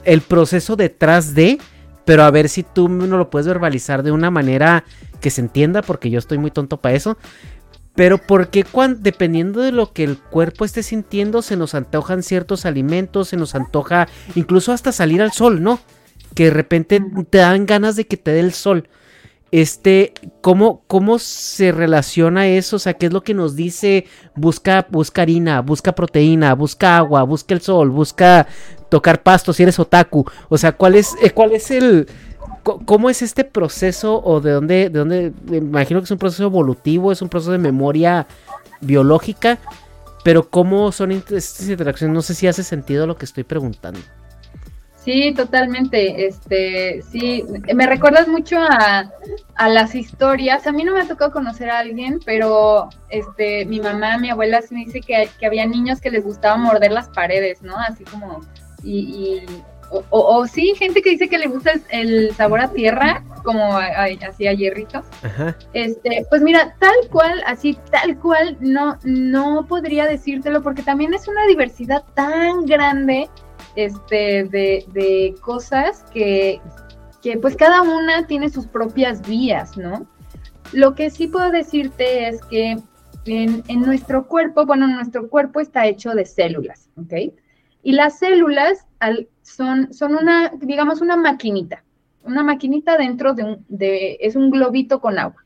el 0.07 0.23
proceso 0.23 0.77
detrás 0.77 1.35
de, 1.35 1.59
pero 2.05 2.23
a 2.23 2.31
ver 2.31 2.49
si 2.49 2.63
tú 2.63 2.89
no 2.89 3.19
lo 3.19 3.29
puedes 3.29 3.47
verbalizar 3.47 4.03
de 4.03 4.13
una 4.13 4.31
manera 4.31 4.85
que 5.21 5.31
se 5.31 5.43
entienda, 5.43 5.83
porque 5.83 6.09
yo 6.09 6.19
estoy 6.19 6.39
muy 6.39 6.51
tonto 6.51 6.79
para 6.79 6.95
eso. 6.95 7.19
Pero 7.95 8.19
porque 8.19 8.63
cuando, 8.65 9.01
dependiendo 9.01 9.61
de 9.61 9.73
lo 9.73 9.93
que 9.93 10.05
el 10.05 10.19
cuerpo 10.19 10.65
esté 10.65 10.83
sintiendo, 10.83 11.43
se 11.43 11.57
nos 11.57 11.75
antojan 11.75 12.23
ciertos 12.23 12.67
alimentos, 12.67 13.29
se 13.29 13.37
nos 13.37 13.55
antoja 13.55 14.07
incluso 14.35 14.73
hasta 14.73 14.93
salir 14.93 15.23
al 15.23 15.33
sol, 15.33 15.63
¿no? 15.63 15.81
Que 16.35 16.45
de 16.45 16.51
repente 16.51 17.03
te 17.31 17.39
dan 17.39 17.67
ganas 17.67 17.97
de 17.97 18.07
que 18.07 18.19
te 18.19 18.33
dé 18.33 18.41
el 18.41 18.53
sol. 18.53 18.89
Este, 19.53 20.13
¿cómo, 20.41 20.83
¿cómo 20.87 21.19
se 21.19 21.71
relaciona 21.73 22.49
eso? 22.49 22.77
O 22.77 22.79
sea, 22.79 22.95
¿qué 22.95 23.07
es 23.07 23.13
lo 23.13 23.23
que 23.23 23.35
nos 23.35 23.55
dice? 23.55 24.07
Busca, 24.35 24.87
busca 24.91 25.23
harina, 25.23 25.61
busca 25.63 25.95
proteína, 25.95 26.55
busca 26.55 26.97
agua, 26.97 27.23
busca 27.23 27.55
el 27.55 27.61
sol, 27.61 27.91
busca 27.91 28.47
tocar 28.89 29.23
pasto 29.23 29.53
si 29.53 29.63
eres 29.63 29.79
otaku. 29.79 30.25
O 30.49 30.59
sea, 30.59 30.73
¿cuál 30.73 30.97
es, 30.97 31.15
eh, 31.23 31.31
cuál 31.31 31.53
es 31.53 31.71
el, 31.71 32.09
¿Cómo 32.85 33.11
es 33.11 33.23
este 33.23 33.45
proceso 33.45 34.21
o 34.25 34.41
de 34.41 34.51
dónde, 34.51 34.91
de 34.91 34.99
dónde, 34.99 35.33
imagino 35.53 36.01
que 36.01 36.05
es 36.05 36.11
un 36.11 36.19
proceso 36.19 36.45
evolutivo, 36.45 37.13
es 37.13 37.23
un 37.23 37.29
proceso 37.29 37.53
de 37.53 37.59
memoria 37.59 38.27
biológica, 38.81 39.59
pero 40.25 40.51
cómo 40.51 40.91
son 40.91 41.13
estas 41.13 41.69
interacciones? 41.69 42.13
No 42.13 42.23
sé 42.23 42.35
si 42.35 42.49
hace 42.49 42.65
sentido 42.65 43.07
lo 43.07 43.17
que 43.17 43.25
estoy 43.25 43.45
preguntando. 43.45 44.01
Sí, 45.07 45.33
totalmente. 45.35 46.27
Este, 46.27 47.01
sí, 47.01 47.45
me 47.73 47.87
recuerdas 47.87 48.27
mucho 48.27 48.59
a, 48.59 49.09
a, 49.55 49.69
las 49.69 49.95
historias. 49.95 50.67
A 50.67 50.73
mí 50.73 50.83
no 50.83 50.95
me 50.95 51.03
ha 51.03 51.07
tocado 51.07 51.31
conocer 51.31 51.71
a 51.71 51.79
alguien, 51.79 52.19
pero 52.27 52.89
este, 53.09 53.67
mi 53.67 53.79
mamá, 53.79 54.19
mi 54.19 54.31
abuela 54.31 54.61
sí 54.63 54.75
me 54.75 54.85
dice 54.85 55.01
que, 55.01 55.29
que 55.39 55.47
había 55.47 55.65
niños 55.65 56.01
que 56.01 56.11
les 56.11 56.25
gustaba 56.25 56.57
morder 56.57 56.91
las 56.91 57.09
paredes, 57.09 57.63
¿no? 57.63 57.79
Así 57.79 58.03
como, 58.03 58.41
y, 58.83 59.43
o, 59.91 60.03
o, 60.11 60.47
sí, 60.49 60.75
gente 60.77 61.01
que 61.03 61.11
dice 61.11 61.29
que 61.29 61.39
le 61.39 61.47
gusta 61.47 61.75
el, 61.91 62.35
sabor 62.35 62.61
a 62.61 62.73
tierra, 62.73 63.23
como 63.45 63.77
así 63.77 64.49
a 64.49 64.55
hierrito. 64.55 65.05
Este, 65.73 66.27
pues 66.29 66.43
mira, 66.43 66.75
tal 66.81 66.97
cual, 67.13 67.45
así 67.47 67.79
tal 67.93 68.19
cual, 68.19 68.57
no, 68.59 68.99
no 69.05 69.67
podría 69.69 70.07
decírtelo, 70.07 70.63
porque 70.63 70.83
también 70.83 71.15
es 71.15 71.29
una 71.29 71.47
diversidad 71.47 72.03
tan 72.15 72.67
grande 72.67 73.31
este, 73.77 74.45
de, 74.45 74.85
de 74.93 75.35
cosas 75.41 76.05
que, 76.13 76.61
que 77.23 77.37
pues 77.39 77.57
cada 77.57 77.83
una 77.83 78.27
tiene 78.27 78.49
sus 78.49 78.67
propias 78.67 79.27
vías, 79.27 79.77
¿no? 79.77 80.07
Lo 80.73 80.95
que 80.95 81.11
sí 81.11 81.29
puedo 81.29 81.51
decirte 81.51 82.29
es 82.29 82.43
que 82.47 82.79
en, 83.27 83.63
en 83.69 83.83
nuestro 83.83 84.27
cuerpo, 84.27 84.67
bueno, 84.67 84.87
nuestro 84.87 85.29
cuerpo 85.29 85.61
está 85.61 85.87
hecho 85.87 86.11
de 86.11 86.25
células, 86.25 86.89
¿ok? 86.97 87.33
Y 87.83 87.93
las 87.93 88.19
células 88.19 88.87
son, 89.43 89.93
son 89.93 90.17
una, 90.17 90.51
digamos, 90.61 91.01
una 91.01 91.17
maquinita, 91.17 91.85
una 92.25 92.43
maquinita 92.43 92.97
dentro 92.97 93.35
de 93.35 93.45
un, 93.45 93.65
de, 93.69 94.19
es 94.21 94.35
un 94.35 94.51
globito 94.51 95.01
con 95.01 95.19
agua. 95.19 95.45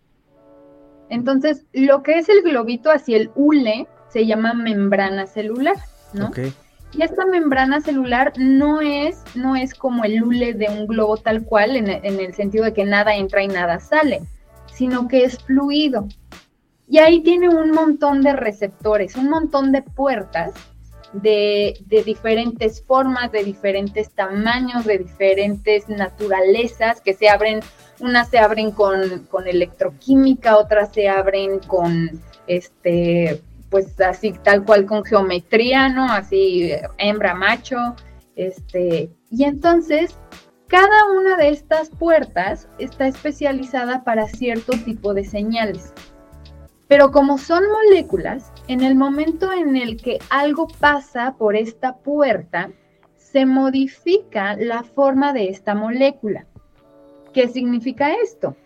Entonces, 1.11 1.66
lo 1.72 2.03
que 2.03 2.18
es 2.18 2.28
el 2.28 2.43
globito 2.43 2.91
hacia 2.91 3.16
el 3.16 3.31
hule 3.35 3.87
se 4.09 4.26
llama 4.26 4.55
membrana 4.55 5.26
celular, 5.26 5.76
¿no? 6.14 6.31
Y 6.93 7.03
esta 7.03 7.24
membrana 7.24 7.80
celular 7.80 8.32
no 8.36 8.80
es, 8.80 9.22
no 9.34 9.55
es 9.55 9.74
como 9.74 10.05
el 10.05 10.22
hule 10.22 10.55
de 10.55 10.68
un 10.68 10.86
globo 10.86 11.16
tal 11.16 11.45
cual, 11.45 11.76
en, 11.76 11.88
el 11.88 12.34
sentido 12.34 12.64
de 12.64 12.72
que 12.72 12.84
nada 12.84 13.14
entra 13.14 13.43
y 13.43 13.49
nada 13.49 13.78
sale, 13.78 14.22
sino 14.72 15.07
que 15.07 15.24
es 15.24 15.38
fluido. 15.38 16.09
Y 16.88 16.99
ahí 16.99 17.20
tiene 17.22 17.49
un 17.49 17.70
montón 17.70 18.22
de 18.22 18.32
receptores, 18.32 19.14
un 19.14 19.30
montón 19.30 19.70
de 19.70 19.82
puertas 19.82 20.53
de, 21.12 21.80
diferentes 22.05 22.82
formas, 22.82 23.30
de 23.30 23.45
diferentes 23.45 24.11
tamaños, 24.11 24.84
de 24.84 24.99
diferentes 24.99 25.88
naturalezas 25.88 27.01
que 27.01 27.14
se 27.14 27.28
abren, 27.28 27.61
unas 28.01 28.28
se 28.28 28.38
abren 28.38 28.72
con, 28.72 29.26
con 29.30 29.47
electroquímica, 29.47 30.57
otras 30.57 30.93
se 30.93 31.09
abren 31.09 31.61
con 31.61 32.20
este 32.49 33.41
pues 33.71 33.99
así 34.01 34.35
tal 34.43 34.64
cual 34.64 34.85
con 34.85 35.05
geometría, 35.05 35.89
¿no? 35.89 36.05
Así 36.05 36.73
hembra, 36.99 37.35
macho, 37.35 37.95
este, 38.37 39.11
y 39.31 39.45
entonces 39.45 40.18
cada 40.66 41.11
una 41.18 41.37
de 41.37 41.51
estas 41.51 41.91
puertas 41.91 42.68
está 42.79 43.07
especializada 43.07 44.05
para 44.05 44.29
cierto 44.29 44.73
tipo 44.85 45.14
de 45.14 45.25
señales. 45.25 45.93
Pero 46.89 47.12
como 47.12 47.39
son 47.39 47.62
moléculas, 47.71 48.53
en 48.66 48.83
el 48.83 48.97
momento 48.97 49.53
en 49.53 49.77
el 49.77 49.97
que 49.97 50.18
algo 50.29 50.66
pasa 50.66 51.37
por 51.39 51.55
esta 51.55 51.97
puerta, 51.99 52.71
se 53.16 53.47
modifica 53.47 54.57
la 54.57 54.83
forma 54.83 55.33
de 55.33 55.51
esta 55.51 55.75
molécula. 55.75 56.47
¿Qué 57.33 57.49
significa 57.49 58.12
esto? 58.14 58.57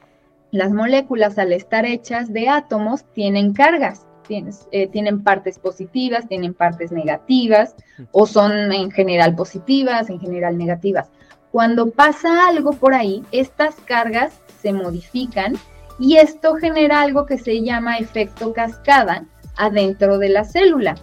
Las 0.51 0.73
moléculas 0.73 1.39
al 1.39 1.53
estar 1.53 1.85
hechas 1.85 2.33
de 2.33 2.49
átomos 2.49 3.05
tienen 3.13 3.53
cargas, 3.53 4.07
eh, 4.29 4.89
tienen 4.89 5.23
partes 5.23 5.59
positivas, 5.59 6.29
tienen 6.29 6.55
partes 6.55 6.93
negativas, 6.93 7.75
o 8.13 8.27
son 8.27 8.73
en 8.73 8.91
general 8.91 9.35
positivas, 9.35 10.11
en 10.11 10.21
general 10.21 10.59
negativas. 10.59 11.11
Cuando 11.51 11.91
pasa 11.91 12.49
algo 12.49 12.73
por 12.73 12.95
ahí, 12.95 13.23
estas 13.31 13.77
cargas 13.87 14.41
se 14.61 14.73
modifican 14.73 15.55
y 15.99 16.17
esto 16.17 16.55
genera 16.55 17.03
algo 17.03 17.27
que 17.27 17.39
se 17.39 17.63
llama 17.63 17.99
efecto 17.99 18.53
cascada 18.53 19.27
adentro 19.57 20.19
de 20.19 20.31
la 20.31 20.45
célula, 20.45 20.97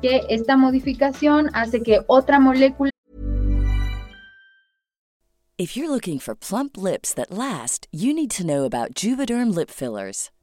que 0.00 0.22
esta 0.28 0.56
modificación 0.56 1.50
hace 1.52 1.82
que 1.82 2.00
otra 2.06 2.40
molécula 2.40 2.90
If 5.58 5.76
you're 5.76 5.90
looking 5.90 6.20
for 6.20 6.36
plump 6.36 6.76
lips 6.76 7.12
that 7.14 7.32
last, 7.32 7.88
you 7.90 8.14
need 8.14 8.30
to 8.36 8.46
know 8.46 8.64
about 8.64 8.94
Juvederm 8.94 9.52
lip 9.52 9.70
fillers. 9.70 10.30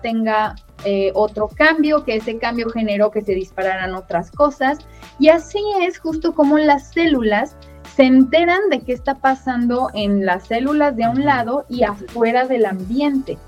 Tenga 0.00 0.54
eh, 0.84 1.12
otro 1.14 1.48
cambio, 1.48 2.04
que 2.04 2.16
ese 2.16 2.38
cambio 2.38 2.68
generó 2.70 3.10
que 3.10 3.22
se 3.22 3.32
dispararan 3.32 3.94
otras 3.94 4.30
cosas. 4.30 4.78
Y 5.18 5.28
así 5.28 5.58
es 5.82 5.98
justo 5.98 6.34
como 6.34 6.58
las 6.58 6.92
células 6.92 7.56
se 7.96 8.04
enteran 8.04 8.60
de 8.70 8.80
qué 8.80 8.92
está 8.92 9.14
pasando 9.14 9.90
en 9.94 10.26
las 10.26 10.48
células 10.48 10.96
de 10.96 11.08
un 11.08 11.24
lado 11.24 11.64
y 11.68 11.84
afuera 11.84 12.46
del 12.46 12.66
ambiente. 12.66 13.38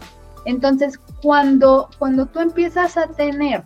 Entonces, 0.44 1.00
cuando, 1.22 1.88
cuando 1.98 2.26
tú 2.26 2.40
empiezas 2.40 2.96
a 2.96 3.08
tener 3.08 3.64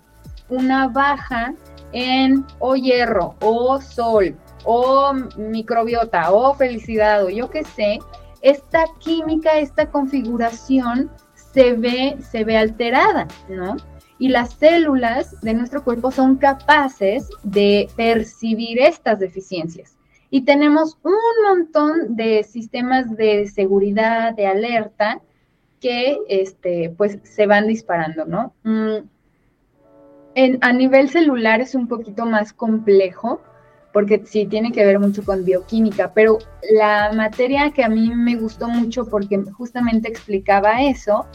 una 0.48 0.88
baja 0.88 1.54
en 1.92 2.46
o 2.58 2.76
hierro, 2.76 3.34
o 3.40 3.80
sol, 3.80 4.34
o 4.64 5.12
microbiota, 5.36 6.32
o 6.32 6.54
felicidad, 6.54 7.24
o 7.24 7.28
yo 7.28 7.50
qué 7.50 7.64
sé, 7.64 7.98
esta 8.40 8.84
química, 9.00 9.58
esta 9.58 9.90
configuración 9.90 11.10
se 11.52 11.72
ve, 11.74 12.16
se 12.30 12.44
ve 12.44 12.56
alterada, 12.56 13.26
¿no? 13.48 13.76
Y 14.18 14.28
las 14.28 14.54
células 14.54 15.40
de 15.40 15.54
nuestro 15.54 15.82
cuerpo 15.82 16.10
son 16.10 16.36
capaces 16.36 17.28
de 17.42 17.88
percibir 17.96 18.80
estas 18.80 19.18
deficiencias. 19.18 19.96
Y 20.30 20.42
tenemos 20.42 20.98
un 21.02 21.14
montón 21.48 22.16
de 22.16 22.44
sistemas 22.44 23.16
de 23.16 23.48
seguridad, 23.48 24.34
de 24.34 24.46
alerta, 24.46 25.20
que 25.80 26.18
este, 26.28 26.94
pues 26.96 27.18
se 27.22 27.46
van 27.46 27.66
disparando, 27.66 28.26
¿no? 28.26 28.52
Mm, 28.62 29.08
en, 30.34 30.58
a 30.60 30.72
nivel 30.72 31.08
celular 31.08 31.60
es 31.60 31.74
un 31.74 31.88
poquito 31.88 32.26
más 32.26 32.52
complejo, 32.52 33.40
porque 33.92 34.22
sí 34.24 34.46
tiene 34.46 34.72
que 34.72 34.84
ver 34.84 34.98
mucho 34.98 35.24
con 35.24 35.44
bioquímica, 35.44 36.12
pero 36.14 36.38
la 36.72 37.12
materia 37.12 37.70
que 37.70 37.84
a 37.84 37.88
mí 37.88 38.14
me 38.14 38.36
gustó 38.36 38.68
mucho 38.68 39.06
porque 39.06 39.42
justamente 39.56 40.08
explicaba 40.08 40.82
eso, 40.82 41.26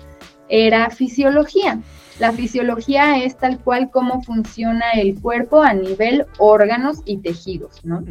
era 0.50 0.90
fisiología. 0.90 1.80
La 2.20 2.32
fisiología 2.32 3.24
es 3.24 3.36
tal 3.38 3.60
cual 3.60 3.90
cómo 3.92 4.22
funciona 4.24 4.92
el 4.92 5.20
cuerpo 5.20 5.62
a 5.62 5.74
nivel 5.74 6.26
órganos 6.38 7.02
y 7.04 7.18
tejidos, 7.18 7.84
¿no? 7.84 8.04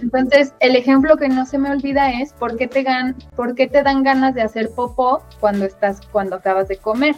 Entonces, 0.00 0.54
el 0.60 0.74
ejemplo 0.74 1.16
que 1.16 1.28
no 1.28 1.44
se 1.44 1.58
me 1.58 1.70
olvida 1.70 2.20
es 2.20 2.32
por 2.32 2.56
qué 2.56 2.66
te, 2.66 2.84
por 3.34 3.54
qué 3.54 3.66
te 3.66 3.82
dan 3.82 4.02
ganas 4.02 4.34
de 4.34 4.42
hacer 4.42 4.70
popó 4.70 5.22
cuando 5.38 5.66
estás, 5.66 6.00
cuando 6.12 6.36
acabas 6.36 6.68
de 6.68 6.76
comer. 6.78 7.16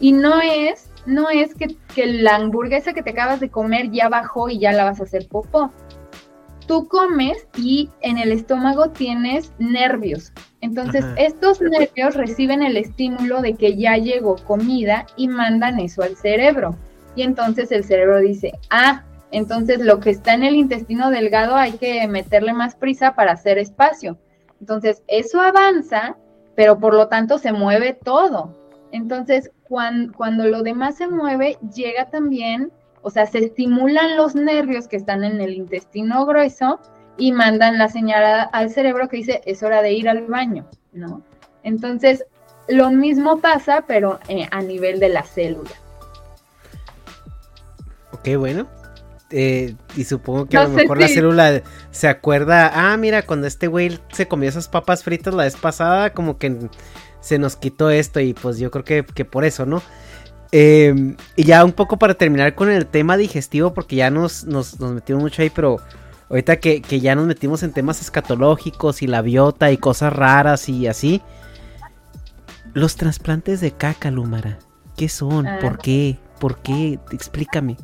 Y 0.00 0.12
no 0.12 0.40
es, 0.40 0.87
no 1.08 1.30
es 1.30 1.54
que, 1.54 1.76
que 1.94 2.06
la 2.06 2.36
hamburguesa 2.36 2.92
que 2.92 3.02
te 3.02 3.10
acabas 3.10 3.40
de 3.40 3.50
comer 3.50 3.90
ya 3.90 4.08
bajó 4.08 4.48
y 4.48 4.58
ya 4.58 4.72
la 4.72 4.84
vas 4.84 5.00
a 5.00 5.04
hacer 5.04 5.26
popó. 5.26 5.72
Tú 6.66 6.86
comes 6.86 7.48
y 7.56 7.88
en 8.02 8.18
el 8.18 8.30
estómago 8.30 8.90
tienes 8.90 9.52
nervios. 9.58 10.32
Entonces, 10.60 11.04
estos 11.16 11.62
nervios 11.62 12.14
reciben 12.14 12.62
el 12.62 12.76
estímulo 12.76 13.40
de 13.40 13.54
que 13.54 13.76
ya 13.76 13.96
llegó 13.96 14.36
comida 14.36 15.06
y 15.16 15.28
mandan 15.28 15.80
eso 15.80 16.02
al 16.02 16.14
cerebro. 16.16 16.76
Y 17.16 17.22
entonces 17.22 17.72
el 17.72 17.84
cerebro 17.84 18.18
dice, 18.18 18.52
ah, 18.68 19.04
entonces, 19.30 19.80
lo 19.80 20.00
que 20.00 20.10
está 20.10 20.34
en 20.34 20.42
el 20.42 20.56
intestino 20.56 21.10
delgado 21.10 21.54
hay 21.54 21.72
que 21.72 22.06
meterle 22.06 22.52
más 22.52 22.74
prisa 22.74 23.14
para 23.14 23.32
hacer 23.32 23.58
espacio. 23.58 24.18
Entonces, 24.60 25.02
eso 25.06 25.40
avanza, 25.40 26.16
pero 26.54 26.78
por 26.78 26.94
lo 26.94 27.08
tanto 27.08 27.38
se 27.38 27.52
mueve 27.52 27.92
todo. 27.92 28.54
Entonces, 28.90 29.50
cuando, 29.68 30.46
lo 30.46 30.62
demás 30.62 30.96
se 30.96 31.08
mueve, 31.08 31.58
llega 31.74 32.10
también, 32.10 32.72
o 33.02 33.10
sea, 33.10 33.26
se 33.26 33.38
estimulan 33.38 34.16
los 34.16 34.34
nervios 34.34 34.88
que 34.88 34.96
están 34.96 35.24
en 35.24 35.40
el 35.40 35.54
intestino 35.54 36.24
grueso 36.26 36.80
y 37.16 37.32
mandan 37.32 37.78
la 37.78 37.88
señal 37.88 38.48
al 38.52 38.70
cerebro 38.70 39.08
que 39.08 39.18
dice, 39.18 39.42
es 39.44 39.62
hora 39.62 39.82
de 39.82 39.92
ir 39.92 40.08
al 40.08 40.26
baño, 40.26 40.66
¿no? 40.92 41.22
Entonces, 41.62 42.24
lo 42.68 42.90
mismo 42.90 43.40
pasa, 43.40 43.84
pero 43.86 44.20
eh, 44.28 44.46
a 44.50 44.62
nivel 44.62 45.00
de 45.00 45.08
la 45.08 45.22
célula. 45.22 45.70
Ok, 48.12 48.36
bueno. 48.36 48.66
Eh, 49.30 49.74
y 49.94 50.04
supongo 50.04 50.46
que 50.46 50.56
a 50.56 50.64
lo 50.64 50.70
mejor 50.70 50.98
la 50.98 51.08
célula 51.08 51.62
se 51.90 52.08
acuerda, 52.08 52.72
ah, 52.74 52.96
mira, 52.96 53.22
cuando 53.22 53.46
este 53.46 53.66
güey 53.66 53.98
se 54.10 54.26
comió 54.26 54.48
esas 54.48 54.68
papas 54.68 55.04
fritas 55.04 55.34
la 55.34 55.44
vez 55.44 55.56
pasada, 55.56 56.14
como 56.14 56.38
que 56.38 56.56
se 57.20 57.38
nos 57.38 57.56
quitó 57.56 57.90
esto 57.90 58.20
y 58.20 58.34
pues 58.34 58.58
yo 58.58 58.70
creo 58.70 58.84
que, 58.84 59.24
por 59.24 59.44
eso, 59.44 59.66
¿no? 59.66 59.82
Em, 60.50 61.16
y 61.36 61.44
ya 61.44 61.64
un 61.64 61.72
poco 61.72 61.98
para 61.98 62.14
terminar 62.14 62.54
con 62.54 62.70
el 62.70 62.86
tema 62.86 63.16
digestivo, 63.16 63.74
porque 63.74 63.96
ya 63.96 64.10
nos, 64.10 64.44
nos, 64.44 64.78
metimos 64.80 65.22
mucho 65.22 65.42
ahí, 65.42 65.50
pero 65.50 65.78
ahorita 66.30 66.56
que, 66.56 66.80
ya 66.80 67.14
nos 67.14 67.26
metimos 67.26 67.62
en 67.62 67.72
temas 67.72 68.00
escatológicos 68.00 69.02
y 69.02 69.06
la 69.06 69.22
biota 69.22 69.70
y 69.70 69.76
cosas 69.76 70.12
raras 70.12 70.68
y 70.68 70.86
así. 70.86 71.22
Los 72.74 72.96
trasplantes 72.96 73.60
de 73.60 73.72
caca, 73.72 74.10
Lumara, 74.10 74.58
¿qué 74.96 75.08
son? 75.08 75.46
Ah. 75.46 75.58
¿Por 75.60 75.78
qué? 75.78 76.18
¿Por 76.38 76.58
qué? 76.58 76.98
Explícame. 77.12 77.76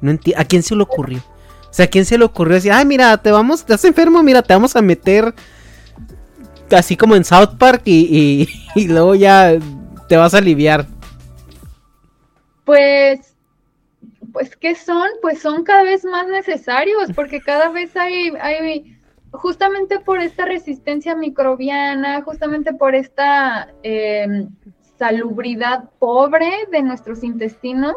No 0.00 0.16
¿A 0.36 0.44
quién 0.44 0.62
se 0.62 0.76
le 0.76 0.82
ocurrió? 0.82 1.18
O 1.18 1.72
sea, 1.72 1.86
¿a 1.86 1.88
quién 1.88 2.04
se 2.04 2.16
le 2.16 2.24
ocurrió 2.24 2.54
decir, 2.54 2.72
ay, 2.72 2.86
mira, 2.86 3.16
te 3.18 3.30
vamos, 3.30 3.60
estás 3.60 3.84
enfermo, 3.84 4.22
mira, 4.22 4.42
te 4.42 4.54
vamos 4.54 4.74
a 4.76 4.82
meter 4.82 5.34
así 6.76 6.96
como 6.96 7.16
en 7.16 7.24
South 7.24 7.56
Park 7.58 7.82
y, 7.84 8.48
y, 8.74 8.88
luego 8.88 9.14
ya 9.14 9.58
te 10.08 10.16
vas 10.16 10.34
a 10.34 10.38
aliviar? 10.38 10.86
Pues, 12.64 13.34
pues, 14.32 14.56
¿qué 14.56 14.74
son? 14.74 15.08
Pues 15.22 15.40
son 15.40 15.64
cada 15.64 15.82
vez 15.82 16.04
más 16.04 16.26
necesarios, 16.28 17.10
porque 17.14 17.40
cada 17.40 17.70
vez 17.70 17.96
hay, 17.96 18.32
hay 18.40 18.98
justamente 19.30 20.00
por 20.00 20.20
esta 20.20 20.44
resistencia 20.44 21.14
microbiana, 21.14 22.22
justamente 22.22 22.72
por 22.72 22.94
esta 22.94 23.68
em, 23.82 24.48
salubridad 24.98 25.90
pobre 25.98 26.50
de 26.70 26.82
nuestros 26.82 27.22
intestinos, 27.22 27.94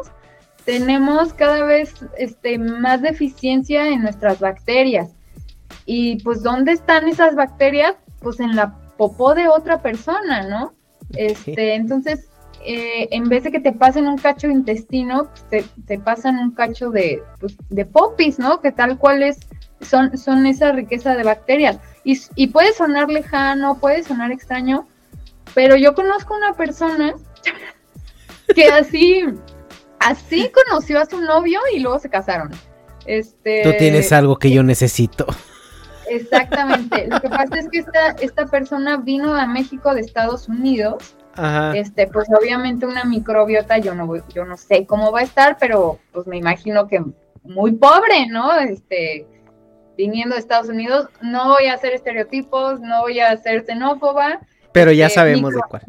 tenemos 0.64 1.32
cada 1.34 1.64
vez 1.64 1.94
este, 2.16 2.58
más 2.58 3.02
deficiencia 3.02 3.88
en 3.88 4.02
nuestras 4.02 4.38
bacterias. 4.40 5.10
Y 5.84 6.22
pues, 6.22 6.42
¿dónde 6.42 6.72
están 6.72 7.08
esas 7.08 7.34
bacterias? 7.34 7.96
Pues 8.22 8.40
en 8.40 8.56
la 8.56 8.74
popó 8.96 9.34
de 9.34 9.48
otra 9.48 9.82
persona, 9.82 10.48
¿no? 10.48 10.74
Este, 11.14 11.74
entonces, 11.74 12.28
eh, 12.64 13.08
en 13.10 13.28
vez 13.28 13.44
de 13.44 13.52
que 13.52 13.60
te 13.60 13.72
pasen 13.72 14.06
un 14.06 14.18
cacho 14.18 14.46
de 14.46 14.54
intestino, 14.54 15.28
pues, 15.50 15.66
te, 15.86 15.98
pasan 15.98 16.38
un 16.38 16.52
cacho 16.52 16.90
de, 16.90 17.22
pues, 17.40 17.56
de 17.68 17.84
popis, 17.84 18.38
¿no? 18.38 18.60
Que 18.60 18.72
tal 18.72 18.98
cual 18.98 19.22
es, 19.22 19.40
son, 19.80 20.16
son 20.16 20.46
esa 20.46 20.72
riqueza 20.72 21.14
de 21.14 21.24
bacterias. 21.24 21.78
Y, 22.04 22.20
y 22.36 22.48
puede 22.48 22.72
sonar 22.72 23.10
lejano, 23.10 23.78
puede 23.78 24.02
sonar 24.02 24.30
extraño, 24.32 24.86
pero 25.54 25.76
yo 25.76 25.94
conozco 25.94 26.36
una 26.36 26.54
persona 26.54 27.14
que 28.54 28.66
así 28.66 29.24
así 30.02 30.50
conoció 30.50 31.00
a 31.00 31.06
su 31.06 31.20
novio 31.20 31.60
y 31.74 31.80
luego 31.80 31.98
se 31.98 32.08
casaron. 32.08 32.50
Este, 33.06 33.62
Tú 33.64 33.70
tienes 33.78 34.12
algo 34.12 34.38
que 34.38 34.50
yo 34.50 34.62
necesito. 34.62 35.26
Exactamente. 36.08 37.06
Lo 37.08 37.20
que 37.20 37.28
pasa 37.28 37.58
es 37.58 37.68
que 37.68 37.78
esta, 37.78 38.10
esta 38.20 38.46
persona 38.46 38.96
vino 38.96 39.34
a 39.34 39.46
México 39.46 39.94
de 39.94 40.00
Estados 40.00 40.48
Unidos. 40.48 41.14
Ajá. 41.34 41.76
Este, 41.76 42.06
pues 42.06 42.28
obviamente 42.38 42.84
una 42.84 43.04
microbiota, 43.04 43.78
yo 43.78 43.94
no 43.94 44.06
yo 44.28 44.44
no 44.44 44.56
sé 44.58 44.84
cómo 44.86 45.12
va 45.12 45.20
a 45.20 45.22
estar, 45.22 45.56
pero 45.58 45.98
pues 46.12 46.26
me 46.26 46.36
imagino 46.36 46.86
que 46.86 47.02
muy 47.42 47.72
pobre, 47.72 48.26
¿no? 48.28 48.52
Este, 48.58 49.26
viniendo 49.96 50.34
de 50.34 50.40
Estados 50.40 50.68
Unidos, 50.68 51.08
no 51.22 51.48
voy 51.48 51.66
a 51.66 51.74
hacer 51.74 51.92
estereotipos, 51.92 52.80
no 52.80 53.00
voy 53.00 53.20
a 53.20 53.36
ser 53.36 53.64
xenófoba. 53.64 54.40
Pero 54.72 54.92
ya 54.92 55.06
este, 55.06 55.20
sabemos 55.20 55.54
de 55.54 55.60
cuál. 55.68 55.82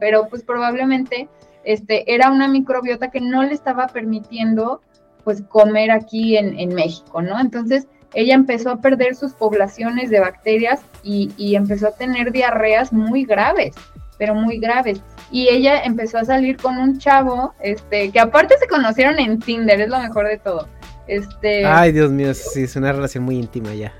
Pero 0.00 0.28
pues 0.28 0.42
probablemente 0.42 1.28
este, 1.64 2.12
era 2.12 2.30
una 2.30 2.48
microbiota 2.48 3.10
que 3.10 3.20
no 3.20 3.42
le 3.42 3.54
estaba 3.54 3.86
permitiendo 3.88 4.80
pues 5.24 5.42
comer 5.42 5.90
aquí 5.90 6.36
en, 6.36 6.74
México, 6.74 7.22
¿no? 7.22 7.40
Entonces 7.40 7.88
ella 8.14 8.34
empezó 8.34 8.70
a 8.70 8.80
perder 8.80 9.14
sus 9.14 9.32
poblaciones 9.32 10.10
de 10.10 10.20
bacterias 10.20 10.80
y, 11.02 11.54
empezó 11.54 11.88
a 11.88 11.92
tener 11.92 12.32
diarreas 12.32 12.92
muy 12.92 13.24
graves, 13.24 13.74
pero 14.18 14.34
muy 14.34 14.58
graves. 14.58 15.00
Y 15.30 15.48
ella 15.48 15.82
empezó 15.82 16.18
a 16.18 16.24
salir 16.24 16.56
con 16.56 16.78
un 16.78 16.98
chavo, 16.98 17.54
este, 17.60 18.10
que 18.10 18.20
aparte 18.20 18.54
se 18.58 18.68
conocieron 18.68 19.18
en 19.18 19.38
Tinder, 19.38 19.80
es 19.80 19.88
lo 19.88 19.98
mejor 19.98 20.28
de 20.28 20.38
todo. 20.38 20.68
Este, 21.06 21.66
Ay, 21.66 21.92
Dios 21.92 22.10
mío, 22.10 22.32
sí, 22.34 22.62
es 22.62 22.76
una 22.76 22.92
relación 22.92 23.24
muy 23.24 23.36
íntima 23.36 23.74
ya. 23.74 23.92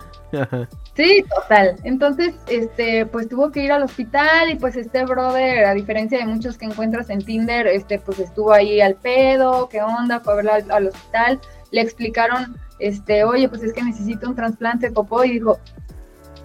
Sí, 0.97 1.25
total. 1.29 1.77
Entonces, 1.83 2.35
este, 2.49 3.05
pues 3.07 3.29
tuvo 3.29 3.51
que 3.51 3.65
ir 3.65 3.73
al 3.73 3.83
hospital 3.83 4.51
y 4.51 4.55
pues 4.55 4.77
este 4.77 5.05
brother, 5.05 5.65
a 5.65 5.75
diferencia 5.75 6.19
de 6.19 6.27
muchos 6.27 6.57
que 6.57 6.67
encuentras 6.67 7.11
en 7.11 7.19
Tinder, 7.25 7.67
este, 7.67 7.99
pues 7.99 8.21
estuvo 8.21 8.53
ahí 8.53 8.81
al 8.81 8.95
pedo, 8.95 9.69
qué 9.69 9.83
onda, 9.83 10.21
fue 10.21 10.35
a 10.35 10.37
verla 10.37 10.65
al, 10.69 10.87
hospital, 10.87 11.41
le 11.73 11.81
explicaron, 11.81 12.57
este, 12.79 13.25
oye, 13.25 13.49
pues 13.49 13.63
es 13.63 13.73
que 13.73 13.83
necesito 13.83 14.29
un 14.29 14.35
trasplante 14.35 14.89
de 14.89 14.93
popó 14.93 15.25
y 15.25 15.33
dijo, 15.33 15.59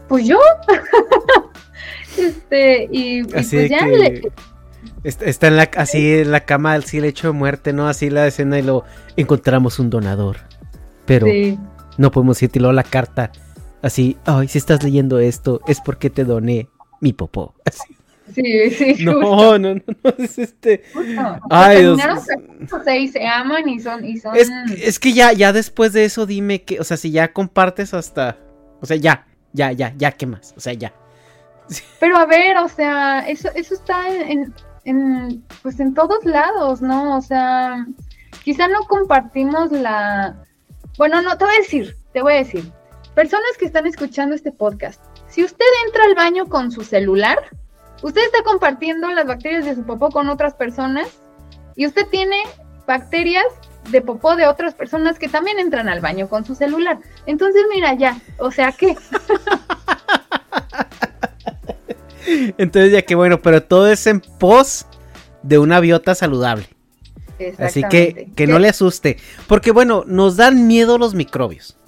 pues 0.07 0.25
yo. 0.25 0.39
este, 2.17 2.87
y, 2.91 3.23
pues 3.23 3.51
ya 3.51 3.85
le, 3.85 4.31
Está 5.03 5.47
en 5.47 5.57
la, 5.57 5.69
así 5.77 6.13
en 6.13 6.31
la 6.31 6.41
cama, 6.41 6.73
así 6.73 6.97
el 6.97 7.05
hecho 7.05 7.27
de 7.27 7.33
muerte, 7.33 7.73
¿no? 7.73 7.87
Así 7.87 8.09
la 8.09 8.27
escena 8.27 8.59
y 8.59 8.63
lo 8.63 8.83
encontramos 9.15 9.79
un 9.79 9.89
donador. 9.89 10.37
Pero 11.05 11.27
no 11.97 12.11
podemos 12.11 12.41
irte 12.43 12.59
la 12.59 12.83
carta 12.83 13.31
Así, 13.81 14.17
ay, 14.25 14.47
si 14.49 14.57
estás 14.57 14.83
leyendo 14.83 15.19
esto, 15.19 15.61
es 15.67 15.79
porque 15.79 16.09
te 16.09 16.25
doné 16.25 16.67
mi 16.99 17.13
popó. 17.13 17.55
Así. 17.65 17.95
Sí, 18.33 18.69
sí. 18.71 18.95
No, 19.05 19.57
no, 19.57 19.57
no, 19.57 19.75
no, 19.75 20.09
es 20.17 20.37
este. 20.37 20.83
Ay, 21.49 21.81
Dios. 21.81 21.99
Y 22.95 23.07
se 23.07 23.25
aman 23.25 23.67
y 23.69 23.79
son, 23.79 24.05
y 24.05 24.17
son... 24.17 24.35
Es, 24.35 24.49
es, 24.77 24.99
que 24.99 25.13
ya, 25.13 25.33
ya 25.33 25.53
después 25.53 25.93
de 25.93 26.05
eso 26.05 26.25
dime 26.25 26.63
que, 26.63 26.79
o 26.79 26.83
sea, 26.83 26.97
si 26.97 27.11
ya 27.11 27.31
compartes 27.33 27.93
hasta, 27.93 28.37
o 28.81 28.85
sea, 28.85 28.97
ya, 28.97 29.27
ya, 29.53 29.71
ya, 29.71 29.93
ya, 29.97 30.11
¿qué 30.11 30.25
más? 30.25 30.53
O 30.57 30.59
sea, 30.59 30.73
ya. 30.73 30.93
Pero 31.99 32.17
a 32.17 32.25
ver, 32.25 32.57
o 32.57 32.67
sea, 32.67 33.19
eso, 33.27 33.49
eso 33.55 33.75
está 33.75 34.09
en, 34.09 34.53
en, 34.85 35.43
pues 35.61 35.79
en 35.79 35.93
todos 35.93 36.25
lados, 36.25 36.81
¿no? 36.81 37.17
O 37.17 37.21
sea, 37.21 37.85
quizá 38.43 38.67
no 38.67 38.81
compartimos 38.87 39.71
la, 39.71 40.43
bueno, 40.97 41.21
no, 41.21 41.37
te 41.37 41.45
voy 41.45 41.53
a 41.55 41.59
decir, 41.59 41.95
te 42.11 42.21
voy 42.21 42.33
a 42.33 42.37
decir, 42.37 42.71
Personas 43.19 43.57
que 43.59 43.65
están 43.65 43.85
escuchando 43.85 44.33
este 44.33 44.51
podcast, 44.51 45.03
si 45.27 45.43
usted 45.43 45.65
entra 45.85 46.05
al 46.05 46.15
baño 46.15 46.45
con 46.45 46.71
su 46.71 46.85
celular, 46.85 47.37
usted 48.01 48.21
está 48.21 48.43
compartiendo 48.43 49.09
las 49.09 49.25
bacterias 49.25 49.65
de 49.65 49.75
su 49.75 49.83
popó 49.83 50.09
con 50.09 50.29
otras 50.29 50.53
personas 50.53 51.07
y 51.75 51.85
usted 51.85 52.07
tiene 52.07 52.43
bacterias 52.87 53.45
de 53.91 54.01
popó 54.01 54.35
de 54.35 54.47
otras 54.47 54.73
personas 54.73 55.17
que 55.19 55.29
también 55.29 55.59
entran 55.59 55.89
al 55.89 56.01
baño 56.01 56.27
con 56.27 56.45
su 56.45 56.55
celular. 56.55 56.99
Entonces, 57.25 57.63
mira, 57.73 57.93
ya, 57.93 58.19
o 58.37 58.51
sea 58.51 58.71
que... 58.71 58.95
Entonces, 62.57 62.91
ya 62.91 63.01
que 63.01 63.15
bueno, 63.15 63.41
pero 63.41 63.63
todo 63.63 63.91
es 63.91 64.05
en 64.05 64.19
pos 64.21 64.85
de 65.41 65.57
una 65.57 65.79
biota 65.79 66.13
saludable. 66.15 66.67
Así 67.57 67.81
que 67.89 68.29
que 68.35 68.47
no 68.47 68.59
le 68.59 68.67
asuste. 68.69 69.17
Porque 69.47 69.71
bueno, 69.71 70.03
nos 70.05 70.35
dan 70.35 70.67
miedo 70.67 70.97
los 70.97 71.15
microbios. 71.15 71.78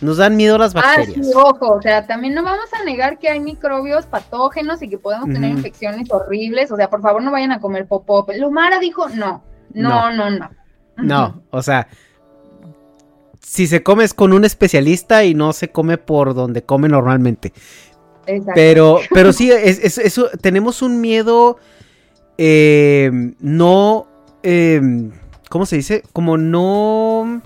Nos 0.00 0.16
dan 0.16 0.36
miedo 0.36 0.56
las 0.56 0.72
bacterias. 0.72 1.08
Ah, 1.10 1.22
sí, 1.22 1.30
ojo, 1.34 1.74
o 1.74 1.82
sea, 1.82 2.06
también 2.06 2.34
no 2.34 2.42
vamos 2.42 2.72
a 2.72 2.84
negar 2.84 3.18
que 3.18 3.28
hay 3.28 3.40
microbios 3.40 4.06
patógenos 4.06 4.80
y 4.82 4.88
que 4.88 4.96
podemos 4.96 5.28
tener 5.28 5.50
infecciones 5.50 6.10
horribles, 6.10 6.72
o 6.72 6.76
sea, 6.76 6.88
por 6.88 7.02
favor 7.02 7.22
no 7.22 7.30
vayan 7.30 7.52
a 7.52 7.60
comer 7.60 7.86
popó. 7.86 8.26
Lumara 8.38 8.78
dijo, 8.78 9.08
no, 9.10 9.42
no, 9.74 10.12
no, 10.12 10.30
no. 10.30 10.50
No, 10.96 11.42
o 11.50 11.62
sea, 11.62 11.88
si 13.40 13.66
se 13.66 13.82
come 13.82 14.04
es 14.04 14.14
con 14.14 14.32
un 14.32 14.44
especialista 14.44 15.24
y 15.24 15.34
no 15.34 15.52
se 15.52 15.70
come 15.70 15.98
por 15.98 16.34
donde 16.34 16.62
come 16.62 16.88
normalmente. 16.88 17.52
Exacto. 18.26 18.52
Pero, 18.54 19.00
pero 19.10 19.32
sí, 19.32 19.50
es, 19.50 19.98
eso, 19.98 20.28
tenemos 20.40 20.82
un 20.82 21.00
miedo 21.00 21.58
eh, 22.38 23.10
no, 23.40 24.06
eh, 24.42 24.80
¿cómo 25.50 25.66
se 25.66 25.76
dice? 25.76 26.02
Como 26.12 26.38
no 26.38 27.42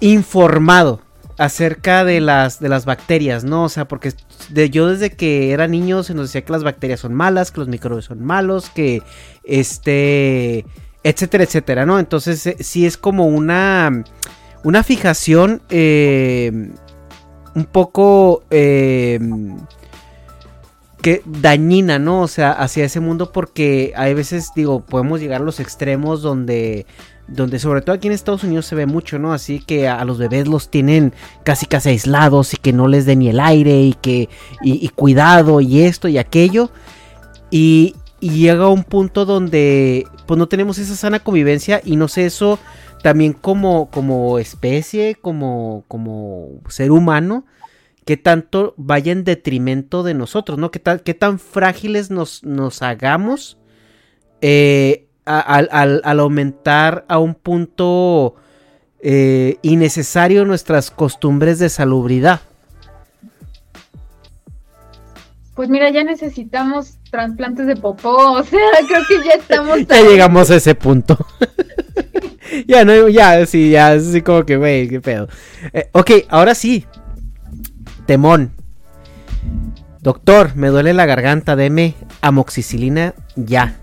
informado 0.00 1.00
acerca 1.38 2.04
de 2.04 2.20
las, 2.20 2.60
de 2.60 2.68
las 2.68 2.84
bacterias, 2.84 3.44
¿no? 3.44 3.64
O 3.64 3.68
sea, 3.70 3.86
porque 3.86 4.12
de, 4.50 4.68
yo 4.68 4.88
desde 4.88 5.10
que 5.10 5.52
era 5.52 5.68
niño 5.68 6.02
se 6.02 6.12
nos 6.12 6.28
decía 6.28 6.44
que 6.44 6.52
las 6.52 6.64
bacterias 6.64 7.00
son 7.00 7.14
malas, 7.14 7.50
que 7.50 7.60
los 7.60 7.68
microbios 7.68 8.04
son 8.04 8.22
malos, 8.22 8.68
que 8.68 9.02
este, 9.44 10.66
etcétera, 11.02 11.44
etcétera, 11.44 11.86
¿no? 11.86 11.98
Entonces 11.98 12.46
eh, 12.46 12.56
sí 12.60 12.84
es 12.84 12.98
como 12.98 13.26
una, 13.26 14.04
una 14.64 14.82
fijación 14.82 15.62
eh, 15.70 16.70
un 17.54 17.64
poco 17.64 18.44
eh, 18.50 19.18
que 21.00 21.22
dañina, 21.24 21.98
¿no? 21.98 22.20
O 22.20 22.28
sea, 22.28 22.52
hacia 22.52 22.84
ese 22.84 23.00
mundo 23.00 23.32
porque 23.32 23.92
hay 23.96 24.12
veces, 24.14 24.50
digo, 24.54 24.84
podemos 24.84 25.20
llegar 25.20 25.40
a 25.40 25.44
los 25.44 25.58
extremos 25.58 26.20
donde 26.20 26.86
donde 27.30 27.58
sobre 27.58 27.80
todo 27.80 27.94
aquí 27.94 28.08
en 28.08 28.12
Estados 28.12 28.44
Unidos 28.44 28.66
se 28.66 28.74
ve 28.74 28.86
mucho, 28.86 29.18
¿no? 29.18 29.32
Así 29.32 29.60
que 29.60 29.88
a, 29.88 30.04
los 30.04 30.18
bebés 30.18 30.48
los 30.48 30.68
tienen 30.68 31.14
casi 31.44 31.66
casi 31.66 31.90
aislados 31.90 32.52
y 32.54 32.56
que 32.56 32.72
no 32.72 32.88
les 32.88 33.06
den 33.06 33.20
ni 33.20 33.28
el 33.28 33.40
aire 33.40 33.80
y 33.82 33.94
que 33.94 34.28
y, 34.62 34.88
cuidado 34.90 35.60
y 35.60 35.82
esto 35.82 36.08
y 36.08 36.18
aquello 36.18 36.70
y, 37.50 37.94
llega 38.20 38.68
un 38.68 38.84
punto 38.84 39.24
donde 39.24 40.06
pues 40.26 40.36
no 40.36 40.46
tenemos 40.46 40.76
esa 40.76 40.94
sana 40.94 41.20
convivencia 41.20 41.80
y 41.82 41.96
no 41.96 42.06
sé 42.06 42.26
eso 42.26 42.58
también 43.02 43.32
como 43.32 43.90
como 43.90 44.38
especie, 44.38 45.14
como 45.14 45.84
como 45.88 46.60
ser 46.68 46.90
humano 46.90 47.46
que 48.04 48.18
tanto 48.18 48.74
vaya 48.76 49.12
en 49.12 49.24
detrimento 49.24 50.02
de 50.02 50.12
nosotros, 50.12 50.58
¿no? 50.58 50.70
Que, 50.70 50.82
qué 51.02 51.14
tan 51.14 51.38
frágiles 51.38 52.10
nos, 52.10 52.42
nos 52.44 52.82
hagamos 52.82 53.56
eh, 54.42 55.06
al, 55.24 56.20
aumentar 56.20 57.04
a 57.08 57.18
un 57.18 57.34
punto 57.34 58.34
eh, 59.00 59.58
innecesario 59.62 60.44
nuestras 60.44 60.90
costumbres 60.90 61.58
de 61.58 61.68
salubridad. 61.68 62.40
Pues 65.54 65.68
mira, 65.68 65.90
ya 65.90 66.04
necesitamos 66.04 66.98
trasplantes 67.10 67.66
de 67.66 67.76
popó, 67.76 68.32
o 68.32 68.42
sea, 68.42 68.58
creo 68.88 69.02
que 69.06 69.28
ya 69.28 69.34
estamos... 69.34 69.78
ya 69.88 70.02
llegamos 70.02 70.50
a 70.50 70.56
ese 70.56 70.74
punto. 70.74 71.18
ya, 72.66 72.84
no, 72.84 73.08
ya, 73.08 73.44
sí, 73.46 73.70
ya, 73.70 73.88
así 73.88 74.22
como 74.22 74.44
que, 74.44 74.56
wey, 74.56 74.88
qué 74.88 75.00
pedo. 75.00 75.28
Eh, 75.72 75.90
ok, 75.92 76.10
ahora 76.28 76.54
sí. 76.54 76.86
Temón. 78.06 78.52
Doctor, 80.00 80.56
me 80.56 80.68
duele 80.68 80.94
la 80.94 81.04
garganta, 81.04 81.56
deme 81.56 81.94
amoxicilina 82.22 83.14
ya. 83.36 83.76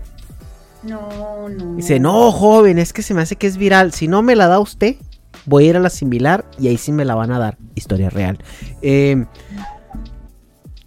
No, 0.88 1.48
no. 1.48 1.74
Dice, 1.74 2.00
no, 2.00 2.32
joven, 2.32 2.78
es 2.78 2.92
que 2.92 3.02
se 3.02 3.14
me 3.14 3.22
hace 3.22 3.36
que 3.36 3.46
es 3.46 3.56
viral. 3.56 3.92
Si 3.92 4.08
no 4.08 4.22
me 4.22 4.36
la 4.36 4.48
da 4.48 4.58
usted, 4.58 4.96
voy 5.44 5.66
a 5.66 5.70
ir 5.70 5.76
a 5.76 5.80
la 5.80 5.90
similar 5.90 6.44
y 6.58 6.68
ahí 6.68 6.78
sí 6.78 6.92
me 6.92 7.04
la 7.04 7.14
van 7.14 7.32
a 7.32 7.38
dar. 7.38 7.58
Historia 7.74 8.10
real. 8.10 8.38
Em, 8.82 9.26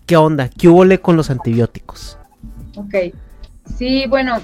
¿Qué 0.06 0.18
onda? 0.18 0.50
¿Qué 0.50 0.68
hubo 0.68 0.84
con 1.02 1.16
los 1.16 1.30
antibióticos? 1.30 2.18
Ok. 2.76 3.14
Sí, 3.78 4.06
bueno, 4.08 4.40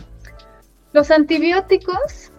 los 0.94 1.12
antibióticos, 1.12 2.32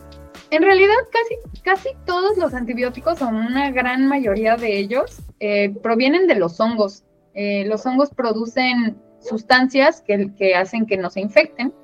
en 0.50 0.62
realidad 0.62 0.94
casi, 1.12 1.60
casi 1.62 1.88
todos 2.06 2.38
los 2.38 2.54
antibióticos, 2.54 3.20
o 3.20 3.28
una 3.28 3.70
gran 3.70 4.06
mayoría 4.06 4.56
de 4.56 4.78
ellos, 4.78 5.18
eh, 5.40 5.74
provienen 5.82 6.26
de 6.26 6.36
los 6.36 6.58
hongos. 6.60 7.04
Eh, 7.34 7.64
los 7.66 7.84
hongos 7.84 8.10
producen 8.10 8.96
sustancias 9.20 10.00
que, 10.00 10.32
que 10.36 10.54
hacen 10.54 10.86
que 10.86 10.96
no 10.96 11.10
se 11.10 11.20
infecten 11.20 11.74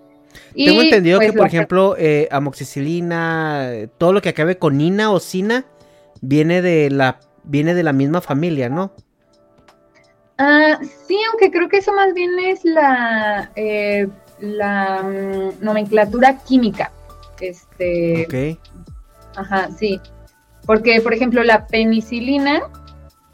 tengo 0.55 0.83
entendido 0.83 1.19
que, 1.19 1.27
pues, 1.27 1.39
por 1.39 1.47
ejemplo, 1.47 1.97
eh, 1.99 2.29
amoxicilina, 2.31 3.71
todo 3.99 4.13
lo 4.13 4.23
que 4.23 4.31
acabe 4.31 4.59
con 4.59 4.81
ina 4.81 5.11
o 5.11 5.21
sina, 5.21 5.65
viene 6.21 6.63
de 6.63 6.91
la, 6.91 7.21
viene 7.45 7.75
de 7.75 7.83
la 7.83 7.93
misma 7.93 8.21
familia, 8.21 8.69
¿no? 8.69 8.93
Ah, 10.39 10.79
sí, 11.07 11.17
aunque 11.31 11.51
creo 11.51 11.69
que 11.69 11.79
eso 11.79 11.93
más 11.93 12.13
bien 12.13 12.31
es 12.39 12.65
la, 12.65 13.51
eh, 13.55 14.09
la 14.41 15.03
mm, 15.03 15.65
nomenclatura 15.65 16.39
química. 16.39 16.91
Este. 17.41 18.27
Ok. 18.27 18.59
Ajá, 19.37 19.69
sí. 19.77 20.01
Porque, 20.67 21.01
por 21.01 21.13
ejemplo, 21.13 21.43
la 21.45 21.67
penicilina 21.67 22.63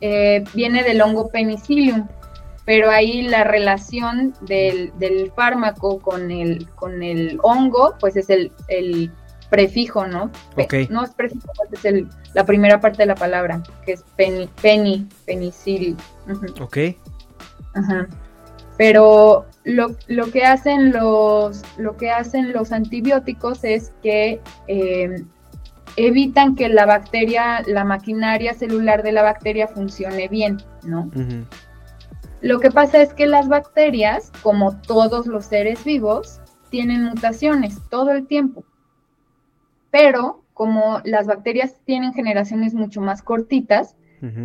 eh, 0.01 0.45
viene 0.55 0.83
del 0.83 1.01
hongo 1.01 1.29
penicillium 1.29 2.09
pero 2.65 2.91
ahí 2.91 3.23
la 3.23 3.45
relación 3.45 4.35
del, 4.43 4.93
fármaco 5.35 5.99
con 5.99 6.31
el, 6.31 6.69
con 6.71 7.03
el 7.03 7.39
hongo, 7.43 7.95
pues 7.99 8.17
es 8.17 8.31
el, 8.31 8.53
prefijo, 9.51 10.07
¿no? 10.07 10.31
No 10.91 11.03
es 11.03 11.11
prefijo, 11.11 11.53
es 11.73 11.85
el, 11.85 12.09
la 12.35 12.45
primera 12.45 12.81
parte 12.81 12.99
de 12.99 13.07
la 13.07 13.17
palabra, 13.17 13.63
que 13.85 13.93
es 13.93 14.05
peni, 14.17 14.49
peni 14.63 15.09
penicil. 15.27 15.97
Ok. 16.61 16.79
Ajá. 17.75 18.07
Pero 18.77 19.47
lo, 19.65 19.97
lo, 20.07 20.31
que 20.31 20.45
hacen 20.45 20.93
los, 20.93 21.63
lo 21.77 21.97
que 21.97 22.11
hacen 22.11 22.53
los 22.53 22.73
antibióticos 22.73 23.65
es 23.65 23.93
que 24.03 24.41
em, 24.69 25.27
evitan 25.97 26.55
que 26.55 26.69
la 26.69 26.87
bacteria, 26.87 27.63
la 27.67 27.85
maquinaria 27.85 28.55
celular 28.55 29.03
de 29.03 29.13
la 29.13 29.23
bacteria 29.23 29.69
funcione 29.69 30.29
bien, 30.29 30.63
¿no? 30.83 31.11
Lo 32.41 32.59
que 32.59 32.71
pasa 32.71 33.03
es 33.03 33.13
que 33.13 33.27
las 33.27 33.49
bacterias, 33.49 34.33
como 34.43 34.81
todos 34.81 35.27
los 35.27 35.47
seres 35.47 35.85
vivos, 35.85 36.41
tienen 36.71 37.05
mutaciones 37.05 37.77
todo 37.91 38.13
el 38.13 38.27
tiempo. 38.27 38.65
Pero 39.91 40.43
como 40.55 41.01
las 41.05 41.27
bacterias 41.27 41.77
tienen 41.85 42.13
generaciones 42.13 42.75
mucho 42.75 43.01
más 43.01 43.23
cortitas, 43.23 43.97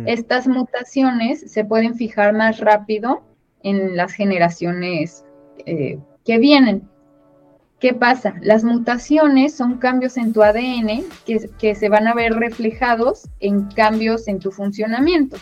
estas 0.06 0.48
mutaciones 0.48 1.52
se 1.52 1.62
pueden 1.62 1.96
fijar 1.96 2.32
más 2.32 2.60
rápido 2.60 3.22
en 3.62 3.94
las 3.94 4.14
generaciones 4.14 5.22
eh, 5.66 5.98
que 6.24 6.38
vienen. 6.38 6.88
¿Qué 7.78 7.92
pasa? 7.92 8.36
Las 8.40 8.64
mutaciones 8.64 9.54
son 9.54 9.76
cambios 9.76 10.16
en 10.16 10.32
tu 10.32 10.42
ADN 10.42 11.04
que, 11.26 11.50
que, 11.58 11.74
se 11.74 11.90
van 11.90 12.08
a 12.08 12.14
ver 12.14 12.32
reflejados 12.32 13.28
en 13.40 13.64
cambios 13.72 14.28
en 14.28 14.38
tu 14.38 14.50
funcionamiento. 14.50 15.36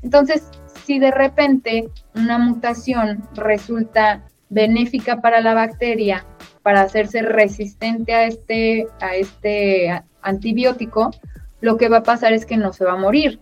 Entonces, 0.00 0.48
si 0.86 1.00
de 1.00 1.10
repente 1.10 1.90
una 2.14 2.38
mutación 2.38 3.28
resulta 3.34 4.22
benéfica 4.48 5.20
para 5.20 5.40
la 5.40 5.52
bacteria 5.52 6.24
para 6.62 6.82
hacerse 6.82 7.22
resistente 7.22 8.14
a 8.14 8.24
este, 8.24 8.86
a 9.00 9.14
este 9.14 10.02
antibiótico, 10.22 11.10
lo 11.60 11.76
que 11.76 11.88
va 11.88 11.98
a 11.98 12.02
pasar 12.02 12.32
es 12.32 12.46
que 12.46 12.56
no 12.56 12.72
se 12.72 12.84
va 12.84 12.92
a 12.92 12.96
morir. 12.96 13.40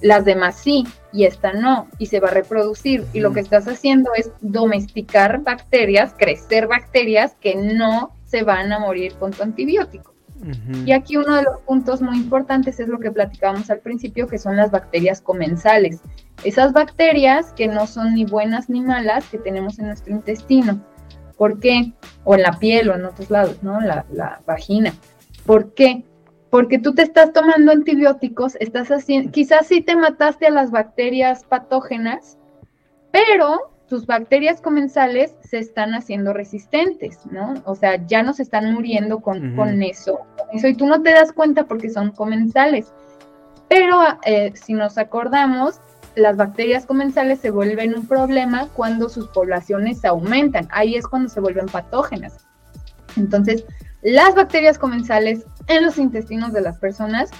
Las 0.00 0.24
demás 0.24 0.58
sí, 0.58 0.84
y 1.12 1.24
esta 1.24 1.52
no, 1.52 1.88
y 1.98 2.06
se 2.06 2.20
va 2.20 2.28
a 2.28 2.32
reproducir. 2.32 3.04
Y 3.12 3.20
lo 3.20 3.32
que 3.32 3.40
estás 3.40 3.68
haciendo 3.68 4.10
es 4.14 4.30
domesticar 4.40 5.42
bacterias, 5.42 6.14
crecer 6.18 6.66
bacterias 6.66 7.34
que 7.40 7.54
no 7.54 8.14
se 8.24 8.42
van 8.42 8.72
a 8.72 8.78
morir 8.78 9.14
con 9.14 9.30
tu 9.30 9.42
antibiótico. 9.42 10.13
Y 10.84 10.92
aquí 10.92 11.16
uno 11.16 11.36
de 11.36 11.42
los 11.42 11.60
puntos 11.60 12.02
muy 12.02 12.16
importantes 12.16 12.78
es 12.80 12.88
lo 12.88 12.98
que 12.98 13.10
platicábamos 13.10 13.70
al 13.70 13.80
principio, 13.80 14.26
que 14.26 14.38
son 14.38 14.56
las 14.56 14.70
bacterias 14.70 15.20
comensales. 15.20 16.00
Esas 16.44 16.72
bacterias 16.72 17.52
que 17.52 17.66
no 17.68 17.86
son 17.86 18.14
ni 18.14 18.24
buenas 18.24 18.68
ni 18.68 18.80
malas 18.80 19.28
que 19.28 19.38
tenemos 19.38 19.78
en 19.78 19.86
nuestro 19.86 20.12
intestino. 20.12 20.84
¿Por 21.36 21.60
qué? 21.60 21.92
O 22.24 22.34
en 22.34 22.42
la 22.42 22.58
piel 22.58 22.90
o 22.90 22.94
en 22.94 23.04
otros 23.04 23.30
lados, 23.30 23.62
¿no? 23.62 23.80
La, 23.80 24.04
la 24.12 24.40
vagina. 24.46 24.92
¿Por 25.46 25.72
qué? 25.74 26.04
porque 26.54 26.78
tú 26.78 26.94
te 26.94 27.02
estás 27.02 27.32
tomando 27.32 27.72
antibióticos, 27.72 28.54
estás 28.60 28.88
haciendo, 28.92 29.32
quizás 29.32 29.66
sí 29.66 29.80
te 29.80 29.96
mataste 29.96 30.46
a 30.46 30.50
las 30.50 30.70
bacterias 30.70 31.42
patógenas, 31.42 32.38
pero 33.10 33.73
tus 33.88 34.06
bacterias 34.06 34.60
comensales 34.60 35.34
se 35.42 35.58
están 35.58 35.94
haciendo 35.94 36.32
resistentes, 36.32 37.18
¿no? 37.30 37.54
O 37.64 37.74
sea, 37.74 38.04
ya 38.06 38.22
no 38.22 38.32
se 38.32 38.42
están 38.42 38.72
muriendo 38.72 39.20
con, 39.20 39.54
con, 39.56 39.82
eso, 39.82 40.20
eso, 40.52 40.68
y 40.68 40.74
tú 40.74 40.86
no 40.86 41.02
te 41.02 41.12
das 41.12 41.32
cuenta 41.32 41.64
porque 41.64 41.90
son 41.90 42.10
comensales. 42.12 42.92
Pero 43.68 44.00
eh, 44.24 44.52
si 44.54 44.72
nos 44.72 44.98
acordamos, 44.98 45.80
las 46.16 46.36
bacterias 46.36 46.86
comensales 46.86 47.40
se 47.40 47.50
vuelven 47.50 47.94
un 47.94 48.06
problema 48.06 48.68
cuando 48.74 49.08
sus 49.08 49.28
poblaciones 49.28 50.04
aumentan. 50.04 50.68
Ahí 50.70 50.94
es 50.94 51.06
cuando 51.06 51.28
se 51.28 51.40
vuelven 51.40 51.66
patógenas. 51.66 52.46
Entonces, 53.16 53.64
las 54.02 54.34
bacterias 54.34 54.78
comensales 54.78 55.44
en 55.66 55.84
los 55.84 55.98
intestinos 55.98 56.52
de 56.52 56.60
las 56.60 56.78
personas 56.78 57.30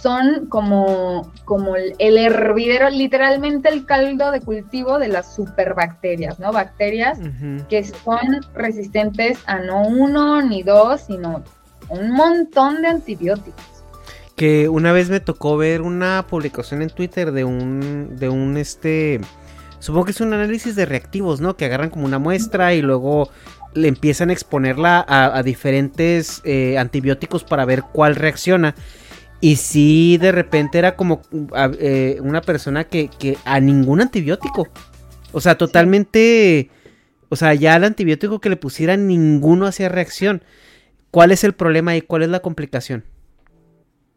son 0.00 0.46
como, 0.46 1.32
como 1.44 1.76
el, 1.76 2.18
hervidero, 2.18 2.90
literalmente 2.90 3.68
el 3.68 3.84
caldo 3.84 4.30
de 4.30 4.40
cultivo 4.40 4.98
de 4.98 5.08
las 5.08 5.34
superbacterias, 5.34 6.38
¿no? 6.38 6.52
Bacterias 6.52 7.18
que 7.68 7.84
son 7.84 8.40
resistentes 8.54 9.38
a 9.46 9.58
no 9.58 9.82
uno 9.82 10.42
ni 10.42 10.62
dos, 10.62 11.02
sino 11.02 11.42
un 11.88 12.10
montón 12.10 12.82
de 12.82 12.88
antibióticos. 12.88 13.64
Que 14.36 14.68
una 14.68 14.92
vez 14.92 15.10
me 15.10 15.18
tocó 15.18 15.56
ver 15.56 15.82
una 15.82 16.24
publicación 16.28 16.82
en 16.82 16.90
Twitter 16.90 17.32
de 17.32 17.44
un, 17.44 18.16
de 18.16 18.28
un 18.28 18.56
este, 18.56 19.20
supongo 19.80 20.04
que 20.04 20.10
es 20.12 20.20
un 20.20 20.32
análisis 20.32 20.76
de 20.76 20.86
reactivos, 20.86 21.40
¿no? 21.40 21.56
Que 21.56 21.64
agarran 21.64 21.90
como 21.90 22.04
una 22.04 22.20
muestra 22.20 22.72
y 22.74 22.82
luego 22.82 23.30
le 23.74 23.88
empiezan 23.88 24.30
a 24.30 24.32
exponerla 24.32 25.04
a, 25.08 25.42
diferentes 25.42 26.40
eh, 26.44 26.78
antibióticos 26.78 27.42
para 27.42 27.64
ver 27.64 27.82
cuál 27.82 28.14
reacciona. 28.14 28.76
Y 29.40 29.56
si 29.56 30.18
de 30.18 30.32
repente 30.32 30.78
era 30.78 30.96
como 30.96 31.22
eh, 31.78 32.18
una 32.22 32.40
persona 32.40 32.84
que, 32.84 33.10
a 33.44 33.60
ningún 33.60 34.00
antibiótico. 34.00 34.68
O 35.32 35.40
sea, 35.40 35.56
totalmente... 35.56 36.70
O 37.30 37.36
sea, 37.36 37.52
ya 37.54 37.76
el 37.76 37.84
antibiótico 37.84 38.40
que 38.40 38.48
le 38.48 38.56
pusieran 38.56 39.06
ninguno 39.06 39.66
hacía 39.66 39.88
reacción. 39.88 40.42
¿Cuál 41.10 41.30
es 41.30 41.44
el 41.44 41.52
problema 41.52 41.94
y 41.94 42.00
cuál 42.00 42.22
es 42.22 42.30
la 42.30 42.40
complicación? 42.40 43.04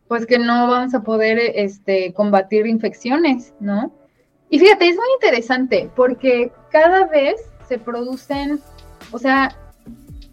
Pues 0.08 0.26
que 0.26 0.40
no 0.40 0.70
vamos 0.70 0.94
a 0.94 1.04
poder 1.04 1.40
este, 1.56 2.14
combatir 2.14 2.66
infecciones, 2.68 3.54
¿no? 3.60 3.94
Y 4.50 4.60
fíjate, 4.60 4.88
es 4.88 4.96
muy 4.96 5.08
interesante 5.16 5.90
porque 5.96 6.52
cada 6.72 7.06
vez 7.08 7.36
se 7.68 7.78
producen 7.78 8.62
o 9.12 9.20
sea, 9.20 9.56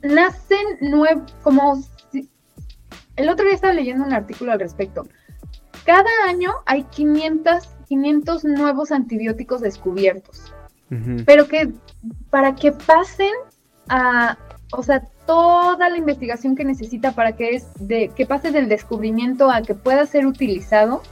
nacen 0.03 0.67
nuevos, 0.81 1.33
como 1.43 1.83
el 3.19 3.29
otro 3.29 3.45
día 3.45 3.55
estaba 3.55 3.75
leyendo 3.75 4.05
un 4.05 4.13
artículo 4.13 4.53
al 4.53 4.61
respecto. 4.61 5.07
Cada 5.85 6.09
año 6.27 6.53
hay 6.67 6.85
500, 6.85 7.69
500 7.89 8.45
nuevos 8.45 8.93
antibióticos 8.93 9.61
descubiertos, 9.61 10.53
pero 11.27 11.49
que 11.49 11.73
para 12.31 12.55
que 12.55 12.73
pasen 12.73 13.33
a, 13.89 14.39
o 14.73 14.83
sea, 14.83 15.03
toda 15.27 15.91
la 15.91 15.99
investigación 15.99 16.57
que 16.57 16.65
necesita 16.65 17.13
para 17.13 17.33
que 17.33 17.57
es 17.57 17.67
de 17.81 18.09
que 18.15 18.25
pase 18.25 18.51
del 18.51 18.69
descubrimiento 18.69 19.51
a 19.51 19.63
que 19.63 19.75
pueda 19.75 20.07
ser 20.07 20.27
utilizado, 20.27 21.03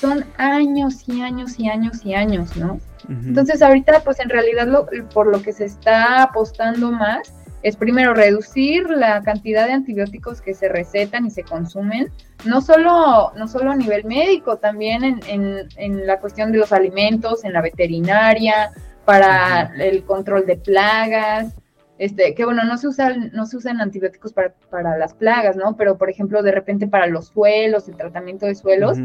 son 0.00 0.24
años 0.38 1.08
y 1.08 1.20
años 1.20 1.58
y 1.58 1.68
años 1.68 2.04
y 2.04 2.14
años, 2.14 2.56
¿no? 2.56 2.80
Entonces 3.08 3.60
ahorita 3.60 4.00
pues 4.04 4.20
en 4.20 4.28
realidad 4.28 4.66
lo, 4.66 4.86
por 5.12 5.26
lo 5.26 5.42
que 5.42 5.52
se 5.52 5.64
está 5.64 6.22
apostando 6.22 6.92
más 6.92 7.32
es 7.62 7.76
primero 7.76 8.14
reducir 8.14 8.88
la 8.88 9.22
cantidad 9.22 9.66
de 9.66 9.72
antibióticos 9.72 10.40
que 10.40 10.54
se 10.54 10.68
recetan 10.68 11.26
y 11.26 11.30
se 11.30 11.42
consumen, 11.42 12.10
no 12.44 12.60
solo, 12.60 13.32
no 13.36 13.48
solo 13.48 13.70
a 13.70 13.76
nivel 13.76 14.04
médico, 14.04 14.56
también 14.56 15.04
en, 15.04 15.68
en, 15.76 16.06
la 16.06 16.20
cuestión 16.20 16.52
de 16.52 16.58
los 16.58 16.72
alimentos, 16.72 17.44
en 17.44 17.52
la 17.52 17.60
veterinaria, 17.60 18.72
para 19.04 19.72
el 19.78 20.04
control 20.04 20.46
de 20.46 20.56
plagas, 20.56 21.54
este, 21.98 22.34
que 22.34 22.46
bueno, 22.46 22.64
no 22.64 22.78
se 22.78 22.88
usan, 22.88 23.30
no 23.34 23.44
se 23.44 23.58
usan 23.58 23.80
antibióticos 23.80 24.32
para, 24.32 24.54
para, 24.70 24.96
las 24.96 25.12
plagas, 25.12 25.56
¿no? 25.56 25.76
Pero 25.76 25.98
por 25.98 26.08
ejemplo, 26.08 26.42
de 26.42 26.52
repente 26.52 26.86
para 26.86 27.06
los 27.06 27.26
suelos, 27.26 27.88
el 27.88 27.96
tratamiento 27.96 28.46
de 28.46 28.54
suelos, 28.54 28.96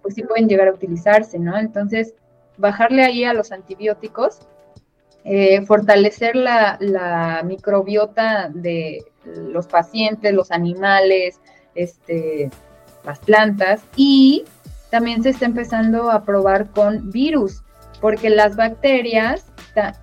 pues 0.00 0.14
sí 0.14 0.22
pueden 0.22 0.48
llegar 0.48 0.68
a 0.68 0.72
utilizarse, 0.72 1.38
¿no? 1.38 1.58
Entonces, 1.58 2.14
bajarle 2.56 3.04
ahí 3.04 3.24
a 3.24 3.34
los 3.34 3.52
antibióticos, 3.52 4.48
eh, 5.30 5.60
fortalecer 5.66 6.34
la, 6.36 7.42
microbiota 7.44 8.48
de 8.48 9.04
los 9.26 9.66
pacientes, 9.66 10.32
los 10.32 10.50
animales, 10.50 11.38
este, 11.74 12.50
las 13.04 13.18
plantas 13.18 13.82
y 13.94 14.44
también 14.90 15.22
se 15.22 15.28
está 15.30 15.44
empezando 15.44 16.10
a 16.10 16.24
probar 16.24 16.70
con 16.70 17.10
virus, 17.10 17.62
porque 18.00 18.30
las 18.30 18.56
bacterias 18.56 19.44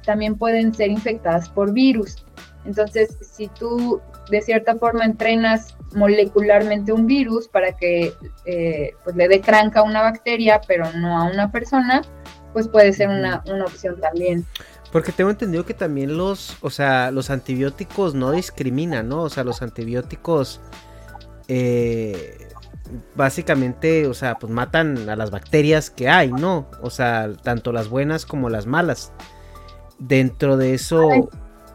también 0.05 0.37
pueden 0.37 0.75
ser 0.75 0.91
infectadas 0.91 1.49
por 1.49 1.73
virus. 1.73 2.23
Entonces, 2.63 3.17
si 3.21 3.47
tú 3.47 4.01
de 4.29 4.41
cierta 4.41 4.75
forma 4.75 5.05
entrenas 5.05 5.75
molecularmente 5.95 6.93
un 6.93 7.07
virus 7.07 7.47
para 7.47 7.75
que 7.75 8.13
eh, 8.45 8.91
pues 9.03 9.15
le 9.15 9.27
dé 9.27 9.41
cranca 9.41 9.79
a 9.79 9.83
una 9.83 10.03
bacteria, 10.03 10.61
pero 10.67 10.85
no 10.93 11.19
a 11.19 11.23
una 11.25 11.51
persona, 11.51 12.03
pues 12.55 12.69
puede 12.69 12.93
ser 12.93 13.09
una, 13.09 13.43
opción 13.65 13.99
también. 13.99 14.45
Porque 14.95 15.11
tengo 15.11 15.29
entendido 15.29 15.65
que 15.65 15.73
también 15.73 16.15
los, 16.15 16.55
o 16.61 16.69
sea, 16.69 17.11
los 17.11 17.29
antibióticos 17.29 18.15
no 18.15 18.31
discriminan, 18.31 19.09
¿no? 19.09 19.23
O 19.23 19.29
sea, 19.29 19.43
los 19.43 19.61
antibióticos 19.61 20.61
eh, 21.49 22.47
básicamente, 23.13 24.07
o 24.07 24.13
sea, 24.13 24.35
pues 24.35 24.53
matan 24.53 25.09
a 25.09 25.17
las 25.17 25.31
bacterias 25.31 25.89
que 25.89 26.07
hay, 26.07 26.31
¿no? 26.31 26.69
O 26.81 26.89
sea, 26.89 27.29
tanto 27.43 27.73
las 27.73 27.89
buenas 27.89 28.25
como 28.25 28.49
las 28.49 28.67
malas. 28.67 29.11
Dentro 29.99 30.55
de 30.55 30.75
eso 30.75 31.09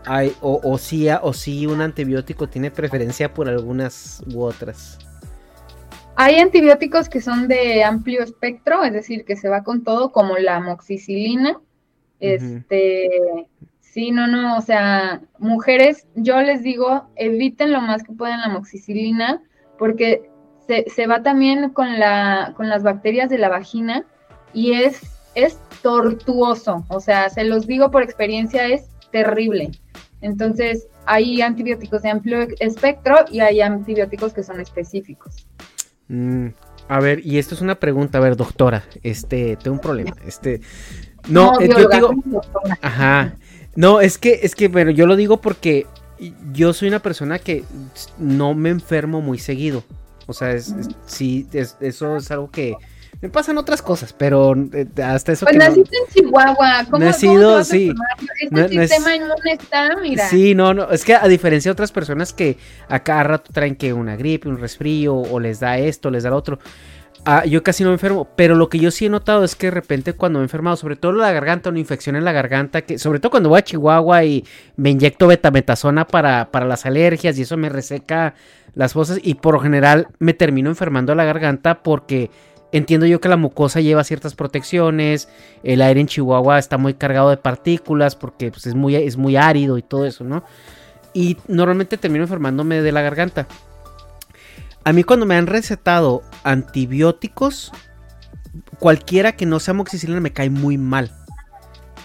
hay, 0.06 0.34
o, 0.40 0.58
o 0.64 0.78
sí, 0.78 1.06
o 1.10 1.34
sí 1.34 1.66
un 1.66 1.82
antibiótico 1.82 2.48
tiene 2.48 2.70
preferencia 2.70 3.34
por 3.34 3.50
algunas 3.50 4.22
u 4.32 4.40
otras. 4.40 4.96
Hay 6.16 6.36
antibióticos 6.36 7.10
que 7.10 7.20
son 7.20 7.48
de 7.48 7.84
amplio 7.84 8.22
espectro, 8.22 8.82
es 8.82 8.94
decir, 8.94 9.26
que 9.26 9.36
se 9.36 9.50
va 9.50 9.62
con 9.62 9.84
todo, 9.84 10.10
como 10.10 10.38
la 10.38 10.56
amoxicilina. 10.56 11.60
Este, 12.20 13.08
sí, 13.80 14.10
no, 14.10 14.26
no, 14.26 14.56
o 14.56 14.60
sea, 14.60 15.22
mujeres, 15.38 16.06
yo 16.14 16.40
les 16.40 16.62
digo, 16.62 17.08
eviten 17.16 17.72
lo 17.72 17.80
más 17.80 18.02
que 18.02 18.12
puedan 18.12 18.40
la 18.40 18.46
amoxicilina, 18.46 19.42
porque 19.78 20.30
se, 20.66 20.84
se 20.88 21.06
va 21.06 21.22
también 21.22 21.70
con, 21.70 21.98
la, 21.98 22.52
con 22.56 22.68
las 22.68 22.82
bacterias 22.82 23.30
de 23.30 23.38
la 23.38 23.48
vagina 23.48 24.04
y 24.52 24.72
es, 24.72 25.00
es 25.34 25.58
tortuoso, 25.82 26.84
o 26.88 27.00
sea, 27.00 27.30
se 27.30 27.44
los 27.44 27.66
digo 27.66 27.90
por 27.90 28.02
experiencia, 28.02 28.66
es 28.66 28.88
terrible. 29.10 29.70
Entonces, 30.20 30.86
hay 31.06 31.40
antibióticos 31.40 32.02
de 32.02 32.10
amplio 32.10 32.46
espectro 32.60 33.16
y 33.30 33.40
hay 33.40 33.60
antibióticos 33.60 34.32
que 34.34 34.42
son 34.42 34.60
específicos. 34.60 35.46
Mm, 36.08 36.48
a 36.88 37.00
ver, 37.00 37.24
y 37.24 37.38
esto 37.38 37.54
es 37.54 37.60
una 37.60 37.76
pregunta, 37.76 38.18
a 38.18 38.20
ver, 38.20 38.36
doctora, 38.36 38.84
este, 39.02 39.56
tengo 39.56 39.76
un 39.76 39.80
problema, 39.80 40.12
este, 40.26 40.60
no, 41.28 41.60
yo 41.60 41.88
digo, 41.88 42.14
ajá, 42.80 43.34
no, 43.76 44.00
es 44.00 44.18
que, 44.18 44.40
es 44.42 44.54
que, 44.54 44.68
bueno, 44.68 44.90
yo 44.90 45.06
lo 45.06 45.16
digo 45.16 45.40
porque 45.40 45.86
yo 46.52 46.72
soy 46.72 46.88
una 46.88 47.00
persona 47.00 47.38
que 47.38 47.64
no 48.18 48.54
me 48.54 48.70
enfermo 48.70 49.20
muy 49.20 49.38
seguido, 49.38 49.84
o 50.26 50.32
sea, 50.32 50.52
es, 50.52 50.74
sí, 51.06 51.46
eso 51.52 52.16
es 52.16 52.30
algo 52.30 52.50
que 52.50 52.76
Me 53.20 53.28
pasan 53.28 53.58
otras 53.58 53.82
cosas, 53.82 54.14
pero 54.14 54.54
eh, 54.72 54.86
hasta 55.02 55.32
eso 55.32 55.44
pues 55.44 55.52
que 55.52 55.58
naciste 55.58 55.96
en 55.96 56.14
Chihuahua, 56.14 56.86
¿cómo, 56.90 57.04
nacido, 57.04 57.62
sí. 57.64 57.92
Este 58.40 58.68
sistema 58.68 59.14
inmune 59.14 59.52
está, 59.52 59.96
mira. 60.00 60.28
Sí, 60.28 60.54
no, 60.54 60.72
no, 60.72 60.90
es 60.90 61.04
que 61.04 61.14
a 61.14 61.28
diferencia 61.28 61.68
de 61.68 61.72
otras 61.72 61.92
personas 61.92 62.32
que 62.32 62.56
a 62.88 63.00
cada 63.00 63.24
rato 63.24 63.52
traen 63.52 63.76
que 63.76 63.92
una 63.92 64.16
gripe, 64.16 64.48
un 64.48 64.58
resfrío, 64.58 65.16
o 65.16 65.38
les 65.38 65.60
da 65.60 65.78
esto, 65.78 66.10
les 66.10 66.22
da 66.22 66.30
lo 66.30 66.36
otro. 66.36 66.58
Ah, 67.26 67.44
yo 67.44 67.62
casi 67.62 67.82
no 67.82 67.90
me 67.90 67.94
enfermo, 67.94 68.28
pero 68.34 68.54
lo 68.54 68.70
que 68.70 68.78
yo 68.78 68.90
sí 68.90 69.04
he 69.04 69.10
notado 69.10 69.44
es 69.44 69.54
que 69.54 69.66
de 69.66 69.72
repente 69.72 70.14
cuando 70.14 70.38
me 70.38 70.44
he 70.44 70.46
enfermado, 70.46 70.76
sobre 70.76 70.96
todo 70.96 71.12
la 71.12 71.30
garganta, 71.32 71.68
una 71.68 71.78
infección 71.78 72.16
en 72.16 72.24
la 72.24 72.32
garganta, 72.32 72.80
que 72.82 72.98
sobre 72.98 73.20
todo 73.20 73.30
cuando 73.30 73.50
voy 73.50 73.58
a 73.58 73.62
Chihuahua 73.62 74.24
y 74.24 74.44
me 74.76 74.90
inyecto 74.90 75.26
betametasona 75.26 76.06
para, 76.06 76.50
para 76.50 76.64
las 76.64 76.86
alergias 76.86 77.38
y 77.38 77.42
eso 77.42 77.58
me 77.58 77.68
reseca 77.68 78.34
las 78.74 78.94
fosas 78.94 79.18
y 79.22 79.34
por 79.34 79.54
lo 79.54 79.60
general 79.60 80.08
me 80.18 80.32
termino 80.32 80.70
enfermando 80.70 81.14
la 81.14 81.24
garganta 81.24 81.82
porque 81.82 82.30
entiendo 82.72 83.04
yo 83.04 83.20
que 83.20 83.28
la 83.28 83.36
mucosa 83.36 83.80
lleva 83.80 84.02
ciertas 84.02 84.34
protecciones, 84.34 85.28
el 85.62 85.82
aire 85.82 86.00
en 86.00 86.06
Chihuahua 86.06 86.58
está 86.58 86.78
muy 86.78 86.94
cargado 86.94 87.28
de 87.28 87.36
partículas 87.36 88.16
porque 88.16 88.50
pues, 88.50 88.66
es, 88.66 88.74
muy, 88.74 88.94
es 88.96 89.18
muy 89.18 89.36
árido 89.36 89.76
y 89.76 89.82
todo 89.82 90.06
eso, 90.06 90.24
¿no? 90.24 90.42
Y 91.12 91.36
normalmente 91.48 91.98
termino 91.98 92.24
enfermándome 92.24 92.80
de 92.80 92.92
la 92.92 93.02
garganta. 93.02 93.46
A 94.84 94.92
mí 94.92 95.04
cuando 95.04 95.26
me 95.26 95.36
han 95.36 95.46
recetado 95.46 96.22
antibióticos, 96.42 97.72
cualquiera 98.78 99.32
que 99.32 99.46
no 99.46 99.60
sea 99.60 99.74
moxicilina 99.74 100.20
me 100.20 100.32
cae 100.32 100.50
muy 100.50 100.78
mal. 100.78 101.12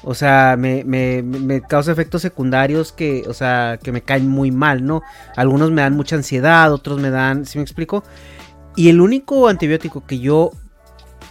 O 0.03 0.13
sea, 0.13 0.55
me, 0.55 1.61
causa 1.67 1.91
efectos 1.91 2.21
secundarios 2.21 2.91
que, 2.91 3.23
o 3.27 3.33
sea, 3.33 3.79
que 3.81 3.91
me 3.91 4.01
caen 4.01 4.27
muy 4.27 4.51
mal, 4.51 4.85
¿no? 4.85 5.01
Algunos 5.35 5.71
me 5.71 5.81
dan 5.81 5.95
mucha 5.95 6.15
ansiedad, 6.15 6.71
otros 6.71 6.99
me 6.99 7.09
dan, 7.09 7.45
¿sí 7.45 7.57
me 7.57 7.63
explico? 7.63 8.03
Y 8.75 8.89
el 8.89 9.01
único 9.01 9.47
antibiótico 9.47 10.05
que 10.05 10.19
yo 10.19 10.51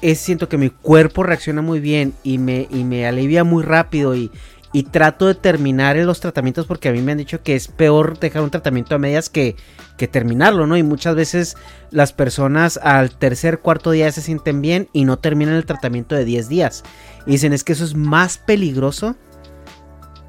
es, 0.00 0.18
siento 0.18 0.48
que 0.48 0.58
mi 0.58 0.70
cuerpo 0.70 1.22
reacciona 1.22 1.62
muy 1.62 1.78
bien 1.78 2.14
y 2.24 2.38
me, 2.38 2.66
y 2.68 2.82
me 2.82 3.06
alivia 3.06 3.44
muy 3.44 3.62
rápido 3.62 4.16
y, 4.16 4.32
y 4.74 4.82
trato 4.82 5.28
de 5.28 5.36
terminar 5.36 5.96
los 5.98 6.18
tratamientos 6.18 6.66
porque 6.66 6.88
a 6.88 6.92
mí 6.92 7.00
me 7.00 7.12
han 7.12 7.18
dicho 7.18 7.44
que 7.44 7.54
es 7.54 7.68
peor 7.68 8.18
dejar 8.18 8.42
un 8.42 8.50
tratamiento 8.50 8.96
a 8.96 8.98
medias 8.98 9.30
que, 9.30 9.54
que 9.96 10.08
terminarlo, 10.08 10.66
¿no? 10.66 10.76
Y 10.76 10.82
muchas 10.82 11.14
veces 11.14 11.56
las 11.92 12.12
personas 12.12 12.80
al 12.82 13.16
tercer, 13.16 13.60
cuarto 13.60 13.92
día 13.92 14.10
se 14.10 14.20
sienten 14.20 14.60
bien 14.60 14.88
y 14.92 15.04
no 15.04 15.16
terminan 15.20 15.54
el 15.54 15.64
tratamiento 15.64 16.16
de 16.16 16.24
10 16.24 16.48
días. 16.48 16.82
Y 17.24 17.30
dicen, 17.30 17.52
es 17.52 17.62
que 17.62 17.72
eso 17.72 17.84
es 17.84 17.94
más 17.94 18.36
peligroso 18.36 19.14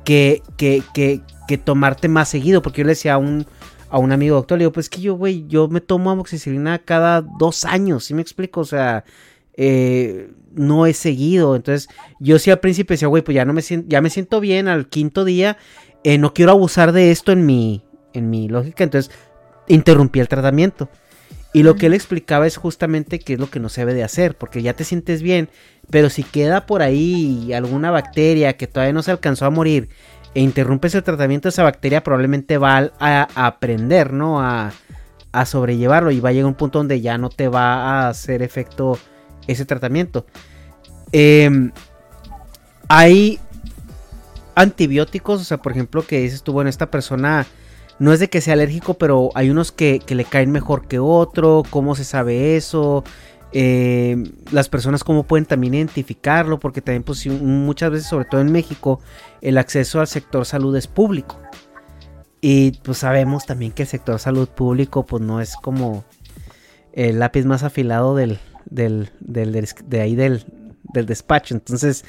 que, 0.03 0.43
que, 0.57 0.83
que, 0.93 1.21
que 1.47 1.57
tomarte 1.57 2.07
más 2.07 2.29
seguido. 2.29 2.61
Porque 2.61 2.81
yo 2.81 2.85
le 2.85 2.91
decía 2.91 3.15
a 3.15 3.17
un, 3.17 3.47
a 3.89 3.97
un 3.97 4.11
amigo 4.11 4.35
doctor, 4.35 4.59
le 4.59 4.65
digo, 4.65 4.73
pues 4.73 4.89
que 4.89 5.01
yo, 5.01 5.15
güey, 5.15 5.47
yo 5.47 5.67
me 5.69 5.81
tomo 5.81 6.11
amoxicilina 6.11 6.77
cada 6.77 7.21
dos 7.21 7.65
años, 7.65 8.05
¿sí 8.05 8.13
me 8.13 8.21
explico? 8.21 8.61
O 8.61 8.65
sea, 8.65 9.05
eh, 9.57 10.29
no 10.55 10.85
he 10.85 10.93
seguido. 10.93 11.55
Entonces, 11.55 11.89
yo 12.19 12.39
sí 12.39 12.51
al 12.51 12.59
principio 12.59 12.93
decía, 12.93 13.07
güey, 13.07 13.23
pues 13.23 13.35
ya 13.35 13.45
no 13.45 13.53
me 13.53 13.61
siento, 13.61 13.87
ya 13.89 14.01
me 14.01 14.09
siento 14.09 14.39
bien 14.39 14.67
al 14.67 14.87
quinto 14.87 15.25
día. 15.25 15.57
Eh, 16.03 16.17
no 16.17 16.33
quiero 16.33 16.51
abusar 16.51 16.91
de 16.91 17.11
esto 17.11 17.31
en 17.31 17.45
mi, 17.45 17.83
en 18.13 18.29
mi 18.29 18.47
lógica. 18.47 18.83
Entonces, 18.83 19.11
interrumpí 19.67 20.19
el 20.19 20.27
tratamiento. 20.27 20.89
Y 21.55 21.63
lo 21.63 21.75
que 21.75 21.85
él 21.85 21.93
explicaba 21.93 22.45
es 22.47 22.57
justamente 22.57 23.17
qué 23.19 23.33
es 23.33 23.39
lo 23.39 23.49
que 23.49 23.61
no 23.61 23.69
se 23.69 23.79
debe 23.79 23.93
de 23.93 24.03
hacer, 24.03 24.35
porque 24.35 24.61
ya 24.61 24.73
te 24.73 24.83
sientes 24.83 25.21
bien, 25.21 25.47
pero 25.89 26.09
si 26.09 26.23
queda 26.23 26.65
por 26.65 26.81
ahí 26.81 27.53
alguna 27.53 27.91
bacteria 27.91 28.57
que 28.57 28.67
todavía 28.67 28.91
no 28.91 29.01
se 29.01 29.11
alcanzó 29.11 29.45
a 29.45 29.51
morir 29.51 29.87
e 30.33 30.41
interrumpes 30.41 30.95
el 30.95 31.03
tratamiento, 31.03 31.47
esa 31.47 31.63
bacteria 31.63 32.03
probablemente 32.03 32.57
va 32.57 32.91
a, 32.99 33.27
aprender, 33.35 34.11
¿no? 34.11 34.41
A, 34.41 34.73
a, 35.31 35.45
sobrellevarlo 35.45 36.11
y 36.11 36.19
va 36.19 36.27
a 36.27 36.31
llegar 36.33 36.47
un 36.47 36.55
punto 36.55 36.79
donde 36.79 36.99
ya 36.99 37.17
no 37.17 37.29
te 37.29 37.47
va 37.47 37.75
a 37.75 38.09
hacer 38.09 38.41
efecto 38.41 38.99
ese 39.47 39.65
tratamiento. 39.65 40.25
Em, 41.11 41.71
hay 42.87 43.39
antibióticos, 44.55 45.41
o 45.41 45.43
sea, 45.43 45.57
por 45.57 45.71
ejemplo, 45.71 46.05
que 46.05 46.21
dices 46.21 46.43
tú, 46.43 46.53
bueno, 46.53 46.69
esta 46.69 46.89
persona 46.89 47.45
no 47.99 48.13
es 48.13 48.19
de 48.19 48.29
que 48.29 48.41
sea 48.41 48.53
alérgico, 48.53 48.95
pero 48.95 49.29
hay 49.35 49.49
unos 49.49 49.71
que, 49.71 50.01
le 50.07 50.25
caen 50.25 50.51
mejor 50.51 50.87
que 50.87 50.99
otro, 50.99 51.63
¿cómo 51.69 51.95
se 51.95 52.03
sabe 52.03 52.55
eso? 52.55 53.03
Em, 53.51 54.33
las 54.51 54.67
personas 54.67 55.03
cómo 55.03 55.23
pueden 55.23 55.45
también 55.45 55.75
identificarlo, 55.75 56.59
porque 56.59 56.81
también 56.81 57.03
pues, 57.03 57.25
muchas 57.27 57.91
veces, 57.91 58.07
sobre 58.07 58.25
todo 58.25 58.41
en 58.41 58.51
México, 58.51 58.99
el 59.41 59.57
acceso 59.57 59.99
al 59.99 60.07
sector 60.07 60.45
salud 60.45 60.75
es 60.75 60.87
público. 60.87 61.39
Y 62.41 62.71
pues 62.83 62.99
sabemos 62.99 63.45
también 63.45 63.71
que 63.71 63.83
el 63.83 63.89
sector 63.89 64.19
salud 64.19 64.47
público 64.47 65.05
pues 65.05 65.23
no 65.23 65.41
es 65.41 65.55
como 65.55 66.03
el 66.93 67.17
lápiz 67.17 67.45
más 67.45 67.63
afilado 67.63 68.15
del, 68.15 68.39
del, 68.65 69.09
de 69.19 70.01
ahí 70.01 70.15
del, 70.15 70.45
despacho. 70.93 71.55
Entonces, 71.55 72.05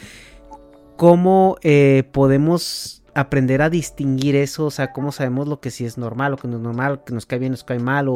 ¿cómo 0.97 1.57
eh, 1.63 2.05
podemos 2.13 3.03
aprender 3.15 3.63
a 3.63 3.71
distinguir 3.71 4.37
eso? 4.37 4.67
O 4.67 4.71
sea, 4.71 4.93
¿cómo 4.93 5.11
sabemos 5.11 5.49
lo 5.49 5.61
que 5.61 5.71
sí 5.71 5.85
es 5.85 5.99
normal, 5.99 6.33
lo 6.33 6.39
que 6.39 6.49
no 6.49 6.57
es 6.57 6.63
normal, 6.63 7.03
que 7.05 7.15
nos 7.15 7.27
cae 7.27 7.39
bien, 7.39 7.53
nos 7.53 7.65
cae 7.65 7.79
mal? 7.79 8.09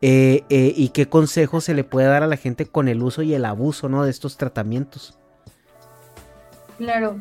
Eh, 0.00 0.44
eh, 0.48 0.72
¿Y 0.76 0.88
qué 0.90 1.08
consejo 1.08 1.60
se 1.60 1.74
le 1.74 1.84
puede 1.84 2.08
dar 2.08 2.22
a 2.22 2.26
la 2.26 2.36
gente 2.36 2.66
con 2.66 2.88
el 2.88 3.02
uso 3.02 3.22
y 3.22 3.34
el 3.34 3.44
abuso 3.44 3.88
¿no? 3.88 4.04
de 4.04 4.10
estos 4.10 4.36
tratamientos? 4.36 5.18
Claro. 6.78 7.18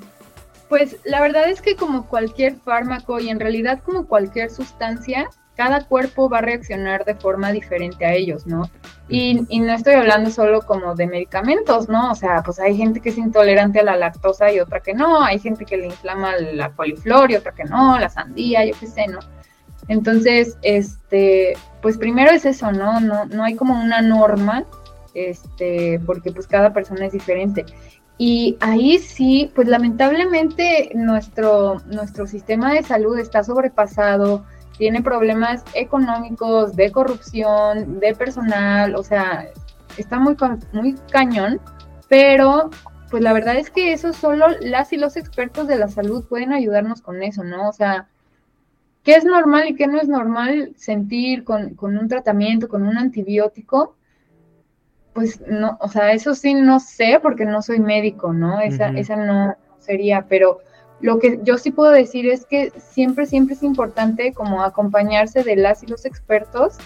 Pues 0.70 0.98
la 1.06 1.22
verdad 1.22 1.50
es 1.50 1.62
que 1.62 1.76
como 1.76 2.08
cualquier 2.08 2.58
fármaco 2.58 3.20
y 3.20 3.30
en 3.30 3.40
realidad 3.40 3.82
como 3.84 4.08
cualquier 4.08 4.50
sustancia, 4.50 5.30
cada 5.58 5.84
cuerpo 5.86 6.30
va 6.30 6.38
a 6.38 6.42
reaccionar 6.42 7.04
de 7.04 7.16
forma 7.16 7.52
diferente 7.52 8.06
a 8.06 8.14
ellos, 8.14 8.46
¿no? 8.46 8.70
Y, 9.10 9.34
no 9.60 9.74
estoy 9.74 9.96
hablando 9.96 10.30
solo 10.30 10.62
como 10.62 10.94
de 10.94 11.08
medicamentos, 11.08 11.90
¿no? 11.90 12.12
O 12.12 12.16
sea, 12.16 12.44
pues 12.44 12.60
hay 12.60 12.78
gente 12.78 13.02
que 13.02 13.10
es 13.10 13.18
intolerante 13.18 13.80
a 13.80 13.84
la 13.84 13.98
lactosa 13.98 14.52
y 14.52 14.60
otra 14.60 14.82
que 14.82 14.94
no, 14.94 15.24
hay 15.24 15.40
gente 15.40 15.66
que 15.66 15.78
le 15.78 15.88
inflama 15.88 16.38
la 16.38 16.70
coliflor 16.70 17.32
y 17.32 17.36
otra 17.36 17.54
que 17.54 17.64
no, 17.64 17.98
la 17.98 18.08
sandía, 18.08 18.64
yo 18.66 18.74
qué 18.80 18.86
sé, 18.86 19.08
¿no? 19.08 19.18
Entonces, 19.88 20.58
este, 20.62 21.54
pues 21.82 21.98
primero 21.98 22.32
es 22.32 22.46
eso, 22.46 22.72
¿no? 22.72 23.00
No, 23.00 23.26
no 23.26 23.44
hay 23.44 23.56
como 23.56 23.82
una 23.82 24.02
norma, 24.04 24.64
este, 25.16 26.00
porque 26.06 26.32
pues 26.32 26.46
cada 26.46 26.72
persona 26.72 27.08
es 27.08 27.14
diferente. 27.14 27.66
Y 28.20 28.58
ahí 28.60 29.00
sí, 29.00 29.52
pues 29.56 29.68
lamentablemente 29.68 30.92
nuestro, 30.94 31.82
nuestro 31.88 32.28
sistema 32.28 32.74
de 32.74 32.84
salud 32.84 33.18
está 33.18 33.44
sobrepasado, 33.44 34.46
tiene 34.78 35.02
problemas 35.02 35.64
económicos, 35.74 36.76
de 36.76 36.92
corrupción, 36.92 38.00
de 38.00 38.16
personal, 38.16 38.96
o 38.96 39.04
sea, 39.04 39.50
está 39.98 40.20
muy, 40.20 40.36
muy 40.72 40.96
cañón, 41.12 41.60
pero 42.08 42.70
pues 43.10 43.24
la 43.24 43.34
verdad 43.34 43.56
es 43.56 43.70
que 43.70 43.94
eso 43.94 44.14
solo 44.14 44.48
las 44.62 44.92
y 44.94 44.98
los 44.98 45.18
expertos 45.18 45.68
de 45.68 45.78
la 45.78 45.88
salud 45.88 46.26
pueden 46.26 46.54
ayudarnos 46.54 47.02
con 47.02 47.24
eso, 47.24 47.44
¿no? 47.44 47.70
O 47.70 47.74
sea, 47.74 48.08
¿qué 49.04 49.16
es 49.16 49.24
normal 49.24 49.70
y 49.70 49.76
qué 49.76 49.88
no 49.88 50.00
es 50.00 50.08
normal 50.08 50.74
sentir 50.76 51.44
con, 51.44 51.76
un 51.80 52.08
tratamiento, 52.08 52.68
con 52.68 52.86
un 52.86 52.98
antibiótico? 52.98 53.96
Pues 55.14 55.42
no, 55.48 55.78
o 55.82 55.88
sea, 55.88 56.12
eso 56.12 56.36
sí 56.36 56.54
no 56.54 56.80
sé 56.80 57.20
porque 57.22 57.46
no 57.46 57.62
soy 57.62 57.80
médico, 57.80 58.34
¿no? 58.34 58.60
Esa, 58.60 58.90
esa 58.90 59.16
no 59.16 59.56
sería, 59.80 60.26
pero 60.28 60.60
lo 61.00 61.20
que 61.20 61.40
yo 61.44 61.58
sí 61.58 61.72
puedo 61.72 61.92
decir 61.92 62.28
es 62.28 62.46
que 62.46 62.72
siempre, 62.78 63.26
siempre 63.26 63.56
es 63.56 63.64
importante 63.64 64.34
como 64.34 64.64
acompañarse 64.64 65.44
de 65.44 65.56
las 65.56 65.84
y 65.84 65.88
los 65.88 66.06
expertos, 66.06 66.78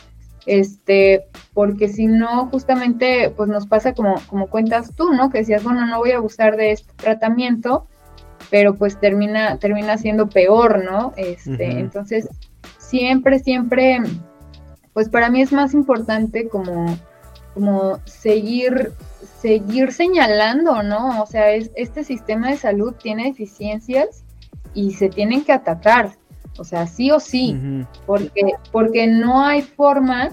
este, 0.45 1.25
porque 1.53 1.87
si 1.87 2.07
no, 2.07 2.47
justamente, 2.47 3.31
pues 3.35 3.47
nos 3.47 3.67
pasa 3.67 3.93
como, 3.93 4.15
como 4.27 4.47
cuentas 4.47 4.93
tú, 4.95 5.13
¿no? 5.13 5.29
Que 5.29 5.39
decías, 5.39 5.63
bueno, 5.63 5.85
no 5.85 5.99
voy 5.99 6.11
a 6.11 6.17
abusar 6.17 6.57
de 6.57 6.71
este 6.71 6.91
tratamiento, 6.95 7.87
pero 8.49 8.75
pues 8.75 8.99
termina, 8.99 9.57
termina 9.57 9.97
siendo 9.97 10.27
peor, 10.27 10.83
¿no? 10.83 11.13
Este, 11.15 11.79
entonces, 11.79 12.27
siempre, 12.79 13.39
siempre, 13.39 13.99
pues 14.93 15.09
para 15.09 15.29
mí 15.29 15.41
es 15.41 15.53
más 15.53 15.73
importante 15.73 16.49
como, 16.49 16.97
como 17.53 17.99
seguir 18.05 18.91
seguir 19.41 19.91
señalando, 19.91 20.83
¿no? 20.83 21.21
O 21.21 21.25
sea, 21.25 21.51
es, 21.51 21.71
este 21.75 22.03
sistema 22.03 22.49
de 22.49 22.57
salud 22.57 22.93
tiene 23.01 23.25
deficiencias 23.25 24.23
y 24.73 24.93
se 24.93 25.09
tienen 25.09 25.43
que 25.43 25.51
atacar, 25.51 26.11
o 26.57 26.63
sea, 26.63 26.85
sí 26.85 27.11
o 27.11 27.19
sí, 27.19 27.57
porque, 28.05 28.53
porque 28.71 29.07
no 29.07 29.43
hay 29.43 29.61
forma 29.61 30.29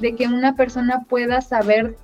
de 0.00 0.14
que 0.14 0.26
una 0.26 0.54
persona 0.54 1.04
pueda 1.08 1.40
saber 1.40 1.96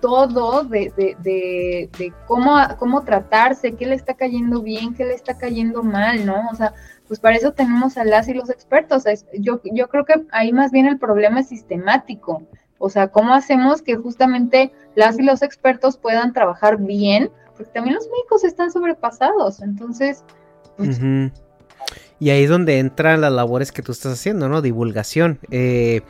todo 0.00 0.64
de, 0.64 0.92
de, 0.96 1.88
de, 1.96 2.12
cómo, 2.26 2.56
cómo 2.78 3.04
tratarse, 3.04 3.72
qué 3.72 3.86
le 3.86 3.94
está 3.94 4.14
cayendo 4.14 4.60
bien, 4.60 4.94
qué 4.94 5.04
le 5.04 5.14
está 5.14 5.38
cayendo 5.38 5.82
mal, 5.82 6.26
¿no? 6.26 6.48
O 6.50 6.54
sea, 6.54 6.74
pues 7.06 7.20
para 7.20 7.36
eso 7.36 7.52
tenemos 7.52 7.96
a 7.96 8.04
las 8.04 8.28
y 8.28 8.34
los 8.34 8.50
expertos. 8.50 9.04
Yo, 9.38 9.60
yo 9.72 9.88
creo 9.88 10.04
que 10.04 10.14
ahí 10.32 10.52
más 10.52 10.72
bien 10.72 10.86
el 10.86 10.98
problema 10.98 11.40
es 11.40 11.48
sistemático. 11.48 12.42
O 12.84 12.90
sea, 12.90 13.12
¿cómo 13.12 13.32
hacemos 13.32 13.80
que 13.80 13.94
justamente 13.94 14.72
las 14.96 15.16
y 15.16 15.22
los 15.22 15.42
expertos 15.42 15.96
puedan 15.96 16.32
trabajar 16.32 16.78
bien? 16.78 17.30
Porque 17.56 17.70
también 17.72 17.94
los 17.94 18.08
médicos 18.08 18.42
están 18.42 18.72
sobrepasados. 18.72 19.62
Entonces, 19.62 20.24
pues, 20.76 20.98
Y 22.18 22.30
ahí 22.30 22.42
es 22.42 22.50
donde 22.50 22.80
entran 22.80 23.20
las 23.20 23.32
labores 23.32 23.70
que 23.70 23.82
tú 23.82 23.92
estás 23.92 24.14
haciendo, 24.14 24.48
¿no? 24.48 24.62
Divulgación. 24.62 25.38
Eh, 25.52 26.02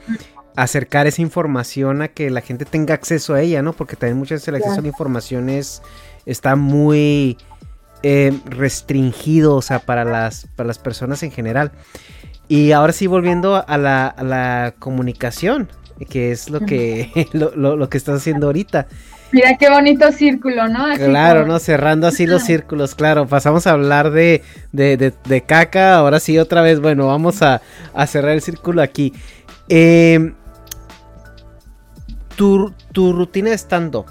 acercar 0.57 1.07
esa 1.07 1.21
información 1.21 2.01
a 2.01 2.09
que 2.09 2.31
la 2.31 2.41
gente 2.41 2.65
tenga 2.65 2.95
acceso 2.95 3.35
a 3.35 3.43
ella, 3.43 3.61
¿no? 3.61 3.75
Porque 3.75 3.95
también 3.95 4.17
muchas 4.17 4.37
veces 4.37 4.49
el 4.49 4.55
acceso 4.55 4.79
a 4.79 4.83
la 4.83 4.89
información 4.89 5.51
es, 5.51 5.83
está 6.25 6.57
muy 6.57 7.37
eh, 8.03 8.33
restringido, 8.47 9.57
o 9.57 9.63
sea, 9.63 9.81
para 9.81 10.07
las, 10.07 10.47
para 10.57 10.69
las 10.69 10.79
personas 10.79 11.23
en 11.23 11.33
general. 11.33 11.71
Y 12.49 12.73
ahora 12.73 12.95
sí, 12.95 13.07
volviendo 13.07 13.63
a 13.69 13.77
la, 13.77 14.07
a 14.07 14.25
la 14.25 14.75
comunicación, 14.79 15.69
que 16.05 16.33
es 16.33 16.51
lo 16.51 16.61
que, 16.61 17.29
lo, 17.33 17.55
lo, 17.55 17.89
que 17.89 17.99
estás 17.99 18.21
haciendo 18.21 18.47
ahorita. 18.47 18.87
Mira 19.33 19.57
qué 19.57 19.71
bonito 19.71 20.13
círculo, 20.13 20.69
¿no? 20.69 20.95
claro, 20.97 21.47
¿no? 21.47 21.59
Cerrando 21.59 22.07
así 22.07 22.27
los 22.27 22.43
círculos, 22.43 22.95
claro. 22.95 23.27
Pasamos 23.27 23.67
a 23.67 23.71
hablar 23.71 24.11
de, 24.11 24.43
de, 24.73 25.13
de, 25.25 25.41
caca, 25.41 25.95
ahora 25.95 26.21
sí 26.21 26.39
otra 26.39 26.61
vez, 26.61 26.81
bueno, 26.81 27.07
vamos 27.07 27.41
a, 27.41 27.63
a 27.95 28.07
cerrar 28.07 28.33
el 28.33 28.43
círculo 28.43 28.83
aquí. 28.83 29.15
Eh, 29.71 30.33
tu, 32.37 32.75
tu 32.93 33.13
rutina 33.13 33.51
de 33.51 33.57
stand-up. 33.59 34.07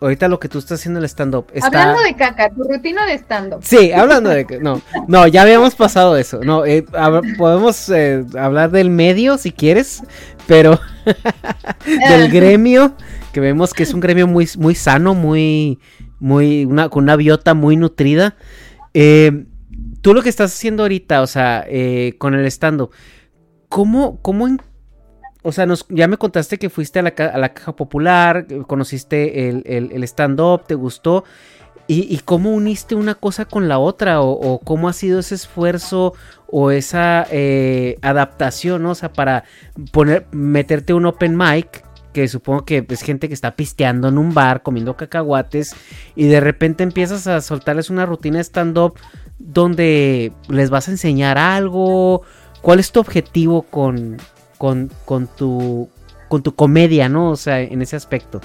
Ahorita 0.00 0.28
lo 0.28 0.40
que 0.40 0.48
tú 0.48 0.58
estás 0.58 0.80
haciendo 0.80 0.98
en 0.98 1.04
el 1.04 1.10
stand-up. 1.10 1.46
Hablando 1.60 2.00
de 2.02 2.16
caca, 2.16 2.48
tu 2.48 2.64
rutina 2.64 3.04
de 3.04 3.14
stand-up. 3.18 3.60
Sí, 3.62 3.92
hablando 3.92 4.30
de. 4.30 4.46
No, 4.60 4.80
no, 5.08 5.26
ya 5.26 5.42
habíamos 5.42 5.74
pasado 5.74 6.16
eso. 6.16 6.40
No, 6.42 6.64
eh, 6.64 6.86
podemos 7.36 7.90
eh, 7.90 8.24
hablar 8.38 8.70
del 8.70 8.88
medio 8.88 9.36
si 9.36 9.52
quieres, 9.52 10.02
pero. 10.46 10.80
del 11.04 12.22
ah. 12.22 12.28
gremio, 12.28 12.94
que 13.32 13.40
vemos 13.40 13.74
que 13.74 13.82
es 13.82 13.92
un 13.92 14.00
gremio 14.00 14.26
muy, 14.26 14.48
muy 14.56 14.74
sano, 14.74 15.14
muy. 15.14 15.78
muy 16.18 16.64
una, 16.64 16.88
con 16.88 17.04
una 17.04 17.16
biota 17.16 17.52
muy 17.52 17.76
nutrida. 17.76 18.36
Eh, 18.94 19.44
tú 20.00 20.14
lo 20.14 20.22
que 20.22 20.30
estás 20.30 20.54
haciendo 20.54 20.84
ahorita, 20.84 21.20
o 21.20 21.26
sea, 21.26 21.66
con 22.16 22.34
el 22.34 22.46
stand-up, 22.46 22.90
¿cómo, 23.68 24.18
cómo 24.22 24.48
o 25.42 25.52
sea, 25.52 25.66
nos, 25.66 25.86
ya 25.88 26.06
me 26.08 26.18
contaste 26.18 26.58
que 26.58 26.70
fuiste 26.70 26.98
a 26.98 27.02
la, 27.02 27.12
caja 27.12 27.72
popular, 27.74 28.46
conociste 28.66 29.48
el, 29.48 30.04
stand-up, 30.04 30.66
te 30.66 30.74
gustó. 30.74 31.24
¿Y, 31.92 32.18
cómo 32.24 32.52
uniste 32.52 32.94
una 32.94 33.16
cosa 33.16 33.46
con 33.46 33.66
la 33.66 33.80
otra? 33.80 34.20
O, 34.20 34.60
cómo 34.60 34.88
ha 34.88 34.92
sido 34.92 35.18
ese 35.18 35.34
esfuerzo 35.34 36.14
o 36.46 36.70
esa 36.70 37.26
eh, 37.32 37.96
adaptación, 38.00 38.84
¿no? 38.84 38.90
O 38.90 38.94
sea, 38.94 39.12
para 39.12 39.42
poner, 39.90 40.26
meterte 40.30 40.94
un 40.94 41.06
open 41.06 41.36
mic, 41.36 41.84
que 42.12 42.28
supongo 42.28 42.64
que 42.64 42.86
es 42.88 43.02
gente 43.02 43.26
que 43.26 43.34
está 43.34 43.56
pisteando 43.56 44.06
en 44.06 44.18
un 44.18 44.34
bar, 44.34 44.62
comiendo 44.62 44.96
cacahuates, 44.96 45.74
y 46.14 46.26
de 46.26 46.38
repente 46.38 46.84
empiezas 46.84 47.26
a 47.26 47.40
soltarles 47.40 47.90
una 47.90 48.06
rutina 48.06 48.36
de 48.36 48.44
stand-up 48.44 48.94
donde 49.38 50.32
les 50.48 50.70
vas 50.70 50.86
a 50.86 50.92
enseñar 50.92 51.38
algo. 51.38 52.22
¿Cuál 52.62 52.78
es 52.78 52.92
tu 52.92 53.00
objetivo 53.00 53.62
con, 53.62 54.18
con, 54.60 54.90
con, 55.06 55.26
tu, 55.26 55.88
con 56.28 56.42
tu 56.42 56.54
comedia, 56.54 57.08
¿no? 57.08 57.30
O 57.30 57.36
sea, 57.36 57.62
en 57.62 57.80
ese 57.80 57.96
aspecto. 57.96 58.42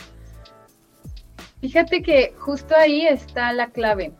Fíjate 1.59 2.01
que 2.01 2.33
justo 2.39 2.73
ahí 2.73 3.05
está 3.05 3.51
la 3.51 3.67
clave. 3.67 4.13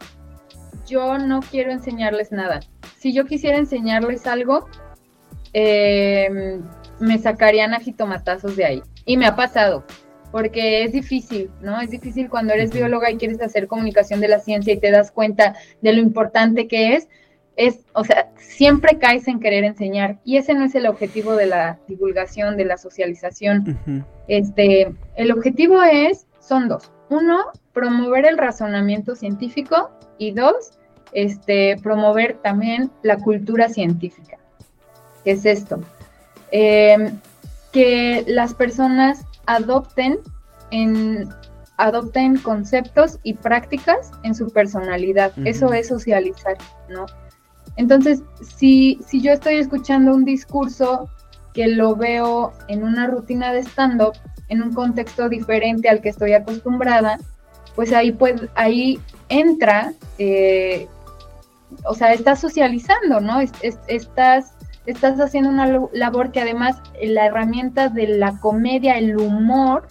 Yo 0.86 1.18
no 1.18 1.40
quiero 1.40 1.72
enseñarles 1.72 2.34
nada. 2.34 2.60
Si 2.98 3.14
yo 3.14 3.24
quisiera 3.24 3.58
enseñarles 3.58 4.28
algo, 4.28 4.68
em, 5.54 6.62
me 7.00 7.18
sacarían 7.18 7.74
a 7.74 7.80
jitomatazos 7.80 8.58
de 8.58 8.66
ahí. 8.66 8.84
Y 9.06 9.16
me 9.16 9.26
ha 9.26 9.38
pasado, 9.38 9.86
porque 10.34 10.84
es 10.84 10.92
difícil, 10.92 11.50
¿no? 11.62 11.80
Es 11.80 11.92
difícil 11.92 12.30
cuando 12.30 12.52
eres 12.52 12.74
bióloga 12.74 13.10
y 13.10 13.16
quieres 13.16 13.42
hacer 13.42 13.70
comunicación 13.70 14.20
de 14.20 14.28
la 14.28 14.42
ciencia 14.42 14.74
y 14.74 14.82
te 14.82 14.92
das 14.92 15.12
cuenta 15.12 15.56
de 15.82 15.94
lo 15.94 16.02
importante 16.02 16.68
que 16.68 16.96
es 16.96 17.08
es, 17.58 17.86
o 17.94 18.04
sea, 18.04 18.30
siempre 18.38 18.98
caes 18.98 19.28
en 19.28 19.40
querer 19.40 19.64
enseñar 19.64 20.20
y 20.24 20.38
ese 20.38 20.54
no 20.54 20.66
es 20.66 20.76
el 20.76 20.88
objetivo 20.88 21.36
de 21.36 21.48
la 21.48 21.80
divulgación, 21.88 22.58
de 22.58 22.66
la 22.66 22.78
socialización. 22.78 24.04
Este, 24.28 24.94
el 25.16 25.32
objetivo 25.32 25.82
es, 25.84 26.28
son 26.40 26.68
dos. 26.68 26.92
Uno, 27.10 27.46
promover 27.74 28.26
el 28.26 28.38
razonamiento 28.38 29.16
científico 29.16 29.92
y 30.18 30.32
dos, 30.32 30.72
este, 31.14 31.78
promover 31.82 32.38
también 32.42 32.92
la 33.04 33.18
cultura 33.18 33.70
científica. 33.70 34.38
¿Qué 35.24 35.32
es 35.32 35.46
esto? 35.46 35.80
Em, 36.52 37.20
que 37.72 38.24
las 38.28 38.54
personas 38.54 39.26
adopten 39.46 40.20
en 40.72 41.30
adopten 41.78 42.38
conceptos 42.38 43.20
y 43.24 43.34
prácticas 43.34 44.12
en 44.24 44.34
su 44.34 44.50
personalidad. 44.50 45.34
Eso 45.44 45.74
es 45.74 45.90
socializar, 45.90 46.58
¿no? 46.88 47.06
Entonces, 47.78 48.24
si, 48.42 49.00
si 49.06 49.22
yo 49.22 49.32
estoy 49.32 49.56
escuchando 49.56 50.14
un 50.14 50.26
discurso 50.26 51.10
que 51.54 51.68
lo 51.68 51.96
veo 51.96 52.54
en 52.68 52.84
una 52.84 53.08
rutina 53.08 53.54
de 53.54 53.60
stand-up, 53.60 54.14
en 54.50 54.62
un 54.62 54.74
contexto 54.74 55.30
diferente 55.30 55.90
al 55.90 56.02
que 56.02 56.10
estoy 56.10 56.34
acostumbrada, 56.34 57.18
pues 57.76 57.92
ahí, 57.94 58.12
pues, 58.12 58.42
ahí 58.56 59.00
entra, 59.30 59.94
eh, 60.18 60.88
o 61.86 61.94
sea, 61.94 62.14
estás 62.14 62.40
socializando, 62.40 63.20
¿no? 63.20 63.42
estás, 63.42 64.54
estás 64.86 65.20
haciendo 65.20 65.50
una 65.50 65.88
labor 65.94 66.32
que 66.32 66.42
además 66.42 66.78
la 67.02 67.26
herramienta 67.26 67.90
de 67.90 68.08
la 68.08 68.40
comedia, 68.40 68.98
el 68.98 69.18
humor, 69.18 69.88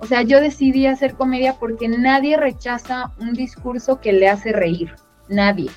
o 0.00 0.06
sea, 0.06 0.22
yo 0.22 0.40
decidí 0.40 0.86
hacer 0.86 1.14
comedia 1.14 1.54
porque 1.54 1.88
nadie 1.88 2.36
rechaza 2.36 3.12
un 3.18 3.32
discurso 3.32 4.00
que 4.00 4.12
le 4.12 4.28
hace 4.28 4.52
reír, 4.52 4.94
nadie. 5.28 5.70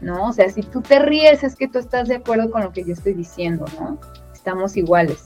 ¿No? 0.00 0.28
O 0.28 0.32
sea, 0.32 0.48
si 0.48 0.62
tú 0.62 0.80
te 0.80 0.98
ríes 0.98 1.42
es 1.42 1.56
que 1.56 1.68
tú 1.68 1.78
estás 1.78 2.08
de 2.08 2.16
acuerdo 2.16 2.50
con 2.50 2.62
lo 2.62 2.72
que 2.72 2.84
yo 2.84 2.92
estoy 2.92 3.14
diciendo, 3.14 3.64
¿no? 3.80 3.98
Estamos 4.32 4.76
iguales. 4.76 5.24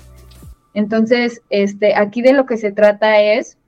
Entonces, 0.74 1.42
este, 1.50 1.96
aquí 1.96 2.22
de 2.22 2.32
lo 2.32 2.46
que 2.46 2.56
se 2.56 2.72
trata 2.72 3.20
es 3.20 3.58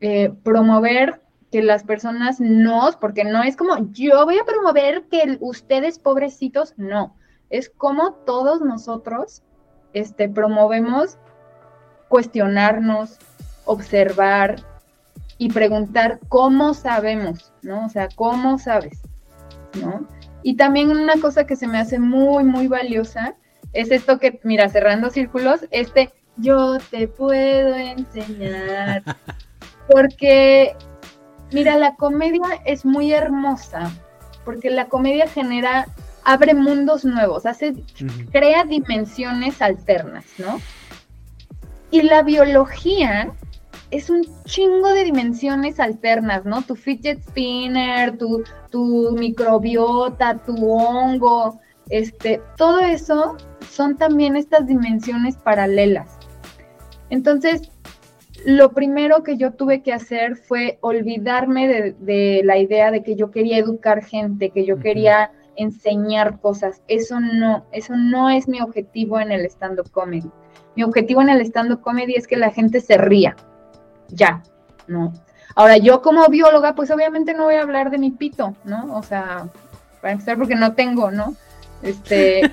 eh, 0.00 0.32
promover 0.42 1.20
que 1.50 1.62
las 1.62 1.84
personas 1.84 2.40
nos, 2.40 2.96
porque 2.96 3.24
no 3.24 3.42
es 3.42 3.56
como 3.56 3.92
yo 3.92 4.24
voy 4.24 4.38
a 4.38 4.44
promover 4.44 5.04
que 5.10 5.36
ustedes 5.40 5.98
pobrecitos, 5.98 6.74
no, 6.76 7.14
es 7.50 7.70
como 7.70 8.12
todos 8.12 8.60
nosotros 8.60 9.42
este, 9.92 10.28
promovemos 10.28 11.18
cuestionarnos, 12.08 13.18
observar 13.64 14.56
y 15.38 15.52
preguntar 15.52 16.18
cómo 16.28 16.74
sabemos, 16.74 17.52
¿no? 17.62 17.86
O 17.86 17.88
sea, 17.88 18.08
¿cómo 18.14 18.58
sabes? 18.58 19.00
¿No? 19.80 20.06
Y 20.46 20.56
también 20.56 20.90
una 20.90 21.18
cosa 21.20 21.46
que 21.46 21.56
se 21.56 21.66
me 21.66 21.78
hace 21.78 21.98
muy, 21.98 22.44
muy 22.44 22.68
valiosa 22.68 23.34
es 23.72 23.90
esto 23.90 24.18
que, 24.18 24.40
mira, 24.44 24.68
cerrando 24.68 25.08
círculos, 25.08 25.60
este 25.70 26.12
yo 26.36 26.76
te 26.90 27.08
puedo 27.08 27.74
enseñar. 27.74 29.02
Porque, 29.90 30.76
mira, 31.50 31.78
la 31.78 31.96
comedia 31.96 32.60
es 32.66 32.84
muy 32.84 33.12
hermosa, 33.12 33.90
porque 34.46 34.70
la 34.70 34.88
comedia 34.88 35.28
genera, 35.28 35.86
abre 36.24 36.54
mundos 36.54 37.04
nuevos, 37.04 37.44
hace, 37.44 37.74
crea 38.32 38.64
dimensiones 38.64 39.60
alternas, 39.60 40.24
¿no? 40.38 40.58
Y 41.90 42.00
la 42.00 42.22
biología 42.22 43.34
es 43.94 44.10
un 44.10 44.22
chingo 44.44 44.92
de 44.92 45.04
dimensiones 45.04 45.78
alternas, 45.78 46.44
¿no? 46.44 46.62
Tu 46.62 46.74
fidget 46.74 47.22
spinner, 47.22 48.18
tu, 48.18 48.42
tu 48.70 49.12
microbiota, 49.16 50.38
tu 50.38 50.68
hongo, 50.68 51.60
este, 51.90 52.40
todo 52.56 52.80
eso 52.80 53.36
son 53.70 53.96
también 53.96 54.34
estas 54.34 54.66
dimensiones 54.66 55.36
paralelas. 55.36 56.18
Entonces, 57.10 57.70
lo 58.44 58.72
primero 58.72 59.22
que 59.22 59.36
yo 59.36 59.52
tuve 59.52 59.82
que 59.82 59.92
hacer 59.92 60.34
fue 60.34 60.78
olvidarme 60.80 61.94
de, 61.96 62.42
la 62.44 62.58
idea 62.58 62.90
de 62.90 63.04
que 63.04 63.14
yo 63.14 63.30
quería 63.30 63.58
educar 63.58 64.04
gente, 64.04 64.50
que 64.50 64.64
yo 64.64 64.80
quería 64.80 65.30
enseñar 65.54 66.40
cosas. 66.40 66.82
Eso 66.88 67.20
no, 67.20 67.64
eso 67.70 67.94
no 67.96 68.28
es 68.28 68.48
mi 68.48 68.60
objetivo 68.60 69.20
en 69.20 69.30
el 69.30 69.46
stand-up 69.46 69.88
comedy. 69.92 70.32
Mi 70.74 70.82
objetivo 70.82 71.22
en 71.22 71.28
el 71.28 71.40
stand-up 71.42 71.80
comedy 71.80 72.14
es 72.16 72.26
que 72.26 72.36
la 72.36 72.50
gente 72.50 72.80
se 72.80 72.98
ría 72.98 73.36
ya, 74.14 74.42
¿no? 74.86 75.12
Ahora, 75.54 75.76
yo 75.76 76.02
como 76.02 76.26
bióloga, 76.28 76.74
pues 76.74 76.90
obviamente 76.90 77.34
no 77.34 77.44
voy 77.44 77.54
a 77.54 77.62
hablar 77.62 77.90
de 77.90 77.98
mi 77.98 78.10
pito, 78.10 78.54
¿no? 78.64 78.96
O 78.96 79.02
sea, 79.02 79.46
para 80.00 80.12
empezar, 80.12 80.36
porque 80.36 80.56
no 80.56 80.74
tengo, 80.74 81.10
¿no? 81.10 81.34
Este, 81.82 82.50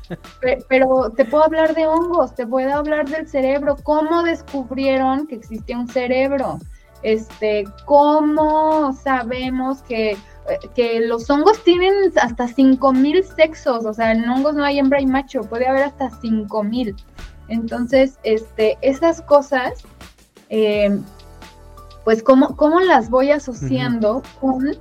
pero 0.68 1.10
te 1.16 1.24
puedo 1.24 1.44
hablar 1.44 1.74
de 1.74 1.86
hongos, 1.86 2.34
te 2.34 2.46
puedo 2.46 2.74
hablar 2.74 3.08
del 3.08 3.28
cerebro, 3.28 3.76
cómo 3.82 4.22
descubrieron 4.22 5.26
que 5.26 5.36
existía 5.36 5.78
un 5.78 5.88
cerebro, 5.88 6.58
este, 7.02 7.64
cómo 7.84 8.92
sabemos 8.92 9.82
que, 9.82 10.16
que 10.74 11.00
los 11.00 11.30
hongos 11.30 11.62
tienen 11.62 11.94
hasta 12.20 12.48
5000 12.48 13.24
sexos, 13.24 13.86
o 13.86 13.94
sea, 13.94 14.12
en 14.12 14.28
hongos 14.28 14.54
no 14.54 14.64
hay 14.64 14.78
hembra 14.78 15.00
y 15.00 15.06
macho, 15.06 15.42
puede 15.42 15.66
haber 15.68 15.84
hasta 15.84 16.10
5000. 16.10 16.96
Entonces, 17.48 18.18
este, 18.24 18.78
esas 18.82 19.22
cosas 19.22 19.84
eh, 20.52 21.00
pues 22.04 22.22
cómo, 22.22 22.56
cómo, 22.56 22.80
las 22.80 23.08
voy 23.08 23.30
asociando 23.30 24.22
con, 24.38 24.76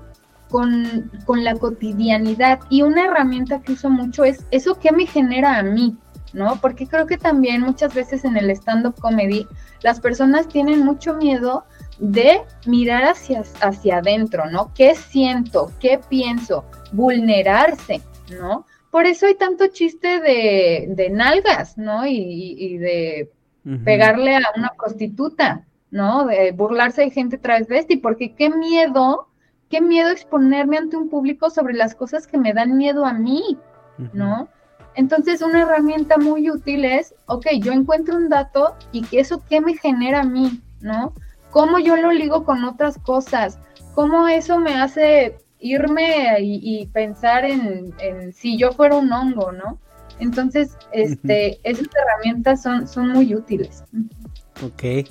con, 0.49 1.43
la 1.43 1.56
cotidianidad. 1.56 2.60
Y 2.69 2.81
una 2.81 3.06
herramienta 3.06 3.61
que 3.61 3.72
uso 3.72 3.89
mucho 3.89 4.26
es 4.26 4.45
eso 4.52 4.77
que 4.77 4.91
me 4.91 5.06
genera 5.06 5.57
a 5.57 5.64
mí. 5.64 5.98
¿no? 6.34 6.60
Porque 6.61 6.88
creo 6.88 7.07
que 7.07 7.18
también 7.18 7.61
muchas 7.61 7.93
veces 7.93 8.23
en 8.23 8.38
el 8.38 8.49
stand-up 8.52 8.95
comedy 8.99 9.48
las 9.81 9.99
personas 9.99 10.48
tienen 10.48 10.84
mucho 10.85 11.14
miedo 11.15 11.65
de 11.99 12.41
mirar 12.65 13.03
hacia, 13.03 13.43
hacia 13.61 13.98
adentro, 13.98 14.49
¿no? 14.49 14.73
¿Qué 14.73 14.95
siento? 14.95 15.72
¿Qué 15.80 15.99
pienso? 16.10 16.64
Vulnerarse, 16.93 18.02
¿no? 18.39 18.65
Por 18.91 19.06
eso 19.06 19.26
hay 19.26 19.35
tanto 19.35 19.68
chiste 19.68 20.19
de, 20.19 20.88
de 20.89 21.10
nalgas, 21.10 21.77
¿no? 21.77 22.06
Y, 22.06 22.77
de 22.77 23.30
pegarle 23.84 24.38
a 24.38 24.42
una 24.56 24.72
prostituta, 24.78 25.66
¿no? 25.92 26.26
De 26.26 26.52
burlarse 26.52 27.02
de 27.02 27.12
gente 27.12 27.38
transvesti, 27.38 27.98
porque 27.98 28.34
qué 28.34 28.50
miedo, 28.50 29.28
qué 29.70 29.82
miedo 29.82 30.10
exponerme 30.10 30.78
ante 30.78 30.98
un 30.98 31.10
público 31.10 31.50
sobre 31.50 31.74
las 31.74 31.96
cosas 31.96 32.28
que 32.28 32.38
me 32.38 32.54
dan 32.54 32.78
miedo 32.78 33.06
a 33.06 33.14
mí, 33.14 33.58
¿no? 34.14 34.50
Entonces, 34.96 35.42
una 35.42 35.62
herramienta 35.62 36.18
muy 36.18 36.50
útil 36.50 36.86
es, 36.86 37.16
ok, 37.28 37.48
yo 37.60 37.72
encuentro 37.72 38.16
un 38.16 38.30
dato 38.30 38.76
y 38.92 39.04
que 39.04 39.20
eso 39.20 39.42
qué 39.50 39.62
me 39.62 39.78
genera 39.78 40.22
a 40.22 40.26
mí, 40.26 40.62
¿no? 40.82 41.14
¿Cómo 41.50 41.80
yo 41.80 41.96
lo 41.98 42.12
ligo 42.12 42.44
con 42.44 42.64
otras 42.64 42.98
cosas? 42.98 43.60
¿Cómo 43.94 44.28
eso 44.28 44.60
me 44.60 44.76
hace 44.76 45.38
irme 45.60 46.38
y, 46.40 46.88
pensar 46.88 47.46
en, 47.46 48.34
si 48.34 48.58
yo 48.58 48.72
fuera 48.72 48.96
un 48.96 49.12
hongo, 49.12 49.52
¿no? 49.52 49.78
Entonces, 50.22 50.77
este, 50.93 51.60
esas 51.64 51.88
herramientas 51.95 52.61
son, 52.61 52.88
son 52.88 53.10
muy 53.10 53.34
útiles. 53.34 53.84
Ok. 54.64 55.10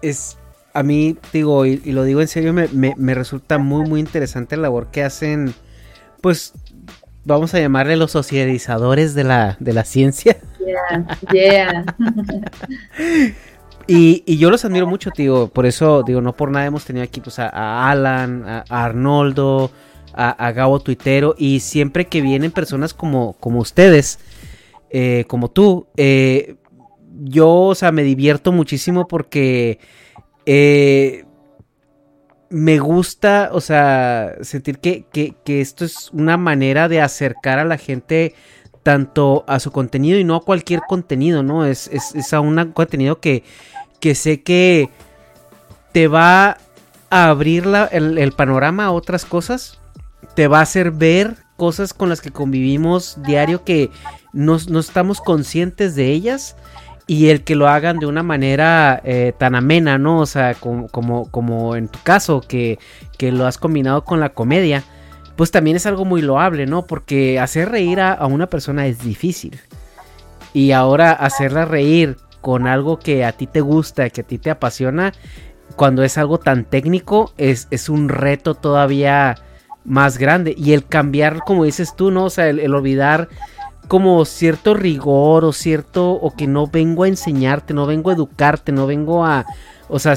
Es, 0.00 0.38
a 0.72 0.84
mí, 0.84 1.16
digo, 1.32 1.66
y, 1.66 1.78
lo 1.78 2.04
digo 2.04 2.20
en 2.20 2.28
serio, 2.28 2.52
me, 2.52 2.68
me, 2.72 3.14
resulta 3.14 3.58
muy, 3.58 3.84
muy 3.88 3.98
interesante 3.98 4.56
la 4.56 4.62
labor 4.62 4.92
que 4.92 5.02
hacen, 5.02 5.54
pues, 6.20 6.52
vamos 7.24 7.52
a 7.54 7.58
llamarle 7.58 7.96
los 7.96 8.12
socializadores 8.12 9.14
de 9.14 9.24
la, 9.24 9.56
de 9.58 9.72
la 9.72 9.84
ciencia. 9.84 10.36
Yeah, 10.64 11.18
yeah. 11.32 11.84
y, 13.88 14.36
yo 14.36 14.50
los 14.50 14.64
admiro 14.64 14.86
mucho, 14.86 15.10
tío. 15.10 15.48
Por 15.48 15.66
eso, 15.66 16.04
digo, 16.04 16.20
no 16.20 16.32
por 16.36 16.52
nada 16.52 16.66
hemos 16.66 16.84
tenido 16.84 17.02
aquí 17.02 17.20
pues, 17.20 17.40
a, 17.40 17.90
Alan, 17.90 18.44
a, 18.46 18.64
Arnoldo, 18.68 19.72
a, 20.16 20.52
Gabo 20.52 20.80
Tuitero. 20.80 21.34
Y 21.38 21.60
siempre 21.60 22.06
que 22.06 22.20
vienen 22.20 22.50
personas 22.50 22.94
como, 22.94 23.34
como 23.34 23.60
ustedes, 23.60 24.18
eh, 24.90 25.24
como 25.28 25.50
tú, 25.50 25.86
eh, 25.96 26.56
yo, 27.22 27.50
o 27.50 27.74
sea, 27.74 27.92
me 27.92 28.02
divierto 28.02 28.52
muchísimo 28.52 29.06
porque 29.08 29.78
eh, 30.44 31.24
me 32.48 32.78
gusta, 32.78 33.50
o 33.52 33.60
sea, 33.60 34.34
sentir 34.42 34.78
que, 34.78 35.06
esto 35.46 35.84
es 35.84 36.10
una 36.12 36.36
manera 36.36 36.88
de 36.88 37.00
acercar 37.00 37.58
a 37.58 37.64
la 37.64 37.78
gente 37.78 38.34
tanto 38.82 39.44
a 39.48 39.58
su 39.58 39.72
contenido 39.72 40.18
y 40.18 40.24
no 40.24 40.36
a 40.36 40.44
cualquier 40.44 40.80
contenido, 40.88 41.42
¿no? 41.42 41.66
Es, 41.66 41.88
es, 41.88 42.32
a 42.32 42.40
un 42.40 42.72
contenido 42.72 43.20
que, 43.20 43.42
que 43.98 44.14
sé 44.14 44.42
que 44.42 44.90
te 45.92 46.06
va 46.06 46.58
a 47.10 47.28
abrir 47.28 47.64
el, 47.90 48.32
panorama 48.32 48.84
a 48.86 48.92
otras 48.92 49.24
cosas, 49.24 49.80
te 50.34 50.48
va 50.48 50.58
a 50.58 50.62
hacer 50.62 50.90
ver 50.90 51.36
cosas 51.56 51.94
con 51.94 52.08
las 52.08 52.20
que 52.20 52.30
convivimos 52.30 53.18
diario 53.22 53.64
que 53.64 53.90
no, 54.32 54.58
no 54.68 54.78
estamos 54.78 55.20
conscientes 55.20 55.94
de 55.94 56.12
ellas 56.12 56.56
y 57.06 57.28
el 57.28 57.44
que 57.44 57.54
lo 57.54 57.68
hagan 57.68 57.98
de 57.98 58.06
una 58.06 58.22
manera 58.22 59.00
eh, 59.04 59.32
tan 59.38 59.54
amena, 59.54 59.96
¿no? 59.96 60.20
O 60.20 60.26
sea, 60.26 60.54
como, 60.54 60.88
como, 60.88 61.76
en 61.76 61.88
tu 61.88 62.00
caso, 62.02 62.40
que, 62.40 62.78
que, 63.16 63.30
lo 63.30 63.46
has 63.46 63.58
combinado 63.58 64.04
con 64.04 64.18
la 64.18 64.30
comedia, 64.30 64.82
pues 65.36 65.52
también 65.52 65.76
es 65.76 65.86
algo 65.86 66.04
muy 66.04 66.20
loable, 66.20 66.66
¿no? 66.66 66.84
Porque 66.86 67.38
hacer 67.38 67.70
reír 67.70 68.00
a, 68.00 68.26
una 68.26 68.48
persona 68.48 68.86
es 68.86 69.04
difícil. 69.04 69.60
Y 70.52 70.72
ahora 70.72 71.12
hacerla 71.12 71.64
reír 71.64 72.16
con 72.40 72.66
algo 72.66 72.98
que 72.98 73.24
a 73.24 73.32
ti 73.32 73.46
te 73.46 73.60
gusta, 73.60 74.10
que 74.10 74.22
a 74.22 74.24
ti 74.24 74.38
te 74.38 74.50
apasiona, 74.50 75.12
cuando 75.76 76.02
es 76.02 76.18
algo 76.18 76.38
tan 76.38 76.64
técnico, 76.64 77.32
es, 77.36 77.68
es 77.70 77.88
un 77.88 78.08
reto 78.08 78.54
todavía 78.54 79.36
más 79.86 80.18
grande. 80.18 80.54
Y 80.56 80.72
el 80.72 80.84
cambiar, 80.84 81.40
como 81.46 81.64
dices 81.64 81.96
tú, 81.96 82.10
¿no? 82.10 82.24
O 82.24 82.30
sea, 82.30 82.48
el 82.48 82.74
olvidar 82.74 83.28
como 83.88 84.24
cierto 84.24 84.74
rigor 84.74 85.44
o 85.44 85.52
cierto 85.52 86.10
o 86.10 86.34
que 86.34 86.46
no 86.46 86.66
vengo 86.66 87.04
a 87.04 87.08
enseñarte, 87.08 87.72
no 87.72 87.86
vengo 87.86 88.10
a 88.10 88.14
educarte, 88.14 88.72
no 88.72 88.86
vengo 88.86 89.24
a, 89.24 89.46
o 89.88 89.98
sea, 89.98 90.14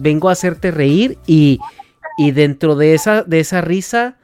vengo 0.00 0.28
a 0.28 0.32
hacerte 0.32 0.70
reír 0.70 1.18
y, 1.26 1.58
y 2.18 2.32
dentro 2.32 2.76
de 2.76 2.94
esa 2.94 3.22
de 3.22 3.40
esa 3.40 3.62
risa 3.62 4.18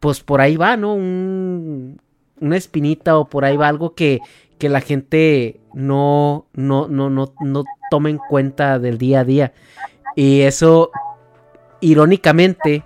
pues 0.00 0.20
por 0.20 0.40
ahí 0.40 0.56
va, 0.56 0.76
¿no? 0.76 0.94
Un, 0.94 2.00
una 2.40 2.56
espinita 2.56 3.18
o 3.18 3.28
por 3.28 3.44
ahí 3.44 3.56
va 3.56 3.68
algo 3.68 3.94
que, 3.94 4.20
que 4.58 4.68
la 4.68 4.80
gente 4.80 5.60
no, 5.74 6.46
no, 6.52 6.88
no, 6.88 7.10
no, 7.10 7.32
no 7.40 7.64
toma 7.90 8.10
en 8.10 8.18
cuenta 8.18 8.78
del 8.78 8.98
día 8.98 9.20
a 9.20 9.24
día. 9.24 9.52
Y 10.14 10.42
eso, 10.42 10.90
irónicamente, 11.80 12.84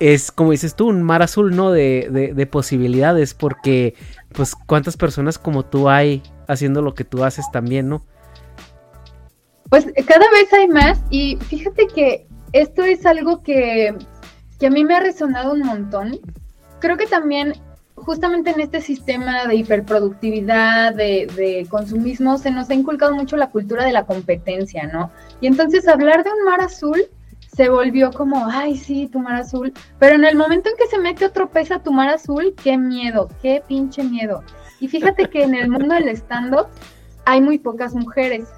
es 0.00 0.32
como 0.32 0.50
dices 0.50 0.74
tú, 0.74 0.88
un 0.88 1.02
mar 1.02 1.22
azul, 1.22 1.54
¿no? 1.54 1.70
De, 1.70 2.32
de, 2.34 2.46
posibilidades, 2.46 3.34
porque 3.34 3.94
pues 4.32 4.56
cuántas 4.66 4.96
personas 4.96 5.38
como 5.38 5.64
tú 5.64 5.88
hay 5.88 6.22
haciendo 6.48 6.82
lo 6.82 6.94
que 6.94 7.04
tú 7.04 7.22
haces 7.22 7.44
también, 7.52 7.88
¿no? 7.88 8.02
Pues 9.68 9.86
cada 10.06 10.30
vez 10.30 10.52
hay 10.52 10.66
más 10.68 11.00
y 11.10 11.36
fíjate 11.36 11.86
que 11.94 12.26
esto 12.52 12.82
es 12.82 13.06
algo 13.06 13.42
que, 13.42 13.94
que 14.58 14.66
a 14.66 14.70
mí 14.70 14.84
me 14.84 14.94
ha 14.94 15.00
resonado 15.00 15.52
un 15.52 15.60
montón. 15.60 16.18
Creo 16.80 16.96
que 16.96 17.06
también 17.06 17.52
justamente 17.94 18.50
en 18.50 18.60
este 18.60 18.80
sistema 18.80 19.46
de 19.46 19.56
hiperproductividad, 19.56 20.94
de, 20.94 21.30
de, 21.36 21.66
consumismo, 21.68 22.38
se 22.38 22.50
nos 22.50 22.70
ha 22.70 22.74
inculcado 22.74 23.14
mucho 23.14 23.36
la 23.36 23.50
cultura 23.50 23.84
de 23.84 23.92
la 23.92 24.06
competencia, 24.06 24.86
¿no? 24.86 25.12
Y 25.42 25.46
entonces 25.46 25.86
hablar 25.86 26.24
de 26.24 26.30
un 26.30 26.44
mar 26.44 26.62
azul 26.62 26.98
se 27.60 27.68
volvió 27.68 28.10
como, 28.10 28.46
ay, 28.50 28.74
sí, 28.74 29.06
tu 29.06 29.18
mar 29.18 29.34
azul. 29.34 29.70
Pero 29.98 30.14
en 30.14 30.24
el 30.24 30.34
momento 30.34 30.70
en 30.70 30.76
que 30.78 30.86
se 30.86 30.98
mete 30.98 31.26
otro 31.26 31.50
pez 31.50 31.70
a 31.70 31.82
tu 31.82 31.92
mar 31.92 32.08
azul, 32.08 32.54
qué 32.64 32.78
miedo, 32.78 33.28
qué 33.42 33.62
pinche 33.68 34.02
miedo. 34.02 34.42
Y 34.80 34.88
fíjate 34.88 35.26
que 35.28 35.42
en 35.42 35.54
el 35.54 35.68
mundo 35.68 35.94
del 35.94 36.08
stand-up 36.08 36.68
hay 37.26 37.42
muy 37.42 37.58
pocas 37.58 37.94
mujeres. 37.94 38.48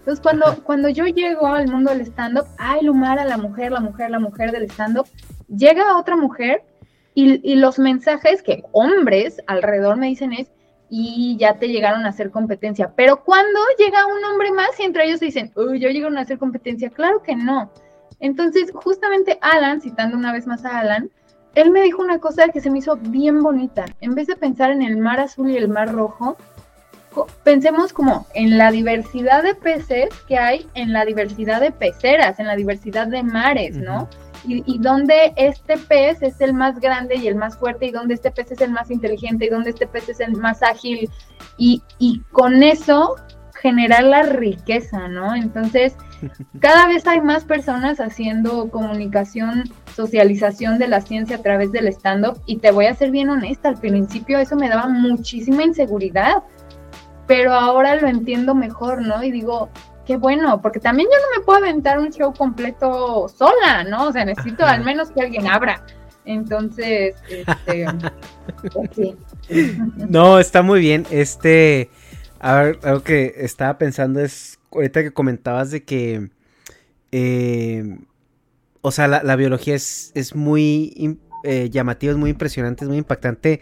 Entonces, 0.00 0.20
cuando, 0.20 0.60
cuando 0.64 0.88
yo 0.88 1.06
llego 1.06 1.46
al 1.46 1.68
mundo 1.68 1.92
del 1.92 2.00
stand-up, 2.00 2.46
ay, 2.58 2.82
Lumara, 2.82 3.24
la 3.24 3.36
mujer, 3.36 3.70
la 3.70 3.78
mujer, 3.78 4.10
la 4.10 4.18
mujer 4.18 4.50
del 4.50 4.64
stand-up, 4.64 5.06
llega 5.46 5.96
otra 5.96 6.16
mujer 6.16 6.64
y, 7.14 7.48
y, 7.48 7.54
los 7.54 7.78
mensajes 7.78 8.42
que 8.42 8.64
hombres 8.72 9.40
alrededor 9.46 9.98
me 9.98 10.08
dicen 10.08 10.32
es, 10.32 10.50
y 10.90 11.36
ya 11.38 11.60
te 11.60 11.68
llegaron 11.68 12.06
a 12.06 12.08
hacer 12.08 12.32
competencia. 12.32 12.92
Pero 12.96 13.22
cuando 13.22 13.60
llega 13.78 14.04
un 14.04 14.24
hombre 14.24 14.50
más 14.50 14.80
y 14.80 14.82
entre 14.82 15.04
ellos 15.04 15.20
dicen, 15.20 15.52
uy, 15.54 15.78
yo 15.78 15.90
llegaron 15.90 16.18
a 16.18 16.22
hacer 16.22 16.38
competencia, 16.38 16.90
claro 16.90 17.22
que 17.22 17.36
no. 17.36 17.70
Entonces, 18.22 18.70
justamente 18.72 19.36
Alan, 19.42 19.80
citando 19.80 20.16
una 20.16 20.32
vez 20.32 20.46
más 20.46 20.64
a 20.64 20.78
Alan, 20.78 21.10
él 21.56 21.70
me 21.70 21.82
dijo 21.82 22.00
una 22.00 22.20
cosa 22.20 22.48
que 22.48 22.60
se 22.60 22.70
me 22.70 22.78
hizo 22.78 22.96
bien 22.96 23.42
bonita. 23.42 23.84
En 24.00 24.14
vez 24.14 24.28
de 24.28 24.36
pensar 24.36 24.70
en 24.70 24.80
el 24.80 24.96
mar 24.96 25.18
azul 25.18 25.50
y 25.50 25.56
el 25.56 25.68
mar 25.68 25.92
rojo, 25.92 26.36
pensemos 27.42 27.92
como 27.92 28.26
en 28.34 28.56
la 28.56 28.70
diversidad 28.70 29.42
de 29.42 29.56
peces 29.56 30.08
que 30.28 30.38
hay, 30.38 30.66
en 30.74 30.92
la 30.92 31.04
diversidad 31.04 31.60
de 31.60 31.72
peceras, 31.72 32.38
en 32.38 32.46
la 32.46 32.54
diversidad 32.54 33.08
de 33.08 33.24
mares, 33.24 33.76
¿no? 33.76 34.08
Y, 34.46 34.62
y, 34.72 34.78
donde 34.78 35.34
este 35.36 35.76
pez 35.76 36.22
es 36.22 36.40
el 36.40 36.54
más 36.54 36.80
grande 36.80 37.16
y 37.16 37.26
el 37.26 37.34
más 37.34 37.56
fuerte, 37.58 37.86
y 37.86 37.90
donde 37.90 38.14
este 38.14 38.30
pez 38.30 38.52
es 38.52 38.60
el 38.60 38.70
más 38.70 38.90
inteligente, 38.90 39.46
y 39.46 39.48
donde 39.48 39.70
este 39.70 39.88
pez 39.88 40.08
es 40.08 40.20
el 40.20 40.32
más 40.36 40.62
ágil, 40.62 41.10
y, 41.58 41.82
y 41.98 42.20
con 42.30 42.62
eso 42.62 43.16
generar 43.60 44.04
la 44.04 44.22
riqueza, 44.22 45.08
¿no? 45.08 45.34
Entonces, 45.34 45.94
cada 46.60 46.86
vez 46.86 47.06
hay 47.06 47.20
más 47.20 47.44
personas 47.44 48.00
haciendo 48.00 48.70
comunicación, 48.70 49.64
socialización 49.94 50.78
de 50.78 50.88
la 50.88 51.00
ciencia 51.00 51.36
a 51.36 51.42
través 51.42 51.72
del 51.72 51.88
stand-up 51.88 52.40
y 52.46 52.58
te 52.58 52.70
voy 52.70 52.86
a 52.86 52.94
ser 52.94 53.10
bien 53.10 53.30
honesta, 53.30 53.68
al 53.68 53.78
principio 53.78 54.38
eso 54.38 54.56
me 54.56 54.68
daba 54.68 54.88
muchísima 54.88 55.62
inseguridad, 55.62 56.42
pero 57.26 57.52
ahora 57.52 57.96
lo 57.96 58.08
entiendo 58.08 58.54
mejor, 58.54 59.02
¿no? 59.02 59.22
Y 59.22 59.30
digo, 59.30 59.70
qué 60.06 60.16
bueno, 60.16 60.60
porque 60.60 60.80
también 60.80 61.08
yo 61.10 61.16
no 61.18 61.38
me 61.38 61.44
puedo 61.44 61.58
aventar 61.58 61.98
un 61.98 62.10
show 62.10 62.32
completo 62.34 63.28
sola, 63.28 63.84
¿no? 63.84 64.08
O 64.08 64.12
sea, 64.12 64.24
necesito 64.24 64.64
al 64.64 64.84
menos 64.84 65.10
que 65.10 65.22
alguien 65.22 65.46
abra. 65.46 65.84
Entonces, 66.24 67.16
este, 67.28 67.86
pues. 68.72 69.16
No, 70.08 70.38
está 70.38 70.62
muy 70.62 70.80
bien. 70.80 71.06
Este, 71.10 71.90
a 72.38 72.54
ver, 72.56 72.78
algo 72.82 73.02
que 73.02 73.34
estaba 73.38 73.76
pensando 73.78 74.20
es 74.20 74.58
ahorita 74.74 75.02
que 75.02 75.12
comentabas 75.12 75.70
de 75.70 75.84
que, 75.84 76.30
eh, 77.10 77.98
o 78.80 78.90
sea, 78.90 79.08
la, 79.08 79.36
biología 79.36 79.74
es, 79.74 80.12
es 80.14 80.34
muy 80.34 81.18
eh, 81.44 81.70
llamativa, 81.70 82.12
es 82.12 82.18
muy 82.18 82.30
impresionante, 82.30 82.84
es 82.84 82.88
muy 82.88 82.98
impactante, 82.98 83.60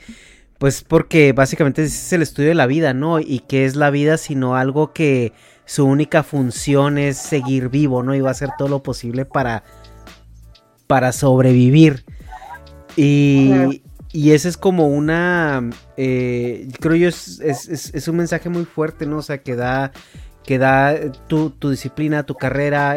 pues 0.58 0.82
porque 0.82 1.32
básicamente 1.32 1.84
es 1.84 2.12
el 2.12 2.22
estudio 2.22 2.50
de 2.50 2.54
la 2.54 2.66
vida, 2.66 2.94
¿no? 2.94 3.20
Y 3.20 3.40
qué 3.48 3.64
es 3.64 3.76
la 3.76 3.90
vida 3.90 4.18
sino 4.18 4.56
algo 4.56 4.92
que 4.92 5.32
su 5.64 5.86
única 5.86 6.22
función 6.22 6.98
es 6.98 7.16
seguir 7.16 7.68
vivo, 7.68 8.02
¿no? 8.02 8.14
Y 8.14 8.20
va 8.20 8.28
a 8.28 8.32
hacer 8.32 8.50
todo 8.58 8.68
lo 8.68 8.82
posible 8.82 9.24
para, 9.24 9.62
para 10.86 11.12
sobrevivir. 11.12 12.04
Y, 12.96 13.82
y 14.12 14.32
ese 14.32 14.48
es 14.48 14.56
como 14.56 14.88
una, 14.88 15.70
eh, 15.96 16.68
creo 16.80 16.96
yo, 16.96 17.08
es, 17.08 17.40
es, 17.40 18.08
un 18.08 18.16
mensaje 18.16 18.48
muy 18.48 18.64
fuerte, 18.64 19.06
¿no? 19.06 19.18
O 19.18 19.22
sea, 19.22 19.38
que 19.38 19.54
da, 19.54 19.92
que 20.44 20.58
da 20.58 20.96
tu, 21.26 21.50
tu 21.50 21.70
disciplina, 21.70 22.24
tu 22.24 22.34
carrera, 22.34 22.96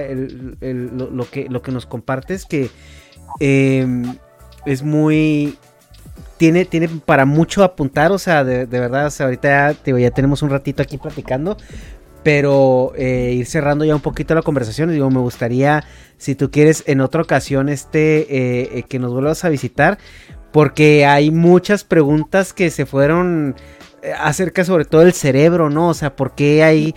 lo, 0.61 1.29
que, 1.29 1.47
lo 1.49 1.61
que 1.61 1.71
nos 1.71 1.85
compartes, 1.85 2.45
que 2.45 2.69
em, 3.39 4.17
es 4.65 4.83
muy, 4.83 5.57
tiene, 6.37 6.65
tiene 6.65 6.89
para 6.89 7.25
mucho 7.25 7.63
apuntar, 7.63 8.11
o 8.11 8.17
sea, 8.17 8.43
de, 8.43 8.65
verdad, 8.65 9.07
o 9.07 9.11
sea, 9.11 9.25
ahorita 9.27 9.75
ya, 9.83 9.97
ya 9.99 10.11
tenemos 10.11 10.41
un 10.41 10.49
ratito 10.49 10.81
aquí 10.81 10.97
platicando, 10.97 11.57
pero 12.23 12.93
eh, 12.95 13.33
ir 13.37 13.45
cerrando 13.45 13.85
ya 13.85 13.95
un 13.95 14.01
poquito 14.01 14.33
la 14.33 14.41
conversación, 14.41 14.91
digo, 14.91 15.09
me 15.11 15.19
gustaría, 15.19 15.83
si 16.17 16.35
tú 16.35 16.49
quieres, 16.49 16.83
en 16.87 17.01
otra 17.01 17.21
ocasión, 17.21 17.69
este, 17.69 18.77
eh, 18.77 18.83
que 18.83 18.99
nos 18.99 19.11
vuelvas 19.11 19.43
a 19.43 19.49
visitar, 19.49 19.97
porque 20.51 21.05
hay 21.05 21.31
muchas 21.31 21.83
preguntas 21.83 22.53
que 22.53 22.69
se 22.69 22.85
fueron 22.85 23.55
eh, 24.03 24.13
acerca 24.17 24.65
sobre 24.65 24.85
todo 24.85 25.01
del 25.01 25.13
cerebro, 25.13 25.69
¿no? 25.69 25.89
O 25.89 25.93
sea, 25.93 26.15
¿por 26.15 26.35
qué 26.35 26.63
hay, 26.63 26.93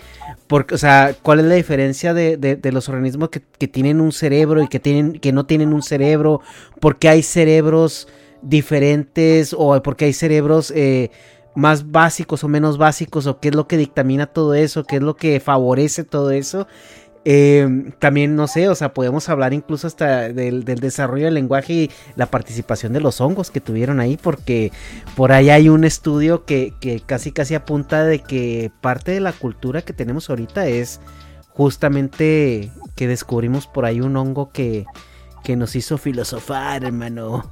por, 0.46 0.66
o 0.72 0.78
sea, 0.78 1.14
cuál 1.22 1.40
es 1.40 1.46
la 1.46 1.54
diferencia 1.54 2.14
de, 2.14 2.58
los 2.72 2.88
organismos 2.88 3.30
que, 3.30 3.68
tienen 3.68 4.00
un 4.00 4.12
cerebro 4.12 4.62
y 4.62 4.68
que, 4.68 4.80
tienen, 4.80 5.18
que 5.18 5.32
no 5.32 5.46
tienen 5.46 5.72
un 5.72 5.82
cerebro? 5.82 6.40
¿Por 6.80 6.98
qué 6.98 7.08
hay 7.08 7.22
cerebros 7.22 8.08
diferentes 8.42 9.54
o 9.56 9.80
por 9.82 9.96
qué 9.96 10.06
hay 10.06 10.12
cerebros 10.12 10.72
eh, 10.74 11.10
más 11.54 11.90
básicos 11.90 12.44
o 12.44 12.48
menos 12.48 12.78
básicos 12.78 13.26
o 13.26 13.40
qué 13.40 13.48
es 13.48 13.54
lo 13.54 13.66
que 13.66 13.76
dictamina 13.76 14.26
todo 14.26 14.54
eso, 14.54 14.84
qué 14.84 14.96
es 14.96 15.02
lo 15.02 15.16
que 15.16 15.40
favorece 15.40 16.04
todo 16.04 16.30
eso? 16.30 16.66
Eh, 17.28 17.92
también, 17.98 18.36
no 18.36 18.46
sé, 18.46 18.68
o 18.68 18.76
sea, 18.76 18.94
podemos 18.94 19.28
hablar 19.28 19.52
incluso 19.52 19.88
hasta 19.88 20.28
del, 20.28 20.64
desarrollo 20.64 21.24
del 21.24 21.34
lenguaje 21.34 21.72
y 21.72 21.90
la 22.14 22.26
participación 22.26 22.92
de 22.92 23.00
los 23.00 23.20
hongos 23.20 23.50
que 23.50 23.60
tuvieron 23.60 23.98
ahí, 23.98 24.16
porque 24.16 24.70
por 25.16 25.32
ahí 25.32 25.50
hay 25.50 25.68
un 25.68 25.82
estudio 25.82 26.44
que, 26.44 26.72
casi 27.04 27.32
casi 27.32 27.56
apunta 27.56 28.04
de 28.04 28.20
que 28.20 28.70
parte 28.80 29.10
de 29.10 29.18
la 29.18 29.32
cultura 29.32 29.82
que 29.82 29.92
tenemos 29.92 30.30
ahorita 30.30 30.68
es 30.68 31.00
justamente 31.48 32.70
que 32.94 33.08
descubrimos 33.08 33.66
por 33.66 33.86
ahí 33.86 34.00
un 34.00 34.16
hongo 34.16 34.52
que, 34.52 34.86
que 35.42 35.56
nos 35.56 35.74
hizo 35.74 35.98
filosofar, 35.98 36.84
hermano, 36.84 37.50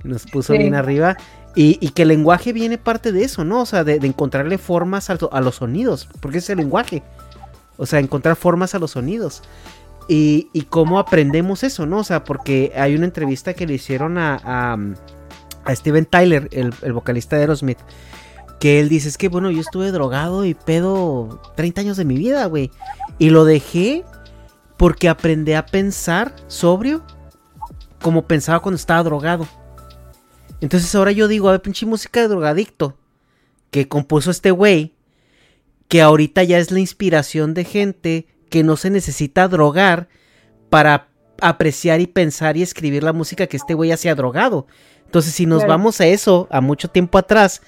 que 0.00 0.08
nos 0.08 0.24
puso 0.24 0.52
bien 0.52 0.76
arriba. 0.76 1.16
Y, 1.56 1.88
que 1.90 2.02
el 2.02 2.08
lenguaje 2.08 2.52
viene 2.52 2.78
parte 2.78 3.10
de 3.10 3.24
eso, 3.24 3.42
¿no? 3.42 3.62
O 3.62 3.66
sea, 3.66 3.82
de, 3.82 3.94
encontrarle 4.06 4.56
formas 4.56 5.10
a, 5.10 5.18
a 5.32 5.40
los 5.40 5.56
sonidos, 5.56 6.06
porque 6.20 6.38
es 6.38 6.48
el 6.48 6.58
lenguaje. 6.58 7.02
O 7.76 7.86
sea, 7.86 8.00
encontrar 8.00 8.36
formas 8.36 8.74
a 8.74 8.78
los 8.78 8.92
sonidos. 8.92 9.42
Y, 10.08 10.66
cómo 10.70 10.98
aprendemos 10.98 11.64
eso, 11.64 11.84
¿no? 11.84 11.98
O 11.98 12.04
sea, 12.04 12.22
porque 12.24 12.72
hay 12.76 12.94
una 12.94 13.06
entrevista 13.06 13.54
que 13.54 13.66
le 13.66 13.74
hicieron 13.74 14.18
a, 14.18 14.40
a, 14.44 15.74
Steven 15.74 16.06
Tyler, 16.06 16.48
el, 16.52 16.92
vocalista 16.92 17.36
de 17.36 17.42
Aerosmith, 17.42 17.78
que 18.60 18.78
él 18.78 18.88
dice, 18.88 19.08
es 19.08 19.18
que 19.18 19.28
bueno, 19.28 19.50
yo 19.50 19.60
estuve 19.60 19.90
drogado 19.90 20.44
y 20.44 20.54
pedo 20.54 21.40
30 21.56 21.80
años 21.80 21.96
de 21.96 22.04
mi 22.04 22.16
vida, 22.16 22.46
güey. 22.46 22.70
Y 23.18 23.30
lo 23.30 23.44
dejé 23.44 24.04
porque 24.76 25.08
aprendí 25.08 25.54
a 25.54 25.66
pensar 25.66 26.34
sobrio 26.46 27.02
como 28.00 28.26
pensaba 28.26 28.60
cuando 28.60 28.76
estaba 28.76 29.02
drogado. 29.02 29.46
Entonces 30.60 30.94
ahora 30.94 31.12
yo 31.12 31.26
digo, 31.26 31.48
a 31.48 31.52
ver, 31.52 31.62
pinche 31.62 31.84
música 31.84 32.20
de 32.20 32.28
drogadicto 32.28 32.96
que 33.70 33.88
compuso 33.88 34.30
este 34.30 34.50
güey 34.52 34.95
que 35.88 36.02
ahorita 36.02 36.42
ya 36.42 36.58
es 36.58 36.70
la 36.70 36.80
inspiración 36.80 37.54
de 37.54 37.64
gente 37.64 38.26
que 38.50 38.62
no 38.62 38.76
se 38.76 38.90
necesita 38.90 39.48
drogar 39.48 40.08
para 40.70 41.08
apreciar 41.40 42.00
y 42.00 42.06
pensar 42.06 42.56
y 42.56 42.62
escribir 42.62 43.02
la 43.02 43.12
música 43.12 43.46
que 43.46 43.56
este 43.56 43.74
güey 43.74 43.92
hacía 43.92 44.14
drogado. 44.14 44.66
Entonces, 45.04 45.34
si 45.34 45.46
nos 45.46 45.66
vamos 45.66 46.00
a 46.00 46.06
eso, 46.06 46.48
a 46.50 46.60
mucho 46.60 46.88
tiempo 46.88 47.18
atrás, 47.18 47.62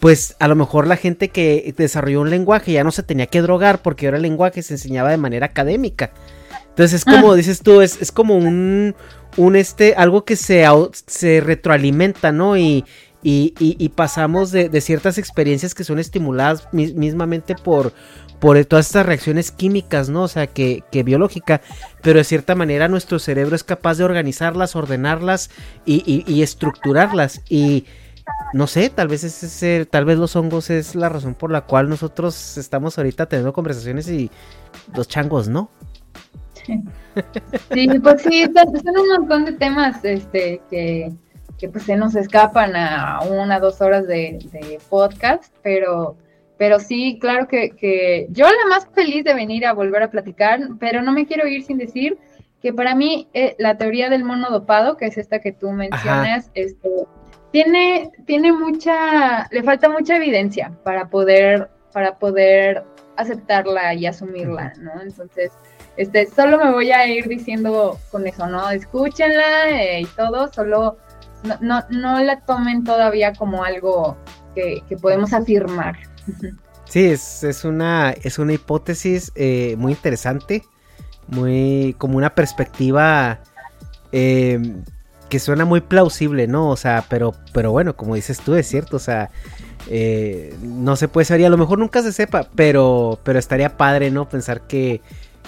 pues 0.00 0.36
a 0.40 0.48
lo 0.48 0.56
mejor 0.56 0.86
la 0.86 0.96
gente 0.96 1.28
que 1.28 1.72
desarrolló 1.76 2.20
un 2.20 2.30
lenguaje 2.30 2.72
ya 2.72 2.84
no 2.84 2.90
se 2.90 3.02
tenía 3.02 3.26
que 3.26 3.40
drogar 3.40 3.82
porque 3.82 4.06
ahora 4.06 4.16
el 4.16 4.22
lenguaje 4.22 4.62
se 4.62 4.74
enseñaba 4.74 5.10
de 5.10 5.16
manera 5.16 5.46
académica. 5.46 6.12
Entonces 6.68 7.00
es 7.00 7.04
como 7.04 7.32
ah. 7.32 7.36
dices 7.36 7.60
tú, 7.60 7.80
es, 7.80 8.00
es, 8.02 8.12
como 8.12 8.36
un, 8.36 8.94
un 9.36 9.56
este, 9.56 9.94
algo 9.94 10.24
que 10.24 10.36
se, 10.36 10.66
se 11.06 11.40
retroalimenta, 11.40 12.32
¿no? 12.32 12.56
Y, 12.58 12.84
y, 13.28 13.88
pasamos 13.88 14.52
de, 14.52 14.80
ciertas 14.80 15.18
experiencias 15.18 15.74
que 15.74 15.82
son 15.82 15.98
estimuladas 15.98 16.68
mismamente 16.72 17.56
por, 17.56 17.92
todas 18.40 18.86
estas 18.86 19.04
reacciones 19.04 19.50
químicas, 19.50 20.08
¿no? 20.08 20.22
O 20.22 20.28
sea, 20.28 20.46
que, 20.46 20.84
que, 20.92 21.02
biológica, 21.02 21.60
pero 22.02 22.18
de 22.18 22.24
cierta 22.24 22.54
manera 22.54 22.86
nuestro 22.86 23.18
cerebro 23.18 23.56
es 23.56 23.64
capaz 23.64 23.98
de 23.98 24.04
organizarlas, 24.04 24.76
ordenarlas 24.76 25.50
y, 25.84 26.40
estructurarlas. 26.40 27.42
Y 27.48 27.86
no 28.52 28.68
sé, 28.68 28.90
tal 28.90 29.08
vez 29.08 29.24
ese, 29.24 29.86
tal 29.86 30.04
vez 30.04 30.18
los 30.18 30.36
hongos 30.36 30.70
es 30.70 30.94
la 30.94 31.08
razón 31.08 31.34
por 31.34 31.50
la 31.50 31.62
cual 31.62 31.88
nosotros 31.88 32.56
estamos 32.58 32.96
ahorita 32.96 33.26
teniendo 33.26 33.52
conversaciones 33.52 34.08
y 34.08 34.30
los 34.94 35.08
changos, 35.08 35.48
¿no? 35.48 35.68
Sí, 36.64 37.88
pues 38.02 38.22
sí, 38.22 38.44
son 38.44 38.98
un 38.98 39.08
montón 39.08 39.44
de 39.46 39.52
temas 39.52 40.04
este, 40.04 40.60
que, 40.70 41.12
que 41.58 41.68
pues 41.68 41.84
se 41.84 41.96
nos 41.96 42.14
escapan 42.14 42.76
a 42.76 43.20
una, 43.22 43.58
dos 43.60 43.80
horas 43.80 44.06
de, 44.06 44.78
podcast, 44.88 45.54
pero, 45.62 46.16
pero 46.58 46.78
sí, 46.78 47.18
claro 47.20 47.48
que, 47.48 47.70
que, 47.70 48.26
yo 48.30 48.46
la 48.46 48.68
más 48.68 48.86
feliz 48.94 49.24
de 49.24 49.34
venir 49.34 49.66
a 49.66 49.72
volver 49.72 50.02
a 50.02 50.10
platicar, 50.10 50.60
pero 50.78 51.02
no 51.02 51.12
me 51.12 51.26
quiero 51.26 51.46
ir 51.46 51.64
sin 51.64 51.78
decir 51.78 52.18
que 52.60 52.72
para 52.72 52.94
mí 52.94 53.28
eh, 53.32 53.54
la 53.58 53.78
teoría 53.78 54.08
del 54.08 54.24
mono 54.24 54.50
dopado, 54.50 54.96
que 54.96 55.06
es 55.06 55.18
esta 55.18 55.40
que 55.40 55.52
tú 55.52 55.70
mencionas, 55.70 56.50
este, 56.54 56.88
tiene, 57.52 58.10
tiene 58.26 58.52
mucha, 58.52 59.48
le 59.50 59.62
falta 59.62 59.88
mucha 59.88 60.16
evidencia 60.16 60.72
para 60.82 61.08
poder, 61.08 61.70
para 61.92 62.18
poder 62.18 62.84
aceptarla 63.16 63.94
y 63.94 64.06
asumirla, 64.06 64.74
¿no? 64.78 65.00
Entonces, 65.00 65.52
este, 65.96 66.26
solo 66.26 66.58
me 66.58 66.72
voy 66.72 66.90
a 66.92 67.06
ir 67.06 67.26
diciendo 67.28 67.98
con 68.10 68.26
eso, 68.26 68.46
¿no? 68.46 68.68
Escúchenla 68.70 69.70
eh, 69.70 70.00
y 70.02 70.06
todo, 70.06 70.52
solo 70.52 70.98
no, 71.60 71.84
no, 71.90 72.20
la 72.20 72.40
tomen 72.40 72.84
todavía 72.84 73.32
como 73.32 73.64
algo 73.64 74.16
que, 74.54 74.82
podemos 75.00 75.32
afirmar. 75.32 75.96
Sí, 76.84 77.04
es, 77.06 77.64
una, 77.64 78.10
es 78.10 78.38
una 78.38 78.52
hipótesis 78.52 79.32
eh, 79.34 79.74
muy 79.78 79.92
interesante, 79.92 80.64
muy 81.28 81.94
como 81.98 82.16
una 82.16 82.34
perspectiva 82.34 83.40
em, 84.12 84.84
que 85.28 85.40
suena 85.40 85.64
muy 85.64 85.80
plausible, 85.80 86.46
¿no? 86.46 86.70
O 86.70 86.76
sea, 86.76 87.04
pero, 87.08 87.34
pero 87.52 87.72
bueno, 87.72 87.96
como 87.96 88.14
dices 88.14 88.40
tú, 88.40 88.54
es 88.54 88.66
cierto, 88.68 88.96
o 88.96 89.00
sea, 89.00 89.30
eh, 89.88 90.54
no 90.62 90.96
se 90.96 91.08
puede 91.08 91.24
saber, 91.24 91.46
a 91.46 91.50
lo 91.50 91.56
mejor 91.56 91.78
nunca 91.78 92.02
se 92.02 92.12
sepa, 92.12 92.48
pero, 92.54 93.18
pero 93.24 93.38
estaría 93.38 93.76
padre, 93.76 94.10
¿no? 94.10 94.28
Pensar 94.28 94.66
que, 94.66 95.00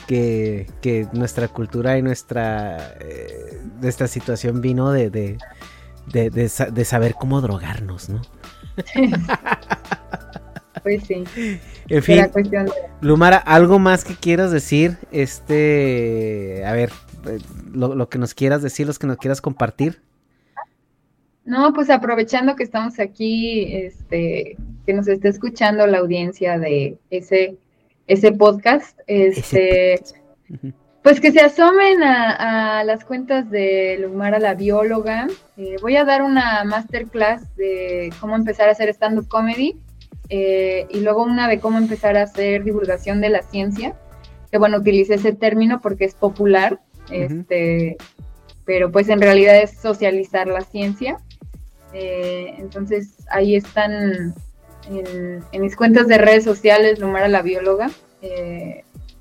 que, 0.07 1.07
nuestra 1.12 1.49
cultura 1.49 1.99
y 1.99 2.03
nuestra, 2.03 2.95
eh, 3.01 3.61
nuestra 3.81 4.09
situación 4.09 4.61
vino 4.61 4.91
de, 4.91 5.39
saber 6.85 7.14
cómo 7.14 7.40
drogarnos, 7.40 8.09
¿no? 8.09 8.22
pues 10.82 11.05
sí. 11.05 11.24
En 11.89 12.02
fin, 12.02 12.26
Lumara, 13.01 13.39
¿algo 13.39 13.78
más 13.78 14.05
que 14.05 14.14
quieras 14.14 14.51
decir? 14.51 14.98
Este, 15.10 16.62
a 16.66 16.72
ver, 16.72 16.90
eh, 17.26 17.39
lo, 17.72 18.09
que 18.09 18.18
nos 18.18 18.35
quieras 18.35 18.62
decir, 18.62 18.86
los 18.86 18.98
que 18.98 19.06
nos 19.06 19.16
quieras 19.16 19.40
compartir. 19.40 20.02
No, 21.44 21.72
pues 21.72 21.89
aprovechando 21.89 22.56
que 22.56 22.62
estamos 22.62 23.01
aquí, 23.01 23.74
este, 23.74 24.56
que 24.85 24.93
nos 24.93 25.09
esté 25.09 25.28
escuchando 25.28 25.86
la 25.86 25.98
audiencia 25.98 26.59
de 26.59 26.98
ese, 27.10 27.56
ese 28.06 28.32
podcast, 28.32 28.98
este, 29.06 30.02
pues 31.09 31.20
que 31.22 31.32
se 31.32 31.40
asomen 31.40 32.02
a, 32.02 32.85
las 32.85 33.02
cuentas 33.02 33.51
de 33.51 33.97
Lumara 33.98 34.39
la 34.39 34.52
bióloga. 34.52 35.26
Eh, 35.56 35.76
voy 35.80 35.97
a 35.97 36.05
dar 36.05 36.20
una 36.20 36.64
masterclass 36.64 37.56
de 37.56 38.12
cómo 38.20 38.36
empezar 38.36 38.68
a 38.68 38.72
hacer 38.72 38.90
stand-up 38.90 39.26
comedy 39.26 39.78
eh, 40.28 40.86
y 40.90 41.01
luego 41.01 41.22
una 41.22 41.48
de 41.48 41.60
cómo 41.60 41.78
empezar 41.78 42.18
a 42.18 42.24
hacer 42.24 42.62
divulgación 42.62 43.22
de 43.22 43.30
la 43.30 43.40
ciencia. 43.40 43.97
Que 44.52 44.59
bueno, 44.59 44.76
utilicé 44.76 45.14
ese 45.14 45.32
término 45.32 45.80
porque 45.80 46.05
es 46.05 46.12
popular, 46.12 46.78
este, 47.10 47.97
pero 48.66 48.93
pues 48.93 49.09
en 49.09 49.22
realidad 49.22 49.56
es 49.56 49.78
socializar 49.78 50.47
la 50.47 50.60
ciencia. 50.60 51.16
Eh, 51.94 52.55
entonces 52.59 53.14
ahí 53.30 53.56
están 53.56 54.35
en, 54.90 55.43
en, 55.52 55.62
mis 55.62 55.74
cuentas 55.74 56.06
de 56.06 56.18
redes 56.18 56.44
sociales, 56.44 56.98
Lumara 56.98 57.28
la 57.28 57.40
bióloga. 57.40 57.90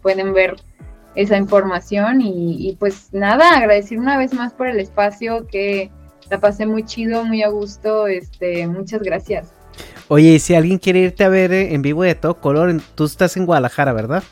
pueden 0.01 0.33
ver 0.33 0.57
esa 1.17 1.35
información 1.35 2.21
y, 2.21 2.77
pues 2.79 3.09
nada, 3.11 3.57
agradecer 3.57 3.97
una 3.97 4.19
vez 4.19 4.35
más 4.35 4.53
por 4.53 4.67
el 4.67 4.79
espacio 4.79 5.47
que 5.47 5.89
la 6.29 6.39
pasé 6.39 6.67
muy 6.67 6.83
chido, 6.83 7.25
muy 7.25 7.41
a 7.41 7.49
gusto, 7.49 8.05
este, 8.05 8.67
muchas 8.67 9.01
gracias. 9.01 9.51
Oye, 10.09 10.33
y 10.33 10.39
si 10.39 10.53
alguien 10.53 10.77
quiere 10.77 10.99
irte 10.99 11.23
a 11.23 11.29
ver 11.29 11.51
eh, 11.51 11.73
en 11.73 11.81
vivo 11.81 12.03
de 12.03 12.13
todo 12.13 12.39
color, 12.39 12.79
tú 12.93 13.05
estás 13.05 13.35
en 13.35 13.47
Guadalajara, 13.47 13.93
¿verdad? 13.93 14.23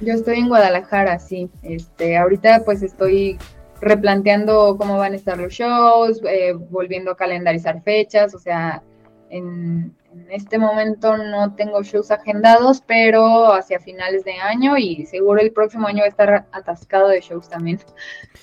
Yo 0.00 0.12
estoy 0.12 0.38
en 0.38 0.48
Guadalajara, 0.48 1.18
sí. 1.18 1.50
Este, 1.64 2.16
ahorita 2.16 2.62
pues 2.64 2.82
estoy 2.84 3.36
replanteando 3.80 4.76
cómo 4.78 4.96
van 4.96 5.14
a 5.14 5.16
estar 5.16 5.36
los 5.36 5.52
shows, 5.52 6.20
eh, 6.28 6.52
volviendo 6.70 7.10
a 7.10 7.16
calendarizar 7.16 7.82
fechas, 7.82 8.36
o 8.36 8.38
sea, 8.38 8.84
en, 9.30 9.92
este 10.30 10.58
momento 10.58 11.16
no 11.16 11.54
tengo 11.54 11.82
shows 11.82 12.10
agendados, 12.10 12.82
pero 12.86 13.52
hacia 13.52 13.80
finales 13.80 14.24
de 14.24 14.34
año 14.34 14.76
y 14.76 15.06
seguro 15.06 15.40
el 15.40 15.52
próximo 15.52 15.86
año 15.86 16.00
va 16.00 16.06
a 16.06 16.08
estar 16.08 16.46
atascado 16.52 17.08
de 17.08 17.20
shows 17.20 17.48
también. 17.48 17.80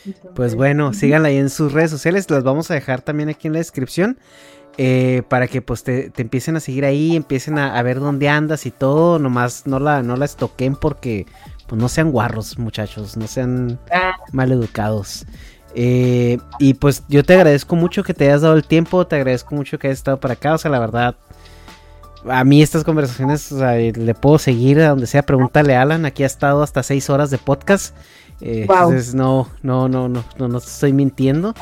pues 0.35 0.56
bueno, 0.56 0.93
síganla 0.93 1.30
ahí 1.30 1.38
en 1.38 1.49
sus 1.49 1.73
redes 1.73 1.91
sociales, 1.91 2.30
las 2.30 2.43
vamos 2.43 2.72
a 2.72 2.73
dejar 2.73 3.02
también 3.02 3.30
aquí 3.30 3.48
en 3.48 3.53
la 3.53 3.60
descripción. 3.60 4.18
Eh, 4.77 5.23
para 5.27 5.48
que 5.48 5.61
pues 5.61 5.84
te, 5.84 6.14
empiecen 6.15 6.56
a 6.56 6.61
seguir 6.61 6.85
ahí, 6.85 7.18
empiecen 7.18 7.57
a, 7.57 7.81
ver 7.84 7.99
dónde 7.99 8.30
andas 8.30 8.65
y 8.65 8.72
todo, 8.72 9.19
nomás 9.19 9.68
no 9.68 9.80
la, 9.80 10.02
no 10.02 10.15
la 10.15 10.23
estoquen 10.23 10.77
porque 10.77 11.26
pues 11.68 11.80
no 11.80 11.89
sean 11.89 12.11
guarros 12.11 12.57
muchachos, 12.57 13.18
no 13.18 13.27
sean 13.27 13.80
ah. 13.91 14.14
mal 14.31 14.52
educados. 14.52 15.26
Eh, 15.73 16.38
y 16.60 16.73
pues 16.73 17.03
yo 17.07 17.23
te 17.23 17.34
agradezco 17.34 17.76
mucho 17.76 18.03
que 18.03 18.14
te 18.14 18.26
hayas 18.26 18.41
dado 18.41 18.56
el 18.56 18.65
tiempo, 18.65 19.06
te 19.07 19.15
agradezco 19.15 19.56
mucho 19.56 19.77
que 19.77 19.88
hayas 19.88 19.99
estado 19.99 20.19
para 20.19 20.34
acá, 20.34 20.53
o 20.53 20.57
sea, 20.57 20.72
la 20.72 20.80
verdad, 20.80 21.15
a 22.30 22.43
mí 22.43 22.61
estas 22.61 22.84
conversaciones, 22.84 23.52
o 23.52 23.60
sea, 23.60 23.73
le 23.76 24.14
puedo 24.14 24.38
seguir 24.38 24.80
a 24.81 24.89
donde 24.89 25.07
sea, 25.07 25.23
pregúntale 25.23 25.76
a 25.76 25.81
Alan, 25.81 26.06
aquí 26.06 26.23
ha 26.23 26.27
estado 26.27 26.64
hasta 26.64 26.84
seis 26.84 27.10
horas 27.10 27.31
de 27.31 27.38
podcast. 27.38 27.95
Eh, 28.43 28.61
entonces 28.61 29.14
no, 29.14 29.48
no, 29.61 29.88
no, 29.88 30.10
no, 30.10 30.23
no, 30.38 30.48
no 30.48 30.57
estoy 30.57 30.93
mintiendo. 30.93 31.53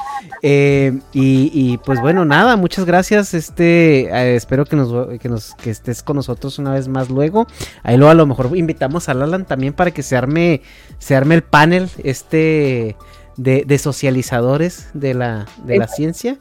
Eh, 0.41 0.97
y, 1.11 1.77
pues 1.79 1.99
bueno, 1.99 2.23
nada, 2.23 2.55
muchas 2.55 2.85
gracias. 2.85 3.33
Este, 3.33 4.35
espero 4.35 4.65
que 4.65 4.77
nos, 4.77 5.19
que 5.19 5.27
nos, 5.27 5.55
que 5.55 5.71
estés 5.71 6.01
con 6.01 6.15
nosotros 6.15 6.57
una 6.57 6.71
vez 6.71 6.87
más 6.87 7.09
luego. 7.09 7.47
Ahí 7.83 7.97
luego 7.97 8.11
a 8.11 8.15
lo 8.15 8.25
mejor 8.25 8.55
invitamos 8.55 9.09
a 9.09 9.11
Alan 9.11 9.45
también 9.45 9.73
para 9.73 9.91
que 9.91 10.03
se 10.03 10.15
arme, 10.15 10.61
se 10.99 11.15
arme 11.15 11.35
el 11.35 11.43
panel, 11.43 11.89
este 12.03 12.95
de, 13.35 13.77
socializadores 13.77 14.89
de 14.93 15.13
la, 15.13 15.47
de 15.65 15.77
la 15.77 15.87
ciencia. 15.87 16.37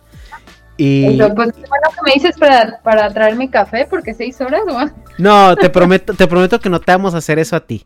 Y... 0.81 1.19
pues 1.19 1.35
bueno 1.35 1.89
que 1.93 2.03
me 2.05 2.13
dices 2.15 2.37
para, 2.39 2.81
para 2.83 3.13
traerme 3.13 3.51
café, 3.51 3.87
porque 3.91 4.15
seis 4.15 4.41
horas, 4.41 4.61
¿no? 4.67 4.89
No, 5.19 5.57
te 5.57 5.69
prometo, 5.69 6.15
te 6.15 6.27
prometo 6.29 6.61
que 6.61 6.71
no 6.71 6.81
te 6.81 6.93
vamos 6.93 7.15
a 7.15 7.19
hacer 7.19 7.41
eso 7.41 7.57
a 7.57 7.67
ti. 7.67 7.85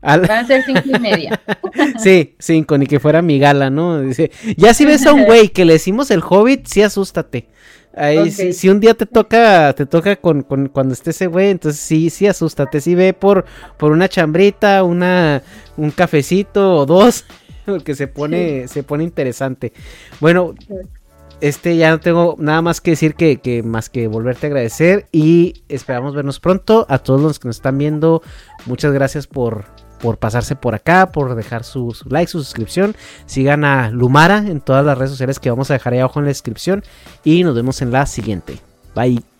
Van 0.00 0.30
a 0.30 0.46
ser 0.46 0.62
cinco 0.64 0.82
y 0.84 0.98
media. 1.00 1.40
sí, 1.98 2.36
cinco, 2.38 2.78
ni 2.78 2.86
que 2.86 3.00
fuera 3.00 3.20
mi 3.20 3.38
gala, 3.38 3.70
¿no? 3.70 4.00
Dice, 4.00 4.30
ya 4.56 4.74
si 4.74 4.84
ves 4.84 5.06
a 5.06 5.12
un 5.12 5.24
güey 5.24 5.48
que 5.48 5.64
le 5.64 5.74
decimos 5.74 6.10
el 6.10 6.22
hobbit, 6.22 6.66
sí 6.66 6.82
asústate. 6.82 7.48
Ahí, 7.96 8.30
si, 8.30 8.68
un 8.68 8.80
día 8.80 8.94
te 8.94 9.06
toca, 9.06 9.72
te 9.72 9.86
toca 9.86 10.16
con, 10.16 10.42
con 10.42 10.68
cuando 10.68 10.94
esté 10.94 11.10
ese 11.10 11.26
güey, 11.28 11.50
entonces 11.50 11.80
sí, 11.80 12.10
sí 12.10 12.26
asústate, 12.26 12.80
sí 12.80 12.94
ve 12.94 13.12
por, 13.12 13.44
por 13.76 13.92
una 13.92 14.08
chambrita, 14.08 14.82
una, 14.82 15.42
un 15.76 15.90
cafecito 15.90 16.74
o 16.74 16.86
dos, 16.86 17.24
porque 17.64 17.94
se 17.94 18.08
pone, 18.08 18.68
se 18.68 18.82
pone 18.82 19.04
interesante. 19.04 19.72
Bueno, 20.20 20.54
este 21.40 21.76
ya 21.76 21.90
no 21.90 22.00
tengo 22.00 22.36
nada 22.38 22.62
más 22.62 22.80
que 22.80 22.92
decir 22.92 23.14
que, 23.14 23.62
más 23.64 23.88
que 23.88 24.08
volverte 24.08 24.46
a 24.46 24.48
agradecer 24.48 25.06
y 25.12 25.62
esperamos 25.68 26.14
vernos 26.14 26.40
pronto. 26.40 26.86
A 26.88 26.98
todos 26.98 27.20
los 27.20 27.38
que 27.38 27.48
nos 27.48 27.56
están 27.56 27.78
viendo, 27.78 28.22
muchas 28.66 28.92
gracias 28.92 29.26
por, 29.26 29.64
por 30.00 30.18
pasarse 30.18 30.56
por 30.56 30.74
acá, 30.74 31.12
por 31.12 31.34
dejar 31.34 31.64
su, 31.64 31.92
su, 31.92 32.08
like, 32.08 32.30
su 32.30 32.38
suscripción. 32.42 32.94
Sigan 33.26 33.64
a 33.64 33.90
Lumara 33.90 34.38
en 34.38 34.60
todas 34.60 34.84
las 34.84 34.96
redes 34.96 35.10
sociales 35.10 35.38
que 35.38 35.50
vamos 35.50 35.70
a 35.70 35.74
dejar 35.74 35.92
ahí 35.92 35.98
abajo 36.00 36.18
en 36.18 36.26
la 36.26 36.30
descripción 36.30 36.82
y 37.24 37.44
nos 37.44 37.54
vemos 37.54 37.82
en 37.82 37.90
la 37.90 38.06
siguiente. 38.06 38.58
Bye. 38.94 39.33